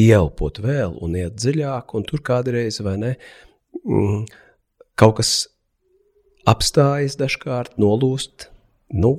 ieelpot 0.00 0.60
vēl 0.64 0.96
un 1.04 1.18
iet 1.20 1.36
dziļāk, 1.38 1.94
un 1.94 2.08
tur 2.08 2.24
kādreiz 2.26 2.80
vai 2.84 2.96
ne, 3.00 3.12
mm, 3.84 4.24
kaut 5.00 5.20
kas 5.20 5.36
apstājas 6.48 7.16
dažkārt, 7.20 7.78
nolūst. 7.80 8.50
Nu, 8.94 9.16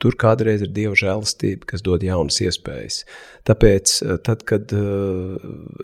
Tur 0.00 0.14
kādreiz 0.16 0.62
ir 0.64 0.70
dieva 0.72 0.94
žēlastība, 0.96 1.66
kas 1.68 1.82
dod 1.84 2.00
jaunas 2.00 2.38
iespējas. 2.40 3.02
Tāpēc, 3.44 3.98
tad, 4.24 4.46
kad 4.48 4.72
uh, 4.72 5.34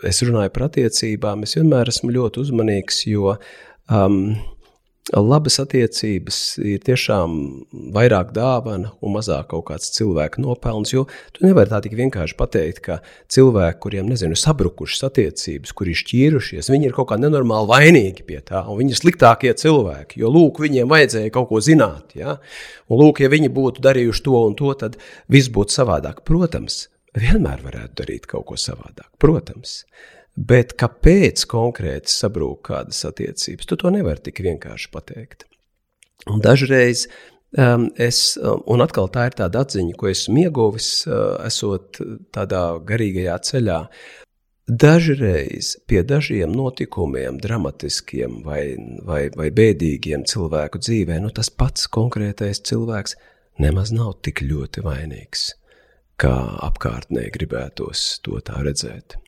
es 0.09 0.23
runāju 0.25 0.55
par 0.55 0.71
attiecībām, 0.71 1.45
es 1.45 1.53
vienmēr 1.59 1.93
esmu 1.93 2.15
ļoti 2.15 2.41
uzmanīgs, 2.47 3.03
jo 3.11 3.35
um, 3.93 4.17
labas 5.15 5.61
attiecības 5.63 6.39
ir 6.67 6.81
tiešām 6.87 7.35
vairāk 7.95 8.33
dāvana 8.35 8.91
un 9.05 9.15
mazāk 9.15 9.53
kaut 9.53 9.69
kāds 9.69 9.93
cilvēka 9.95 10.43
nopelns. 10.43 10.93
Jo 10.95 11.05
tu 11.37 11.47
nevari 11.47 11.71
tā 11.71 11.81
tik 11.85 11.95
vienkārši 11.99 12.37
pateikt, 12.39 12.81
ka 12.83 12.99
cilvēki, 13.33 13.79
kuriem 13.85 14.11
nezinu, 14.11 14.39
sabrukušas 14.39 15.07
attiecības, 15.11 15.75
kuri 15.77 15.95
ir 15.95 16.01
šķīrušies, 16.03 16.73
viņi 16.73 16.91
ir 16.91 16.97
kaut 16.97 17.11
kā 17.13 17.21
nenormāli 17.23 17.71
vainīgi 17.71 18.27
pie 18.27 18.41
tā, 18.47 18.65
un 18.67 18.81
viņi 18.81 18.97
ir 18.97 19.01
sliktākie 19.03 19.55
cilvēki. 19.63 20.21
Jo 20.25 20.33
lūk, 20.35 20.61
viņiem 20.65 20.91
vajadzēja 20.91 21.35
kaut 21.35 21.51
ko 21.53 21.63
zināt. 21.63 22.17
Ja? 22.19 22.39
Un 22.91 23.03
lūk, 23.05 23.23
ja 23.23 23.31
viņi 23.33 23.53
būtu 23.55 23.85
darījuši 23.87 24.27
to 24.27 24.43
un 24.43 24.59
to, 24.59 24.75
tad 24.81 24.99
viss 25.31 25.53
būtu 25.55 25.79
savādāk. 25.79 26.25
Protams, 26.27 26.87
vienmēr 27.17 27.63
varētu 27.63 28.03
darīt 28.03 28.27
kaut 28.31 28.49
ko 28.51 28.59
savādāk. 28.61 29.13
Protams. 29.23 29.85
Bet 30.37 30.75
kāpēc 30.77 31.47
konkrēti 31.49 32.13
sabrūk 32.13 32.67
kādas 32.69 33.01
attiecības, 33.09 33.69
tu 33.69 33.79
to 33.81 33.93
nevari 33.95 34.21
tik 34.29 34.43
vienkārši 34.45 34.91
pateikt. 34.93 35.47
Un 36.29 36.43
dažreiz 36.45 37.07
um, 37.57 37.89
es, 37.97 38.37
um, 38.37 38.61
un 38.69 38.85
atkal 38.85 39.09
tā 39.13 39.31
ir 39.31 39.39
tāda 39.39 39.65
atziņa, 39.65 39.97
ko 39.97 40.11
esmu 40.13 40.45
ieguvis, 40.45 40.91
uh, 41.09 41.39
esot 41.47 42.03
tādā 42.37 42.63
garīgajā 42.85 43.39
ceļā. 43.49 43.81
Dažreiz 44.67 45.77
pie 45.87 46.03
dažiem 46.03 46.53
notikumiem, 46.53 47.39
dramatiskiem 47.41 48.41
vai, 48.45 48.75
vai, 49.07 49.29
vai 49.31 49.51
bēdīgiem 49.55 50.27
cilvēku 50.27 50.83
dzīvē, 50.83 51.21
nu 51.23 51.31
tas 51.33 51.53
pats 51.55 51.87
konkrētais 51.87 52.65
cilvēks 52.67 53.15
nemaz 53.63 53.95
nav 53.95 54.19
tik 54.27 54.43
ļoti 54.45 54.83
vainīgs, 54.85 55.53
kā 56.21 56.35
apkārtnē 56.67 57.31
gribētos 57.33 58.19
to 58.27 58.43
tā 58.45 58.59
redzēt. 58.67 59.21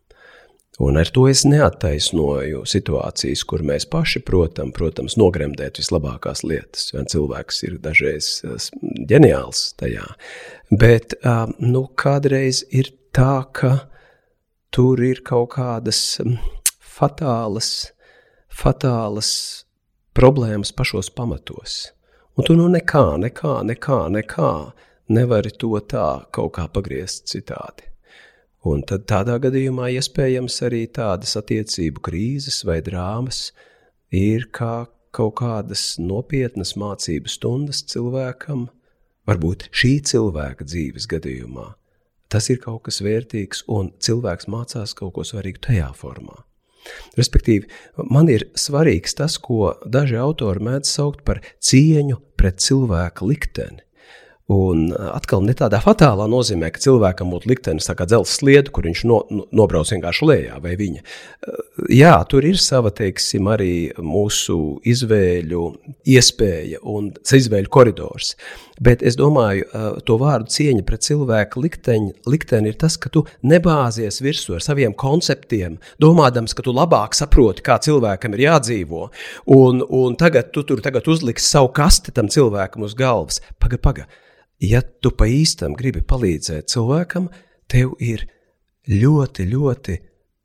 Un 0.78 0.94
ar 1.00 1.08
to 1.10 1.24
es 1.26 1.40
neattaisnoju 1.42 2.60
situācijas, 2.70 3.42
kur 3.50 3.64
mēs 3.66 3.88
paši, 3.90 4.20
protam, 4.22 4.70
protams, 4.74 5.16
nogremdēt 5.18 5.80
vislabākās 5.80 6.44
lietas. 6.46 6.92
Vien 6.94 7.08
cilvēks 7.10 7.64
ir 7.66 7.80
dažreiz 7.82 8.28
ģeniāls 9.10 9.72
tajā. 9.80 10.06
Bet 10.70 11.16
nu, 11.58 11.82
kādreiz 11.98 12.62
ir 12.70 12.92
tā, 13.10 13.42
ka 13.50 13.72
tur 14.70 15.02
ir 15.02 15.24
kaut 15.26 15.56
kādas 15.56 16.20
fatālas, 16.78 17.72
fatālas 18.46 19.32
problēmas 20.14 20.70
pašos 20.70 21.10
pamatos. 21.10 21.88
Un 22.38 22.46
tu 22.46 22.54
nu 22.54 22.70
nekā, 22.70 23.16
nekā, 23.18 23.58
nekā, 23.66 24.00
nekā 24.14 24.52
nevari 25.10 25.50
to 25.58 25.74
tā 25.90 26.08
kaut 26.30 26.54
kā 26.54 26.70
pagriezt 26.70 27.26
citādi. 27.32 27.88
Un 28.68 28.82
tad 28.88 29.06
tādā 29.08 29.38
gadījumā 29.40 29.88
iespējams 29.96 30.56
arī 30.66 30.82
tādas 30.92 31.36
attiecību 31.40 32.02
krīzes 32.04 32.64
vai 32.68 32.80
drāmas 32.84 33.52
ir 34.12 34.48
kā 34.52 34.88
kaut 35.14 35.38
kādas 35.40 35.94
nopietnas 36.02 36.74
mācību 36.78 37.30
stundas 37.32 37.84
cilvēkam, 37.88 38.66
varbūt 39.28 39.68
šī 39.72 39.92
cilvēka 40.10 40.66
dzīves 40.68 41.08
gadījumā. 41.10 41.70
Tas 42.28 42.50
ir 42.52 42.60
kaut 42.60 42.84
kas 42.88 43.00
vērtīgs, 43.04 43.64
un 43.72 43.92
cilvēks 44.04 44.50
mācās 44.52 44.92
kaut 44.96 45.14
ko 45.16 45.24
svarīgu 45.24 45.62
tajā 45.64 45.88
formā. 45.96 46.42
Respektīvi, 47.16 47.68
man 48.12 48.28
ir 48.32 48.46
svarīgs 48.58 49.16
tas, 49.16 49.38
ko 49.40 49.74
daži 49.84 50.18
autori 50.20 50.64
mēdz 50.64 50.92
saukt 50.92 51.24
par 51.24 51.40
cieņu 51.64 52.20
pret 52.38 52.60
cilvēka 52.64 53.28
likteni. 53.28 53.84
Un 54.48 54.86
atkal 54.96 55.42
ne 55.44 55.52
tādā 55.52 55.76
fatālā 55.84 56.24
nozīmē, 56.32 56.70
ka 56.72 56.80
cilvēkam 56.80 57.28
būtu 57.34 57.50
liktenis 57.50 57.90
kā 57.92 58.06
dzelzceļa 58.08 58.38
sliede, 58.38 58.70
kur 58.72 58.86
viņš 58.88 59.00
no, 59.04 59.18
no, 59.28 59.42
nobrauc 59.52 59.90
vienkārši 59.92 60.28
lejā, 60.28 60.60
vai 60.64 60.72
viņa. 60.78 61.02
Jā, 61.92 62.14
tur 62.30 62.46
ir 62.48 62.56
sava, 62.56 62.88
teiksim, 62.88 63.44
arī 63.52 63.90
mūsu 64.00 64.78
izvēļu 64.88 65.64
iespēja 66.14 66.80
un 66.80 67.10
izvēļu 67.12 67.68
koridors. 67.74 68.30
Bet 68.80 69.02
es 69.04 69.18
domāju, 69.20 69.66
to 70.08 70.16
vārdu 70.22 70.48
cieņa 70.54 70.84
pret 70.86 71.04
cilvēku 71.04 71.60
likteņu, 71.66 72.14
likteni 72.30 72.72
ir 72.72 72.78
tas, 72.80 72.96
ka 72.96 73.12
tu 73.12 73.26
nebāzies 73.44 74.22
virsū 74.24 74.56
ar 74.56 74.64
saviem 74.64 74.94
konceptiem, 74.96 75.76
domādams, 76.00 76.54
ka 76.56 76.64
tu 76.64 76.72
labāk 76.72 77.18
saproti, 77.18 77.66
kā 77.66 77.76
cilvēkam 77.84 78.38
ir 78.38 78.46
jādzīvo, 78.46 79.10
un, 79.58 79.84
un 79.84 80.16
tagad 80.16 80.54
tu 80.56 80.64
tur 80.64 80.80
tagad 80.84 81.10
uzliksi 81.10 81.50
savu 81.50 81.68
kasti 81.76 82.16
tam 82.16 82.32
cilvēkam 82.32 82.88
uz 82.88 82.96
galvas. 82.96 83.42
Paga, 83.60 83.82
paga 83.82 84.08
ja 84.62 84.82
tu 84.82 85.12
pa 85.14 85.28
īstam 85.30 85.76
gribi 85.78 86.02
palīdzēt 86.02 86.70
cilvēkam, 86.72 87.28
tev 87.70 87.94
ir 88.00 88.26
ļoti, 88.88 89.48
ļoti 89.52 89.98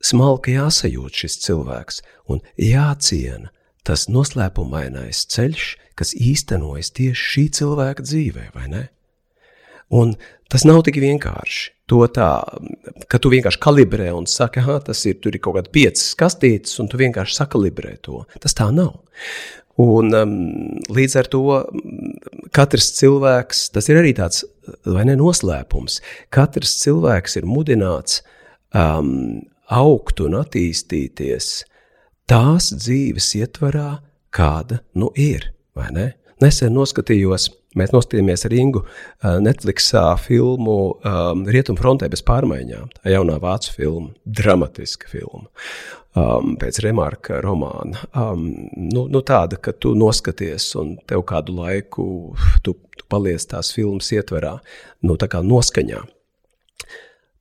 smalki 0.03 0.57
jāsajūt 0.57 1.23
šis 1.23 1.40
cilvēks 1.45 2.02
un 2.31 2.44
jāciena 2.60 3.53
tas 3.84 4.07
noslēpumainais 4.11 5.26
ceļš, 5.31 5.69
kas 5.99 6.14
īstenojas 6.15 6.91
tieši 6.95 7.30
šī 7.34 7.45
cilvēka 7.60 8.06
dzīvē, 8.06 8.49
vai 8.56 8.68
ne? 8.72 8.84
Un 9.94 10.15
tas 10.49 10.64
nav 10.65 10.81
tik 10.88 10.98
vienkārši. 11.03 11.72
To 11.91 11.99
tā, 12.07 12.30
ka 13.11 13.19
tu 13.19 13.30
vienkārši 13.34 13.60
kalibrē 13.61 14.07
un 14.15 14.26
saki, 14.30 14.61
ah, 14.64 14.80
tas 14.81 15.02
ir, 15.10 15.18
ir 15.19 15.35
kaut 15.44 15.57
kāda 15.57 15.73
piecas 15.73 16.14
kastītes, 16.18 16.77
un 16.80 16.88
tu 16.90 16.98
vienkārši 17.02 17.35
sakalibrē 17.41 17.98
to. 18.07 18.23
Tas 18.41 18.56
tā 18.57 18.69
nav. 18.73 18.95
Un, 19.81 20.13
um, 20.13 20.33
līdz 20.93 21.15
ar 21.17 21.27
to 21.33 21.41
katrs 22.53 22.91
cilvēks, 22.99 23.65
tas 23.73 23.89
ir 23.89 23.97
arī 24.03 24.11
tāds 24.17 24.43
ne, 24.85 25.15
noslēpums, 25.17 25.97
katrs 26.33 26.75
cilvēks 26.83 27.39
ir 27.41 27.47
mudināts 27.49 28.21
um, 28.77 29.41
augt 29.73 30.21
un 30.21 30.37
attīstīties 30.43 31.63
tās 32.29 32.69
dzīves 32.75 33.31
ietvarā, 33.41 34.03
kāda 34.33 34.83
nu 34.93 35.09
ir. 35.17 35.49
Nesen 36.43 36.75
noskatījos, 36.77 37.47
mēs 37.73 37.95
noskatījāmies 37.95 38.45
ar 38.45 38.53
Ingu 38.53 38.83
uh, 38.83 39.39
Netflixā 39.41 40.05
filmu 40.21 40.77
um, 40.93 41.43
Rietumfrontē 41.49 42.11
bez 42.13 42.21
pārmaiņām. 42.27 42.93
Tā 42.99 43.13
jaunā 43.15 43.39
vācu 43.41 43.73
filma, 43.73 44.13
dramatiska 44.21 45.09
filma 45.09 45.49
um, 46.18 46.56
pēc 46.60 46.80
remarka 46.85 47.40
romāna. 47.44 48.02
Um, 48.18 48.48
nu, 48.77 49.06
nu 49.11 49.22
tāda, 49.26 49.60
ka 49.61 49.73
tu 49.73 49.94
noskaties 49.98 50.69
un 50.80 50.95
tev 51.10 51.26
kādu 51.30 51.57
laiku 51.57 52.06
tu, 52.65 52.76
tu 52.98 53.07
paliec 53.11 53.45
tās 53.49 53.73
filmas 53.76 54.11
ietverā, 54.15 54.57
nu 55.07 55.18
tā 55.19 55.30
kā 55.31 55.44
noskaņā. 55.45 56.03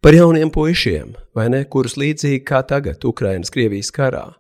Par 0.03 0.17
jauniem 0.17 0.51
puišiem, 0.51 1.13
vai 1.37 1.47
ne, 1.53 1.63
kurus 1.71 1.95
līdzīgi 2.01 2.43
kā 2.47 2.65
tagad 2.67 3.05
Ukrainas 3.07 3.53
Krievijas 3.55 3.93
karā, 3.95 4.33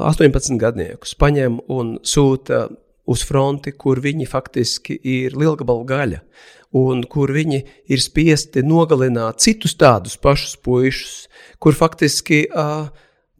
18 0.00 0.56
gadniekus 0.56 1.12
paņem 1.20 1.58
un 1.68 1.98
sūta 2.00 2.64
uz 3.12 3.24
fronti, 3.28 3.74
kur 3.76 4.00
viņi 4.00 4.24
faktiski 4.30 4.96
ir 4.96 5.36
lielgabalu 5.36 5.84
gaļa, 5.84 6.22
un 6.80 7.02
kur 7.04 7.34
viņi 7.34 7.60
ir 7.92 8.00
spiesti 8.00 8.62
nogalināt 8.64 9.42
citus 9.44 9.76
tādus 9.76 10.16
pašus 10.16 10.56
puišus, 10.64 11.16
kur 11.60 11.76
faktiski 11.76 12.46
uh, 12.48 12.88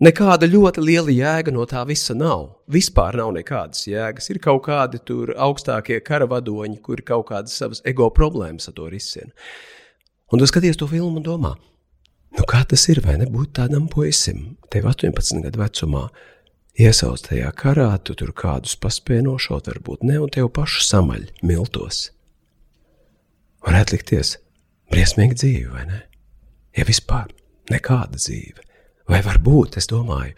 Nekāda 0.03 0.49
ļoti 0.51 0.83
liela 0.83 1.13
jēga 1.15 1.53
no 1.55 1.63
tā 1.71 1.85
visa 1.87 2.15
nav. 2.19 2.49
Vispār 2.75 3.15
nav 3.21 3.29
nekādas 3.37 3.85
jēgas. 3.87 4.27
Ir 4.33 4.41
kaut 4.43 4.65
kādi 4.67 4.99
tur 4.99 5.31
augstākie 5.39 6.01
karavadoņi, 6.03 6.81
kuri 6.83 7.05
kaut 7.07 7.29
kādas 7.29 7.55
savas 7.55 7.79
ego 7.87 8.09
problēmas 8.11 8.67
ar 8.67 8.75
to 8.75 8.89
risina. 8.91 9.31
Un 10.35 10.43
tu 10.43 10.49
skaties 10.51 10.81
to 10.81 10.89
filmu 10.91 11.21
un 11.21 11.27
domā, 11.27 11.53
nu 12.35 12.47
kā 12.51 12.65
tas 12.67 12.89
ir, 12.91 12.99
vai 13.05 13.15
nebūt 13.21 13.53
tādam 13.61 13.85
puisim, 13.93 14.57
tev 14.75 14.89
18 14.91 15.45
gadu 15.45 15.63
vecumā, 15.63 16.03
iesauc 16.83 17.23
tajā 17.29 17.53
karā, 17.63 17.93
tu 18.03 18.17
tur 18.19 18.33
kādus 18.35 18.75
paspēj 18.83 19.23
nošaut, 19.29 19.71
varbūt 19.71 20.03
ne, 20.09 20.19
un 20.25 20.33
tev 20.35 20.51
pašu 20.57 20.83
samaļ 20.89 21.29
miltos. 21.47 22.09
Varētu 23.63 24.01
likties 24.01 24.35
briesmīga 24.91 25.39
dzīve, 25.39 25.71
vai 25.77 25.87
ne? 25.93 26.03
Ja 26.75 26.89
vispār 26.89 27.31
nekāda 27.71 28.19
dzīve. 28.19 28.72
Vai 29.13 29.21
varbūt, 29.21 29.77
es 29.77 29.91
domāju, 29.91 30.33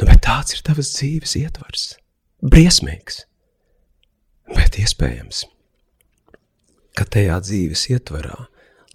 nu, 0.00 0.06
bet 0.08 0.24
tāds 0.26 0.56
ir 0.56 0.62
tavas 0.66 0.88
dzīves 0.96 1.36
ietvars. 1.38 1.84
Briesmīgs, 2.42 3.20
bet 4.50 4.78
iespējams, 4.82 5.44
ka 6.98 7.06
tajā 7.06 7.36
dzīves 7.44 7.84
ietvarā 7.94 8.48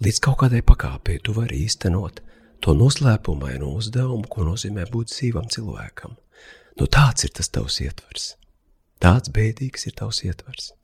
līdz 0.04 0.20
kaut 0.26 0.42
kādai 0.42 0.60
pakāpei 0.60 1.16
tu 1.24 1.32
vari 1.38 1.62
īstenot 1.64 2.20
to 2.60 2.74
noslēpumainu 2.76 3.70
uzdevumu, 3.78 4.28
ko 4.28 4.44
nozīmē 4.50 4.84
būt 4.92 5.14
dzīvam 5.14 5.48
cilvēkam. 5.56 6.18
Nu, 6.76 6.84
tāds 6.84 7.24
ir 7.24 7.32
tas 7.32 7.48
tavs 7.48 7.80
ietvars. 7.80 8.34
Tāds 9.00 9.32
bēdīgs 9.32 9.88
ir 9.88 9.96
tavs 9.96 10.20
ietvars. 10.26 10.74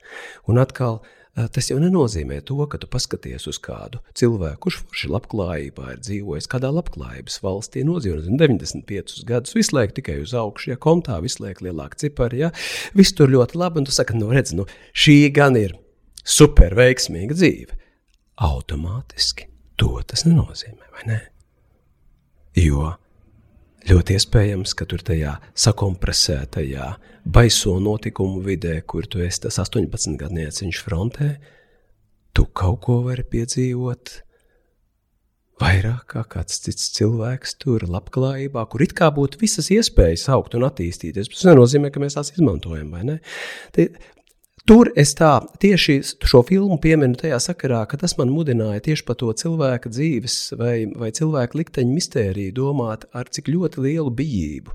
Un 0.48 0.62
atkal, 0.62 1.02
tas 1.34 1.68
jau 1.70 1.78
nenozīmē 1.82 2.38
to, 2.46 2.56
ka 2.70 2.78
tu 2.78 2.88
paskaties 2.90 3.48
uz 3.50 3.58
kādu 3.62 4.00
cilvēku, 4.18 4.60
kurš 4.66 4.80
forši 4.84 5.10
labklājībā 5.10 5.94
ir 5.94 6.02
dzīvojis 6.04 6.48
kādā 6.50 6.70
labklājības 6.74 7.40
valstī, 7.42 7.82
nodzīvojis 7.86 8.28
95 8.30 9.24
gadus, 9.28 9.56
visu 9.56 9.74
laiku 9.74 9.98
tikai 9.98 10.20
uz 10.22 10.34
augšu, 10.38 10.72
ja 10.72 10.80
kontā 10.80 11.18
visu 11.24 11.42
laiku 11.44 11.66
lielāka 11.66 11.98
cipara, 12.04 12.38
ja 12.46 12.52
viss 12.94 13.16
tur 13.18 13.32
ļoti 13.34 13.58
labi, 13.58 13.82
un 13.82 13.88
tu 13.88 13.94
saki, 13.94 14.16
nu 14.18 14.30
redz, 14.30 14.54
nu 14.54 14.68
šī 14.94 15.18
gan 15.34 15.58
ir 15.58 15.76
super 16.24 16.76
veiksmīga 16.78 17.36
dzīve. 17.36 17.80
Automātiski 18.44 19.50
to 19.78 19.96
tas 20.06 20.26
nenozīmē, 20.26 20.90
vai 20.94 21.08
ne? 21.10 21.20
Jo 22.58 22.94
Ļoti 23.84 24.14
iespējams, 24.16 24.72
ka 24.78 24.86
tur 24.88 25.02
tajā 25.04 25.34
sakompresētajā, 25.60 26.86
baiso 27.28 27.74
notikumu 27.84 28.40
vidē, 28.44 28.78
kur 28.88 29.04
tu 29.04 29.20
esi 29.20 29.42
tas 29.44 29.58
18 29.60 30.16
gadnieciņš 30.20 30.80
frontē, 30.86 31.34
tu 32.32 32.46
kaut 32.56 32.80
ko 32.86 33.02
vari 33.04 33.26
piedzīvot 33.28 34.14
vairāk 35.60 36.08
kā 36.14 36.24
kāds 36.32 36.58
cits 36.64 36.88
cilvēks 36.96 37.58
tur, 37.62 37.84
labklājībā, 37.86 38.64
kur 38.70 38.82
it 38.86 38.96
kā 38.96 39.10
būtu 39.14 39.42
visas 39.42 39.68
iespējas 39.74 40.26
augt 40.34 40.56
un 40.58 40.66
attīstīties. 40.66 41.30
Tas 41.30 41.44
nenozīmē, 41.50 41.92
ka 41.92 42.02
mēs 42.02 42.16
tās 42.16 42.32
izmantojam, 42.34 42.90
vai 42.94 43.04
ne? 43.06 43.20
Te, 43.76 43.90
Tur 44.64 44.88
es 44.96 45.10
tā 45.12 45.42
tieši 45.60 45.98
šo 46.24 46.40
filmu 46.48 46.78
pieminu 46.80 47.18
tajā 47.20 47.36
sakarā, 47.50 47.82
ka 47.84 47.98
tas 48.00 48.14
man 48.16 48.30
mudināja 48.32 48.80
tieši 48.86 49.04
par 49.04 49.18
to 49.20 49.28
cilvēka 49.36 49.90
dzīves 49.92 50.36
vai, 50.56 50.86
vai 50.88 51.10
cilvēka 51.12 51.58
likteņa 51.60 51.92
mistēriju 51.92 52.54
domāt 52.56 53.04
ar 53.12 53.28
cik 53.28 53.50
ļoti 53.52 53.84
lielu 53.84 54.14
bijību 54.20 54.72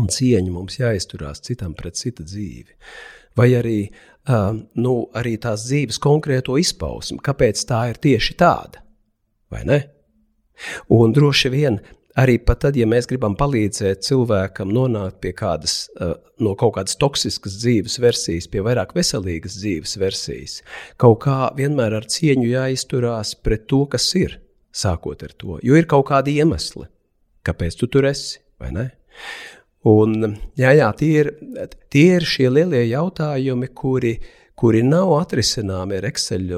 un 0.00 0.10
cieņu 0.10 0.50
mums 0.56 0.80
jāizturās 0.80 1.44
citam 1.46 1.76
pret 1.78 2.00
cita 2.00 2.26
dzīvi. 2.26 2.74
Vai 3.38 3.48
arī, 3.54 3.78
uh, 3.86 4.50
nu, 4.82 4.94
arī 5.14 5.36
tās 5.42 5.68
dzīves 5.68 6.00
konkrēto 6.02 6.58
izpausmi, 6.58 7.20
kāpēc 7.22 7.62
tā 7.70 7.84
ir 7.92 8.02
tieši 8.02 8.36
tāda, 8.40 8.82
vai 9.50 9.62
ne? 9.68 9.80
Un 10.94 11.14
droši 11.14 11.50
vien 11.54 11.78
Arī 12.14 12.36
tad, 12.46 12.76
ja 12.78 12.86
mēs 12.86 13.08
gribam 13.10 13.34
palīdzēt 13.34 14.04
cilvēkam 14.06 14.70
nonākt 14.70 15.16
pie 15.24 15.32
kādas, 15.34 15.88
uh, 15.98 16.14
no 16.38 16.52
kaut 16.58 16.76
kādas 16.76 16.94
toksiskas 17.00 17.56
dzīves 17.58 17.98
versijas, 18.02 18.46
pie 18.50 18.62
vairāk 18.62 18.94
veselīgas 18.94 19.56
dzīves 19.58 19.96
versijas, 19.98 20.60
kaut 21.00 21.24
kā 21.26 21.38
vienmēr 21.58 21.96
ar 21.98 22.06
cieņu 22.06 22.46
jāizturās 22.52 23.34
pret 23.42 23.66
to, 23.70 23.82
kas 23.90 24.06
ir, 24.20 24.38
sākot 24.70 25.26
ar 25.26 25.34
to. 25.34 25.58
Jo 25.66 25.74
ir 25.80 25.90
kaut 25.90 26.06
kādi 26.12 26.36
iemesli, 26.38 26.86
kāpēc 27.46 27.80
tu 27.80 27.90
tur 27.90 28.06
esi, 28.12 28.38
vai 28.62 28.70
ne? 28.76 28.86
Un, 29.90 30.38
jā, 30.56 30.70
jā, 30.78 30.92
tie, 30.96 31.10
ir, 31.24 31.34
tie 31.92 32.06
ir 32.20 32.24
šie 32.24 32.46
lielie 32.48 32.86
jautājumi, 32.86 33.74
kuri 33.74 34.14
uh, 34.20 34.43
kuri 34.58 34.82
nav 34.86 35.10
atrisināmi 35.16 35.96
ar 35.98 36.06
Excel 36.08 36.52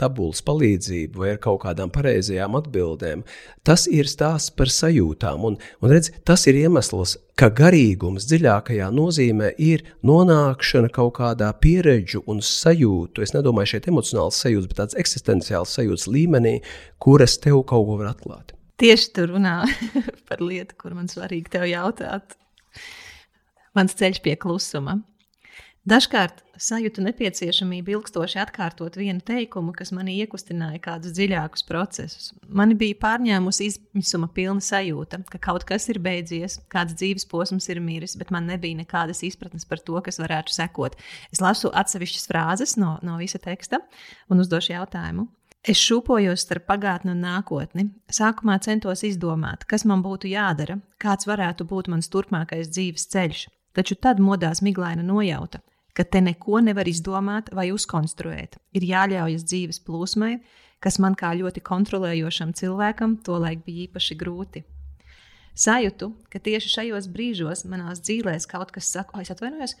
tabulas 0.00 0.40
palīdzību 0.46 1.20
vai 1.20 1.34
ar 1.34 1.40
kaut 1.42 1.60
kādām 1.66 1.92
pareizajām 1.92 2.56
atbildēm. 2.58 3.24
Tas 3.66 3.84
ir 3.90 4.08
stāsts 4.10 4.54
par 4.56 4.72
sajūtām, 4.72 5.44
un, 5.48 5.58
un 5.82 5.92
redz, 5.92 6.10
tas 6.28 6.46
ir 6.48 6.58
iemesls, 6.62 7.18
ka 7.36 7.50
garīgums 7.52 8.26
dziļākajā 8.30 8.88
nozīmē 8.94 9.52
ir 9.60 9.84
nonākšana 10.06 10.92
kaut 10.94 11.14
kādā 11.20 11.50
pieredžu 11.60 12.24
un 12.30 12.40
sajūtu. 12.44 13.24
Es 13.24 13.36
nedomāju 13.36 13.74
šeit 13.74 13.88
emocionāls 13.92 14.40
sajūtas, 14.42 14.72
bet 14.72 14.82
tāds 14.82 14.98
eksistenciāls 15.04 15.76
sajūtas 15.76 16.08
līmenī, 16.08 16.58
kuras 17.02 17.36
tev 17.42 17.62
kaut 17.68 17.88
ko 17.88 18.00
var 18.00 18.14
atklāt. 18.14 18.56
Tieši 18.80 19.12
tur 19.14 19.34
runā 19.36 19.60
par 20.28 20.40
lietu, 20.42 20.78
kur 20.80 20.96
man 20.96 21.12
svarīgi 21.12 21.52
tev 21.52 21.68
jautāt. 21.70 22.38
Mans 23.76 23.94
ceļš 23.96 24.20
pie 24.24 24.34
klusuma. 24.40 24.98
Dažkārt 25.82 26.44
sajūtu 26.62 27.02
nepieciešamību 27.02 27.90
ilgstoši 27.96 28.38
atkārtot 28.38 28.94
vienu 28.94 29.18
teikumu, 29.26 29.72
kas 29.74 29.90
manī 29.90 30.12
iekustināja 30.22 30.78
kādus 30.84 31.10
dziļākus 31.16 31.64
procesus. 31.66 32.28
Mani 32.46 32.76
bija 32.78 32.94
pārņēmusi 33.02 33.66
izmisuma 33.66 34.28
pilna 34.30 34.62
sajūta, 34.62 35.24
ka 35.26 35.40
kaut 35.42 35.66
kas 35.66 35.88
ir 35.90 35.98
beidzies, 36.04 36.60
kāds 36.70 36.94
dzīves 37.00 37.26
posms 37.26 37.66
ir 37.74 37.80
miris, 37.82 38.14
bet 38.20 38.30
man 38.30 38.46
nebija 38.46 38.78
nekādas 38.78 39.24
izpratnes 39.26 39.66
par 39.66 39.82
to, 39.82 39.96
kas 40.06 40.22
varētu 40.22 40.54
sekot. 40.54 40.94
Es 41.34 41.42
lasu 41.42 41.72
atsevišķas 41.74 42.30
frāzes 42.30 42.76
no, 42.78 42.92
no 43.02 43.18
visa 43.18 43.42
teksta 43.42 43.82
un 44.30 44.44
uzdošu 44.44 44.76
jautājumu. 44.76 45.26
Es 45.66 45.82
šūpojos 45.82 46.46
starp 46.46 46.68
pagātni 46.70 47.10
un 47.10 47.26
nākotni. 47.26 47.88
Sākumā 48.06 48.60
centos 48.62 49.02
izdomāt, 49.06 49.66
kas 49.66 49.82
man 49.82 50.06
būtu 50.06 50.30
jādara, 50.30 50.78
kāds 51.02 51.26
varētu 51.26 51.66
būt 51.66 51.90
mans 51.90 52.10
turpmākais 52.10 52.70
dzīves 52.70 53.10
ceļš. 53.10 53.44
Taču 53.74 53.98
tad 53.98 54.18
modās 54.22 54.60
miglaina 54.62 55.02
nojauta 55.02 55.62
ka 55.96 56.04
te 56.04 56.20
neko 56.24 56.60
nevar 56.64 56.88
izdomāt 56.88 57.52
vai 57.54 57.70
uzkonstruēt. 57.74 58.58
Ir 58.76 58.88
jāļaujas 58.88 59.46
dzīves 59.48 59.80
plūsmai, 59.86 60.36
kas 60.82 60.98
man 61.02 61.16
kā 61.18 61.32
ļoti 61.38 61.62
kontrolējošam 61.64 62.54
cilvēkam 62.58 63.18
tolaik 63.26 63.64
bija 63.66 63.88
īpaši 63.88 64.18
grūti. 64.18 64.64
Sajūtu, 65.52 66.08
ka 66.32 66.40
tieši 66.40 66.70
šajos 66.72 67.10
brīžos 67.12 67.66
manās 67.68 68.00
dzīvēs 68.00 68.48
kaut 68.48 68.70
kas 68.72 68.88
saka, 68.88 69.18
oh, 69.18 69.32
atvainojos, 69.34 69.74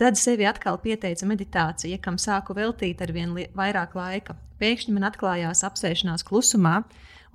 tad 0.00 0.16
sevi 0.16 0.46
atkal 0.48 0.78
pieteica 0.80 1.28
meditācija, 1.28 1.98
kam 2.00 2.16
sāku 2.16 2.56
veltīt 2.56 3.02
ar 3.04 3.12
vien 3.12 3.34
vairāk 3.36 3.92
laika. 3.98 4.38
Pēkšņi 4.58 4.94
man 4.96 5.04
atklājās 5.10 5.60
apsēšanās 5.68 6.24
klusumā 6.26 6.78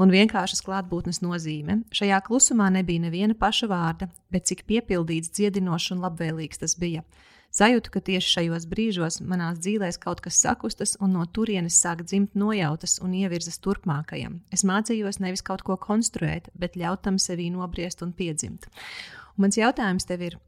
un 0.01 0.09
vienkāršas 0.09 0.63
klātbūtnes 0.65 1.21
nozīme. 1.21 1.83
Šajā 1.93 2.17
klusumā 2.25 2.71
nebija 2.73 3.05
neviena 3.05 3.37
paša 3.37 3.69
vārda, 3.69 4.09
bet 4.33 4.49
cik 4.49 4.65
piepildīts, 4.67 5.29
dziedinošs 5.37 5.93
un 5.93 6.01
labvēlīgs 6.07 6.65
tas 6.65 6.73
bija. 6.81 7.05
Sajūtu, 7.53 7.91
ka 7.93 8.01
tieši 8.01 8.31
šajos 8.31 8.63
brīžos 8.65 9.19
manās 9.21 9.59
dzīvēs 9.61 9.99
kaut 10.01 10.23
kas 10.25 10.39
sakustas 10.41 10.95
un 10.97 11.11
no 11.13 11.25
turienes 11.29 11.75
sāk 11.77 12.01
dzimt 12.01 12.33
nojautas 12.33 12.95
un 13.05 13.11
ievirzas 13.13 13.59
turpmākajam. 13.61 14.39
Es 14.49 14.63
mācījos 14.65 15.19
nevis 15.21 15.45
kaut 15.45 15.61
ko 15.61 15.77
konstruēt, 15.77 16.49
bet 16.57 16.79
ļaut 16.81 17.03
tam 17.05 17.19
sevī 17.21 17.51
nobriest 17.53 18.01
un 18.01 18.15
piedzimt. 18.17 18.65
Un 19.35 19.45
mans 19.45 19.59
jautājums 19.59 20.09
tev 20.09 20.23
ir, 20.25 20.39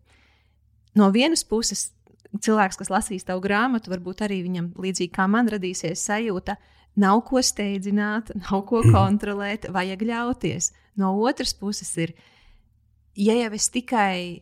no 0.98 1.12
vienas 1.14 1.46
puses, 1.46 1.92
cilvēks, 2.34 2.82
kas 2.82 2.90
lasīs 2.90 3.28
tavu 3.30 3.44
grāmatu, 3.46 3.94
varbūt 3.94 4.26
arī 4.26 4.42
viņam 4.48 4.72
līdzīgi 4.82 5.14
kā 5.14 5.28
man 5.30 5.54
radīsies 5.54 6.02
sajūta, 6.10 6.58
nav 6.98 7.22
ko 7.30 7.46
steidzināt, 7.46 8.34
nav 8.48 8.66
ko 8.66 8.82
kontrolēt, 8.82 9.70
vajag 9.70 10.08
ļauties. 10.10 10.74
No 10.98 11.14
otras 11.22 11.54
puses 11.54 11.94
ir, 12.02 12.18
ja 13.14 13.38
jau 13.38 13.54
es 13.54 13.70
tikai 13.70 14.42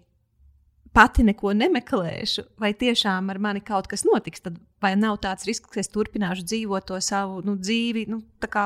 pati 0.93 1.25
neko 1.25 1.53
nemeklēšu, 1.57 2.45
vai 2.61 2.73
tiešām 2.77 3.31
ar 3.33 3.41
mani 3.41 3.63
kaut 3.65 3.89
kas 3.91 4.05
notiks, 4.07 4.43
tad 4.45 4.57
vai 4.83 4.93
nav 4.99 5.19
tāds 5.23 5.47
risks, 5.49 5.69
ka 5.73 5.81
es 5.81 5.91
turpināšu 5.93 6.45
dzīvot 6.45 6.87
to 6.89 6.99
savu 7.01 7.41
nu, 7.45 7.57
dzīvi, 7.59 8.05
nu, 8.11 8.21
tā 8.43 8.49
kā 8.53 8.65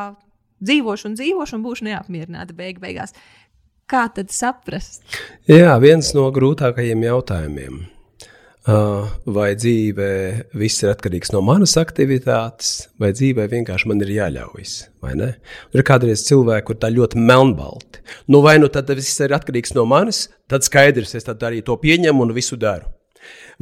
dzīvošu 0.64 1.12
un 1.12 1.18
dzīvošu 1.20 1.58
un 1.58 1.66
būšu 1.66 1.88
neapmierināta 1.90 2.56
beig 2.58 2.82
beigās. 2.84 3.16
Kā 3.88 4.08
tad 4.12 4.34
saprast? 4.36 5.06
Jā, 5.48 5.78
viens 5.80 6.12
no 6.18 6.28
grūtākajiem 6.36 7.06
jautājumiem. 7.08 7.86
Vai 8.68 9.54
dzīvē 9.56 10.12
viss 10.60 10.84
ir 10.84 10.92
atkarīgs 10.92 11.32
no 11.32 11.40
manas 11.46 11.78
aktivitātes, 11.80 12.90
vai 13.00 13.14
dzīvē 13.16 13.46
vienkārši 13.54 13.88
man 13.88 14.04
ir 14.04 14.12
jāļaujas? 14.12 14.74
Ir 15.72 15.86
kādreiz 15.88 16.26
cilvēki, 16.28 16.66
kur 16.68 16.80
tā 16.82 16.90
ļoti 16.92 17.22
melnbalti. 17.30 18.04
Nu, 18.28 18.42
vai 18.44 18.58
nu 18.60 18.68
tad 18.68 18.92
viss 18.92 19.24
ir 19.24 19.38
atkarīgs 19.38 19.72
no 19.78 19.88
manis, 19.88 20.26
tad 20.52 20.68
skaidrs, 20.68 21.16
es 21.16 21.30
tad 21.30 21.48
arī 21.48 21.64
to 21.64 21.80
pieņemu 21.80 22.28
un 22.28 22.36
visu 22.36 22.60
daru. 22.60 22.92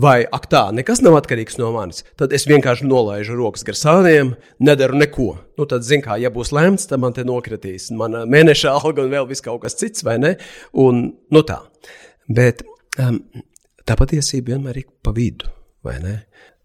Vai 0.02 0.26
ak, 0.26 0.49
tā, 0.52 0.65
nekas 0.76 0.99
nav 1.06 1.19
atkarīgs 1.22 1.61
no 1.61 1.69
manis, 1.77 2.02
tad 2.18 2.34
es 2.34 2.49
vienkārši 2.49 2.90
nolaižu 2.90 3.38
rokas 3.38 3.64
gar 3.64 3.77
saviem, 3.77 4.34
nedaru 4.57 4.98
neko. 4.99 5.30
Nu, 5.56 5.69
tad, 5.69 5.86
zin 5.86 6.02
kā, 6.03 6.18
ja 6.19 6.34
būs 6.34 6.49
lemts, 6.56 6.90
tad 6.90 6.99
man 7.06 7.14
te 7.14 7.23
nokritīs 7.23 7.91
mana 7.95 8.26
mēneša 8.26 8.73
alga 8.82 9.06
un 9.06 9.14
vēl 9.14 9.30
viss 9.30 9.45
kaut 9.45 9.61
kas 9.64 9.77
cits, 9.77 10.03
vai 10.03 10.18
ne? 10.19 10.36
Un, 10.73 11.11
nu 11.30 11.45
tā. 11.45 11.61
Bet 12.26 12.65
um, 12.99 13.22
Tā 13.86 13.94
patiesība 13.99 14.56
vienmēr 14.56 14.80
ir 14.82 14.86
pa 15.06 15.12
vidu, 15.14 15.49
vai 15.86 15.99
ne? 16.02 16.16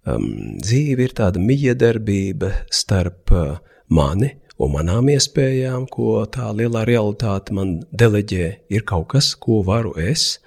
Um, 0.09 0.57
dzīve 0.57 1.05
ir 1.05 1.13
tāda 1.13 1.41
miedarbība 1.43 2.49
starp 2.73 3.33
uh, 3.37 3.59
mani 3.93 4.31
un 4.61 4.73
manām 4.73 5.11
iespējām, 5.13 5.85
ko 5.93 6.23
tā 6.33 6.49
lielā 6.57 6.87
realitāte 6.89 7.53
man 7.57 7.79
deleģē. 7.93 8.47
Ir 8.73 8.87
kaut 8.89 9.11
kas, 9.13 9.35
ko 9.37 9.61
varu 9.67 9.93
es, 10.01 10.39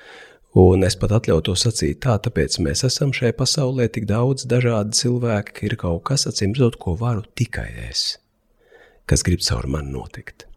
un 0.57 0.85
es 0.87 0.97
pat 0.97 1.13
atļautu 1.19 1.53
sacīt 1.61 2.01
tā, 2.05 2.17
tāpēc 2.25 2.57
mēs 2.65 2.81
esam 2.89 3.13
šajā 3.13 3.37
pasaulē 3.37 3.87
tik 3.93 4.09
daudz 4.09 4.47
dažādi 4.49 4.97
cilvēki, 4.97 5.53
ka 5.53 5.69
ir 5.69 5.77
kaut 5.85 6.03
kas, 6.09 6.25
acīm 6.29 6.57
redzot, 6.57 6.81
ko 6.81 6.97
varu 6.97 7.21
tikai 7.37 7.69
es, 7.91 8.17
kas 9.05 9.25
grib 9.25 9.45
caur 9.45 9.69
mani 9.69 9.93
notikt. 9.93 10.47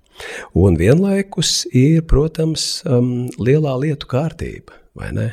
Un 0.56 0.80
vienlaikus 0.80 1.66
ir, 1.76 2.06
protams, 2.08 2.80
um, 2.88 3.28
lielā 3.36 3.76
lietu 3.84 4.08
kārtība, 4.08 4.80
vai 4.96 5.12
ne? 5.12 5.30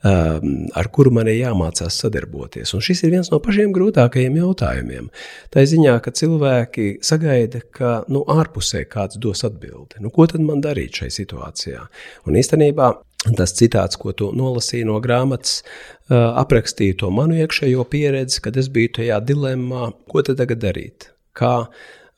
Um, 0.00 0.70
ar 0.72 0.86
kuru 0.88 1.10
man 1.12 1.28
ir 1.28 1.42
jāmācās 1.42 1.98
sadarboties. 2.00 2.70
Un 2.72 2.80
šis 2.80 3.02
ir 3.04 3.10
viens 3.12 3.28
no 3.28 3.36
pašiem 3.44 3.74
grūtākajiem 3.76 4.38
jautājumiem. 4.38 5.10
Tā 5.52 5.64
ziņā, 5.68 5.98
ka 6.00 6.14
cilvēki 6.16 6.86
sagaida, 7.04 7.60
ka 7.76 7.98
nu, 8.08 8.22
ārpusē 8.24 8.86
kāds 8.88 9.20
dos 9.20 9.44
atbildi. 9.44 10.00
Nu, 10.00 10.08
ko 10.14 10.24
tad 10.30 10.40
man 10.40 10.64
darīt 10.64 11.02
šajā 11.02 11.12
situācijā? 11.18 11.84
Un 12.24 12.40
īstenībā 12.40 12.88
tas 13.36 13.52
citāts, 13.52 14.00
ko 14.00 14.16
tu 14.16 14.30
nolasīji 14.32 14.88
no 14.88 14.96
grāmatas, 15.04 15.60
uh, 15.60 16.32
aprakstīja 16.40 17.02
to 17.02 17.12
manu 17.12 17.36
iekšējo 17.36 17.84
pieredzi, 17.92 18.40
kad 18.46 18.56
es 18.56 18.72
biju 18.72 18.94
tajā 19.02 19.20
dilemmā, 19.20 19.90
ko 20.08 20.24
tad 20.24 20.40
tagad 20.40 20.64
darīt. 20.64 21.10
Kā 21.36 21.68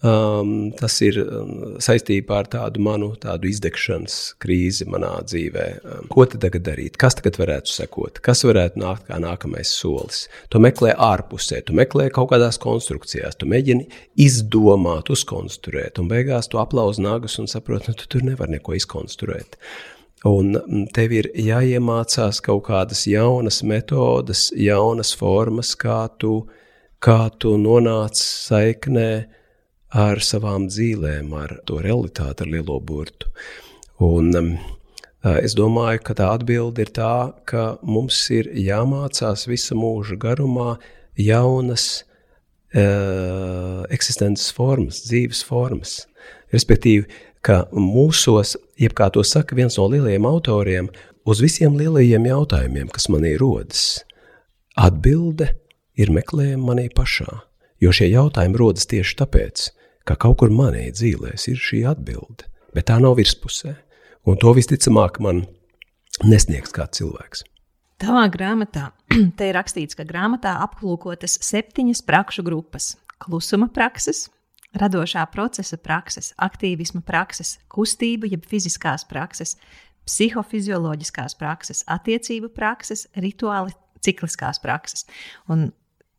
Um, 0.03 0.73
tas 0.75 0.97
ir 1.07 1.15
um, 1.23 1.77
saistībā 1.79 2.41
ar 2.43 2.49
tādu 2.51 2.81
manu 2.83 3.13
tādu 3.23 3.47
izdegšanas 3.47 4.17
krīzi 4.43 4.83
manā 4.91 5.13
dzīvē. 5.23 5.67
Um, 5.79 6.09
ko 6.11 6.25
tad 6.27 6.41
tagad 6.43 6.65
darīt? 6.67 6.97
Kas 6.99 7.15
tagad 7.21 7.37
varētu 7.39 7.71
sekot? 7.71 8.17
Kas 8.27 8.41
varētu 8.43 8.81
nākt 8.83 9.05
kā 9.07 9.21
nākamais 9.23 9.71
solis? 9.71 10.25
Tu 10.51 10.59
meklē 10.59 10.97
ārpusē, 10.99 11.61
tu 11.69 11.77
meklē 11.79 12.09
kaut 12.17 12.33
kādās 12.33 12.59
konstrukcijās, 12.59 13.39
tu 13.39 13.47
mēģini 13.47 13.87
izdomāt, 14.25 15.13
uzkonstruēt, 15.15 16.01
un 16.03 16.11
beigās 16.11 16.51
tu 16.51 16.59
aplauz 16.59 16.99
nagus 16.99 17.39
un 17.39 17.47
saproti, 17.47 17.87
ka 17.87 17.95
nu, 17.95 17.99
tu 18.01 18.09
tur 18.17 18.25
nevar 18.27 18.51
neko 18.51 18.75
izkonstruēt. 18.75 19.55
Un 20.27 20.57
mm, 20.57 20.89
tev 20.99 21.15
ir 21.15 21.29
jāiemācās 21.39 22.41
kaut 22.43 22.65
kādas 22.73 23.05
jaunas 23.07 23.61
metodes, 23.63 24.49
jaunas 24.59 25.15
formas, 25.15 25.77
kā 25.79 26.09
tu, 26.19 26.41
kā 26.99 27.21
tu 27.39 27.55
nonāc 27.55 28.19
saiknē 28.19 29.13
ar 29.93 30.23
savām 30.25 30.69
dzīvēm, 30.71 31.33
ar 31.37 31.59
to 31.69 31.81
realitāti, 31.85 32.45
ar 32.45 32.53
lielo 32.55 32.79
burtu. 32.81 33.29
Un, 34.03 34.33
um, 34.37 34.55
Es 35.23 35.55
domāju, 35.55 36.01
ka 36.03 36.17
tā 36.19 36.33
atbilde 36.35 36.83
ir 36.83 36.89
tā, 36.91 37.31
ka 37.47 37.77
mums 37.87 38.17
ir 38.35 38.49
jāmācās 38.59 39.45
visa 39.47 39.77
mūža 39.79 40.17
garumā 40.19 40.81
jaunas 41.15 42.03
uh, 42.75 43.85
eksistences 43.95 44.51
formas, 44.51 45.05
dzīves 45.07 45.45
formas. 45.47 46.01
Respektīvi, 46.51 47.07
ka 47.39 47.69
mūsos, 47.71 48.57
jeb 48.83 48.97
kā 48.99 49.13
to 49.15 49.23
saka 49.23 49.55
viens 49.55 49.79
no 49.79 49.87
lielajiem 49.93 50.27
autoriem, 50.27 50.91
uz 51.23 51.39
visiem 51.45 51.79
lielajiem 51.79 52.27
jautājumiem, 52.27 52.91
kas 52.91 53.07
manī 53.07 53.37
rodas, 53.39 54.03
atbilde 54.75 55.53
ir 55.95 56.11
meklējama 56.11 56.73
manī 56.73 56.89
pašā. 56.91 57.45
Jo 57.83 57.95
šie 57.95 58.11
jautājumi 58.11 58.59
rodas 58.59 58.91
tieši 58.91 59.21
tāpēc, 59.23 59.69
ka 60.09 60.17
kaut 60.17 60.41
kur 60.43 60.53
manī 60.55 60.89
dzīvēs 60.95 61.49
ir 61.53 61.63
šī 61.63 61.83
atbilde, 61.93 62.49
bet 62.75 62.89
tā 62.91 62.99
nav 63.03 63.17
virspusē. 63.21 63.75
Un 64.29 64.39
to 64.39 64.53
visticamāk 64.55 65.19
man 65.23 65.45
nesniegs 66.23 66.75
kāds 66.75 67.01
cilvēks. 67.01 67.43
Tavā 68.03 68.27
grāmatā 68.35 68.91
te 69.39 69.49
ir 69.51 69.57
rakstīts, 69.59 69.97
ka 69.99 70.07
grāmatā 70.07 70.57
aplūkotas 70.65 71.39
septiņas 71.43 72.03
prakšu 72.07 72.45
grupas- 72.47 72.97
klusuma 73.23 73.69
prakses, 73.71 74.27
radošā 74.79 75.23
procesa 75.31 75.79
prakses, 75.79 76.33
aktīvisma 76.39 77.03
prakses, 77.07 77.59
kustība, 77.71 78.31
jeb 78.31 78.47
fiziskās 78.49 79.05
prakses, 79.09 79.57
psihofizioloģiskās 80.09 81.37
prakses, 81.39 81.85
attiecību 81.87 82.51
prakses, 82.55 83.07
rituāli 83.15 83.75
cikliskās 84.03 84.59
prakses. 84.63 85.07
Un 85.47 85.71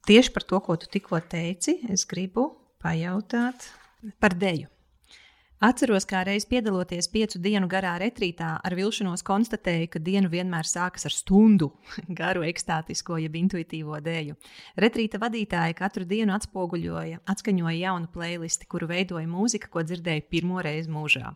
tieši 0.07 0.31
par 0.31 0.47
to, 0.47 0.59
ko 0.63 0.77
tu 0.79 0.87
tikko 0.87 1.19
teici, 1.19 1.81
es 1.91 2.05
gribu 2.07 2.62
pajautāt 2.83 3.71
par 4.19 4.35
deju. 4.37 4.69
Atceros, 5.63 6.03
kā 6.03 6.25
reiz 6.27 6.43
piedaloties 6.43 7.07
piecu 7.07 7.39
dienu 7.39 7.69
garā 7.71 7.93
retrītā, 8.01 8.49
ar 8.67 8.73
vilšanos 8.75 9.21
konstatēju, 9.23 9.87
ka 9.93 10.01
diena 10.03 10.27
vienmēr 10.27 10.67
sākas 10.67 11.07
ar 11.07 11.15
stundu 11.15 11.69
garu 12.19 12.43
ekstātisko, 12.43 13.15
jeb 13.23 13.37
intuitīvo 13.39 14.01
dēļu. 14.03 14.35
Retrīta 14.83 15.21
vadītāja 15.23 15.77
katru 15.79 16.03
dienu 16.09 16.35
atspoguļoja, 16.35 17.21
atskaņoja 17.31 17.77
jaunu 17.79 18.11
playlisti, 18.11 18.67
kuru 18.67 18.91
veidoja 18.91 19.29
mūzika, 19.31 19.71
ko 19.71 19.85
dzirdēju 19.87 20.27
pirmo 20.35 20.59
reizi 20.67 20.91
mūžā. 20.91 21.31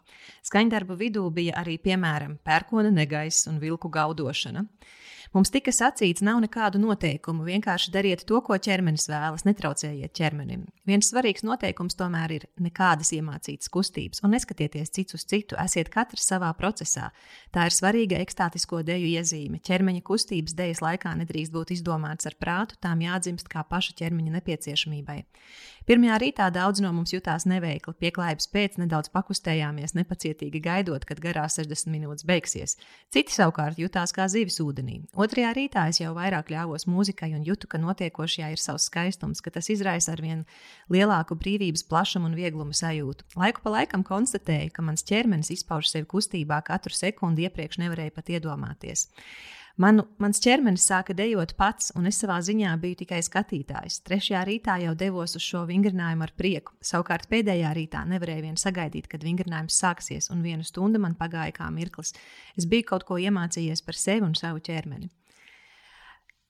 Skaņdarbu 0.51 0.99
vidū 0.99 1.23
bija 1.31 1.55
arī, 1.63 1.77
piemēram, 1.79 2.35
pērkona 2.43 2.91
negaiss 2.91 3.47
un 3.47 3.63
vilku 3.63 3.87
gaudošana. 3.87 4.67
Mums 5.35 5.51
tika 5.53 5.71
sacīts, 5.75 6.23
nav 6.25 6.39
nekādu 6.43 6.79
noteikumu. 6.81 7.45
Vienkārši 7.47 7.91
dariet 7.93 8.23
to, 8.27 8.39
ko 8.45 8.55
ķermenis 8.55 9.07
vēlas, 9.11 9.45
netraucējiet 9.47 10.13
ķermenim. 10.17 10.65
Viens 10.87 11.09
svarīgs 11.11 11.43
noteikums 11.47 11.97
tomēr 11.99 12.33
ir 12.37 12.47
nekādas 12.63 13.11
iemācītas 13.17 13.71
kustības, 13.73 14.23
un 14.23 14.35
neskatieties 14.35 14.93
cits 14.95 15.17
uz 15.17 15.25
citu, 15.27 15.57
esiet 15.59 15.91
katrs 15.93 16.27
savā 16.31 16.51
procesā. 16.57 17.09
Tā 17.55 17.67
ir 17.67 17.75
svarīga 17.75 18.21
ekstātisko 18.23 18.81
deju 18.87 19.11
iezīme. 19.17 19.61
Ķermeņa 19.67 20.03
kustības 20.07 20.55
dejas 20.57 20.83
laikā 20.85 21.13
nedrīkst 21.21 21.55
būt 21.55 21.75
izdomāts 21.75 22.29
ar 22.29 22.37
prātu, 22.39 22.79
tām 22.83 23.03
jādzimst 23.03 23.51
kā 23.51 23.65
paša 23.67 23.97
ķermeņa 23.99 24.37
nepieciešamībai. 24.39 25.21
Pirmajā 25.87 26.17
rītā 26.19 26.45
daudz 26.51 26.81
no 26.83 26.89
mums 26.91 27.13
jutās 27.13 27.45
neveikli, 27.47 27.93
pieklājības 28.03 28.49
pēc 28.51 28.73
nedaudz 28.81 29.07
pakustējāmies, 29.13 29.93
nepacietīgi 29.95 30.59
gaidot, 30.65 31.05
kad 31.07 31.21
garās 31.23 31.55
60 31.61 31.93
minūtes 31.93 32.25
beigsies. 32.27 32.75
Citi 33.07 33.31
savukārt 33.31 33.79
jutās 33.79 34.11
kā 34.11 34.25
zivis 34.27 34.59
ūdenī. 34.59 34.97
Otrajā 35.15 35.53
rītā 35.55 35.85
es 35.87 36.01
jau 36.01 36.11
vairāk 36.17 36.51
ļāvos 36.51 36.89
mūzikai 36.91 37.31
un 37.37 37.47
jūtu, 37.47 37.71
ka 37.71 37.79
notiekošajā 37.79 38.49
ir 38.51 38.59
savs 38.59 38.89
skaistums, 38.91 39.39
ka 39.39 39.53
tas 39.55 39.71
izraisa 39.71 40.11
ar 40.11 40.25
vien 40.25 40.43
lielāku 40.91 41.39
brīvības, 41.39 41.87
plašumu 41.87 42.27
un 42.27 42.35
vieglumu 42.35 42.75
sajūtu. 42.75 43.31
Laiku 43.39 43.63
pa 43.63 43.77
laikam 43.79 44.03
konstatēju, 44.03 44.73
ka 44.75 44.83
mans 44.83 45.07
ķermenis 45.07 45.55
izpauž 45.55 45.93
sevi 45.93 46.11
kustībā 46.11 46.59
katru 46.67 46.99
sekundi 46.99 47.47
iepriekš 47.47 47.79
nevarēju 47.85 48.19
pat 48.19 48.35
iedomāties. 48.35 49.07
Manu, 49.77 50.07
mans 50.17 50.39
ķermenis 50.41 50.87
sāka 50.89 51.13
dejot 51.13 51.51
pats, 51.57 51.91
un 51.97 52.09
es 52.09 52.17
savā 52.17 52.39
ziņā 52.41 52.71
biju 52.81 52.97
tikai 53.03 53.19
skatītājs. 53.21 53.99
Trešajā 54.07 54.39
rītā 54.49 54.79
jau 54.81 54.95
devos 54.97 55.37
uz 55.37 55.43
šo 55.45 55.61
vingrinājumu 55.69 56.25
ar 56.25 56.33
prieku. 56.33 56.73
Savukārt 56.81 57.27
pēdējā 57.29 57.75
rītā 57.77 58.01
nevarēju 58.09 58.47
vien 58.47 58.57
sagaidīt, 58.57 59.05
kad 59.11 59.21
vingrinājums 59.21 59.77
sāksies, 59.77 60.31
un 60.33 60.41
viena 60.41 60.65
stunda 60.65 60.97
man 61.03 61.13
pagāja 61.19 61.53
kā 61.59 61.69
mirklis. 61.69 62.15
Es 62.57 62.65
biju 62.65 62.87
kaut 62.89 63.05
ko 63.05 63.19
iemācījies 63.21 63.85
par 63.85 63.99
sevi 64.01 64.25
un 64.25 64.33
savu 64.39 64.63
ķermeni. 64.65 65.11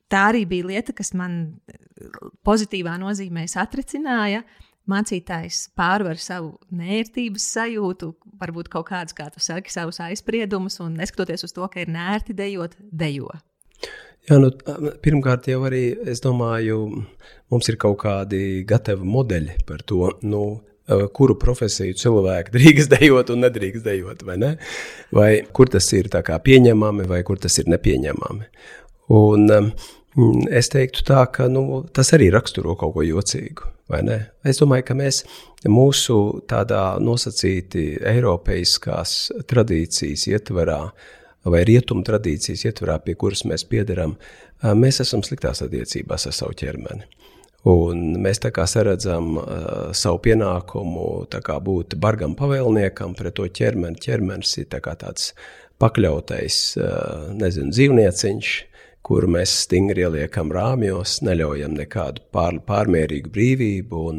Tā 0.07 0.23
arī 0.29 0.45
bija 0.47 0.69
lieta, 0.69 0.95
kas 0.95 1.11
man 1.11 1.59
pozitīvā 2.47 2.95
nozīmē 3.01 3.43
satricināja. 3.51 4.45
Mācītājs 4.88 5.65
pārvar 5.76 6.19
savu 6.22 6.53
nērtības 6.72 7.43
sajūtu, 7.57 8.14
varbūt 8.39 8.69
kaut 8.72 8.88
kādus, 8.91 9.15
kā 9.18 9.27
tu 9.34 9.43
saki, 9.43 9.73
savus 9.73 9.99
aizspriedumus, 10.05 10.80
un 10.84 10.95
neskatoties 10.99 11.43
uz 11.47 11.55
to, 11.55 11.68
ka 11.72 11.84
ir 11.84 11.91
nērti 11.91 12.35
dejot, 12.38 12.77
dejo. 12.80 13.34
Jā, 14.27 14.38
nu, 14.43 14.51
pirmkārt, 15.03 15.47
jau 15.51 15.61
arī 15.68 15.84
es 16.11 16.23
domāju, 16.23 16.80
mums 17.51 17.69
ir 17.72 17.77
kaut 17.80 17.99
kādi 18.01 18.64
gatavi 18.68 19.07
modeļi 19.07 19.61
par 19.68 19.84
to, 19.88 20.09
nu, 20.27 20.43
kuru 20.88 21.35
profesiju 21.39 21.95
cilvēki 21.99 22.53
drīkst 22.55 22.95
dejot 22.95 23.31
un 23.34 23.43
nedrīkst 23.45 23.85
dejot, 23.88 24.23
vai 24.27 24.38
ne? 24.41 24.55
Vai 25.15 25.31
kur 25.51 25.72
tas 25.72 25.88
ir 25.95 26.09
pieņemami, 26.11 27.07
vai 27.07 27.22
kur 27.27 27.39
tas 27.39 27.59
ir 27.59 27.72
nepieņemami. 27.72 28.51
Un, 29.15 29.47
um, 29.55 29.72
es 30.49 30.72
teiktu 30.73 31.03
tā, 31.07 31.23
ka 31.34 31.48
nu, 31.52 31.84
tas 31.94 32.14
arī 32.15 32.31
raksturo 32.34 32.76
kaut 32.80 32.95
ko 32.95 33.06
jocīgu. 33.06 33.73
Es 34.48 34.60
domāju, 34.60 34.84
ka 34.89 34.95
mēs 34.98 35.22
mūsu 35.72 36.41
tādā 36.49 36.98
nosacīti 36.99 37.94
eiropeiskās 38.03 39.14
tradīcijas 39.48 40.26
ietvarā, 40.34 40.81
vai 41.48 41.61
rietumu 41.68 42.03
tradīcijas 42.03 42.65
ietvarā, 42.68 42.98
pie 43.06 43.15
kuras 43.15 43.45
mēs 43.48 43.64
piederam, 43.69 44.18
mēs 44.76 44.99
esam 45.06 45.23
sliktās 45.23 45.64
attiecībās 45.64 46.27
ar 46.27 46.35
savu 46.35 46.57
ķermeni. 46.60 47.07
Un 47.68 48.19
mēs 48.23 48.39
tā 48.44 48.52
kā 48.56 48.64
saredzam 48.69 49.38
uh, 49.39 49.48
savu 49.98 50.22
pienākumu 50.23 51.26
būt 51.65 51.95
bargam 51.99 52.35
pavēlniekam 52.38 53.15
pret 53.18 53.35
to 53.35 53.48
ķermeni. 53.49 53.99
Ķermenis 53.99 54.53
ir 54.61 54.69
tā 54.72 54.80
tāds 54.80 55.34
pakļautais, 55.81 56.60
uh, 56.80 57.34
nezinu, 57.35 57.73
dzīvnieciņš, 57.73 58.52
kuru 59.07 59.29
mēs 59.38 59.53
stingri 59.63 60.03
ieliekam 60.03 60.51
rāmjos, 60.53 61.21
neļaujam 61.23 61.77
nekādu 61.79 62.23
pār, 62.35 62.59
pārmērīgu 62.67 63.31
brīvību. 63.34 64.01
Un, 64.11 64.17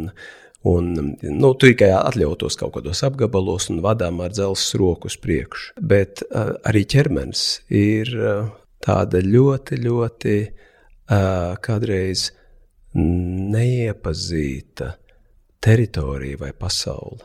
un, 0.69 0.85
nu, 1.21 1.51
tikai 1.61 1.91
atļautos 1.99 2.57
kaut 2.61 2.75
kādos 2.79 3.05
apgabalos 3.07 3.69
un 3.73 3.83
vadām 3.85 4.23
ar 4.25 4.33
dzelzceļa 4.37 4.81
roku 4.81 5.11
uz 5.13 5.19
priekšu. 5.21 5.77
Bet 5.93 6.25
uh, 6.29 6.55
arī 6.69 6.83
ķermenis 6.89 7.43
ir 7.69 8.15
uh, 8.17 8.49
tāda 8.85 9.21
ļoti, 9.25 9.81
ļoti 9.85 10.37
uh, 10.49 11.53
kādreiz 11.65 12.31
neiepazīta 12.99 14.95
teritorija 15.63 16.41
vai 16.41 16.53
pasaule. 16.57 17.23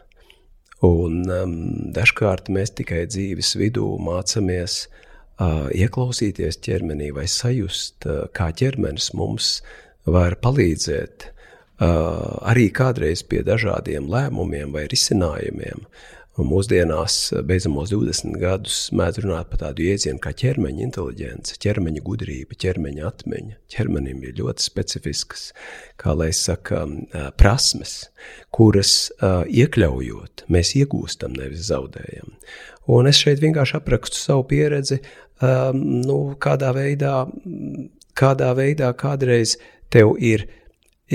Un 0.83 1.23
um, 1.31 1.55
dažkārt 1.95 2.51
mēs 2.51 2.75
tikai 2.75 3.05
dzīves 3.07 3.53
vidū 3.55 3.87
mācāmies 4.03 4.81
uh, 4.83 4.99
ieklausīties 5.41 6.59
ķermenī 6.63 7.11
vai 7.15 7.27
sajust, 7.27 8.07
kā 8.35 8.51
ķermenis 8.53 9.13
mums 9.17 9.61
var 10.05 10.35
palīdzēt 10.41 11.29
arī 11.81 12.69
kādreiz 12.75 13.23
pie 13.25 13.41
dažādiem 13.43 14.07
lēmumiem 14.11 14.73
vai 14.75 14.85
risinājumiem. 14.91 15.87
Mūsdienās, 16.33 17.15
beidzamos 17.45 17.91
20 17.93 18.39
gadus, 18.41 18.77
mēdz 18.97 19.19
runāt 19.21 19.51
par 19.51 19.59
tādu 19.61 19.83
jēdzienu 19.85 20.17
kā 20.17 20.31
ķermeņa 20.33 20.81
inteligence, 20.81 21.53
ķermeņa 21.61 22.01
gudrība, 22.01 22.57
ķermeņa 22.57 23.03
atmiņa. 23.05 23.57
Ķermenim 23.69 24.23
ir 24.25 24.39
ļoti 24.39 24.65
specifiskas, 24.65 25.43
kā 26.01 26.15
lai 26.17 26.31
saka, 26.33 26.87
prasmes, 27.37 28.07
kuras 28.49 29.11
iekļaujot, 29.21 30.47
mēs 30.49 30.73
iegūstam, 30.81 31.37
nevis 31.37 31.67
zaudējam. 31.69 32.33
Un 32.89 33.11
es 33.13 33.21
šeit 33.21 33.37
vienkārši 33.45 33.77
aprakstu 33.77 34.17
savu 34.17 34.47
pieredzi, 34.49 35.03
nu, 35.77 36.17
kādā 36.41 36.73
veidā, 36.73 37.27
kādā 38.17 38.49
veidā 38.57 38.89
kādreiz 38.97 39.59
tev 39.93 40.17
ir 40.17 40.47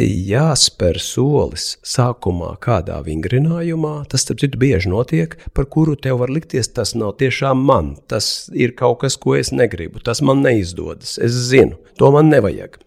jāspēr 0.05 0.99
solis 1.03 1.77
sākumā 1.87 2.53
kādā 2.63 2.99
vingrinājumā, 3.07 3.95
tas, 4.11 4.25
starp 4.25 4.43
citu, 4.43 4.61
bieži 4.61 4.91
notiek, 4.93 5.37
par 5.57 5.69
kuru 5.71 5.97
tev 5.99 6.21
var 6.23 6.33
likties, 6.33 6.71
tas 6.75 6.95
nav 6.99 7.17
tiešām 7.23 7.63
man, 7.67 7.95
tas 8.11 8.49
ir 8.55 8.77
kaut 8.79 9.01
kas, 9.05 9.19
ko 9.21 9.37
es 9.39 9.51
negribu, 9.55 10.03
tas 10.05 10.23
man 10.23 10.45
neizdodas, 10.45 11.17
es 11.19 11.37
zinu, 11.49 11.81
to 11.99 12.13
man 12.15 12.31
nevajag. 12.33 12.79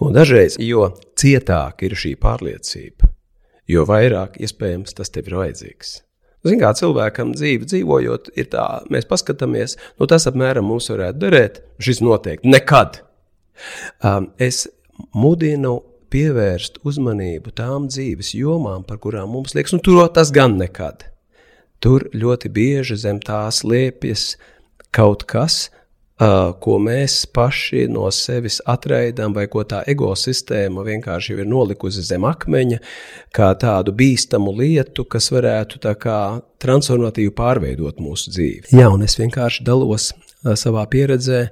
Un 0.00 0.14
dažreiz, 0.16 0.56
jo 0.62 0.92
cietāk 1.18 1.82
ir 1.84 1.96
šī 1.98 2.14
pārliecība, 2.20 3.10
jo 3.68 3.84
vairāk 3.88 4.38
iespējams 4.40 4.96
tas 4.96 5.12
tev 5.12 5.28
ir 5.28 5.40
vajadzīgs. 5.42 5.98
Ziniet, 6.40 6.62
kā 6.62 6.70
cilvēkam 6.72 7.34
dzīve 7.36 7.66
dzīvojot, 7.68 8.30
ir 8.40 8.46
tā, 8.52 8.66
mēs 8.92 9.04
paskatāmies, 9.08 9.76
nu 10.00 10.08
tas 10.08 10.24
apmēram 10.30 10.64
mums 10.70 10.88
varētu 10.88 11.20
derēt, 11.20 11.60
šis 11.84 12.00
noteikti 12.00 12.48
nekad. 12.48 13.02
Um, 14.00 14.30
es 14.40 14.64
mudinu 15.16 15.80
pievērst 16.10 16.80
uzmanību 16.86 17.52
tām 17.54 17.86
dzīves 17.90 18.34
jomām, 18.34 18.82
par 18.86 18.98
kurām 19.02 19.30
mums 19.34 19.54
liekas, 19.54 19.76
nu 19.76 19.82
tur 19.84 20.02
tas 20.14 20.32
gan 20.34 20.58
nekad. 20.58 21.06
Tur 21.80 22.08
ļoti 22.12 22.50
bieži 22.52 22.98
zem 23.00 23.20
tās 23.24 23.62
liepjas 23.64 24.34
kaut 24.92 25.22
kas, 25.30 25.68
ko 26.60 26.74
mēs 26.82 27.22
paši 27.32 27.86
no 27.88 28.04
sevis 28.12 28.58
atraidām, 28.68 29.32
vai 29.32 29.46
ko 29.48 29.62
tā 29.64 29.80
ekosistēma 29.88 30.84
vienkārši 30.84 31.38
ir 31.38 31.48
nolikusi 31.48 32.04
zem 32.04 32.26
akmeņa, 32.28 32.80
kā 33.32 33.48
tādu 33.62 33.94
bīstamu 33.96 34.52
lietu, 34.58 35.06
kas 35.08 35.30
varētu 35.32 35.80
transformatīvi 36.60 37.32
pārveidot 37.32 38.02
mūsu 38.04 38.34
dzīvi. 38.34 38.74
Jā, 38.76 38.90
un 38.92 39.06
es 39.06 39.16
vienkārši 39.16 39.64
dalos 39.64 40.10
savā 40.60 40.84
pieredzē, 40.92 41.46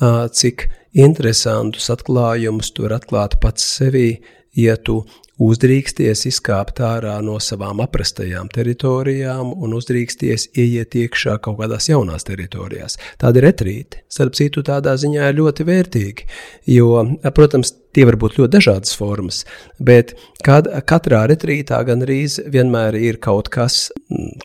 cik 0.00 0.68
interesantus 0.96 1.90
atklājumus 1.92 2.72
tu 2.74 2.86
vari 2.86 2.98
atklāt 2.98 3.38
pats 3.42 3.66
sevī, 3.78 4.20
ja 4.56 4.76
tu 4.76 5.04
uzdrīksties 5.40 6.26
izkāpt 6.28 6.82
ārā 6.84 7.16
no 7.24 7.38
savām 7.40 7.80
aprastajām 7.84 8.50
teritorijām 8.52 9.54
un 9.56 9.76
uzdrīksties 9.78 10.50
ieiet 10.52 10.96
iekšā 11.00 11.38
kaut 11.44 11.60
kādās 11.62 11.88
jaunās 11.90 12.28
teritorijās. 12.28 12.98
Tādi 13.20 13.44
retrīti, 13.44 14.04
starp 14.12 14.36
citu, 14.38 14.64
tādā 14.66 14.96
ziņā 15.00 15.30
ir 15.30 15.38
ļoti 15.40 15.68
vērtīgi, 15.68 16.28
jo, 16.76 16.92
protams, 17.36 17.74
tie 17.96 18.04
var 18.06 18.16
būt 18.20 18.36
ļoti 18.38 18.52
dažādas 18.54 18.94
formas, 18.98 19.40
bet 19.82 20.12
kad, 20.46 20.68
katrā 20.88 21.24
retrītā 21.30 21.80
gan 21.86 22.04
arī 22.04 22.20
vienmēr 22.52 22.96
ir 23.00 23.18
kaut 23.22 23.50
kas, 23.52 23.88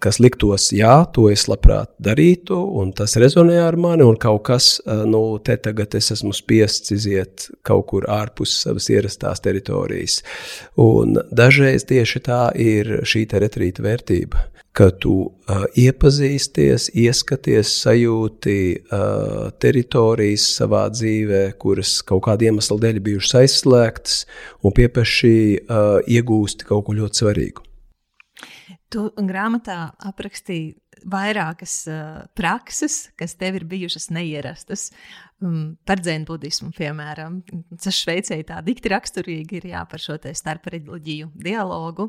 kas 0.01 0.19
liktos, 0.23 0.71
jā, 0.75 0.97
to 1.13 1.27
es 1.33 1.45
labprāt 1.51 1.91
darītu, 2.01 2.57
un 2.81 2.93
tas 2.97 3.15
rezonē 3.21 3.59
ar 3.61 3.77
mani, 3.79 4.05
un 4.07 4.17
kaut 4.21 4.45
kas, 4.49 4.69
nu, 4.85 5.21
te 5.45 5.57
tagad 5.61 5.97
es 5.97 6.11
esmu 6.15 6.33
spiests 6.35 6.95
iziet 6.95 7.49
kaut 7.65 7.85
kur 7.91 8.09
ārpus 8.11 8.57
savas 8.65 8.89
ierastās 8.93 9.43
teritorijas. 9.45 10.21
Un 10.85 11.15
dažreiz 11.31 11.85
tieši 11.87 12.21
tā 12.25 12.41
ir 12.59 12.99
šī 13.07 13.23
retrīta 13.39 13.83
vērtība, 13.85 14.41
ka 14.75 14.89
tu 15.01 15.15
uh, 15.23 15.63
iepazīsties, 15.79 16.89
ieskaties, 16.99 17.71
sajūti 17.85 18.57
uh, 18.75 19.51
teritorijas 19.63 20.49
savā 20.59 20.85
dzīvē, 20.91 21.43
kuras 21.61 21.97
kaut 22.07 22.25
kāda 22.27 22.49
iemesla 22.49 22.77
dēļ 22.83 22.99
bijušas 23.07 23.37
aizslēgtas, 23.41 24.17
un 24.63 24.75
piepeši 24.75 25.35
uh, 25.63 26.01
iegūsti 26.17 26.67
kaut 26.67 26.89
ko 26.89 26.97
ļoti 26.99 27.23
svarīgu. 27.23 27.63
Tu 28.91 29.05
grāmatā 29.27 29.79
aprakstīji 30.11 30.75
vairākas 31.09 31.77
uh, 31.89 32.25
prakses, 32.37 33.05
kas 33.19 33.37
tev 33.39 33.61
ir 33.61 33.65
bijušas 33.69 34.09
neierastas. 34.13 34.89
Um, 35.43 35.73
par 35.83 35.99
dzēnbudismu, 35.99 36.69
piemēram, 36.77 37.41
tas 37.83 37.97
Šveicē 37.97 38.37
tā 38.47 38.61
dikti 38.63 38.87
raksturīgi 38.93 39.57
ir 39.59 39.65
jā, 39.73 39.81
par 39.91 39.99
šo 39.99 40.15
starpreģiģiju 40.15 41.33
dialogu, 41.43 42.05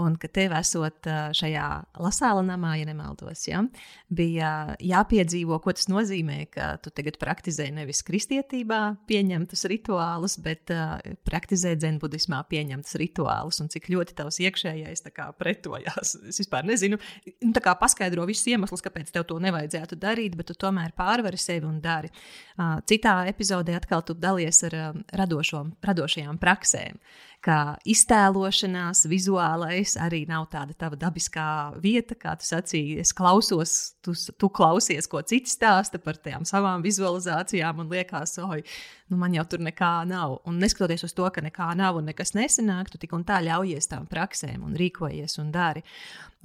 un 0.00 0.14
ka 0.16 0.30
tev 0.32 0.54
esot 0.56 1.04
šajā 1.36 1.66
lasāla 2.00 2.40
namā, 2.46 2.78
ja 2.80 2.86
nemaldos, 2.88 3.42
ja, 3.50 3.60
bija 4.08 4.78
jāpiedzīvo, 4.80 5.58
ko 5.60 5.74
tas 5.76 5.90
nozīmē, 5.92 6.38
ka 6.54 6.70
tu 6.80 6.88
tagad 6.96 7.18
praktizē 7.20 7.66
nevis 7.76 8.00
kristietībā 8.06 8.80
pieņemtus 9.10 9.66
rituālus, 9.68 10.38
bet 10.40 10.72
uh, 10.72 10.96
praktizē 11.28 11.74
dzēnbudismā 11.76 12.40
pieņemtus 12.48 12.96
rituālus, 13.04 13.60
un 13.60 13.68
cik 13.76 13.90
ļoti 13.92 14.16
tavs 14.22 14.40
iekšējais 14.46 15.04
kā, 15.12 15.28
pretojās. 15.36 16.16
Es 16.32 16.40
vispār 16.40 16.64
nezinu, 16.72 16.96
nu, 17.44 17.52
tā 17.52 17.60
kā 17.60 17.76
paskaidro 17.76 18.24
visus 18.24 18.48
iemeslus, 18.48 18.80
kāpēc 18.88 19.12
tev 19.12 19.28
to 19.28 19.36
nevajadzētu 19.44 20.00
darīt, 20.00 20.40
bet 20.40 20.48
tu 20.48 20.56
tomēr 20.64 20.96
pārvari 20.96 21.36
sevi 21.36 21.68
un 21.68 21.76
dari. 21.84 22.08
Uh, 22.56 22.69
Citā 22.88 23.14
epizodē 23.30 23.76
atkal 23.78 24.02
tu 24.06 24.14
dalies 24.18 24.62
ar 24.68 24.76
radošo, 25.16 25.64
radošajām 25.86 26.38
praksēm, 26.40 26.98
kā 27.44 27.56
iztēlošanās, 27.88 29.06
vizuālais 29.08 29.94
arī 30.00 30.22
nav 30.28 30.48
tāda 30.52 30.76
tava 30.76 30.98
dabiskā 31.00 31.46
vieta, 31.80 32.16
kā 32.18 32.34
tu 32.40 32.48
sacīji. 32.48 32.98
Es 33.00 33.14
klausos, 33.16 33.74
tu, 34.04 34.12
tu 34.12 34.50
klausies, 34.52 35.08
ko 35.08 35.22
cits 35.24 35.56
stāsta 35.56 36.00
par 36.02 36.20
tām 36.20 36.44
savām 36.48 36.84
vizualizācijām, 36.84 37.80
un 37.80 37.90
liekas, 37.92 38.36
oi, 38.44 38.60
nu 39.08 39.20
man 39.20 39.36
jau 39.36 39.46
tur 39.48 39.64
nekā 39.64 39.92
nav. 40.10 40.40
Un 40.48 40.60
neskatoties 40.60 41.06
uz 41.08 41.16
to, 41.16 41.28
ka 41.32 41.44
nekā 41.44 41.72
nav 41.80 42.00
un 42.00 42.10
nekas 42.12 42.36
nesanāk, 42.36 42.92
tu 42.92 43.00
tik 43.00 43.16
un 43.16 43.24
tā 43.28 43.40
ļaujies 43.46 43.88
tām 43.92 44.08
praksēm 44.10 44.66
un 44.66 44.76
rīkojies 44.80 45.40
un 45.40 45.52
dari. 45.54 45.84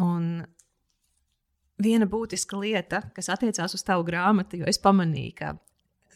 Un 0.03 0.45
viena 1.81 2.07
būtiska 2.07 2.60
lieta, 2.60 3.03
kas 3.15 3.30
attiecās 3.34 3.76
uz 3.76 3.84
tavu 3.84 4.06
grāmatu, 4.07 4.61
jo 4.61 4.69
es 4.69 4.80
pamanīju, 4.81 5.35
ka 5.41 5.56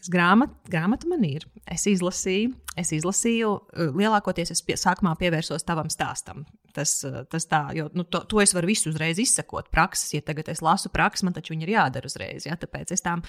Grāmat, 0.08 0.52
grāmata 0.70 1.08
man 1.10 1.24
ir. 1.28 1.44
Es 1.68 1.84
izlasīju, 1.90 2.54
es 2.80 2.92
izlasīju, 2.96 3.50
eh, 3.74 3.90
lielākoties 4.00 4.50
es 4.54 4.62
pie, 4.64 4.78
sākumā 4.80 5.12
pievērsos 5.20 5.66
tavam 5.66 5.90
stāstam. 5.92 6.46
Tas, 6.72 7.04
eh, 7.04 7.24
tas 7.28 7.44
tā, 7.46 7.74
jo 7.76 7.90
nu, 7.92 8.04
to, 8.04 8.20
to 8.24 8.40
es 8.40 8.54
varu 8.54 8.70
visu 8.70 8.88
uzreiz 8.88 9.18
izsekot. 9.18 9.70
Prakses, 9.70 10.14
ja 10.14 10.22
tagad 10.22 10.48
es 10.48 10.62
lasu 10.62 10.88
praksi, 10.88 11.24
man 11.24 11.34
taču 11.34 11.52
viņi 11.52 11.68
ir 11.68 11.74
jādara 11.76 12.08
uzreiz. 12.08 12.46
Ja? 12.46 12.56
Tāpēc 12.56 12.92
es 12.92 13.02
tām 13.02 13.22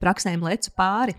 praksēm 0.00 0.40
lecu 0.40 0.72
pāri. 0.78 1.14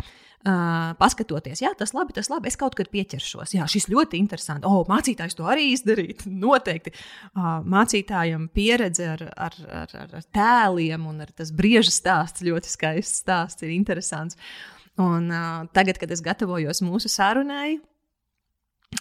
Uh, 0.46 0.92
paskatoties, 1.00 1.58
jā, 1.64 1.72
tas 1.74 1.90
labi, 1.96 2.14
tas 2.14 2.28
labi, 2.30 2.52
es 2.52 2.56
kaut 2.56 2.76
kad 2.78 2.86
pieķeršos. 2.94 3.56
Jā, 3.56 3.66
šis 3.66 3.88
ļoti 3.90 4.20
interesants. 4.22 4.62
O, 4.62 4.84
oh, 4.84 4.86
mācītājs 4.86 5.34
to 5.34 5.48
arī 5.50 5.72
izdarīt. 5.74 6.22
Noteikti. 6.46 6.94
Uh, 7.34 7.64
mācītājam 7.66 8.46
pieredze 8.54 9.08
ar, 9.16 9.26
ar, 9.34 9.58
ar, 9.82 9.96
ar 10.06 10.30
tēliem 10.30 11.10
un 11.10 11.26
ar 11.26 11.34
tas 11.34 11.50
brieža 11.50 11.90
stāsts, 11.90 12.46
ļoti 12.46 12.70
skaists 12.70 13.24
stāsts, 13.26 13.66
ir 13.66 13.74
interesants. 13.74 14.38
Uh, 14.38 14.75
Un 15.02 15.28
uh, 15.32 15.66
tagad, 15.76 16.00
kad 16.00 16.12
es 16.12 16.24
gatavojos 16.24 16.80
mūsu 16.86 17.12
sarunai, 17.12 17.80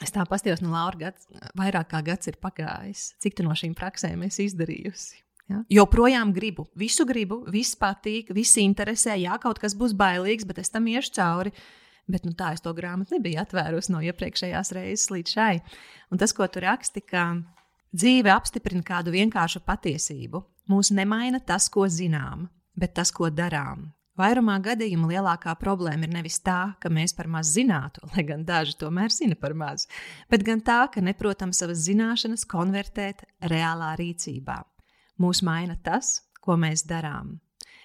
es 0.03 0.11
tā 0.15 0.25
pastījos, 0.27 0.62
no 0.65 0.73
nu, 0.73 0.75
Laura, 0.75 0.99
gads, 1.07 1.29
vairāk 1.59 1.93
kā 1.93 2.01
gads 2.07 2.31
ir 2.31 2.41
pagājis. 2.43 3.12
Cik 3.23 3.45
no 3.47 3.55
šīm 3.55 3.77
praksēm 3.79 4.25
es 4.27 4.41
izdarījusi? 4.43 5.21
Ja? 5.53 5.61
Joprojām 5.71 6.33
gribu, 6.35 6.66
visu 6.79 7.05
gribu, 7.07 7.43
viss 7.53 7.77
patīk, 7.79 8.33
viss 8.35 8.59
interesē. 8.61 9.15
Jā, 9.21 9.37
kaut 9.43 9.61
kas 9.62 9.77
būs 9.77 9.95
bailīgs, 9.97 10.47
bet 10.49 10.61
es 10.62 10.73
tam 10.73 10.89
iešu 10.89 11.15
cauri. 11.19 11.55
Bet 12.11 12.27
nu, 12.27 12.35
tā 12.37 12.51
es 12.53 12.61
to 12.65 12.73
grāmatu 12.77 13.16
nebiju 13.16 13.41
atvērusi 13.41 13.93
no 13.93 14.03
iepriekšējās 14.05 14.73
reizes 14.77 15.11
līdz 15.12 15.37
šai. 15.37 15.55
Un 16.12 16.21
tas, 16.21 16.35
ko 16.37 16.49
tu 16.53 16.61
raksti, 16.65 17.01
ka 17.07 17.31
dzīve 17.97 18.33
apstiprina 18.33 18.85
kādu 18.85 19.15
vienkāršu 19.15 19.62
patiesību. 19.65 20.43
Mūs 20.73 20.91
nemaina 20.97 21.41
tas, 21.45 21.71
ko 21.73 21.87
zinām, 21.89 22.49
bet 22.77 22.97
tas, 22.97 23.12
ko 23.12 23.31
darām. 23.33 23.93
Vairumā 24.15 24.61
gadījumu 24.62 25.09
lielākā 25.11 25.57
problēma 25.59 26.07
ir 26.07 26.12
nevis 26.15 26.36
tā, 26.39 26.77
ka 26.78 26.91
mēs 26.93 27.16
par 27.19 27.27
maz 27.27 27.51
zinātu, 27.57 28.05
lai 28.15 28.23
gan 28.28 28.45
daži 28.47 28.77
tomēr 28.78 29.11
zina 29.11 29.35
par 29.39 29.57
maz, 29.59 29.89
bet 30.31 30.47
gan 30.47 30.62
tā, 30.62 30.85
ka 30.95 31.03
neprotam 31.03 31.55
savas 31.57 31.82
zināšanas 31.89 32.47
konvertēt 32.47 33.27
reālā 33.43 33.95
rīcībā. 33.99 34.61
Mūs 35.19 35.43
maina 35.47 35.74
tas, 35.82 36.20
ko 36.43 36.55
mēs 36.59 36.86
darām. 36.86 37.41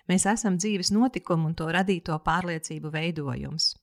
Mēs 0.10 0.26
esam 0.30 0.58
dzīves 0.58 0.90
notikumu 0.94 1.50
un 1.50 1.58
to 1.58 1.68
radīto 1.74 2.16
pārliecību 2.26 2.90
veidojums. 2.94 3.74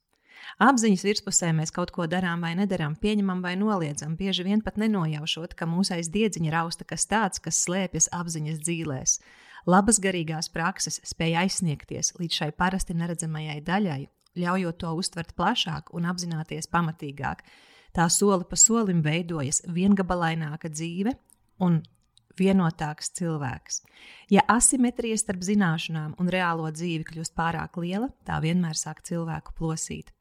Apziņas 0.62 1.04
virspusē 1.06 1.50
mēs 1.56 1.72
kaut 1.74 1.90
ko 1.94 2.06
darām 2.10 2.42
vai 2.46 2.52
nedarām, 2.58 2.94
pieņemam 3.00 3.42
vai 3.42 3.54
noliedzam, 3.58 4.14
bieži 4.18 4.46
vien 4.46 4.62
pat 4.62 4.78
nenojaušot, 4.78 5.54
ka 5.58 5.66
mūsu 5.66 5.96
aiz 5.96 6.10
diedziņa 6.14 6.52
rausta 6.54 6.86
kas 6.86 7.06
tāds, 7.10 7.42
kas 7.42 7.58
slēpjas 7.66 8.10
apziņas 8.14 8.62
dzīvēs. 8.62 9.16
Labas 9.66 9.96
garīgās 9.98 10.46
prakses 10.54 11.00
spēj 11.02 11.32
aizsniegties 11.40 12.12
līdz 12.20 12.36
šai 12.38 12.50
parasti 12.54 12.94
neredzamajai 12.94 13.58
daļai, 13.66 14.02
ļaujot 14.38 14.78
to 14.78 14.92
uztvert 15.00 15.32
plašāk 15.34 15.90
un 15.96 16.06
apzināties 16.06 16.70
pamatīgāk. 16.70 17.42
Tā 17.96 18.06
soli 18.12 18.46
pa 18.46 18.58
solim 18.60 19.00
veidojas 19.02 19.64
viengabalaināka 19.66 20.70
dzīve 20.70 21.16
un 21.66 21.80
vienotāks 22.38 23.10
cilvēks. 23.18 23.80
Ja 24.30 24.44
asimetrija 24.54 25.18
starp 25.18 25.42
zināšanām 25.42 26.14
un 26.20 26.30
reālo 26.30 26.70
dzīvi 26.70 27.08
kļūst 27.10 27.34
pārāk 27.34 27.80
liela, 27.82 28.12
tā 28.22 28.38
vienmēr 28.44 28.78
sāk 28.78 29.02
cilvēku 29.08 29.56
plosīt. 29.58 30.12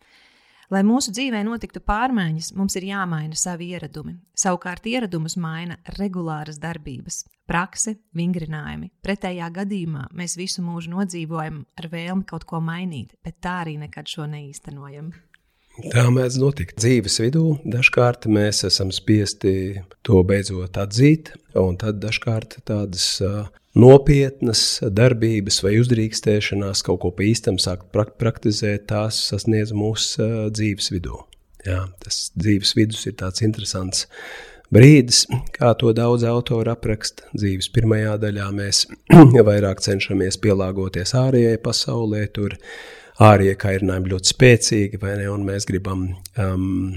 Lai 0.73 0.81
mūsu 0.81 1.11
dzīvē 1.13 1.43
notiktu 1.45 1.81
pārmaiņas, 1.85 2.53
mums 2.57 2.75
ir 2.79 2.87
jāmaina 2.89 3.37
savi 3.37 3.67
ieradumi. 3.75 4.15
Savukārt 4.33 4.87
ieradumus 4.89 5.37
maina 5.37 5.77
regulāras 5.99 6.57
darbības, 6.61 7.21
prakse, 7.45 7.99
vingrinājumi. 8.17 8.89
Pretējā 9.05 9.51
gadījumā 9.59 10.07
mēs 10.17 10.37
visu 10.39 10.65
mūžu 10.65 10.95
nodzīvojam 10.95 11.61
ar 11.77 11.89
vēlmi 11.91 12.25
kaut 12.25 12.47
ko 12.49 12.63
mainīt, 12.65 13.13
bet 13.23 13.37
tā 13.45 13.59
arī 13.65 13.77
nekad 13.85 14.09
šo 14.09 14.25
neīstenojam. 14.31 15.13
Tā 15.91 16.05
mēdz 16.13 16.37
notikt 16.39 16.77
dzīves 16.79 17.19
vidū. 17.19 17.57
Dažkārt 17.67 18.29
mēs 18.31 18.63
esam 18.67 18.93
spiesti 18.95 19.81
to 20.07 20.21
beidzot 20.27 20.77
atzīt, 20.79 21.33
un 21.59 21.75
tad 21.81 21.99
dažkārt 22.03 22.61
tādas 22.67 23.19
nopietnas 23.75 24.63
darbības 24.87 25.59
vai 25.65 25.75
uzdrīkstēšanās 25.81 26.83
kaut 26.87 27.01
ko 27.03 27.11
pa 27.15 27.27
īstam 27.27 27.59
sākt 27.59 27.91
praktizēt, 27.91 28.87
tās 28.91 29.19
sasniedz 29.29 29.75
mūsu 29.75 30.49
dzīves 30.55 30.91
vidū. 30.95 31.19
Jā, 31.65 31.83
tas 32.03 32.29
dzīves 32.37 32.75
vidus 32.77 33.03
ir 33.09 33.17
tāds 33.19 33.43
interesants 33.43 34.05
brīdis, 34.73 35.25
kā 35.55 35.73
to 35.79 35.91
daudz 35.97 36.23
autori 36.29 36.71
apraksta. 36.71 37.27
Dzīves 37.35 37.71
pirmajā 37.75 38.15
daļā 38.21 38.51
mēs 38.55 38.85
vairāk 39.49 39.83
cenšamies 39.83 40.39
pielāgoties 40.43 41.15
ārējai 41.17 41.57
pasaulē, 41.65 42.27
tur 42.37 42.55
ārējie 43.23 43.55
kairinājumi 43.59 44.11
ļoti 44.11 44.31
spēcīgi, 44.33 45.01
vai 45.01 45.17
ne, 45.21 45.29
un 45.31 45.45
mēs 45.47 45.67
gribam 45.69 46.07
um, 46.41 46.95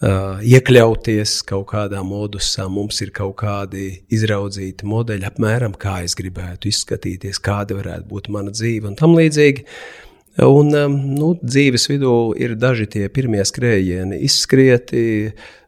Uh, 0.00 0.38
iekļauties 0.48 1.42
kaut 1.44 1.66
kādā 1.74 1.98
modusā, 2.00 2.64
mums 2.72 3.02
ir 3.04 3.10
kaut 3.12 3.34
kādi 3.42 3.98
izraudzīti 4.08 4.86
modeļi, 4.88 5.26
apmēram 5.28 5.74
kā 5.76 5.98
es 6.06 6.14
gribētu 6.16 6.70
izskatīties, 6.70 7.36
kāda 7.44 7.76
varētu 7.76 8.08
būt 8.08 8.30
mana 8.32 8.48
dzīve 8.48 8.88
un 8.88 8.96
tam 8.96 9.12
līdzīgi. 9.18 9.66
Un, 10.46 10.72
um, 10.72 10.96
nu, 11.18 11.34
dzīves 11.42 11.84
vidū 11.92 12.14
ir 12.40 12.56
daži 12.56 12.88
tie 12.88 13.04
pirmie 13.12 13.44
skrējieni, 13.44 14.22
izskrieti, 14.24 15.04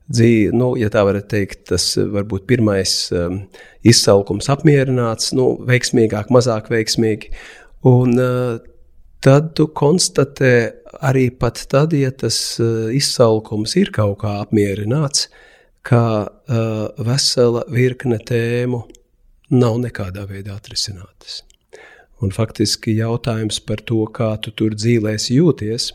dzīve, 0.09 0.57
nu, 0.57 0.71
ja 0.81 0.89
tā 0.89 1.05
varētu 1.05 1.29
teikt, 1.35 1.67
tas 1.75 1.91
varbūt 2.01 2.49
pirmais 2.49 2.97
um, 3.13 3.43
izsalkums 3.85 4.49
apmierināts, 4.55 5.35
nu, 5.37 5.59
veiksmīgāk, 5.69 6.33
mazāk 6.33 6.73
veiksmīgi. 6.73 7.35
Un, 7.85 8.17
uh, 8.17 8.72
tad 9.23 9.53
tu 9.57 9.69
konstatē 9.71 10.55
arī 11.03 11.29
pat 11.35 11.65
tad, 11.71 11.95
ja 11.97 12.11
tas 12.11 12.37
uh, 12.63 12.91
izsalkums 12.95 13.77
ir 13.81 13.93
kaut 13.95 14.21
kā 14.23 14.37
apmierināts, 14.43 15.29
ka 15.87 16.03
uh, 16.27 16.85
vesela 17.03 17.65
virkne 17.73 18.21
tēmu 18.23 18.85
nav 19.53 19.81
nekādā 19.83 20.27
veidā 20.29 20.57
atrisinātas. 20.59 21.43
Un 22.23 22.31
faktiski 22.31 22.95
jautājums 23.01 23.59
par 23.67 23.83
to, 23.83 24.05
kā 24.15 24.37
tu 24.43 24.53
tur 24.55 24.77
dzīvēs 24.79 25.33
jūties, 25.35 25.91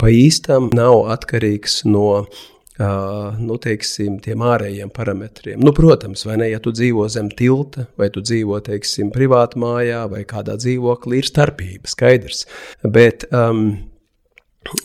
pa 0.00 0.08
īstam 0.08 0.70
nav 0.72 1.04
atkarīgs 1.12 1.82
no 1.88 2.06
uh, 2.22 2.42
nu, 2.78 3.56
teiksim, 3.62 4.18
tiem 4.24 4.42
ārējiem 4.42 4.90
parametriem. 4.94 5.60
Nu, 5.62 5.70
protams, 5.76 6.24
vai 6.26 6.38
ne, 6.40 6.50
ja 6.50 6.58
tu 6.62 6.72
dzīvo 6.74 7.06
zem 7.12 7.28
tilta, 7.30 7.86
vai 8.00 8.08
tu 8.10 8.22
dzīvo, 8.24 8.58
teiksim, 8.66 9.12
privātā 9.14 9.60
mājā 9.62 10.04
vai 10.10 10.24
kādā 10.26 10.56
dzīvoklī, 10.58 11.22
ir 11.22 11.28
starpība, 11.28 11.90
skaidrs. 11.90 12.44
Bet, 12.82 13.28
um, 13.30 13.76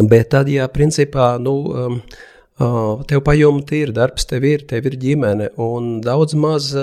bet 0.06 0.30
tad, 0.36 0.52
ja 0.53 0.70
principā, 0.70 1.38
nu, 1.41 1.56
um, 1.74 2.03
Tev 3.07 3.22
pajumti 3.24 3.78
ir, 3.86 3.91
darbs 3.95 4.26
tev 4.28 4.44
ir, 4.44 4.66
tev 4.68 4.90
ir 4.90 4.98
ģimene 4.99 5.45
un 5.64 6.02
daudz 6.03 6.34
maz 6.36 6.74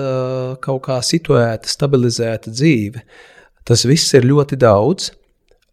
kaut 0.65 0.81
kā 0.87 0.97
situēta, 1.05 1.69
stabilizēta 1.69 2.49
dzīve. 2.49 3.03
Tas 3.69 3.85
viss 3.85 4.15
ir 4.17 4.25
ļoti 4.25 4.57
daudz, 4.57 5.11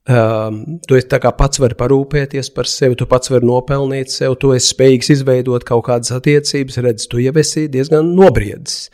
Um, 0.04 0.82
tu 0.84 0.98
pats 1.40 1.60
vari 1.64 1.76
parūpēties 1.80 2.50
par 2.52 2.68
sevi, 2.68 2.98
tu 3.00 3.06
pats 3.08 3.32
vari 3.32 3.48
nopelnīt 3.48 4.12
sev, 4.12 4.36
tu 4.36 4.52
esi 4.52 4.74
spējīgs 4.74 5.10
izveidot 5.16 5.64
kaut 5.64 5.86
kādas 5.88 6.12
attiecības, 6.12 6.78
redz, 6.84 7.06
tu 7.08 7.22
jau 7.24 7.32
esi 7.40 7.70
diezgan 7.72 8.10
nobriedzis. 8.18 8.90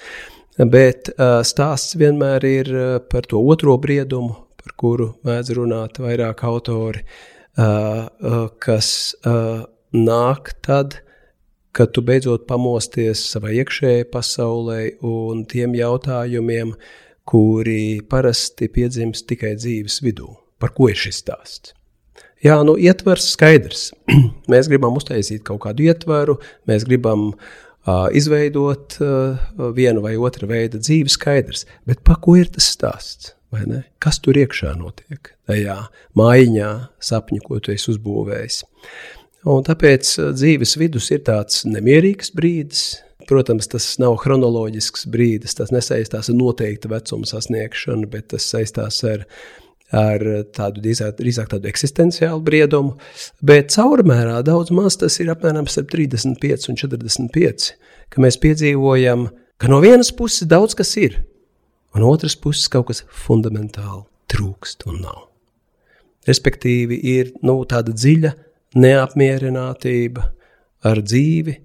Bet 0.60 1.10
uh, 1.16 1.40
stāsts 1.42 1.96
vienmēr 1.98 2.46
ir 2.46 2.70
uh, 2.76 2.88
par 3.02 3.26
to 3.26 3.42
otro 3.42 3.78
briedumu, 3.82 4.36
par 4.60 4.76
kuru 4.78 5.08
mēdz 5.26 5.54
runāt 5.58 5.98
vairāk 6.04 6.44
autori, 6.46 7.02
uh, 7.58 8.06
uh, 8.06 8.44
kas 8.62 9.16
uh, 9.26 9.64
nāk 9.96 10.52
tad, 10.62 11.00
kad 11.74 11.94
tu 11.96 12.04
beidzot 12.06 12.46
pamosties 12.46 13.24
savai 13.32 13.56
iekšējai 13.64 14.06
pasaulē 14.14 14.82
un 15.10 15.42
tiem 15.50 15.74
jautājumiem, 15.80 16.76
kuri 17.30 18.02
parasti 18.10 18.70
piedzimst 18.74 19.26
tikai 19.32 19.56
dzīves 19.58 20.04
vidū. 20.06 20.30
Par 20.60 20.74
ko 20.76 20.90
ir 20.92 21.00
šis 21.00 21.22
stāsts? 21.24 21.74
Jā, 22.44 22.62
nu, 22.64 22.78
ietvers 22.80 23.34
skaidrs. 23.34 23.90
mēs 24.52 24.70
gribam 24.72 24.96
uztaisīt 25.00 25.44
kaut 25.48 25.64
kādu 25.66 25.90
ietvaru, 25.90 26.38
mēs 26.70 26.86
gribam 26.88 27.32
uh, 27.34 28.08
izveidot 28.16 28.96
uh, 29.04 29.50
vienu 29.76 30.04
vai 30.06 30.16
otru 30.16 30.48
veidu 30.48 30.80
dzīvi, 30.80 31.12
skaidrs. 31.12 31.66
Bet 31.90 32.04
par 32.08 32.22
ko 32.24 32.38
ir 32.40 32.52
tas 32.54 32.72
stāsts? 32.76 33.34
Kas 34.00 34.20
tur 34.22 34.38
iekšā 34.38 34.76
notiek? 34.78 35.32
Tajā 35.50 35.80
mājiņā, 36.20 36.70
sapņu, 37.02 37.42
ko 37.48 37.58
tu 37.64 37.74
esi 37.74 37.90
uzbūvējis. 37.96 38.60
Un 39.50 39.64
tāpēc 39.66 40.12
dzīves 40.36 40.76
vidus 40.78 41.10
ir 41.16 41.24
tāds 41.26 41.64
nemierīgs 41.66 42.34
brīdis. 42.36 42.84
Protams, 43.30 43.68
tas 43.70 43.86
nav 44.02 44.16
chronoloģisks 44.22 45.08
brīdis, 45.12 45.56
tas 45.58 45.74
nesaistās 45.74 46.32
ar 46.32 46.38
noteiktu 46.38 46.90
vecumu 46.90 47.28
sasniegšanu, 47.30 48.10
bet 48.10 48.30
tas 48.34 48.48
saistās 48.54 49.02
ar 49.06 49.26
ar 49.96 50.24
tādu 50.54 50.84
drīzāk, 50.84 51.50
tādu 51.54 51.70
eksistenciālu 51.70 52.42
briedumu, 52.46 52.98
bet 53.42 53.74
caurmērā 53.74 54.42
daudz 54.46 54.74
maz 54.76 55.00
tas 55.02 55.18
ir 55.22 55.32
apmēram 55.34 55.68
starp 55.70 55.90
35 55.94 56.70
un 56.70 56.80
45, 56.80 57.72
ka 58.14 58.22
mēs 58.22 58.38
piedzīvojam, 58.42 59.30
ka 59.60 59.72
no 59.72 59.82
vienas 59.84 60.12
puses 60.16 60.48
daudz 60.50 60.78
kas 60.78 60.94
ir, 61.02 61.20
un 61.98 62.06
otras 62.06 62.38
puses 62.38 62.70
kaut 62.72 62.92
kas 62.92 63.04
fundamentāli 63.26 64.06
trūkst 64.30 64.86
un 64.90 65.02
nav. 65.08 65.26
Respektīvi, 66.30 67.00
ir 67.18 67.34
nu, 67.42 67.58
tāda 67.66 67.96
dziļa 67.96 68.36
neapmierinātība 68.78 70.28
ar 70.86 71.02
dzīvi. 71.02 71.56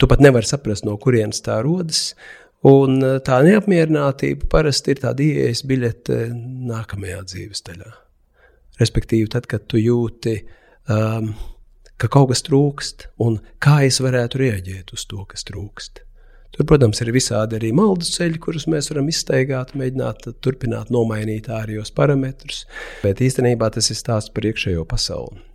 Tu 0.00 0.08
pat 0.08 0.22
nevari 0.24 0.48
saprast, 0.48 0.84
no 0.84 0.96
kurienes 1.00 1.42
tā 1.44 1.58
rodas, 1.64 2.10
Un 2.68 3.00
eh, 3.00 3.16
tā 3.24 3.40
neapmierinātība 3.46 4.48
parasti 4.52 4.94
ir 4.94 5.00
tāda 5.04 5.24
ieejas 5.24 5.64
biļete 5.68 6.18
nākamajā 6.68 7.22
dzīves 7.32 7.64
daļā. 7.68 7.94
Respektīvi, 8.80 9.28
tad, 9.32 9.48
kad 9.48 9.66
tu 9.68 9.80
jūti, 9.80 10.38
um, 10.92 11.32
ka 12.00 12.08
kaut 12.12 12.30
kas 12.30 12.44
trūkst, 12.46 13.10
un 13.20 13.36
kā 13.60 13.82
es 13.88 14.00
varētu 14.00 14.40
reaģēt 14.40 14.94
uz 14.96 15.04
to, 15.08 15.24
kas 15.28 15.44
trūkst. 15.48 16.00
Tur, 16.56 16.64
protams, 16.66 17.00
ir 17.04 17.12
visādi 17.14 17.58
arī 17.58 17.74
maldas 17.76 18.14
ceļi, 18.16 18.40
kurus 18.42 18.66
mēs 18.72 18.88
varam 18.90 19.12
iztaigāt, 19.12 19.76
mēģināt 19.76 20.26
turpināt 20.44 20.90
nomainīt 20.92 21.52
ārējos 21.52 21.92
parametrus, 21.96 22.64
bet 23.04 23.20
īstenībā 23.24 23.70
tas 23.72 23.92
ir 23.92 24.00
stāsts 24.00 24.32
par 24.34 24.48
iekšējo 24.48 24.88
pasauli. 24.88 25.49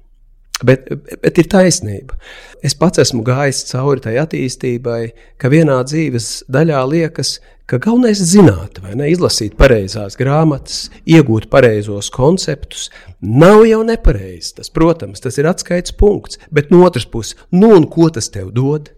Bet, 0.63 0.87
bet 1.19 1.39
ir 1.41 1.49
taisnība. 1.51 2.15
Es 2.63 2.77
pats 2.79 3.01
esmu 3.03 3.25
gājis 3.27 3.65
cauri 3.67 4.03
tai 4.05 4.15
attīstībai, 4.21 5.01
ka 5.41 5.51
vienā 5.51 5.81
dzīves 5.83 6.45
daļā 6.47 6.79
liekas, 6.93 7.35
ka 7.67 7.79
galvenais 7.81 8.21
ir 8.23 8.29
zināt, 8.29 8.79
vai 8.79 8.95
ne, 8.95 9.09
izlasīt 9.11 9.57
pareizās 9.59 10.15
grāmatas, 10.15 10.85
iegūt 11.03 11.49
pareizos 11.51 12.07
konceptus. 12.13 12.87
Nav 13.19 13.65
jau 13.67 13.81
nepareizi. 13.83 14.55
Tas, 14.61 14.71
protams, 14.71 15.23
tas 15.23 15.35
ir 15.41 15.49
atskaites 15.51 15.95
punkts, 15.99 16.39
bet 16.53 16.71
no 16.71 16.85
otras 16.87 17.07
puses, 17.09 17.35
nu 17.51 17.73
un 17.75 17.89
ko 17.91 18.07
tas 18.13 18.31
tev 18.31 18.53
dod? 18.55 18.93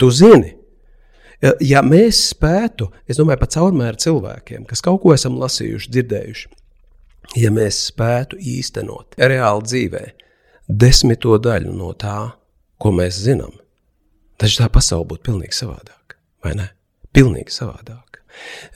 Tu 0.00 0.12
zini. 0.12 0.56
Ja, 1.64 1.80
mēs 1.80 2.26
spētu, 2.34 2.90
es 3.08 3.16
domāju 3.16 3.40
par 3.40 3.48
caurmēru 3.54 4.00
cilvēkiem, 4.04 4.66
kas 4.68 4.84
kaut 4.84 5.00
ko 5.00 5.14
esam 5.16 5.38
lasījuši, 5.40 5.88
dzirdējuši, 5.94 6.50
ja 7.40 7.52
mēs 7.54 7.78
spētu 7.88 8.36
īstenot 8.36 9.16
reāli 9.16 9.64
dzīvēm, 9.70 10.26
desmito 10.70 11.36
daļu 11.42 11.72
no 11.76 11.92
tā, 11.98 12.18
ko 12.80 12.92
mēs 12.94 13.18
zinām, 13.26 13.52
taču 14.40 14.62
tā 14.62 14.70
pasaule 14.72 15.08
būtu 15.10 15.26
pilnīgi 15.30 15.58
savādāka, 15.62 16.18
vai 16.44 16.54
ne? 16.58 16.70
Pilnīgi 17.14 17.52
savādāka. 17.52 18.20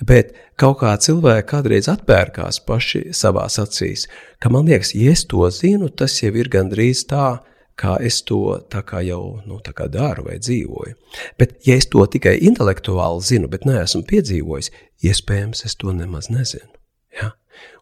Bet 0.03 0.33
kaut 0.59 0.81
kā 0.83 0.93
cilvēki 0.99 1.47
kādreiz 1.49 1.89
atpērkās 1.93 2.61
paši 2.67 3.07
savā 3.17 3.47
acīs, 3.47 4.09
ka 4.43 4.51
man 4.53 4.67
liekas, 4.69 4.95
ja 4.99 5.15
es 5.15 5.25
to 5.31 5.47
zinu, 5.55 5.89
tas 5.89 6.17
jau 6.23 6.33
ir 6.35 6.51
gandrīz 6.53 7.05
tā, 7.11 7.39
kā 7.79 7.97
es 8.03 8.21
to 8.27 8.59
kā 8.71 9.03
jau 9.07 9.41
nu, 9.47 9.61
kā 9.63 9.87
daru 9.91 10.27
vai 10.29 10.39
dzīvoju. 10.39 10.95
Bet, 11.39 11.57
ja 11.67 11.79
es 11.79 11.89
to 11.91 12.05
tikai 12.07 12.37
intelektuāli 12.49 13.23
zinu, 13.23 13.51
bet 13.51 13.67
neesmu 13.67 14.05
piedzīvojis, 14.11 14.71
iespējams, 15.07 15.65
es 15.67 15.79
to 15.79 15.95
nemaz 15.95 16.31
nezinu. 16.31 16.71
Ja? 17.15 17.33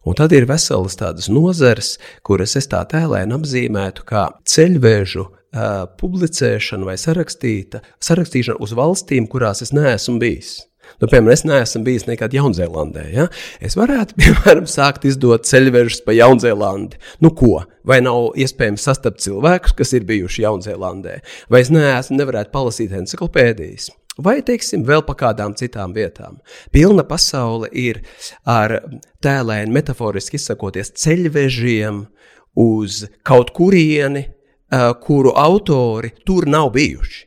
Un 0.03 0.17
tad 0.19 0.35
ir 0.35 0.47
veselas 0.49 0.97
tādas 0.99 1.29
nozares, 1.31 1.95
kuras 2.27 2.57
es 2.59 2.67
tā 2.71 2.81
tēlēni 2.91 3.37
apzīmētu 3.37 4.03
kā 4.09 4.25
ceļvežu 4.49 5.23
uh, 5.23 5.85
publicēšanu 6.01 6.89
vai 6.89 6.97
sarakstīšanu 6.99 8.59
uz 8.59 8.75
valstīm, 8.77 9.29
kurās 9.31 9.63
es 9.63 9.71
neesmu 9.75 10.19
bijis. 10.21 10.57
Nu, 11.01 11.07
piemēram, 11.07 11.31
es 11.33 11.45
neesmu 11.47 11.81
bijis 11.87 12.05
nekad 12.09 12.35
Jaunzēlandē. 12.35 13.07
Ja? 13.13 13.27
Es 13.63 13.77
varētu, 13.79 14.17
piemēram, 14.21 14.67
sākt 14.69 15.07
izdot 15.09 15.47
ceļvežus 15.49 16.03
pa 16.05 16.15
Jaunzēlandi. 16.17 16.99
Nu, 17.23 17.33
ko? 17.37 17.63
Vai 17.87 17.99
nav 18.03 18.37
iespējams 18.39 18.85
sastapt 18.87 19.23
cilvēkus, 19.23 19.75
kas 19.79 19.95
ir 19.97 20.07
bijuši 20.09 20.45
Jaunzēlandē? 20.45 21.17
Vai 21.51 21.63
es 21.65 21.73
neesmu, 21.73 22.19
nevarētu 22.21 22.53
palasīt 22.53 22.95
encyklopēdijas? 22.99 23.89
Vai, 24.21 24.41
teiksim, 24.45 24.83
vēl 24.85 25.01
pa 25.07 25.15
kādām 25.17 25.55
citām 25.57 25.93
vietām. 25.95 26.37
Pilna 26.71 27.01
pasaule 27.07 27.69
ir 27.73 28.03
ar 28.45 28.75
tēlēni, 29.25 29.73
metaforiski 29.73 30.37
izsakoties, 30.37 30.93
ceļvežiem 31.01 32.03
uz 32.61 33.03
kaut 33.25 33.49
kurieni, 33.57 34.27
kuru 35.01 35.33
autori 35.37 36.13
tur 36.25 36.45
nav 36.49 36.69
bijuši. 36.75 37.25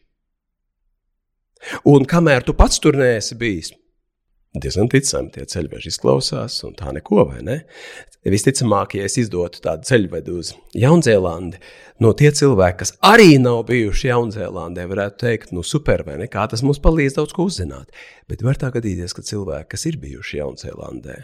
Un 1.90 2.06
kamēr 2.06 2.46
tu 2.46 2.54
pats 2.54 2.78
tur 2.82 2.94
neesi 2.98 3.34
bijis, 3.38 3.72
diezgan 4.62 4.90
ticami 4.92 5.32
tie 5.34 5.44
ceļveži 5.48 5.92
izklausās, 5.92 6.58
un 6.66 6.74
tā 6.78 6.92
neko, 6.96 7.24
vai 7.30 7.42
ne? 7.46 7.58
Visticamāk, 8.26 8.96
ja 8.98 9.06
es 9.06 9.14
izdotu 9.20 9.60
tādu 9.62 9.86
ceļvedu 9.86 10.38
uz 10.40 10.50
Jaunzēlandi, 10.74 11.60
no 12.02 12.10
tie 12.18 12.32
cilvēki, 12.34 12.78
kas 12.80 12.92
arī 13.06 13.36
nav 13.38 13.62
bijuši 13.68 14.10
Jaunzēlandē, 14.10 14.88
varētu 14.90 15.20
teikt, 15.22 15.54
nu 15.54 15.62
super, 15.62 16.02
vai 16.08 16.18
ne? 16.22 16.26
Kā 16.32 16.48
tas 16.50 16.64
mums 16.66 16.82
palīdz 16.82 17.20
daudz 17.20 17.36
ko 17.36 17.46
uzzināt. 17.46 17.94
Bet 18.26 18.42
var 18.42 18.58
tā 18.58 18.72
gadīties, 18.74 19.14
ka 19.14 19.22
cilvēki, 19.26 19.70
kas 19.76 19.86
ir 19.86 20.00
bijuši 20.02 20.42
Jaunzēlandē, 20.42 21.20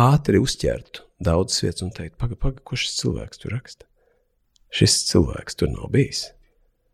ātri 0.00 0.40
uzķertu 0.40 1.04
daudzas 1.20 1.60
vietas 1.66 1.84
un 1.84 1.92
teikt, 1.92 2.16
pagaidi, 2.16 2.40
paga, 2.40 2.64
ko 2.64 2.78
šis 2.80 2.96
cilvēks 3.02 3.42
tur 3.42 3.56
raksta? 3.58 3.88
Šis 4.72 5.02
cilvēks 5.10 5.60
tur 5.60 5.72
nav 5.74 5.90
bijis. 5.92 6.30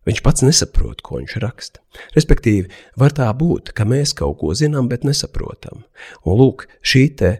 Viņš 0.06 0.22
pats 0.22 0.44
nesaprot, 0.46 1.02
ko 1.02 1.18
viņš 1.18 1.36
raksta. 1.42 1.82
Respektīvi, 2.14 2.70
var 3.00 3.14
tā 3.16 3.26
būt, 3.34 3.72
ka 3.74 3.86
mēs 3.88 4.14
kaut 4.14 4.38
ko 4.42 4.54
zinām, 4.54 4.86
bet 4.90 5.06
nesaprotam. 5.06 5.82
Un 6.22 6.38
lūk, 6.38 6.68
šī 6.86 7.04
te 7.18 7.32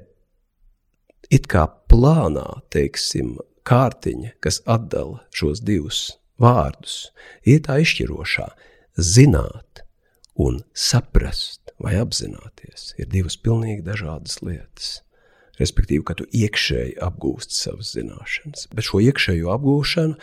it 1.30 1.47
kā 1.51 1.66
plānā, 1.90 2.47
teiksim, 2.74 3.36
kārtiņa, 3.66 4.36
kas 4.43 4.60
atdala 4.66 5.22
šos 5.34 5.62
divus 5.66 6.02
vārdus, 6.43 7.10
ir 7.47 7.62
tā 7.66 7.80
izšķirošā. 7.82 8.51
Zināt 8.97 9.82
un 10.40 10.62
saprast 10.72 11.74
vai 11.82 11.97
apzināties 12.01 12.94
ir 13.01 13.10
divas 13.12 13.36
pilnīgi 13.40 13.84
dažādas 13.84 14.40
lietas. 14.44 15.01
Respektīvi, 15.60 16.02
ka 16.05 16.16
tu 16.18 16.26
iekšēji 16.36 16.98
apgūsti 17.05 17.56
savas 17.56 17.94
zināšanas, 17.97 18.66
bet 18.76 18.88
šo 18.88 19.01
iekšējo 19.06 19.52
apgūšanu 19.55 20.18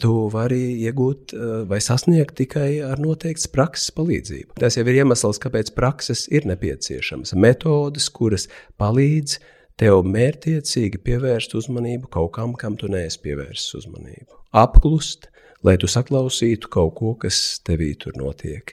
tu 0.00 0.12
vari 0.32 0.62
iegūt 0.86 1.34
eh, 1.36 1.56
vai 1.68 1.80
sasniegt 1.84 2.38
tikai 2.40 2.78
ar 2.84 3.02
noteiktas 3.02 3.50
prakses 3.52 3.92
palīdzību. 3.96 4.56
Tas 4.60 4.78
jau 4.78 4.86
ir 4.88 5.02
iemesls, 5.02 5.40
kāpēc 5.42 5.74
prakses 5.76 6.24
ir 6.32 6.48
nepieciešamas. 6.48 7.34
Metodes, 7.36 8.08
kuras 8.14 8.48
palīdz 8.80 9.38
tev 9.80 10.00
mērķiecīgi 10.08 11.02
pievērst 11.04 11.56
uzmanību 11.58 12.08
kaut 12.14 12.32
kam, 12.38 12.54
kam 12.56 12.78
tu 12.80 12.88
neesi 12.88 13.20
pievērsis 13.24 13.76
uzmanību. 13.82 14.40
Apklust, 14.56 15.28
lai 15.66 15.76
tu 15.80 15.90
saklausītu 15.90 16.70
kaut 16.72 16.94
ko, 17.00 17.14
kas 17.20 17.60
tevī 17.66 17.92
tur 17.98 18.16
notiek. 18.16 18.72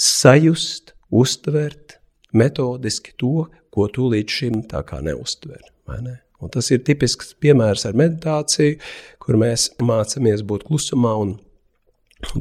Sajust, 0.00 0.94
uztvert 1.10 2.00
metodiski 2.32 3.14
to, 3.20 3.46
ko 3.70 3.86
tu 3.92 4.08
līdz 4.10 4.40
šim 4.40 4.62
tā 4.70 4.82
kā 4.86 5.02
neuztver. 5.04 5.62
Ne? 6.00 6.20
Un 6.40 6.52
tas 6.52 6.70
ir 6.72 6.82
tipisks 6.86 7.34
piemērs 7.42 7.86
ar 7.88 7.96
meditāciju, 8.00 8.78
kur 9.20 9.38
mēs 9.40 9.70
mācāmies 9.84 10.44
būt 10.46 10.66
klusumā 10.68 11.14
un 11.20 11.36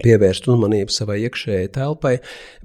pievērst 0.03 0.47
uzmanību 0.49 0.91
savai 0.91 1.19
iekšējai 1.25 1.69
telpai, 1.75 2.15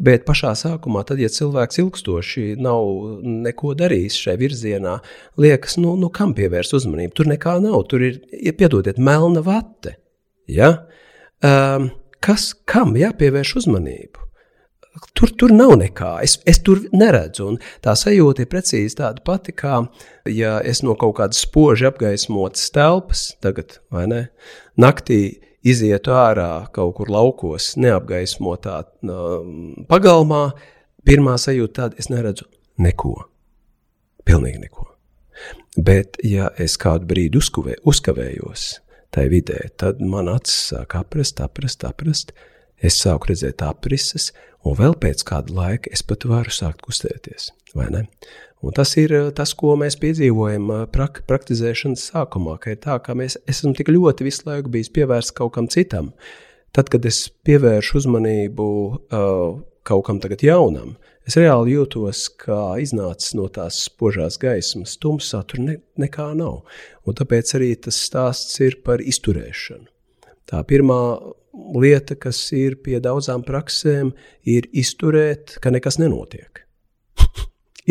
bet 0.02 0.24
pašā 0.26 0.54
sākumā, 0.58 1.04
tad, 1.06 1.20
ja 1.22 1.30
cilvēks 1.30 1.78
ilgstoši 1.82 2.46
nav 2.62 2.88
neko 3.22 3.74
darījis 3.78 4.18
šajā 4.24 4.40
virzienā, 4.40 4.96
liekas, 5.40 5.78
nu, 5.82 5.94
nu 6.00 6.10
kam 6.14 6.34
pievērst 6.36 6.74
uzmanību? 6.80 7.14
Tur 7.14 7.30
nekā 7.30 7.58
nav, 7.64 7.84
tur 7.90 8.04
ir, 8.06 8.18
ja 8.34 8.54
piedodiet, 8.56 8.98
melna 8.98 9.44
vate. 9.46 9.96
Ja? 10.50 10.72
Um, 11.44 11.92
kas, 12.24 12.52
kam 12.68 12.96
jāpievērš 12.98 13.56
uzmanību? 13.62 14.26
Tur, 15.14 15.32
tur 15.34 15.50
nav 15.50 15.72
nekā. 15.80 16.10
Es, 16.22 16.36
es 16.46 16.60
tur 16.62 16.84
neredzu. 16.94 17.48
Un 17.50 17.56
tā 17.82 17.96
sajūta 17.98 18.44
ir 18.44 18.50
precīzi 18.50 19.00
tāda 19.00 19.24
pati, 19.26 19.54
kā 19.56 19.80
ja 20.30 20.60
es 20.62 20.84
no 20.86 20.94
kaut 20.98 21.16
kādas 21.18 21.42
spoži 21.42 21.88
apgaismotas 21.88 22.70
telpas, 22.74 23.24
tagad, 23.42 23.80
vai 23.94 24.06
ne, 24.10 24.20
naktī 24.78 25.20
izietu 25.66 26.14
ārā 26.14 26.68
kaut 26.74 26.94
kur 26.98 27.10
laukos, 27.10 27.72
neapgaismotā 27.80 28.82
um, 29.08 29.84
pagalmā. 29.90 30.46
Pirmā 31.04 31.34
sajūta 31.36 31.82
tāda, 31.82 32.00
es 32.00 32.08
neredzu 32.08 32.46
neko. 32.80 33.16
Pilnīgi 34.24 34.62
neko. 34.62 34.86
Bet, 35.76 36.16
ja 36.24 36.48
es 36.60 36.78
kādu 36.80 37.08
brīdi 37.10 37.40
uzkavē, 37.40 37.80
uzkavējos 37.84 38.68
tajā 39.14 39.30
vidē, 39.30 39.58
tad 39.80 40.00
man 40.00 40.30
acis 40.30 40.70
sāk 40.70 40.94
aprast, 40.98 41.42
aprast, 41.42 41.84
aprast. 41.86 42.32
Es 42.84 42.96
sāku 43.00 43.30
redzēt 43.30 43.62
aprises, 43.64 44.30
un 44.64 44.78
vēl 44.78 44.96
pēc 45.00 45.22
kāda 45.28 45.54
laika 45.54 45.92
es 45.92 46.02
pat 46.06 46.26
varu 46.28 46.52
sākt 46.54 46.82
kustēties. 46.84 47.52
Tas 48.74 48.94
ir 48.96 49.12
eh, 49.12 49.28
tas, 49.36 49.52
ko 49.58 49.74
mēs 49.76 49.98
piedzīvojam 50.00 50.70
eh, 50.72 50.82
prak 50.92 51.24
praktizēšanas 51.28 52.08
sākumā, 52.12 52.56
ka 52.62 52.72
ir 52.72 52.80
tā, 52.84 52.96
ka 53.04 53.16
mēs 53.18 53.36
esam 53.50 53.74
tik 53.76 53.92
ļoti 53.92 54.26
visu 54.26 54.48
laiku 54.48 54.72
bijis 54.72 54.92
pievērsts 54.94 55.36
kaut 55.36 55.54
kam 55.58 55.68
citam. 55.68 56.12
Tad, 56.74 56.88
kad 56.90 57.04
es 57.06 57.28
pievēršu 57.46 58.00
uzmanību 58.00 58.64
uh, 58.90 59.60
kaut 59.86 60.06
kam 60.08 60.18
tagad 60.18 60.42
jaunam, 60.42 60.96
es 61.22 61.36
reāli 61.38 61.76
jūtos, 61.76 62.24
kā 62.40 62.74
iznācis 62.82 63.36
no 63.38 63.46
tās 63.52 63.78
spožās 63.86 64.40
gaismas, 64.42 64.96
tumsā 64.98 65.44
tur 65.46 65.62
ne, 65.62 65.76
nekā 66.02 66.32
nav. 66.34 66.64
Un 67.06 67.14
tāpēc 67.20 67.54
arī 67.60 67.70
tas 67.86 68.00
stāsts 68.08 68.58
ir 68.64 68.80
par 68.82 69.04
izturēšanu. 69.04 69.86
Tā 70.50 70.64
pirmā 70.66 70.98
lieta, 71.54 72.16
kas 72.18 72.40
ir 72.56 72.78
pie 72.84 72.98
daudzām 73.02 73.44
praksēm, 73.46 74.12
ir 74.48 74.68
izturēt, 74.72 75.58
ka 75.62 75.72
nekas 75.74 76.00
nenotiek. 76.02 76.64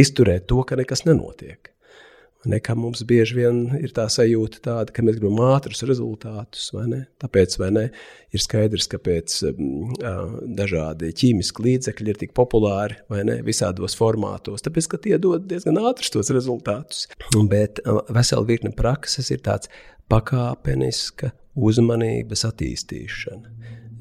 izturēt 0.03 0.47
to, 0.49 0.63
ka 0.67 0.79
nekas 0.79 1.05
nenotiek. 1.07 1.69
Nekā 2.43 2.73
mums 2.75 3.05
bieži 3.07 3.37
vien 3.37 3.59
ir 3.79 3.93
tā 3.95 4.03
sajūta, 4.11 4.59
tāda, 4.65 4.91
ka 4.91 5.03
mēs 5.05 5.15
gribam 5.15 5.39
ātrus 5.45 5.85
rezultātus. 5.87 6.65
Vai 6.75 6.83
ne? 6.91 6.99
Tāpēc 7.23 7.55
vai 7.61 7.69
ne, 7.71 7.83
ir 8.35 8.43
skaidrs, 8.43 8.89
kāpēc 8.91 9.35
um, 9.47 9.93
dažādi 10.57 11.13
ķīmiski 11.21 11.63
līdzekļi 11.69 12.11
ir 12.11 12.19
tik 12.19 12.33
populāri 12.35 12.99
ne, 13.23 13.37
visādos 13.47 13.95
formātos. 13.95 14.65
Tāpēc, 14.65 14.89
ka 14.91 14.99
tie 15.05 15.15
dod 15.23 15.47
diezgan 15.47 15.79
ātrus 15.79 16.11
tos 16.11 16.33
rezultātus. 16.35 17.05
Bet 17.47 17.79
uh, 17.85 18.01
vesela 18.11 18.43
virkne 18.49 18.73
prakses 18.75 19.31
ir 19.31 19.39
tāds 19.47 19.71
pakāpeniska 20.11 21.31
uzmanības 21.55 22.45
attīstīšana, 22.49 23.51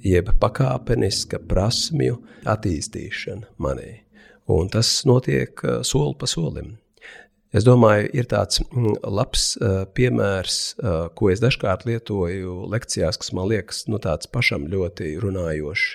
jeb 0.02 0.30
pakāpeniska 0.42 1.42
prasmju 1.48 2.18
attīstīšana 2.48 3.52
manī. 3.62 4.02
Un 4.50 4.70
tas 4.72 4.88
notiek 5.06 5.60
uh, 5.64 5.80
soli 5.86 6.16
pa 6.18 6.26
solim. 6.26 6.76
Es 7.52 7.66
domāju, 7.68 8.08
ir 8.16 8.26
tāds 8.30 8.62
mm, 8.64 9.02
labs 9.12 9.52
uh, 9.60 9.84
piemērs, 9.94 10.58
uh, 10.80 11.06
ko 11.14 11.30
es 11.30 11.42
dažkārt 11.42 11.84
lietoju 11.86 12.62
lekcijās, 12.72 13.20
kas 13.20 13.32
man 13.36 13.50
liekas 13.52 13.84
nu, 13.92 14.00
pašam 14.32 14.66
ļoti 14.72 15.14
runājošs. 15.22 15.88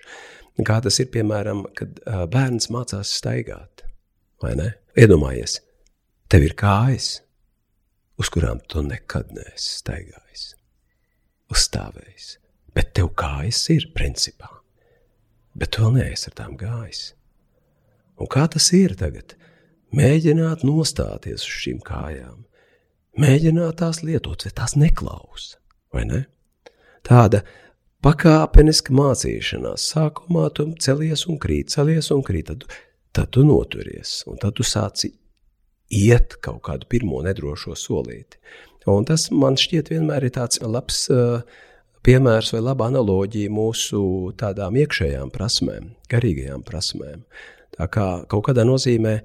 Kā 0.66 0.80
tas 0.82 0.96
ir, 0.98 1.12
piemēram, 1.14 1.68
kad 1.78 2.00
bērns 2.34 2.72
mācās 2.74 3.12
staigāt, 3.20 3.84
vai 4.42 4.56
ne? 4.58 4.72
Iedomājies, 4.98 5.60
tev 6.34 6.48
ir 6.48 6.56
kājas, 6.58 7.20
uz 8.18 8.32
kurām 8.34 8.64
tu 8.66 8.82
nekad 8.82 9.36
neesi 9.38 9.76
staigājis 9.84 10.27
uzstāvējis. 11.54 12.38
Bet 12.76 12.94
tev 12.98 13.12
kājas 13.18 13.64
ir 13.74 13.90
principā. 13.96 14.50
Bet 15.58 15.74
tu 15.74 15.86
vēl 15.86 15.98
neesi 15.98 16.30
ar 16.30 16.38
tām 16.38 16.58
gājis. 16.60 17.12
Un 18.22 18.30
kā 18.30 18.46
tas 18.52 18.70
ir 18.74 18.96
tagad? 18.98 19.36
Mēģināt 19.98 20.66
nostāties 20.68 21.46
uz 21.46 21.60
šīm 21.64 21.80
kājām, 21.86 22.44
mēģināt 23.18 23.80
tās 23.82 24.02
lietot, 24.04 24.44
vai 24.44 24.52
tās 24.58 24.76
neklausa, 24.78 25.62
vai 25.96 26.04
ne? 26.10 26.26
Tāda 27.08 27.44
pakāpeniska 28.04 28.94
mācīšanās. 28.94 29.86
Sākumā 29.94 30.50
tu 30.58 30.68
celies 30.84 31.24
un 31.32 31.40
krīt, 31.42 31.72
celies 31.74 32.12
un 32.14 32.24
krīt, 32.26 32.52
tad, 32.52 32.66
tad 33.16 33.32
tu 33.34 33.46
noturies, 33.48 34.20
un 34.28 34.42
tad 34.42 34.58
tu 34.60 34.66
sāci 34.68 35.14
iet 35.94 36.36
kaut 36.44 36.62
kādu 36.68 36.90
pirmo 36.92 37.22
nedrošo 37.26 37.78
solīti. 37.80 38.42
Un 38.88 39.08
tas 39.08 39.28
man 39.36 39.58
šķiet 39.60 39.92
vienmēr 39.92 40.28
ir 40.28 40.34
tāds 40.38 40.62
labs 40.64 41.06
uh, 41.12 41.42
piemērs 42.08 42.54
vai 42.56 42.62
laba 42.64 42.88
analoģija 42.88 43.52
mūsu 43.52 44.02
tādām 44.40 44.78
iekšējām 44.80 45.34
prasmēm, 45.34 45.92
garīgajām 46.12 46.64
prasmēm. 46.68 47.26
Tā 47.76 47.90
kā 47.92 48.08
kaut 48.32 48.48
kādā 48.48 48.64
nozīmē 48.68 49.18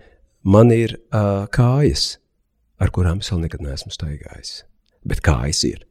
man 0.42 0.74
ir 0.74 0.96
uh, 0.98 1.46
kājas, 1.54 2.16
ar 2.82 2.90
kurām 2.94 3.22
es 3.22 3.30
vēl 3.30 3.46
nekad 3.46 3.62
neesmu 3.62 3.94
staigājis, 3.94 4.64
bet 5.06 5.22
kājas 5.24 5.62
ir. 5.68 5.86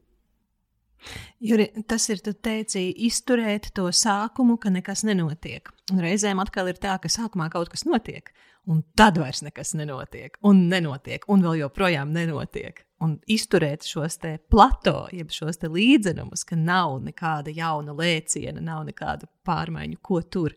Juri, 1.42 1.68
tas 1.90 2.06
ir, 2.14 2.22
tu 2.22 2.34
teici, 2.34 2.86
izturēt 3.08 3.72
to 3.78 3.88
sākumu, 3.96 4.60
ka 4.62 4.70
nekas 4.74 5.06
nenotiek. 5.08 5.72
Un 5.92 6.04
reizēm 6.04 6.42
atkal 6.44 6.70
ir 6.72 6.80
tā, 6.82 7.00
ka 7.02 7.10
sākumā 7.12 7.50
kaut 7.54 7.72
kas 7.74 7.88
notiek, 7.88 8.30
un 8.70 8.84
tad 8.96 9.18
vairs 9.22 9.42
nekas 9.46 9.74
nenotiek, 9.80 10.38
un 10.46 10.68
nenotiek, 10.72 11.26
un 11.32 11.44
vēl 11.46 11.64
joprojām 11.64 12.14
nenotiek 12.14 12.86
un 13.02 13.18
izturēt 13.30 13.86
šos 13.88 14.20
plato, 14.52 15.08
jeb 15.14 15.34
šos 15.34 15.60
līdzenumus, 15.66 16.46
ka 16.46 16.56
nav 16.56 17.00
nekāda 17.06 17.54
jauna 17.54 17.96
lēciena, 17.98 18.62
nav 18.62 18.86
nekādu 18.90 19.30
pārmaiņu, 19.48 19.98
ko 20.02 20.22
tur. 20.22 20.56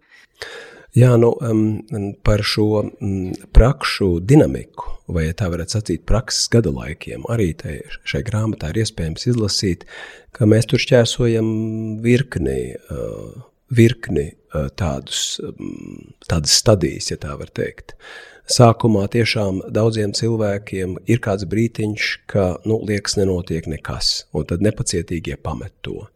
Jā, 0.95 1.17
nu, 1.19 1.33
um, 1.43 2.13
par 2.23 2.45
šo 2.47 2.67
um, 2.85 3.33
prakšu 3.57 4.21
dinamiku, 4.23 4.93
vai 5.11 5.27
tā 5.35 5.49
varētu 5.51 5.75
sacīt, 5.75 6.05
prakses 6.07 6.47
gada 6.53 6.71
laikiem, 6.71 7.25
arī 7.35 7.49
tai, 7.59 7.81
šai 8.07 8.23
grāmatā 8.27 8.71
ir 8.71 8.85
iespējams 8.85 9.27
izlasīt, 9.33 9.83
ka 10.37 10.47
mēs 10.47 10.71
tur 10.71 10.83
šķērsojam 10.83 11.49
virkni, 12.05 12.77
uh, 12.95 13.43
virkni 13.75 14.29
uh, 14.31 14.69
tādus, 14.79 15.41
um, 15.43 16.15
tādas 16.31 16.55
stadijas, 16.63 17.11
ja 17.11 17.19
tā 17.27 17.35
var 17.43 17.51
teikt. 17.59 17.97
Uh, 17.99 18.34
sākumā 18.51 19.07
tiešām 19.13 19.61
daudziem 19.73 20.13
cilvēkiem 20.17 20.97
ir 21.11 21.21
kāds 21.25 21.47
brītiņš, 21.49 22.09
ka, 22.31 22.47
nu, 22.69 22.79
liekas, 22.87 23.17
nenotiek 23.21 23.69
nekas, 23.71 24.27
un 24.37 24.47
tad 24.51 24.65
nepacietīgi 24.65 25.39
pamet 25.43 25.73
to. 25.85 26.07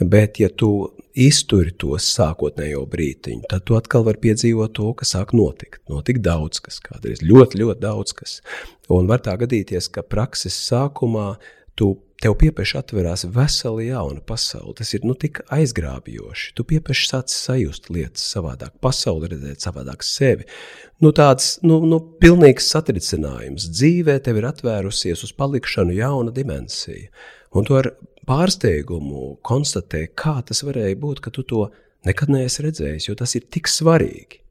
Bet, 0.00 0.40
ja 0.42 0.50
tu 0.50 0.90
izturi 1.16 1.72
to 1.80 1.96
sākotnējo 2.00 2.84
brītiņu, 2.90 3.46
tad 3.50 3.64
tu 3.68 3.78
atkal 3.78 4.04
vari 4.06 4.20
piedzīvot 4.26 4.74
to, 4.76 4.92
kas 4.98 5.14
sāk 5.16 5.34
notikt. 5.36 5.82
Notikt 5.90 6.22
daudz 6.26 6.62
kas, 6.64 6.80
kādreiz 6.84 7.24
ļoti, 7.24 7.62
ļoti 7.64 7.82
daudz 7.82 8.14
kas. 8.16 8.38
Un 8.90 9.08
var 9.10 9.22
tā 9.24 9.36
gadīties, 9.40 9.90
ka 9.94 10.02
prakses 10.06 10.56
sākumā 10.68 11.34
tu 11.80 11.94
tev 12.20 12.34
piepieši 12.40 12.76
atverās 12.80 13.24
vesela 13.32 13.80
jauna 13.80 14.20
pasaule. 14.28 14.74
Tas 14.76 14.92
ir 14.92 15.06
nu, 15.08 15.14
tik 15.16 15.40
aizgrābjoši. 15.56 16.52
Tu 16.56 16.66
piepieši 16.72 17.08
sāc 17.08 17.32
sajust 17.32 17.88
lietas 17.92 18.26
savādāk, 18.34 18.74
pasauli 18.84 19.30
redzēt 19.32 19.64
savādāk 19.64 20.04
sevi. 20.04 20.44
Nu, 21.00 21.14
tāds 21.16 21.54
nu, 21.64 21.80
nu, 21.88 22.02
pilnīgs 22.20 22.68
satricinājums. 22.74 23.70
Dzīvē 23.72 24.18
tev 24.26 24.42
ir 24.42 24.50
atvērusies 24.50 25.24
uz 25.24 25.32
palikšanu 25.36 25.96
jauna 25.96 26.34
dimensija. 26.36 27.08
Un 27.56 27.66
tu 27.66 27.78
ar 27.78 27.94
pārsteigumu 28.28 29.38
konstatē, 29.46 30.04
kā 30.12 30.36
tas 30.46 30.60
varēja 30.66 31.00
būt, 31.00 31.24
ka 31.24 31.32
tu 31.34 31.46
to 31.48 31.70
nekad 32.06 32.30
neesi 32.32 32.66
redzējis, 32.66 33.08
jo 33.08 33.16
tas 33.18 33.32
ir 33.36 33.48
tik 33.48 33.70
svarīgi. 33.70 34.44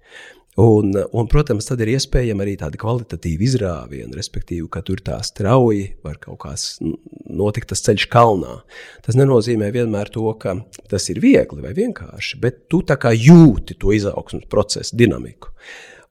Un, 0.60 0.92
un, 1.12 1.28
protams, 1.32 1.70
tad 1.70 1.80
ir 1.86 1.94
iespējama 1.94 2.44
arī 2.44 2.58
tāda 2.60 2.76
kvalitatīva 2.82 3.46
izrāviena, 3.46 4.12
respektīvi, 4.18 4.66
ka 4.68 4.82
tur 4.84 5.00
tā 5.06 5.22
strauji 5.24 5.86
var 6.04 6.18
kaut 6.20 6.42
kāds 6.42 6.66
notikt 7.32 7.70
tas 7.72 7.86
ceļš 7.86 8.08
kalnā. 8.12 8.58
Tas 9.06 9.16
nenozīmē 9.16 9.70
vienmēr 9.72 10.12
to, 10.12 10.26
ka 10.42 10.58
tas 10.92 11.08
ir 11.14 11.22
viegli 11.24 11.64
vai 11.64 11.72
vienkārši, 11.78 12.42
bet 12.44 12.66
tu 12.68 12.82
tā 12.84 13.00
kā 13.00 13.14
jūti 13.16 13.80
to 13.80 13.96
izaugsmas 13.96 14.50
procesu, 14.52 14.98
dinamiku. 15.00 15.54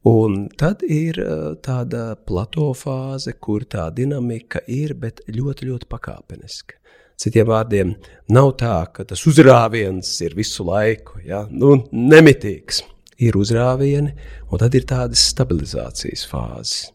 Un 0.08 0.46
tad 0.56 0.80
ir 0.86 1.20
tāda 1.60 2.14
plato 2.16 2.72
fāze, 2.72 3.36
kur 3.36 3.68
tā 3.68 3.90
dinamika 3.92 4.64
ir, 4.64 4.96
bet 4.96 5.26
ļoti, 5.28 5.68
ļoti 5.68 5.92
pakāpeniska. 5.92 6.78
Citiem 7.20 7.50
vārdiem, 7.50 7.96
nav 8.32 8.54
tā, 8.56 8.78
ka 8.94 9.04
tas 9.04 9.28
uzrāviens 9.28 10.20
ir 10.24 10.38
visu 10.38 10.64
laiku, 10.64 11.18
ja? 11.26 11.44
nu, 11.50 11.82
nemitīgs 11.92 12.86
ir 13.18 13.38
uzrāvieni, 13.38 14.14
un 14.48 14.60
tad 14.62 14.74
ir 14.78 14.86
tādas 14.88 15.22
stabilizācijas 15.32 16.26
fāzes. 16.30 16.90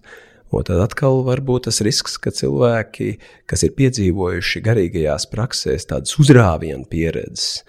Un 0.54 0.66
tad 0.68 0.84
atkal 0.84 1.24
var 1.26 1.42
būt 1.42 1.66
tas 1.68 1.82
risks, 1.86 2.20
ka 2.22 2.32
cilvēki, 2.34 3.16
kas 3.50 3.66
ir 3.66 3.74
piedzīvojuši 3.78 4.62
garīgajās 4.66 5.26
praksēs 5.32 5.90
tādas 5.90 6.14
uzrāvienu 6.22 6.86
pieredzes, 6.90 7.64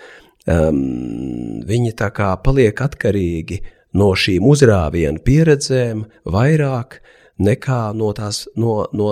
um, 0.44 1.62
viņi 1.64 1.94
tā 1.96 2.10
kā 2.12 2.34
paliek 2.44 2.84
atkarīgi 2.84 3.62
no 3.96 4.12
šīm 4.18 4.44
uzrāvienu 4.50 5.22
pieredzēm 5.24 6.04
vairāk 6.28 7.00
nekā, 7.40 7.80
no 7.96 8.12
tās, 8.14 8.44
no, 8.60 8.84
no, 8.92 9.10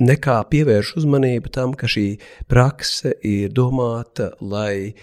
nekā 0.00 0.40
pievērš 0.50 0.96
uzmanību 1.02 1.52
tam, 1.54 1.76
ka 1.76 1.90
šī 1.90 2.08
prakse 2.50 3.12
ir 3.26 3.52
domāta, 3.54 4.32
lai 4.40 4.94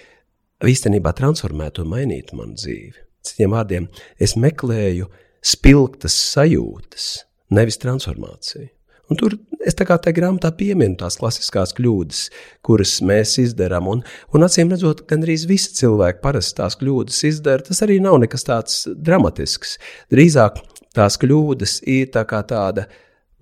īstenībā 0.66 1.14
transformētu 1.14 1.86
un 1.86 1.94
mainītu 1.94 2.40
manu 2.40 2.58
dzīvi. 2.58 3.07
Citiem 3.28 3.54
vārdiem, 3.56 3.90
es 4.20 4.36
meklēju 4.40 5.10
spilgtas 5.46 6.16
sajūtas, 6.34 7.12
nevis 7.54 7.80
transformāciju. 7.84 8.72
Un 9.08 9.16
tur 9.16 9.38
es 9.64 9.76
tā 9.78 9.86
kā 9.88 9.96
tajā 10.04 10.18
grāmatā 10.18 10.50
pieminu 10.58 10.98
tās 11.00 11.16
klasiskās 11.20 11.72
kļūdas, 11.78 12.26
kuras 12.66 12.98
mēs 13.08 13.38
izdarām. 13.40 13.88
Un, 13.88 14.02
un 14.36 14.44
acīm 14.44 14.74
redzot, 14.74 15.06
gandrīz 15.08 15.46
visi 15.48 15.72
cilvēki 15.80 16.20
parasti 16.24 16.58
tās 16.60 16.76
kļūdas 16.80 17.22
izdara. 17.30 17.64
Tas 17.70 17.80
arī 17.86 18.02
nav 18.04 18.20
nekas 18.24 18.44
tāds 18.48 18.82
dramatisks. 18.92 19.78
Drīzāk 20.12 20.60
tās 20.98 21.16
kļūdas 21.22 21.80
ir 21.88 22.12
tā 22.16 22.26
kā 22.28 22.44
tāda 22.50 22.90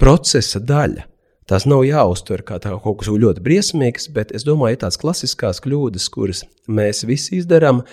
procesa 0.02 0.62
daļa. 0.62 1.10
Tās 1.50 1.68
nav 1.70 1.84
jāuztver 1.86 2.42
kā 2.46 2.58
kaut 2.62 3.02
kas 3.02 3.10
ļoti 3.10 3.42
briesmīgs, 3.46 4.08
bet 4.14 4.32
es 4.38 4.46
domāju, 4.46 4.80
ka 4.80 4.88
tās 4.88 4.98
klasiskās 5.02 5.62
kļūdas, 5.62 6.08
kuras 6.14 6.42
mēs 6.66 7.04
visi 7.06 7.38
izdarām, 7.42 7.84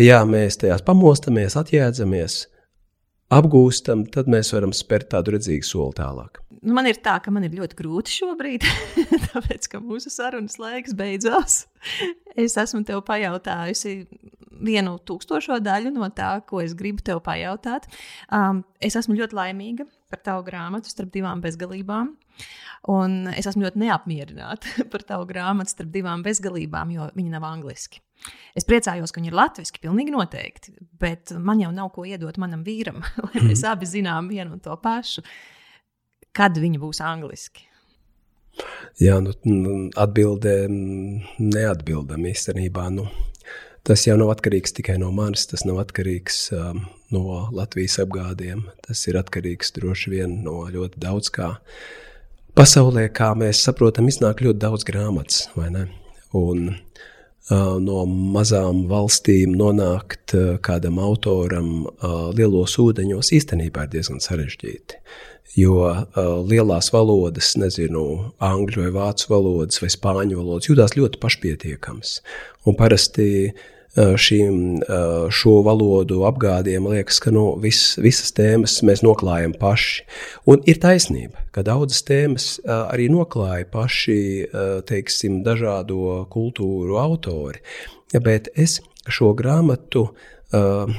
ja 0.00 0.22
mēs 0.28 0.58
tajās 0.60 0.84
pamostamies, 0.86 1.56
atjēdzamies, 1.60 2.38
apgūstam, 3.34 4.06
tad 4.14 4.30
mēs 4.30 4.52
varam 4.54 4.74
spērt 4.76 5.12
tādu 5.14 5.36
redzīgu 5.36 5.66
soli 5.66 5.98
tālāk. 5.98 6.40
Man 6.64 6.88
ir 6.88 6.96
tā, 7.04 7.18
ka 7.20 7.32
man 7.34 7.44
ir 7.44 7.56
ļoti 7.58 7.76
grūti 7.76 8.14
šobrīd, 8.22 8.64
tāpēc 9.30 9.68
ka 9.68 9.82
mūsu 9.84 10.12
sarunas 10.12 10.56
laiks 10.60 10.96
beidzās. 10.96 11.64
Es 12.40 12.56
esmu 12.60 12.80
tev 12.88 13.02
pajautājusi 13.04 13.98
vienu 14.64 14.96
tūkstošo 15.04 15.58
daļu 15.60 15.92
no 15.94 16.08
tā, 16.14 16.38
ko 16.48 16.62
es 16.64 16.72
gribu 16.78 17.04
tev 17.04 17.20
pajautāt. 17.26 17.88
Um, 18.32 18.62
es 18.80 18.96
esmu 18.96 19.18
ļoti 19.18 19.36
laimīga 19.36 19.88
par 20.12 20.22
tavu 20.24 20.46
grāmatu 20.46 20.88
starp 20.92 21.12
divām 21.14 21.42
bezgalībām. 21.44 22.14
Un 22.94 23.20
es 23.32 23.48
esmu 23.48 23.66
ļoti 23.66 23.84
neapmierināta 23.84 24.84
par 24.92 25.04
tavu 25.06 25.28
grāmatu 25.28 25.74
starp 25.74 25.92
divām 25.94 26.24
bezgalībām, 26.24 26.96
jo 26.96 27.10
viņi 27.16 27.36
nav 27.36 27.48
angliski. 27.50 28.03
Es 28.54 28.66
priecājos, 28.68 29.10
ka 29.10 29.20
viņi 29.20 29.32
ir 29.32 29.36
latviešu, 29.36 29.80
pilnīgi 29.82 30.14
noteikti, 30.14 30.72
bet 31.02 31.34
man 31.34 31.60
jau 31.60 31.72
nav 31.74 31.90
ko 31.94 32.06
iedot 32.08 32.38
manam 32.40 32.62
vīram, 32.66 33.02
lai 33.26 33.42
mēs 33.42 33.64
mm. 33.64 33.68
abi 33.72 33.90
zinām 33.90 34.30
vienu 34.30 34.56
un 34.56 34.62
to 34.64 34.74
pašu. 34.80 35.24
Kad 36.34 36.58
viņi 36.58 36.80
būs 36.82 37.02
angliski? 37.04 37.68
Jā, 39.02 39.18
nu, 39.22 39.34
atbildē 39.98 40.54
neatbildam 40.70 42.26
īstenībā. 42.30 42.86
Nu, 42.94 43.08
tas 43.86 44.06
jau 44.06 44.16
nav 44.18 44.30
atkarīgs 44.36 44.74
tikai 44.76 44.96
no 45.02 45.10
manis, 45.14 45.48
tas 45.50 45.66
nav 45.66 45.80
atkarīgs 45.82 46.38
um, 46.54 46.84
no 47.14 47.42
Latvijas 47.54 47.98
apgādiem. 48.04 48.64
Tas 48.86 49.02
ir 49.10 49.18
atkarīgs 49.18 49.74
droši 49.74 50.14
vien 50.14 50.40
no 50.46 50.62
ļoti 50.70 51.02
daudz 51.02 51.30
kā. 51.34 51.54
Pasaulē, 52.54 53.08
kā 53.10 53.32
mēs 53.38 53.64
saprotam, 53.66 54.06
iznāk 54.10 54.44
ļoti 54.46 54.62
daudz 54.62 54.86
grāmatas, 54.86 55.48
vai 55.58 55.72
ne? 55.74 55.88
Un, 56.38 56.68
no 57.50 58.04
mazām 58.08 58.86
valstīm 58.88 59.52
nonākt 59.58 60.32
kādam 60.64 60.98
autoram 61.02 61.84
lielos 62.36 62.78
ūdeņos 62.80 63.32
īstenībā 63.36 63.84
ir 63.84 63.92
diezgan 63.98 64.22
sarežģīti. 64.24 65.00
Jo 65.54 65.76
lielās 66.48 66.88
valodas, 66.90 67.52
nezinu, 67.60 68.32
angļu 68.42 68.86
vai 68.86 68.94
vācu 68.96 69.28
valodas 69.30 69.78
vai 69.82 69.90
spāņu 69.92 70.40
valodas 70.40 70.70
jūtas 70.70 70.96
ļoti 70.96 71.20
pašpietiekams. 71.22 72.16
Un 72.66 72.78
parasti 72.80 73.52
šīm, 73.96 74.82
šo 75.34 75.54
valodu 75.66 76.24
apgādiem 76.28 76.88
liekas, 76.90 77.20
ka 77.22 77.32
nu, 77.34 77.46
vis, 77.62 77.94
visas 78.02 78.34
tēmas 78.34 78.80
mēs 78.86 79.04
noklājam 79.06 79.54
paši. 79.60 80.04
Un 80.50 80.64
ir 80.70 80.80
taisnība, 80.82 81.46
ka 81.54 81.62
daudzas 81.66 82.02
tēmas 82.08 82.48
arī 82.66 83.08
noklāja 83.12 83.68
paši 83.70 84.18
teiksim, 84.90 85.42
dažādo 85.46 86.24
kultūru 86.32 86.98
autori. 86.98 87.62
Bet 88.14 88.50
es 88.54 88.80
šo 89.10 89.34
grāmatu 89.38 90.08
Uh, 90.08 90.33
uh, 90.54 90.94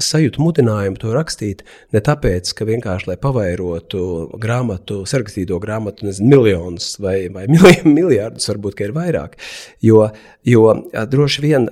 sajūtu 0.00 0.42
mudinājumu 0.42 1.00
to 1.00 1.12
rakstīt 1.16 1.64
ne 1.94 2.02
tāpēc, 2.04 2.52
ka 2.56 2.68
vienkārši 2.68 3.10
lai 3.10 3.18
pavairotu 3.20 4.30
grāmatu, 4.40 5.02
sarakstīto 5.10 5.58
grāmatu, 5.62 6.08
nezinu, 6.08 6.30
miljonus 6.36 6.94
vai, 7.02 7.28
vai 7.34 7.46
miljardus, 7.98 8.48
varbūt, 8.52 8.78
ka 8.78 8.88
ir 8.88 8.96
vairāk. 8.96 9.38
Jo, 9.84 10.08
jo 10.46 10.66
droši 11.10 11.46
vien 11.46 11.70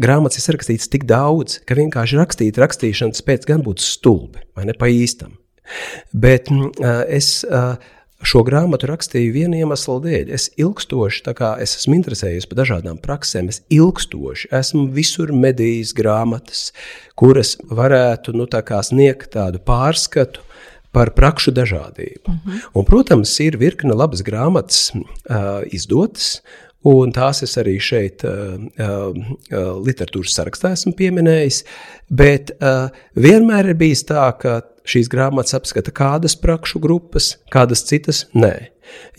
grāmatas 0.00 0.40
ir 0.40 0.46
sarakstīts 0.46 0.90
tik 0.92 1.06
daudz, 1.08 1.60
ka 1.66 1.76
vienkārši 1.78 2.18
rakstīt 2.20 2.60
rakstīšanas 2.60 3.24
pēc 3.26 3.46
gan 3.48 3.64
būtu 3.64 3.84
stulbi 3.84 4.42
vai 4.56 4.66
ne 4.68 4.76
pa 4.76 4.90
īstam. 4.92 5.38
Bet 6.12 6.50
es 7.08 7.38
Šo 8.22 8.44
grāmatu 8.46 8.86
rakstīju 8.86 9.32
viena 9.34 9.58
iemesla 9.62 9.98
dēļ. 10.04 10.30
Es 10.36 10.48
ilgstoši, 10.60 11.24
tā 11.26 11.34
kā 11.38 11.52
es 11.62 11.74
esmu 11.80 11.96
interesējies 11.98 12.46
par 12.46 12.60
dažādām 12.62 13.00
praksēm, 13.02 13.50
es 13.50 13.62
ilgstoši 13.72 14.52
esmu 14.54 14.86
visur 14.94 15.34
medījis 15.34 15.94
grāmatas, 15.98 16.68
kuras 17.18 17.56
varētu 17.66 18.36
nu, 18.38 18.46
tā 18.46 18.62
sniegt 18.86 19.32
tādu 19.34 19.58
pārskatu 19.66 20.46
par 20.92 21.14
prakšu 21.16 21.54
dažādību. 21.56 22.26
Uh 22.26 22.34
mhm. 22.34 22.50
-huh. 22.50 22.68
Un, 22.74 22.84
protams, 22.84 23.40
ir 23.40 23.56
virkne 23.56 23.94
labas 23.94 24.22
grāmatas 24.22 24.92
uh, 24.94 25.62
izdotas, 25.72 26.42
Un 26.82 27.12
tās 27.14 27.44
es 27.46 27.54
arī 27.60 27.76
šeit, 27.78 28.24
uh, 28.26 28.56
uh, 28.58 29.68
literatūras 29.86 30.34
sarakstā, 30.34 30.72
esmu 30.74 30.96
pieminējis. 30.98 31.60
Bet 32.10 32.50
uh, 32.56 32.88
vienmēr 33.14 33.70
ir 33.70 33.78
bijis 33.78 34.02
tā, 34.08 34.24
ka 34.40 34.56
šīs 34.88 35.10
grāmatas 35.12 35.56
apskata 35.58 35.92
kādas 35.94 36.34
prakšu 36.38 36.80
grupas, 36.82 37.36
kādas 37.52 37.84
citas 37.88 38.26
nē. 38.34 38.54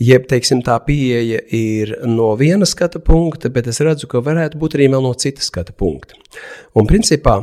Jeb, 0.02 0.26
teiksim, 0.30 0.60
tā 0.62 0.76
pieeja 0.86 1.40
ir 1.56 1.94
no 2.06 2.32
viena 2.38 2.66
skata 2.68 3.00
punkta, 3.02 3.50
bet 3.50 3.68
es 3.70 3.80
redzu, 3.82 4.08
ka 4.10 4.22
varētu 4.22 4.60
būt 4.60 4.76
arī 4.78 4.90
no 4.92 5.14
citas 5.18 5.48
skata 5.50 5.72
punkta. 5.72 6.18
Un, 6.76 6.86
principā, 6.90 7.40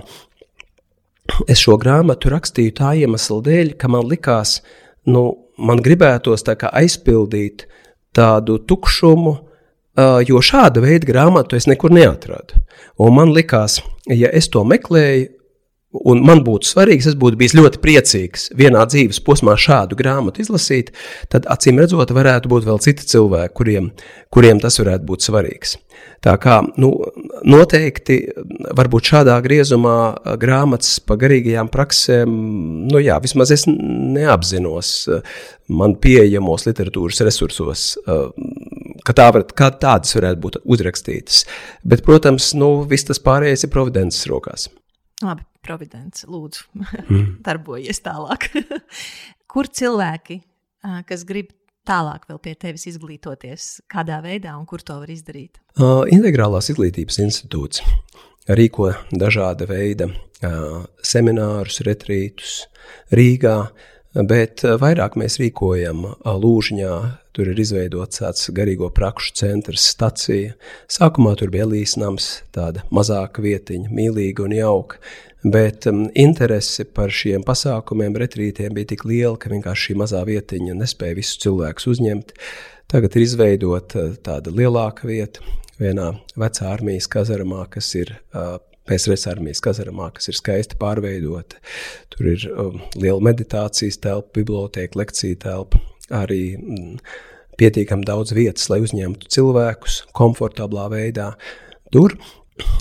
es 1.50 1.60
šo 1.64 1.78
grāmatu 1.82 2.32
rakstīju 2.32 2.76
tā 2.78 2.94
iemesla 3.02 3.42
dēļ, 3.48 3.76
ka 3.82 3.90
man 3.92 4.08
likās, 4.08 4.60
nu, 5.10 5.26
man 5.58 5.82
gribētos 5.84 6.46
aizpildīt 6.46 7.68
tādu 8.16 8.60
tukšumu, 8.68 9.36
jo 10.28 10.42
šāda 10.42 10.84
veida 10.84 11.10
grāmatu 11.10 11.58
es 11.58 11.68
nekur 11.68 11.92
neatradu. 11.92 12.62
Un 13.02 13.16
man 13.18 13.34
likās, 13.34 13.82
ja 14.08 14.30
es 14.32 14.48
to 14.52 14.64
meklēju, 14.68 15.41
un 15.92 16.24
man 16.26 16.44
būtu 16.46 16.70
svarīgs, 16.70 17.10
es 17.12 17.18
būtu 17.20 17.40
bijis 17.40 17.56
ļoti 17.58 17.82
priecīgs 17.84 18.50
vienā 18.58 18.84
dzīves 18.90 19.22
posmā 19.26 19.58
šādu 19.60 19.98
grāmatu 20.00 20.44
izlasīt, 20.44 20.92
tad 21.32 21.48
acīm 21.52 21.82
redzot, 21.82 22.14
varētu 22.16 22.52
būt 22.52 22.68
vēl 22.68 22.82
citi 22.84 23.08
cilvēki, 23.12 23.56
kuriem, 23.58 23.92
kuriem 24.34 24.62
tas 24.64 24.80
varētu 24.82 25.08
būt 25.10 25.28
svarīgs. 25.28 25.78
Tā 26.22 26.36
kā 26.42 26.60
nu, 26.82 26.92
noteikti, 27.50 28.20
varbūt 28.78 29.10
šādā 29.12 29.36
griezumā 29.44 29.98
grāmatas 30.42 31.00
par 31.04 31.20
garīgajām 31.22 31.70
praksēm, 31.74 32.36
nu 32.92 33.02
jā, 33.02 33.18
vismaz 33.22 33.54
es 33.54 33.68
neapzinos 33.68 34.94
man 35.72 35.96
pieejamos 36.02 36.68
literatūras 36.70 37.24
resursos 37.26 37.88
ka, 39.06 39.16
tā 39.18 39.28
var, 39.34 39.46
ka 39.58 39.72
tādas 39.82 40.16
varētu 40.18 40.42
būt 40.44 40.60
uzrakstītas. 40.64 41.46
Bet, 41.88 42.04
protams, 42.08 42.52
nu, 42.58 42.74
viss 42.90 43.08
tas 43.08 43.22
pārējais 43.24 43.66
ir 43.66 43.74
providences 43.74 44.28
rokās. 44.30 44.70
Labi, 45.22 45.46
providence, 45.66 46.28
lūdzu, 46.30 46.68
mm. 47.08 47.26
darbojies 47.48 48.02
tālāk. 48.06 48.50
Kur 49.52 49.68
cilvēki, 49.68 50.40
kas 51.08 51.26
grib 51.28 51.52
tālāk 51.88 52.28
vēl 52.30 52.40
pie 52.42 52.54
tevis 52.60 52.86
izglītoties, 52.92 53.82
kādā 53.92 54.22
veidā 54.24 54.54
un 54.58 54.68
kur 54.70 54.84
to 54.86 54.96
var 55.02 55.12
izdarīt? 55.12 55.60
Uh, 55.76 56.06
Integrālās 56.14 56.70
izglītības 56.72 57.20
institūts 57.26 57.82
rīko 58.48 58.92
dažāda 59.12 59.68
veida 59.70 60.08
uh, 60.08 60.84
seminārus, 61.06 61.82
retrītus 61.86 62.62
Rīgā, 63.12 63.58
bet 64.28 64.64
vairāk 64.82 65.18
mēs 65.20 65.38
rīkojam 65.42 66.06
Lūžņā, 66.26 66.96
Tur 67.32 67.48
ir 67.48 67.60
izveidots 67.64 68.20
tāds 68.20 68.50
garīgo 68.52 68.90
prakšu 68.92 69.32
centrs, 69.40 69.86
stacija. 69.94 70.52
Sākumā 70.92 71.32
tur 71.40 71.52
bija 71.54 71.64
Elīze 71.64 72.02
nams, 72.02 72.26
tāda 72.52 72.84
mazāka 72.92 73.44
vietiņa, 73.46 73.92
mīlīga 73.96 74.44
un 74.44 74.56
jauka. 74.58 75.00
Bet 75.42 75.88
um, 75.90 76.04
interese 76.20 76.84
par 76.86 77.14
šiem 77.16 77.46
pasākumiem, 77.48 78.18
retrītiem 78.20 78.76
bija 78.76 78.92
tik 78.92 79.06
liela, 79.10 79.40
ka 79.40 79.50
vienkārši 79.50 79.88
šī 79.90 79.96
mazā 80.04 80.22
vietiņa 80.28 80.76
nespēja 80.78 81.18
visus 81.18 81.40
cilvēkus 81.42 81.88
uzņemt. 81.94 82.36
Tagad 82.92 83.16
ir 83.16 83.26
izveidota 83.26 84.04
uh, 84.10 84.18
tāda 84.28 84.52
lielāka 84.54 85.08
vieta 85.10 85.42
vienā 85.80 86.12
vecā 86.38 86.68
armijas 86.70 87.08
kazarmā, 87.10 87.64
kas 87.72 87.94
ir 87.98 88.12
uh, 88.36 88.60
PSRS 88.92 89.26
armijas 89.32 89.64
kazarmā, 89.64 90.12
kas 90.14 90.28
ir 90.30 90.38
skaisti 90.38 90.78
pārveidota. 90.82 91.64
Tur 92.12 92.34
ir 92.36 92.46
um, 92.52 92.78
liela 93.00 93.24
meditācijas 93.32 93.98
telpa, 94.04 94.36
biblioteka, 94.36 95.00
lekcija 95.00 95.40
telpa 95.48 95.82
arī 96.16 96.44
mm, 96.58 96.98
pietiekami 97.60 98.08
daudz 98.08 98.34
vietas, 98.36 98.68
lai 98.72 98.82
uzņemtu 98.84 99.30
cilvēkus 99.32 100.02
komfortablā 100.18 100.88
veidā. 100.94 101.32
Tur 101.94 102.16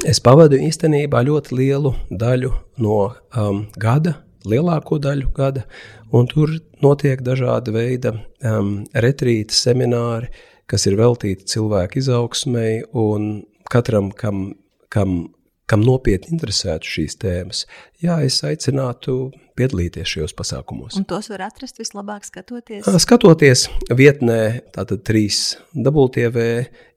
es 0.09 0.21
pavadu 0.23 0.59
īstenībā 0.61 1.23
ļoti 1.27 1.57
lielu 1.57 1.95
daļu 2.11 2.53
no 2.85 3.01
um, 3.11 3.65
gada, 3.81 4.19
lielāko 4.49 5.01
daļu 5.03 5.33
gada, 5.37 5.67
un 6.13 6.29
tur 6.31 6.53
notiek 6.83 7.23
dažāda 7.25 7.75
veida 7.75 8.15
um, 8.17 8.81
retrīti, 8.95 9.57
semināri, 9.57 10.31
kas 10.71 10.87
ir 10.87 10.97
veltīti 11.01 11.49
cilvēku 11.51 11.99
izaugsmai, 12.01 12.85
un 12.95 13.43
katram, 13.71 14.11
kam, 14.15 14.53
kam 14.93 15.23
kam 15.71 15.85
nopietni 15.87 16.35
interesētu 16.35 16.91
šīs 16.97 17.17
tēmas, 17.23 17.65
jā, 18.03 18.19
es 18.27 18.41
aicinātu 18.47 19.31
piedalīties 19.59 20.15
šajos 20.17 20.37
pasākumos. 20.39 20.99
Un 20.99 21.07
tos 21.09 21.31
var 21.33 21.47
atrast 21.47 21.81
vislabāk 21.81 22.27
skatoties? 22.27 22.89
Skatoties 23.05 23.67
vietnē, 23.95 24.41
tātad 24.75 25.05
3 25.07 25.83
dubultv, 25.87 26.39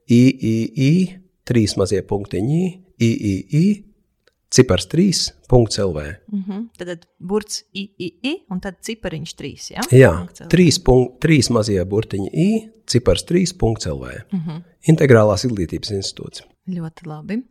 III, 0.09 0.91
3 1.49 1.79
mazie 1.79 2.03
punktiņi, 2.07 2.61
III, 3.03 3.65
cipars 4.53 4.87
3.lv. 4.87 5.99
Mm 6.31 6.43
-hmm. 6.47 6.67
Tad, 6.77 6.87
tad 6.87 7.05
burts 7.19 7.63
III 7.73 8.45
un 8.49 8.59
tad 8.59 8.75
cipariņš 8.81 9.35
3. 9.35 9.71
Ja? 9.73 9.81
Jā, 9.91 10.27
3, 10.49 10.83
punkt, 10.85 11.25
3 11.25 11.51
mazie 11.51 11.85
burtiņi 11.85 12.29
I, 12.33 12.69
cipars 12.87 13.25
3.lv. 13.25 14.05
Mm 14.31 14.39
-hmm. 14.39 14.61
Integrālās 14.87 15.45
izglītības 15.45 15.91
institūts. 15.91 16.43
Ļoti 16.67 17.07
labi. 17.07 17.43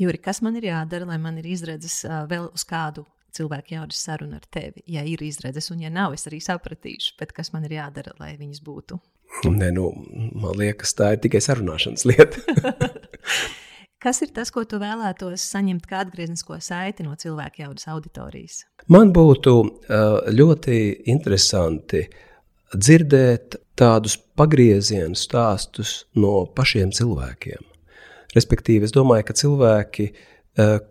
Juri, 0.00 0.18
kas 0.18 0.40
man 0.42 0.56
ir 0.58 0.68
jādara, 0.70 1.06
lai 1.12 1.18
man 1.22 1.38
ir 1.38 1.46
izredzes 1.46 2.00
vēl 2.30 2.48
uz 2.50 2.64
kādu 2.66 3.04
cilvēku 3.34 3.76
jaudas 3.76 4.00
sarunu 4.06 4.38
ar 4.40 4.46
tevi? 4.50 4.82
Ja 4.90 5.04
ir 5.06 5.22
izredzes, 5.22 5.70
un 5.74 5.82
ja 5.84 5.90
nav, 5.90 6.14
es 6.16 6.26
arī 6.30 6.40
sapratīšu, 6.42 7.14
bet 7.20 7.34
kas 7.36 7.52
man 7.54 7.66
ir 7.68 7.76
jādara, 7.78 8.14
lai 8.18 8.34
viņas 8.38 8.62
būtu? 8.64 8.98
Nē, 9.50 9.70
nu, 9.74 9.90
man 10.38 10.58
liekas, 10.58 10.94
tā 10.98 11.14
ir 11.14 11.22
tikai 11.24 11.42
sarunāšanas 11.42 12.06
lieta. 12.10 12.42
Kas 14.04 14.20
ir 14.20 14.34
tas, 14.36 14.50
ko 14.52 14.66
tu 14.68 14.76
vēlētos 14.76 15.40
saņemt 15.54 15.86
kā 15.88 16.02
atgrieznisko 16.04 16.58
saiti 16.60 17.06
no 17.06 17.14
cilvēku 17.16 17.62
jaudas 17.62 17.86
auditorijas? 17.88 18.58
Man 18.92 19.14
būtu 19.16 19.54
ļoti 20.36 20.80
interesanti 21.08 22.02
dzirdēt 22.74 23.56
tādus 23.80 24.18
pagriezienu 24.36 25.16
stāstus 25.16 26.02
no 26.20 26.42
pašiem 26.52 26.92
cilvēkiem. 26.92 27.64
Respektīvi, 28.34 28.88
es 28.88 28.94
domāju, 28.94 29.28
ka 29.28 29.36
cilvēki, 29.38 30.08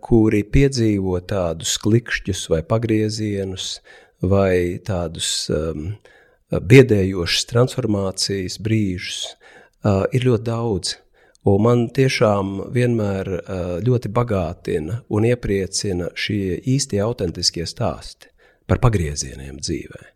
kuri 0.04 0.42
piedzīvo 0.44 1.18
tādus 1.24 1.76
klikšķus 1.80 2.48
vai 2.52 2.60
pagriezienus 2.68 3.78
vai 4.24 4.80
tādus 4.84 5.48
um, 5.52 5.94
biedējošas 6.52 7.48
transformācijas 7.48 8.58
brīžus 8.64 9.22
uh, 9.32 10.04
ir 10.12 10.28
ļoti 10.28 10.46
daudz. 10.48 10.94
Un 11.44 11.60
man 11.60 11.82
tiešām 11.92 12.54
vienmēr 12.72 13.30
uh, 13.34 13.64
ļoti 13.84 14.12
bagātina 14.16 15.02
un 15.12 15.26
iepriecina 15.28 16.08
šie 16.16 16.60
īstie, 16.72 17.00
autentiskie 17.04 17.66
stāsti 17.68 18.30
par 18.68 18.80
pagriezieniem 18.80 19.58
dzīvē. 19.60 20.06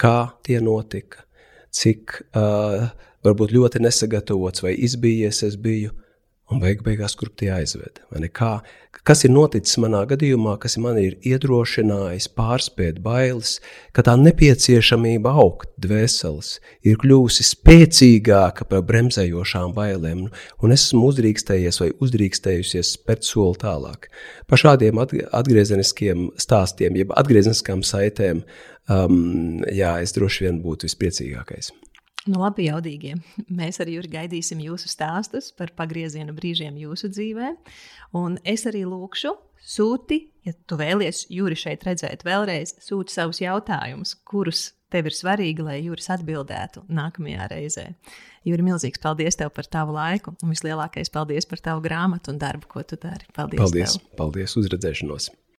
Kā 0.00 0.18
tie 0.44 0.60
notika, 0.64 1.26
cik 1.74 2.20
uh, 2.32 2.88
varbūt 3.24 3.52
ļoti 3.52 3.84
nesagatavots 3.84 4.64
vai 4.64 4.72
izbījies 4.76 5.42
es 5.48 5.60
biju, 5.60 5.92
un 6.54 6.62
beig 6.62 6.82
beigās, 6.86 7.16
kur 7.18 7.30
tie 7.34 7.50
aizved. 7.54 8.00
Kā, 8.34 8.50
kas 9.06 9.24
ir 9.26 9.32
noticis 9.34 9.76
manā 9.82 10.04
gadījumā, 10.08 10.54
kas 10.62 10.76
man 10.80 10.98
ir 11.00 11.16
iedrošinājis, 11.26 12.30
pārspēt 12.38 13.00
bailes, 13.04 13.58
ka 13.96 14.04
tā 14.06 14.14
nepieciešamība 14.20 15.34
augt 15.42 15.72
dvēseles 15.84 16.54
ir 16.86 16.98
kļuvusi 17.02 17.46
spēcīgāka 17.50 18.68
par 18.70 18.84
bremzējošām 18.88 19.74
bailēm, 19.76 20.26
un 20.62 20.76
esmu 20.76 21.10
uzdrīkstējies 21.10 21.80
vai 21.82 21.90
uzdrīkstējusies 22.06 22.94
spērt 22.98 23.26
soli 23.28 23.60
tālāk. 23.64 24.08
Par 24.48 24.62
šādiem 24.62 25.02
atgriezeniskiem 25.04 26.30
stāstiem, 26.40 27.00
jeb 27.02 27.16
atgriezeniskām 27.18 27.84
saitēm, 27.86 28.44
um, 28.88 29.64
jā, 29.68 29.98
es 30.04 30.16
droši 30.16 30.48
vien 30.48 30.62
būtu 30.64 30.88
vispriecīgākais. 30.88 31.74
Nu, 32.24 32.40
labi, 32.40 32.68
jaudīgie. 32.70 33.16
Mēs 33.60 33.80
arī 33.84 33.98
gaidīsim 34.10 34.62
jūsu 34.64 34.88
stāstus 34.88 35.50
par 35.56 35.74
pagrieziena 35.76 36.32
brīžiem 36.36 36.78
jūsu 36.80 37.10
dzīvē. 37.12 37.50
Un 38.16 38.38
es 38.48 38.64
arī 38.70 38.84
lūkšu, 38.88 39.34
sūti, 39.64 40.20
ja 40.46 40.54
tu 40.68 40.78
vēlies 40.80 41.26
Jūri 41.32 41.58
šeit 41.58 41.84
redzēt 41.84 42.24
vēlreiz, 42.24 42.76
sūti 42.84 43.12
savus 43.12 43.42
jautājumus, 43.44 44.16
kurus 44.24 44.70
tev 44.94 45.10
ir 45.10 45.16
svarīgi, 45.16 45.64
lai 45.66 45.78
Jūris 45.82 46.10
atbildētu 46.14 46.84
nākamajā 46.92 47.48
reizē. 47.50 47.86
Jūri, 48.46 48.64
milzīgs 48.66 49.00
paldies 49.02 49.40
tev 49.40 49.50
par 49.56 49.68
tavu 49.68 49.96
laiku, 49.96 50.36
un 50.44 50.52
vislielākais 50.52 51.10
paldies 51.12 51.48
par 51.50 51.64
tavu 51.64 51.84
grāmatu 51.84 52.32
un 52.32 52.40
darbu, 52.40 52.68
ko 52.70 52.84
tu 52.86 53.00
dari. 53.00 53.26
Paldies! 53.36 53.60
Paldies! 53.60 53.96
Tev. 53.98 54.12
Paldies! 54.20 54.56
Uzredzēšanos! 54.60 55.32